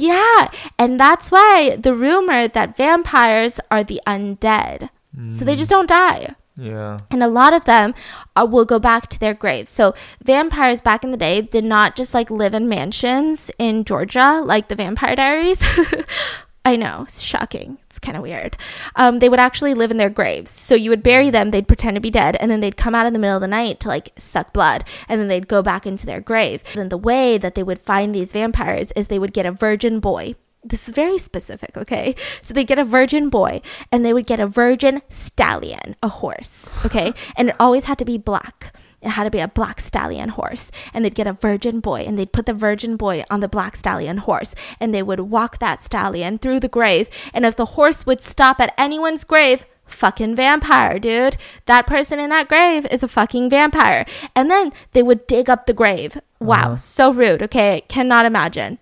Yeah, 0.02 0.52
and 0.78 1.00
that's 1.00 1.32
why 1.32 1.76
the 1.76 1.94
rumor 1.94 2.48
that 2.54 2.78
vampires 2.78 3.60
are 3.70 3.84
the 3.84 4.02
undead. 4.08 4.90
So 5.30 5.44
they 5.44 5.58
just 5.58 5.70
don't 5.70 5.90
die. 5.90 6.36
Yeah. 6.58 6.98
And 7.10 7.24
a 7.24 7.28
lot 7.28 7.54
of 7.54 7.66
them 7.66 7.94
uh, 8.36 8.48
will 8.50 8.66
go 8.66 8.80
back 8.80 9.08
to 9.08 9.20
their 9.20 9.34
graves. 9.34 9.70
So 9.70 9.94
vampires 10.24 10.82
back 10.82 11.04
in 11.04 11.12
the 11.12 11.18
day 11.18 11.42
did 11.42 11.64
not 11.64 11.96
just 11.96 12.14
like 12.14 12.30
live 12.30 12.54
in 12.54 12.70
mansions 12.70 13.52
in 13.58 13.84
Georgia 13.84 14.42
like 14.44 14.68
the 14.68 14.76
Vampire 14.76 15.16
Diaries. 15.16 15.62
I 16.64 16.76
know, 16.76 17.06
it's 17.08 17.24
shocking. 17.24 17.80
It's 17.90 17.98
kind 17.98 18.16
of 18.16 18.22
weird. 18.22 18.56
Um, 18.96 19.18
they 19.18 19.30
would 19.30 19.40
actually 19.40 19.74
live 19.74 19.90
in 19.90 19.98
their 19.98 20.12
graves. 20.12 20.52
So 20.52 20.76
you 20.76 20.92
would 20.92 21.02
bury 21.02 21.32
them, 21.32 21.50
they'd 21.50 21.68
pretend 21.68 21.96
to 21.96 22.02
be 22.02 22.12
dead, 22.12 22.36
and 22.36 22.52
then 22.52 22.60
they'd 22.60 22.78
come 22.78 22.94
out 22.94 23.08
in 23.08 23.14
the 23.14 23.20
middle 23.20 23.38
of 23.38 23.42
the 23.42 23.48
night 23.48 23.80
to 23.80 23.88
like 23.88 24.12
suck 24.16 24.54
blood, 24.54 24.84
and 25.10 25.20
then 25.20 25.28
they'd 25.28 25.48
go 25.48 25.64
back 25.64 25.88
into 25.88 26.06
their 26.06 26.22
grave. 26.22 26.64
Then 26.76 26.90
the 26.90 26.98
way 26.98 27.40
that 27.40 27.56
they 27.56 27.64
would 27.64 27.80
find 27.80 28.14
these 28.14 28.32
vampires 28.34 28.92
is 28.96 29.08
they 29.08 29.18
would 29.18 29.34
get 29.34 29.48
a 29.48 29.52
virgin 29.52 30.00
boy. 30.00 30.36
This 30.64 30.88
is 30.88 30.94
very 30.94 31.18
specific, 31.18 31.76
okay? 31.76 32.16
So 32.42 32.54
they 32.54 32.64
get 32.64 32.78
a 32.78 32.84
virgin 32.84 33.30
boy 33.30 33.62
and 33.92 34.06
they 34.06 34.14
would 34.14 34.28
get 34.28 34.40
a 34.40 34.48
virgin 34.48 35.02
stallion, 35.10 35.96
a 36.04 36.10
horse, 36.10 36.70
okay? 36.86 37.14
And 37.36 37.50
it 37.50 37.56
always 37.60 37.86
had 37.86 37.98
to 38.00 38.06
be 38.06 38.18
black. 38.18 38.74
It 39.02 39.10
had 39.10 39.24
to 39.24 39.32
be 39.32 39.40
a 39.40 39.48
black 39.48 39.82
stallion 39.82 40.30
horse. 40.30 40.70
And 40.94 41.04
they'd 41.04 41.16
get 41.16 41.26
a 41.26 41.34
virgin 41.34 41.80
boy 41.80 42.02
and 42.02 42.18
they'd 42.18 42.32
put 42.32 42.46
the 42.46 42.54
virgin 42.54 42.98
boy 42.98 43.24
on 43.32 43.40
the 43.40 43.48
black 43.48 43.76
stallion 43.76 44.18
horse 44.18 44.54
and 44.80 44.94
they 44.94 45.02
would 45.02 45.20
walk 45.22 45.58
that 45.60 45.84
stallion 45.84 46.38
through 46.38 46.60
the 46.60 46.68
grave. 46.68 47.10
And 47.34 47.46
if 47.46 47.56
the 47.56 47.74
horse 47.78 48.06
would 48.06 48.22
stop 48.22 48.62
at 48.62 48.74
anyone's 48.78 49.24
grave, 49.24 49.66
fucking 49.86 50.36
vampire, 50.36 51.00
dude. 51.00 51.38
That 51.66 51.88
person 51.88 52.20
in 52.20 52.30
that 52.30 52.48
grave 52.48 52.86
is 52.86 53.04
a 53.04 53.08
fucking 53.08 53.50
vampire. 53.50 54.06
And 54.36 54.50
then 54.50 54.72
they 54.94 55.04
would 55.04 55.28
dig 55.28 55.50
up 55.50 55.66
the 55.66 55.74
grave. 55.74 56.20
Wow, 56.40 56.74
uh-huh. 56.74 56.76
so 56.78 57.12
rude, 57.12 57.44
okay? 57.44 57.84
Cannot 57.88 58.26
imagine. 58.26 58.80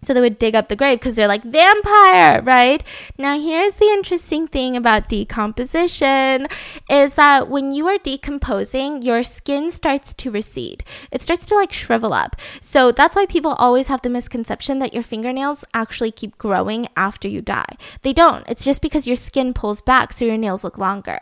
So 0.00 0.14
they 0.14 0.20
would 0.20 0.38
dig 0.38 0.54
up 0.54 0.68
the 0.68 0.76
grave 0.76 1.00
because 1.00 1.16
they're 1.16 1.26
like, 1.26 1.42
vampire, 1.42 2.40
right? 2.42 2.84
Now, 3.18 3.38
here's 3.38 3.76
the 3.76 3.86
interesting 3.86 4.46
thing 4.46 4.76
about 4.76 5.08
decomposition 5.08 6.46
is 6.88 7.16
that 7.16 7.48
when 7.48 7.72
you 7.72 7.88
are 7.88 7.98
decomposing, 7.98 9.02
your 9.02 9.24
skin 9.24 9.72
starts 9.72 10.14
to 10.14 10.30
recede. 10.30 10.84
It 11.10 11.20
starts 11.20 11.46
to 11.46 11.56
like 11.56 11.72
shrivel 11.72 12.12
up. 12.12 12.36
So 12.60 12.92
that's 12.92 13.16
why 13.16 13.26
people 13.26 13.54
always 13.54 13.88
have 13.88 14.02
the 14.02 14.08
misconception 14.08 14.78
that 14.78 14.94
your 14.94 15.02
fingernails 15.02 15.64
actually 15.74 16.12
keep 16.12 16.38
growing 16.38 16.86
after 16.96 17.26
you 17.26 17.42
die. 17.42 17.76
They 18.02 18.12
don't. 18.12 18.48
It's 18.48 18.64
just 18.64 18.80
because 18.80 19.08
your 19.08 19.16
skin 19.16 19.52
pulls 19.52 19.80
back 19.80 20.12
so 20.12 20.24
your 20.24 20.38
nails 20.38 20.62
look 20.62 20.78
longer. 20.78 21.18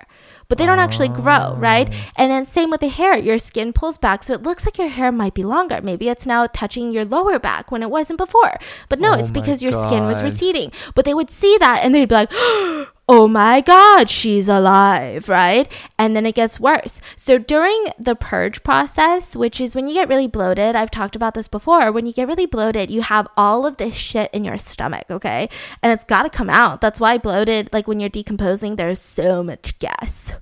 But 0.48 0.58
they 0.58 0.66
don't 0.66 0.78
actually 0.78 1.08
grow, 1.08 1.56
right? 1.56 1.88
Ah. 1.90 2.12
And 2.16 2.30
then 2.30 2.44
same 2.44 2.70
with 2.70 2.80
the 2.80 2.88
hair. 2.88 3.16
Your 3.16 3.38
skin 3.38 3.72
pulls 3.72 3.98
back 3.98 4.22
so 4.22 4.32
it 4.32 4.42
looks 4.42 4.64
like 4.64 4.78
your 4.78 4.88
hair 4.88 5.10
might 5.10 5.34
be 5.34 5.42
longer. 5.42 5.80
Maybe 5.82 6.08
it's 6.08 6.26
now 6.26 6.46
touching 6.46 6.92
your 6.92 7.04
lower 7.04 7.38
back 7.38 7.72
when 7.72 7.82
it 7.82 7.90
wasn't 7.90 8.18
before. 8.18 8.58
But 8.88 9.00
no, 9.00 9.12
Oh 9.12 9.14
it's 9.14 9.30
because 9.30 9.62
your 9.62 9.72
skin 9.72 10.04
was 10.06 10.22
receding. 10.22 10.72
But 10.94 11.04
they 11.04 11.14
would 11.14 11.30
see 11.30 11.56
that 11.58 11.84
and 11.84 11.94
they'd 11.94 12.08
be 12.08 12.14
like, 12.14 12.30
oh 13.08 13.28
my 13.28 13.60
God, 13.60 14.10
she's 14.10 14.48
alive, 14.48 15.28
right? 15.28 15.68
And 15.98 16.16
then 16.16 16.26
it 16.26 16.34
gets 16.34 16.58
worse. 16.58 17.00
So 17.16 17.38
during 17.38 17.86
the 17.98 18.16
purge 18.16 18.62
process, 18.64 19.36
which 19.36 19.60
is 19.60 19.76
when 19.76 19.86
you 19.86 19.94
get 19.94 20.08
really 20.08 20.26
bloated, 20.26 20.74
I've 20.74 20.90
talked 20.90 21.14
about 21.14 21.34
this 21.34 21.48
before, 21.48 21.92
when 21.92 22.06
you 22.06 22.12
get 22.12 22.26
really 22.26 22.46
bloated, 22.46 22.90
you 22.90 23.02
have 23.02 23.28
all 23.36 23.64
of 23.64 23.76
this 23.76 23.94
shit 23.94 24.32
in 24.34 24.44
your 24.44 24.58
stomach, 24.58 25.06
okay? 25.10 25.48
And 25.82 25.92
it's 25.92 26.04
got 26.04 26.24
to 26.24 26.30
come 26.30 26.50
out. 26.50 26.80
That's 26.80 26.98
why 26.98 27.18
bloated, 27.18 27.70
like 27.72 27.86
when 27.86 28.00
you're 28.00 28.08
decomposing, 28.08 28.76
there's 28.76 29.00
so 29.00 29.42
much 29.42 29.78
gas. 29.78 30.32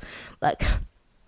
Like, 0.41 0.63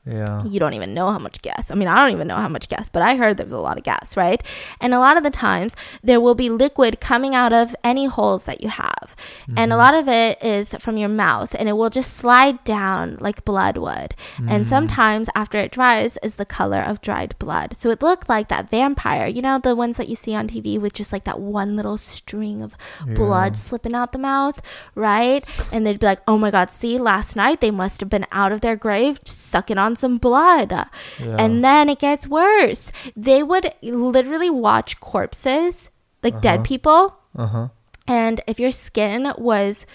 Yeah. 0.07 0.45
you 0.45 0.61
don't 0.61 0.75
even 0.75 0.95
know 0.95 1.11
how 1.11 1.19
much 1.19 1.43
gas. 1.43 1.71
I 1.71 1.75
mean, 1.75 1.89
I 1.89 1.97
don't 1.97 2.13
even 2.13 2.29
know 2.29 2.37
how 2.37 2.49
much 2.49 2.69
gas, 2.69 2.89
but 2.89 3.03
I 3.03 3.17
heard 3.17 3.37
there 3.37 3.47
was 3.47 3.53
a 3.53 3.59
lot 3.59 3.77
of 3.77 3.85
gas, 3.85 4.17
right? 4.17 4.43
And 4.81 4.95
a 4.95 4.99
lot 4.99 5.17
of 5.17 5.25
the 5.25 5.31
times 5.31 5.75
there 6.03 6.21
will 6.21 6.37
be 6.37 6.49
liquid 6.49 7.01
coming 7.01 7.35
out 7.35 7.53
of 7.53 7.75
any 7.83 8.07
holes 8.07 8.45
that 8.45 8.63
you 8.63 8.69
have. 8.69 9.17
And 9.57 9.73
a 9.73 9.75
mm-hmm. 9.75 9.79
lot 9.79 9.95
of 9.95 10.09
it 10.09 10.43
is 10.43 10.75
from 10.79 10.97
your 10.97 11.09
mouth 11.09 11.55
and 11.59 11.69
it 11.69 11.73
will 11.73 11.91
just 11.91 12.15
slide 12.15 12.63
down 12.65 13.17
like 13.21 13.45
blood 13.45 13.79
would. 13.79 14.15
And 14.39 14.65
mm. 14.65 14.67
sometimes 14.67 15.29
after 15.35 15.59
it 15.59 15.73
dries 15.73 16.19
is 16.23 16.37
the 16.37 16.45
color 16.45 16.81
of 16.81 17.01
dried 17.01 17.37
blood. 17.39 17.77
So 17.77 17.91
it 17.91 18.03
looked 18.03 18.29
like 18.29 18.49
that 18.49 18.71
vampire, 18.71 19.27
you 19.27 19.43
know, 19.43 19.59
the 19.59 19.75
ones 19.75 19.97
that 19.97 20.09
you 20.09 20.17
see 20.17 20.35
on 20.35 20.47
TV 20.49 20.81
with 20.81 20.93
just 20.93 21.13
like 21.13 21.25
that 21.25 21.41
one 21.41 21.75
little 21.75 21.99
string 21.99 22.63
of 22.63 22.77
blood 23.07 23.57
slipping 23.57 23.95
out 23.95 24.13
the 24.13 24.19
mouth, 24.19 24.61
right? 24.95 25.45
And 25.73 25.85
they'd 25.85 25.99
be 25.99 26.07
like, 26.07 26.21
oh 26.29 26.39
my 26.39 26.51
God, 26.51 26.71
see, 26.71 26.99
last 26.99 27.35
night 27.35 27.61
they 27.61 27.71
must 27.71 28.01
have 28.01 28.11
been 28.11 28.27
out 28.31 28.53
of 28.53 28.61
their 28.61 28.77
grave 28.77 29.19
sucking 29.25 29.79
on 29.79 29.96
some 29.99 30.17
blood. 30.19 30.71
Yeah. 30.71 31.37
And 31.39 31.65
then 31.65 31.89
it 31.89 31.99
gets 31.99 32.27
worse. 32.27 32.93
They 33.17 33.43
would 33.43 33.73
literally 33.83 34.51
watch 34.51 35.01
corpses, 35.01 35.91
like 36.23 36.41
dead 36.41 36.65
people. 36.65 37.17
Uh 37.35 37.47
huh. 37.47 37.69
And 38.07 38.41
if 38.47 38.61
your 38.61 38.71
skin 38.71 39.33
was 39.37 39.87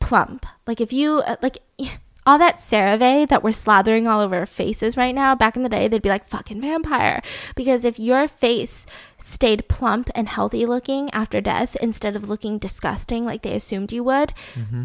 plump, 0.00 0.46
like 0.66 0.80
if 0.80 0.92
you, 0.92 1.18
uh, 1.26 1.36
like, 1.42 1.58
all 2.26 2.38
that 2.38 2.58
CeraVe 2.58 3.28
that 3.28 3.44
we're 3.44 3.50
slathering 3.50 4.08
all 4.10 4.20
over 4.20 4.36
our 4.36 4.46
faces 4.46 4.96
right 4.96 5.14
now, 5.14 5.36
back 5.36 5.56
in 5.56 5.62
the 5.62 5.68
day, 5.68 5.86
they'd 5.86 6.02
be 6.02 6.08
like, 6.08 6.26
fucking 6.26 6.60
vampire. 6.60 7.22
Because 7.54 7.84
if 7.84 8.00
your 8.00 8.26
face 8.26 8.84
stayed 9.16 9.68
plump 9.68 10.10
and 10.14 10.28
healthy 10.28 10.66
looking 10.66 11.08
after 11.10 11.40
death 11.40 11.76
instead 11.76 12.16
of 12.16 12.28
looking 12.28 12.58
disgusting 12.58 13.24
like 13.24 13.42
they 13.42 13.54
assumed 13.54 13.92
you 13.92 14.02
would, 14.02 14.32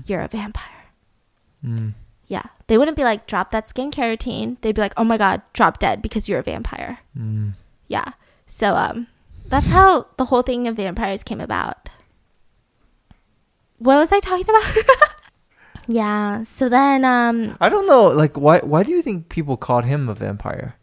you're 0.05 0.21
a 0.21 0.27
vampire. 0.27 0.85
Mm. 1.65 1.93
Yeah. 2.31 2.43
They 2.67 2.77
wouldn't 2.77 2.95
be 2.95 3.03
like, 3.03 3.27
drop 3.27 3.51
that 3.51 3.65
skincare 3.67 4.07
routine. 4.07 4.55
They'd 4.61 4.73
be 4.73 4.79
like, 4.79 4.93
oh 4.95 5.03
my 5.03 5.17
God, 5.17 5.41
drop 5.51 5.79
dead 5.79 6.01
because 6.01 6.29
you're 6.29 6.39
a 6.39 6.43
vampire. 6.43 6.99
Mm. 7.17 7.55
Yeah. 7.89 8.13
So, 8.47 8.73
um, 8.75 9.07
that's 9.47 9.67
how 9.67 10.07
the 10.15 10.23
whole 10.25 10.41
thing 10.41 10.65
of 10.65 10.77
vampires 10.77 11.23
came 11.23 11.41
about. 11.41 11.89
What 13.79 13.99
was 13.99 14.13
I 14.13 14.21
talking 14.21 14.45
about? 14.47 14.77
yeah. 15.89 16.43
So 16.43 16.69
then, 16.69 17.03
um, 17.03 17.57
I 17.59 17.67
don't 17.67 17.85
know. 17.85 18.07
Like, 18.07 18.37
why? 18.37 18.59
Why 18.59 18.83
do 18.83 18.91
you 18.93 19.01
think 19.01 19.27
people 19.27 19.57
called 19.57 19.83
him 19.83 20.07
a 20.07 20.13
vampire? 20.15 20.75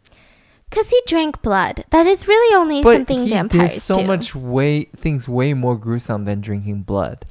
cause 0.69 0.91
he 0.91 1.01
drank 1.07 1.41
blood. 1.41 1.83
That 1.89 2.05
is 2.05 2.27
really 2.27 2.55
only 2.55 2.83
But 2.83 2.97
something 2.97 3.23
he 3.23 3.31
vampires 3.31 3.73
did 3.73 3.81
so 3.81 3.95
do. 3.95 4.03
much 4.03 4.35
way 4.35 4.83
things 4.95 5.27
way 5.27 5.55
more 5.55 5.75
gruesome 5.75 6.25
than 6.25 6.41
drinking 6.41 6.83
blood. 6.83 7.25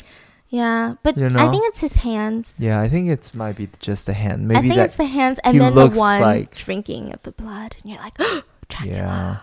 Yeah, 0.51 0.95
but 1.03 1.16
You 1.19 1.29
know? 1.29 1.47
I 1.47 1.51
think 1.51 1.65
it's 1.66 1.81
his 1.81 1.95
hands. 1.97 2.55
Yeah, 2.59 2.81
I 2.81 2.89
think 2.89 3.09
it's 3.11 3.35
might 3.35 3.57
be 3.57 3.69
just 3.81 4.09
a 4.09 4.15
hand. 4.15 4.43
I 4.51 4.55
Maybe 4.55 4.69
think 4.69 4.79
that. 4.79 4.87
it's 4.87 4.97
the 4.97 5.05
hands, 5.05 5.39
and 5.45 5.55
he 5.55 5.59
then 5.59 5.75
the 5.75 5.89
one 5.89 6.20
like- 6.23 6.55
drinking 6.55 7.12
of 7.12 7.23
the 7.23 7.33
blood, 7.33 7.77
and 7.83 7.93
you're 7.93 8.01
like, 8.01 8.16
Dracula. 8.69 8.97
yeah. 8.97 9.37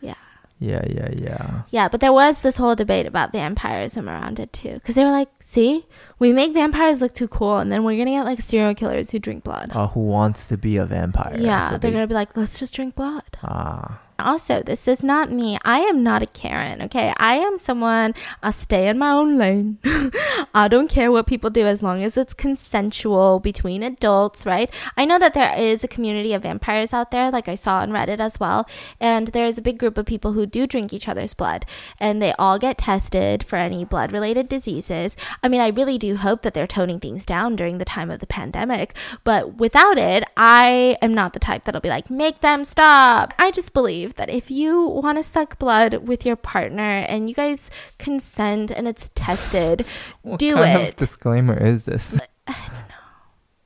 Yeah. 0.00 0.14
Yeah, 0.58 0.82
yeah, 0.88 1.10
yeah. 1.18 1.62
Yeah, 1.70 1.88
but 1.88 2.00
there 2.00 2.12
was 2.14 2.40
this 2.40 2.56
whole 2.56 2.74
debate 2.74 3.04
about 3.04 3.32
vampirism 3.32 4.08
around 4.08 4.40
it 4.40 4.54
too. 4.54 4.72
Because 4.74 4.94
they 4.94 5.04
were 5.04 5.10
like, 5.10 5.28
see, 5.40 5.84
we 6.18 6.32
make 6.32 6.54
vampires 6.54 7.02
look 7.02 7.12
too 7.12 7.28
cool, 7.28 7.58
and 7.58 7.70
then 7.70 7.84
we're 7.84 7.96
going 7.96 8.06
to 8.06 8.12
get 8.12 8.24
like 8.24 8.40
serial 8.40 8.74
killers 8.74 9.10
who 9.10 9.18
drink 9.18 9.44
blood. 9.44 9.72
Uh, 9.74 9.88
who 9.88 10.00
wants 10.00 10.46
to 10.48 10.56
be 10.56 10.78
a 10.78 10.86
vampire? 10.86 11.36
yeah, 11.38 11.64
So 11.64 11.70
they're 11.72 11.78
they- 11.80 11.90
going 11.90 12.04
to 12.04 12.08
be 12.08 12.14
like, 12.14 12.34
let's 12.38 12.58
just 12.58 12.72
drink 12.72 12.94
blood. 12.94 13.24
Ah, 13.42 14.00
Also, 14.18 14.62
this 14.62 14.88
is 14.88 15.02
not 15.02 15.30
me. 15.30 15.58
I 15.64 15.80
am 15.80 16.02
not 16.02 16.22
a 16.22 16.26
Karen, 16.26 16.80
okay? 16.82 17.12
I 17.18 17.34
am 17.34 17.58
someone, 17.58 18.14
I 18.42 18.50
stay 18.50 18.88
in 18.88 18.98
my 18.98 19.10
own 19.10 19.36
lane. 19.36 19.78
I 20.54 20.68
don't 20.70 20.88
care 20.88 21.12
what 21.12 21.26
people 21.26 21.50
do 21.50 21.66
as 21.66 21.82
long 21.82 22.02
as 22.02 22.16
it's 22.16 22.32
consensual 22.32 23.40
between 23.40 23.82
adults, 23.82 24.46
right? 24.46 24.72
I 24.96 25.04
know 25.04 25.18
that 25.18 25.34
there 25.34 25.56
is 25.58 25.84
a 25.84 25.88
community 25.88 26.32
of 26.32 26.42
vampires 26.42 26.94
out 26.94 27.10
there, 27.10 27.30
like 27.30 27.46
I 27.46 27.54
saw 27.56 27.80
on 27.80 27.90
Reddit 27.90 28.18
as 28.18 28.40
well. 28.40 28.66
And 29.00 29.28
there's 29.28 29.58
a 29.58 29.62
big 29.62 29.78
group 29.78 29.98
of 29.98 30.06
people 30.06 30.32
who 30.32 30.46
do 30.46 30.66
drink 30.66 30.92
each 30.92 31.08
other's 31.08 31.34
blood. 31.34 31.66
And 32.00 32.22
they 32.22 32.32
all 32.38 32.58
get 32.58 32.78
tested 32.78 33.44
for 33.44 33.56
any 33.56 33.84
blood 33.84 34.12
related 34.12 34.48
diseases. 34.48 35.16
I 35.42 35.48
mean, 35.48 35.60
I 35.60 35.68
really 35.68 35.98
do 35.98 36.16
hope 36.16 36.42
that 36.42 36.54
they're 36.54 36.66
toning 36.66 37.00
things 37.00 37.26
down 37.26 37.54
during 37.54 37.78
the 37.78 37.84
time 37.84 38.10
of 38.10 38.20
the 38.20 38.26
pandemic. 38.26 38.96
But 39.24 39.56
without 39.56 39.98
it, 39.98 40.24
I 40.36 40.96
am 41.02 41.12
not 41.12 41.34
the 41.34 41.38
type 41.38 41.64
that'll 41.64 41.80
be 41.80 41.88
like, 41.90 42.10
make 42.10 42.40
them 42.40 42.64
stop. 42.64 43.34
I 43.38 43.50
just 43.50 43.74
believe 43.74 44.05
that 44.14 44.30
if 44.30 44.50
you 44.50 44.80
want 44.80 45.18
to 45.18 45.24
suck 45.24 45.58
blood 45.58 46.06
with 46.06 46.24
your 46.24 46.36
partner 46.36 46.82
and 46.82 47.28
you 47.28 47.34
guys 47.34 47.70
consent 47.98 48.70
and 48.70 48.88
it's 48.88 49.10
tested, 49.14 49.84
what 50.22 50.38
do 50.38 50.58
it. 50.62 50.96
disclaimer 50.96 51.56
is 51.56 51.82
this? 51.82 52.14
Uh, 52.14 52.20
I 52.46 52.70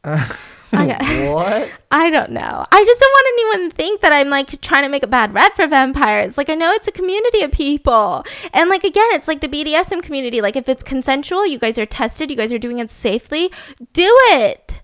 don't 0.05 0.19
know. 0.19 0.35
Okay. 0.73 1.33
what? 1.33 1.69
I 1.91 2.11
don't 2.11 2.31
know. 2.31 2.67
I 2.71 2.85
just 2.85 3.01
don't 3.01 3.11
want 3.11 3.27
anyone 3.27 3.71
to 3.71 3.77
think 3.77 4.01
that 4.03 4.13
I'm 4.13 4.29
like 4.29 4.61
trying 4.61 4.85
to 4.85 4.89
make 4.89 5.03
a 5.03 5.09
bad 5.09 5.35
rep 5.35 5.57
for 5.57 5.67
vampires. 5.67 6.39
Like 6.39 6.49
I 6.49 6.55
know 6.55 6.71
it's 6.73 6.87
a 6.87 6.93
community 6.93 7.43
of 7.43 7.51
people. 7.51 8.25
And 8.53 8.71
like 8.71 8.85
again, 8.85 9.09
it's 9.11 9.27
like 9.27 9.41
the 9.41 9.49
BDSM 9.49 10.03
community. 10.03 10.41
Like 10.41 10.55
if 10.57 10.69
it's 10.69 10.83
consensual, 10.83 11.47
you 11.47 11.59
guys 11.59 11.77
are 11.79 11.87
tested, 11.87 12.31
you 12.31 12.37
guys 12.37 12.53
are 12.53 12.59
doing 12.59 12.79
it 12.79 12.91
safely, 12.91 13.51
do 13.93 14.17
it. 14.29 14.81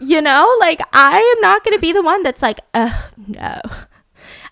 You 0.00 0.20
know, 0.20 0.56
like 0.60 0.80
I 0.92 1.18
am 1.36 1.40
not 1.40 1.64
going 1.64 1.74
to 1.74 1.80
be 1.80 1.92
the 1.92 2.02
one 2.02 2.22
that's 2.22 2.42
like, 2.42 2.60
"Ugh, 2.74 3.12
no." 3.16 3.60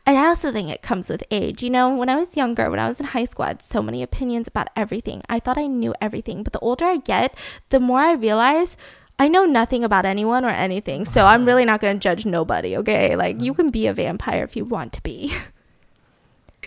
And 0.07 0.19
I 0.19 0.27
also 0.27 0.53
think 0.53 0.69
it 0.69 0.83
comes 0.83 1.09
with 1.09 1.25
age. 1.31 1.63
You 1.63 1.71
know, 1.71 1.95
when 1.95 2.11
I 2.11 2.17
was 2.17 2.37
younger, 2.37 2.69
when 2.69 2.79
I 2.79 2.89
was 2.89 3.01
in 3.01 3.07
high 3.07 3.25
school, 3.25 3.47
I 3.47 3.49
had 3.49 3.63
so 3.63 3.83
many 3.83 4.03
opinions 4.03 4.47
about 4.47 4.69
everything. 4.77 5.23
I 5.29 5.41
thought 5.41 5.57
I 5.57 5.67
knew 5.67 5.95
everything. 6.01 6.43
But 6.43 6.53
the 6.53 6.59
older 6.61 6.85
I 6.85 6.99
get, 6.99 7.35
the 7.71 7.81
more 7.81 8.01
I 8.01 8.13
realize 8.13 8.77
I 9.19 9.29
know 9.29 9.45
nothing 9.45 9.85
about 9.85 10.05
anyone 10.05 10.45
or 10.45 10.51
anything. 10.51 11.05
So 11.05 11.25
I'm 11.25 11.43
uh-huh. 11.43 11.47
really 11.47 11.65
not 11.65 11.81
going 11.81 11.97
to 11.97 12.01
judge 12.01 12.27
nobody, 12.27 12.77
okay? 12.79 13.17
Like, 13.17 13.41
you 13.41 13.53
uh-huh. 13.53 13.63
can 13.63 13.71
be 13.71 13.87
a 13.87 13.95
vampire 13.95 14.45
if 14.45 14.57
you 14.57 14.65
want 14.65 14.93
to 14.95 15.03
be. 15.03 15.35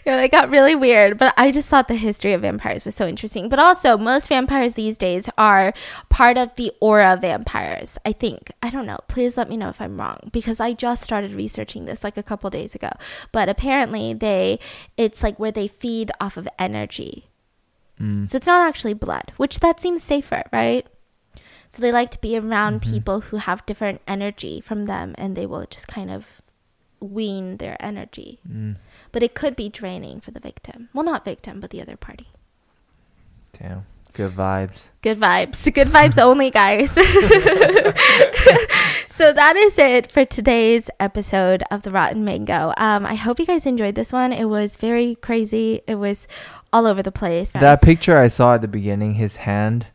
Yeah, 0.06 0.22
it 0.22 0.32
got 0.32 0.50
really 0.50 0.76
weird, 0.76 1.18
but 1.18 1.34
I 1.38 1.52
just 1.52 1.68
thought 1.70 1.88
the 1.88 1.96
history 1.96 2.34
of 2.34 2.42
vampires 2.42 2.86
was 2.86 2.96
so 2.96 3.08
interesting. 3.08 3.50
But 3.50 3.60
also, 3.60 3.98
most 3.98 4.30
vampires 4.30 4.74
these 4.74 4.98
days 4.98 5.30
are 5.38 5.74
part 6.10 6.38
of 6.38 6.56
the 6.56 6.72
aura 6.80 7.18
vampires. 7.20 7.98
I 8.06 8.12
think. 8.14 8.52
I 8.62 8.70
don't 8.70 8.86
know. 8.86 9.00
Please 9.08 9.38
let 9.38 9.50
me 9.50 9.58
know 9.58 9.70
if 9.70 9.82
I'm 9.82 10.00
wrong 10.00 10.30
because 10.32 10.60
I 10.60 10.74
just 10.74 11.04
started 11.04 11.34
researching 11.34 11.86
this 11.86 12.04
like 12.04 12.18
a 12.18 12.24
couple 12.24 12.50
days 12.50 12.76
ago. 12.76 12.92
But 13.32 13.50
apparently, 13.50 14.14
they 14.14 14.60
it's 14.98 15.24
like 15.24 15.40
where 15.40 15.52
they 15.52 15.68
feed 15.68 16.12
off 16.20 16.38
of 16.38 16.48
energy. 16.60 17.26
Mm. 18.00 18.28
So 18.28 18.38
it's 18.38 18.48
not 18.48 18.68
actually 18.68 18.94
blood, 18.94 19.34
which 19.38 19.60
that 19.60 19.80
seems 19.80 20.04
safer, 20.04 20.44
right? 20.54 20.88
So 21.70 21.82
they 21.82 21.92
like 21.92 22.12
to 22.12 22.22
be 22.22 22.38
around 22.38 22.82
people 22.82 23.22
who 23.22 23.38
have 23.38 23.66
different 23.66 24.02
energy 24.08 24.62
from 24.62 24.86
them 24.86 25.14
and 25.18 25.36
they 25.36 25.46
will 25.46 25.66
just 25.66 25.88
kind 25.88 26.10
of 26.10 26.42
wean 27.00 27.58
their 27.58 27.78
energy. 27.80 28.40
Mm. 28.48 28.78
But 29.18 29.24
it 29.24 29.34
could 29.34 29.56
be 29.56 29.68
draining 29.68 30.22
for 30.22 30.30
the 30.30 30.40
victim. 30.40 30.90
Well, 30.94 31.04
not 31.04 31.26
victim, 31.26 31.60
but 31.60 31.72
the 31.72 31.82
other 31.82 31.98
party. 31.98 32.28
Damn. 33.60 33.88
Good 34.14 34.34
vibes. 34.34 34.90
Good 35.02 35.20
vibes. 35.20 35.74
Good 35.74 35.88
vibes 35.88 36.22
only, 36.22 36.52
guys. 36.52 36.92
so 39.08 39.34
that 39.34 39.56
is 39.56 39.80
it 39.80 40.12
for 40.12 40.24
today's 40.24 40.92
episode 41.00 41.64
of 41.72 41.82
The 41.82 41.90
Rotten 41.90 42.24
Mango. 42.24 42.74
Um, 42.78 43.08
I 43.08 43.16
hope 43.16 43.40
you 43.40 43.48
guys 43.48 43.66
enjoyed 43.66 43.96
this 43.96 44.14
one. 44.14 44.32
It 44.32 44.46
was 44.46 44.78
very 44.78 45.16
crazy. 45.16 45.82
It 45.88 45.96
was 45.96 46.28
all 46.72 46.86
over 46.86 47.02
the 47.02 47.12
place. 47.12 47.50
That 47.50 47.82
picture 47.82 48.20
I 48.20 48.28
saw 48.28 48.54
at 48.54 48.62
the 48.62 48.68
beginning, 48.68 49.16
his 49.16 49.38
hand. 49.38 49.88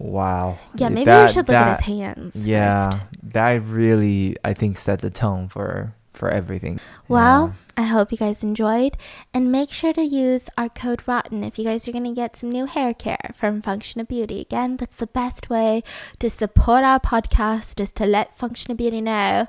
Wow. 0.00 0.58
yeah, 0.74 0.88
maybe 0.88 1.04
That- 1.04 1.28
we 1.28 1.32
should 1.32 1.46
look 1.46 1.54
that- 1.54 1.68
at 1.68 1.76
his 1.76 1.86
hands. 1.86 2.44
Yeah, 2.44 2.90
first. 2.90 3.02
that 3.22 3.62
really 3.62 4.36
I 4.42 4.52
think 4.52 4.78
set 4.78 4.98
the 4.98 5.10
tone 5.10 5.46
for 5.46 5.94
for 6.12 6.28
everything. 6.28 6.80
Well, 7.06 7.54
I 7.76 7.82
hope 7.82 8.10
you 8.10 8.18
guys 8.18 8.42
enjoyed. 8.42 8.96
And 9.34 9.52
make 9.52 9.70
sure 9.70 9.92
to 9.92 10.02
use 10.02 10.48
our 10.56 10.68
code 10.68 11.02
ROTTEN 11.06 11.44
if 11.44 11.58
you 11.58 11.64
guys 11.64 11.86
are 11.86 11.92
going 11.92 12.04
to 12.04 12.12
get 12.12 12.36
some 12.36 12.50
new 12.50 12.66
hair 12.66 12.94
care 12.94 13.32
from 13.34 13.60
Function 13.60 14.00
of 14.00 14.08
Beauty. 14.08 14.40
Again, 14.40 14.78
that's 14.78 14.96
the 14.96 15.06
best 15.06 15.50
way 15.50 15.82
to 16.18 16.30
support 16.30 16.84
our 16.84 16.98
podcast 16.98 17.78
is 17.80 17.92
to 17.92 18.06
let 18.06 18.36
Function 18.36 18.72
of 18.72 18.78
Beauty 18.78 19.00
know, 19.00 19.46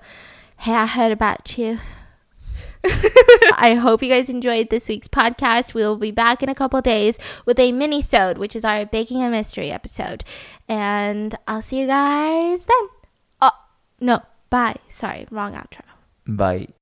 hey, 0.57 0.73
I 0.73 0.85
heard 0.87 1.11
about 1.11 1.57
you. 1.57 1.79
I 3.57 3.77
hope 3.79 4.03
you 4.03 4.09
guys 4.09 4.29
enjoyed 4.29 4.69
this 4.69 4.89
week's 4.89 5.07
podcast. 5.07 5.73
We 5.73 5.81
will 5.81 5.97
be 5.97 6.11
back 6.11 6.43
in 6.43 6.49
a 6.49 6.55
couple 6.55 6.81
days 6.81 7.17
with 7.45 7.59
a 7.59 7.71
mini-sode, 7.71 8.37
which 8.37 8.55
is 8.55 8.65
our 8.65 8.85
Baking 8.85 9.23
a 9.23 9.29
Mystery 9.29 9.71
episode. 9.71 10.23
And 10.67 11.35
I'll 11.47 11.61
see 11.61 11.79
you 11.79 11.87
guys 11.87 12.65
then. 12.65 12.89
Oh, 13.41 13.51
no, 13.99 14.21
bye. 14.49 14.75
Sorry, 14.89 15.25
wrong 15.31 15.53
outro. 15.53 15.81
Bye. 16.27 16.67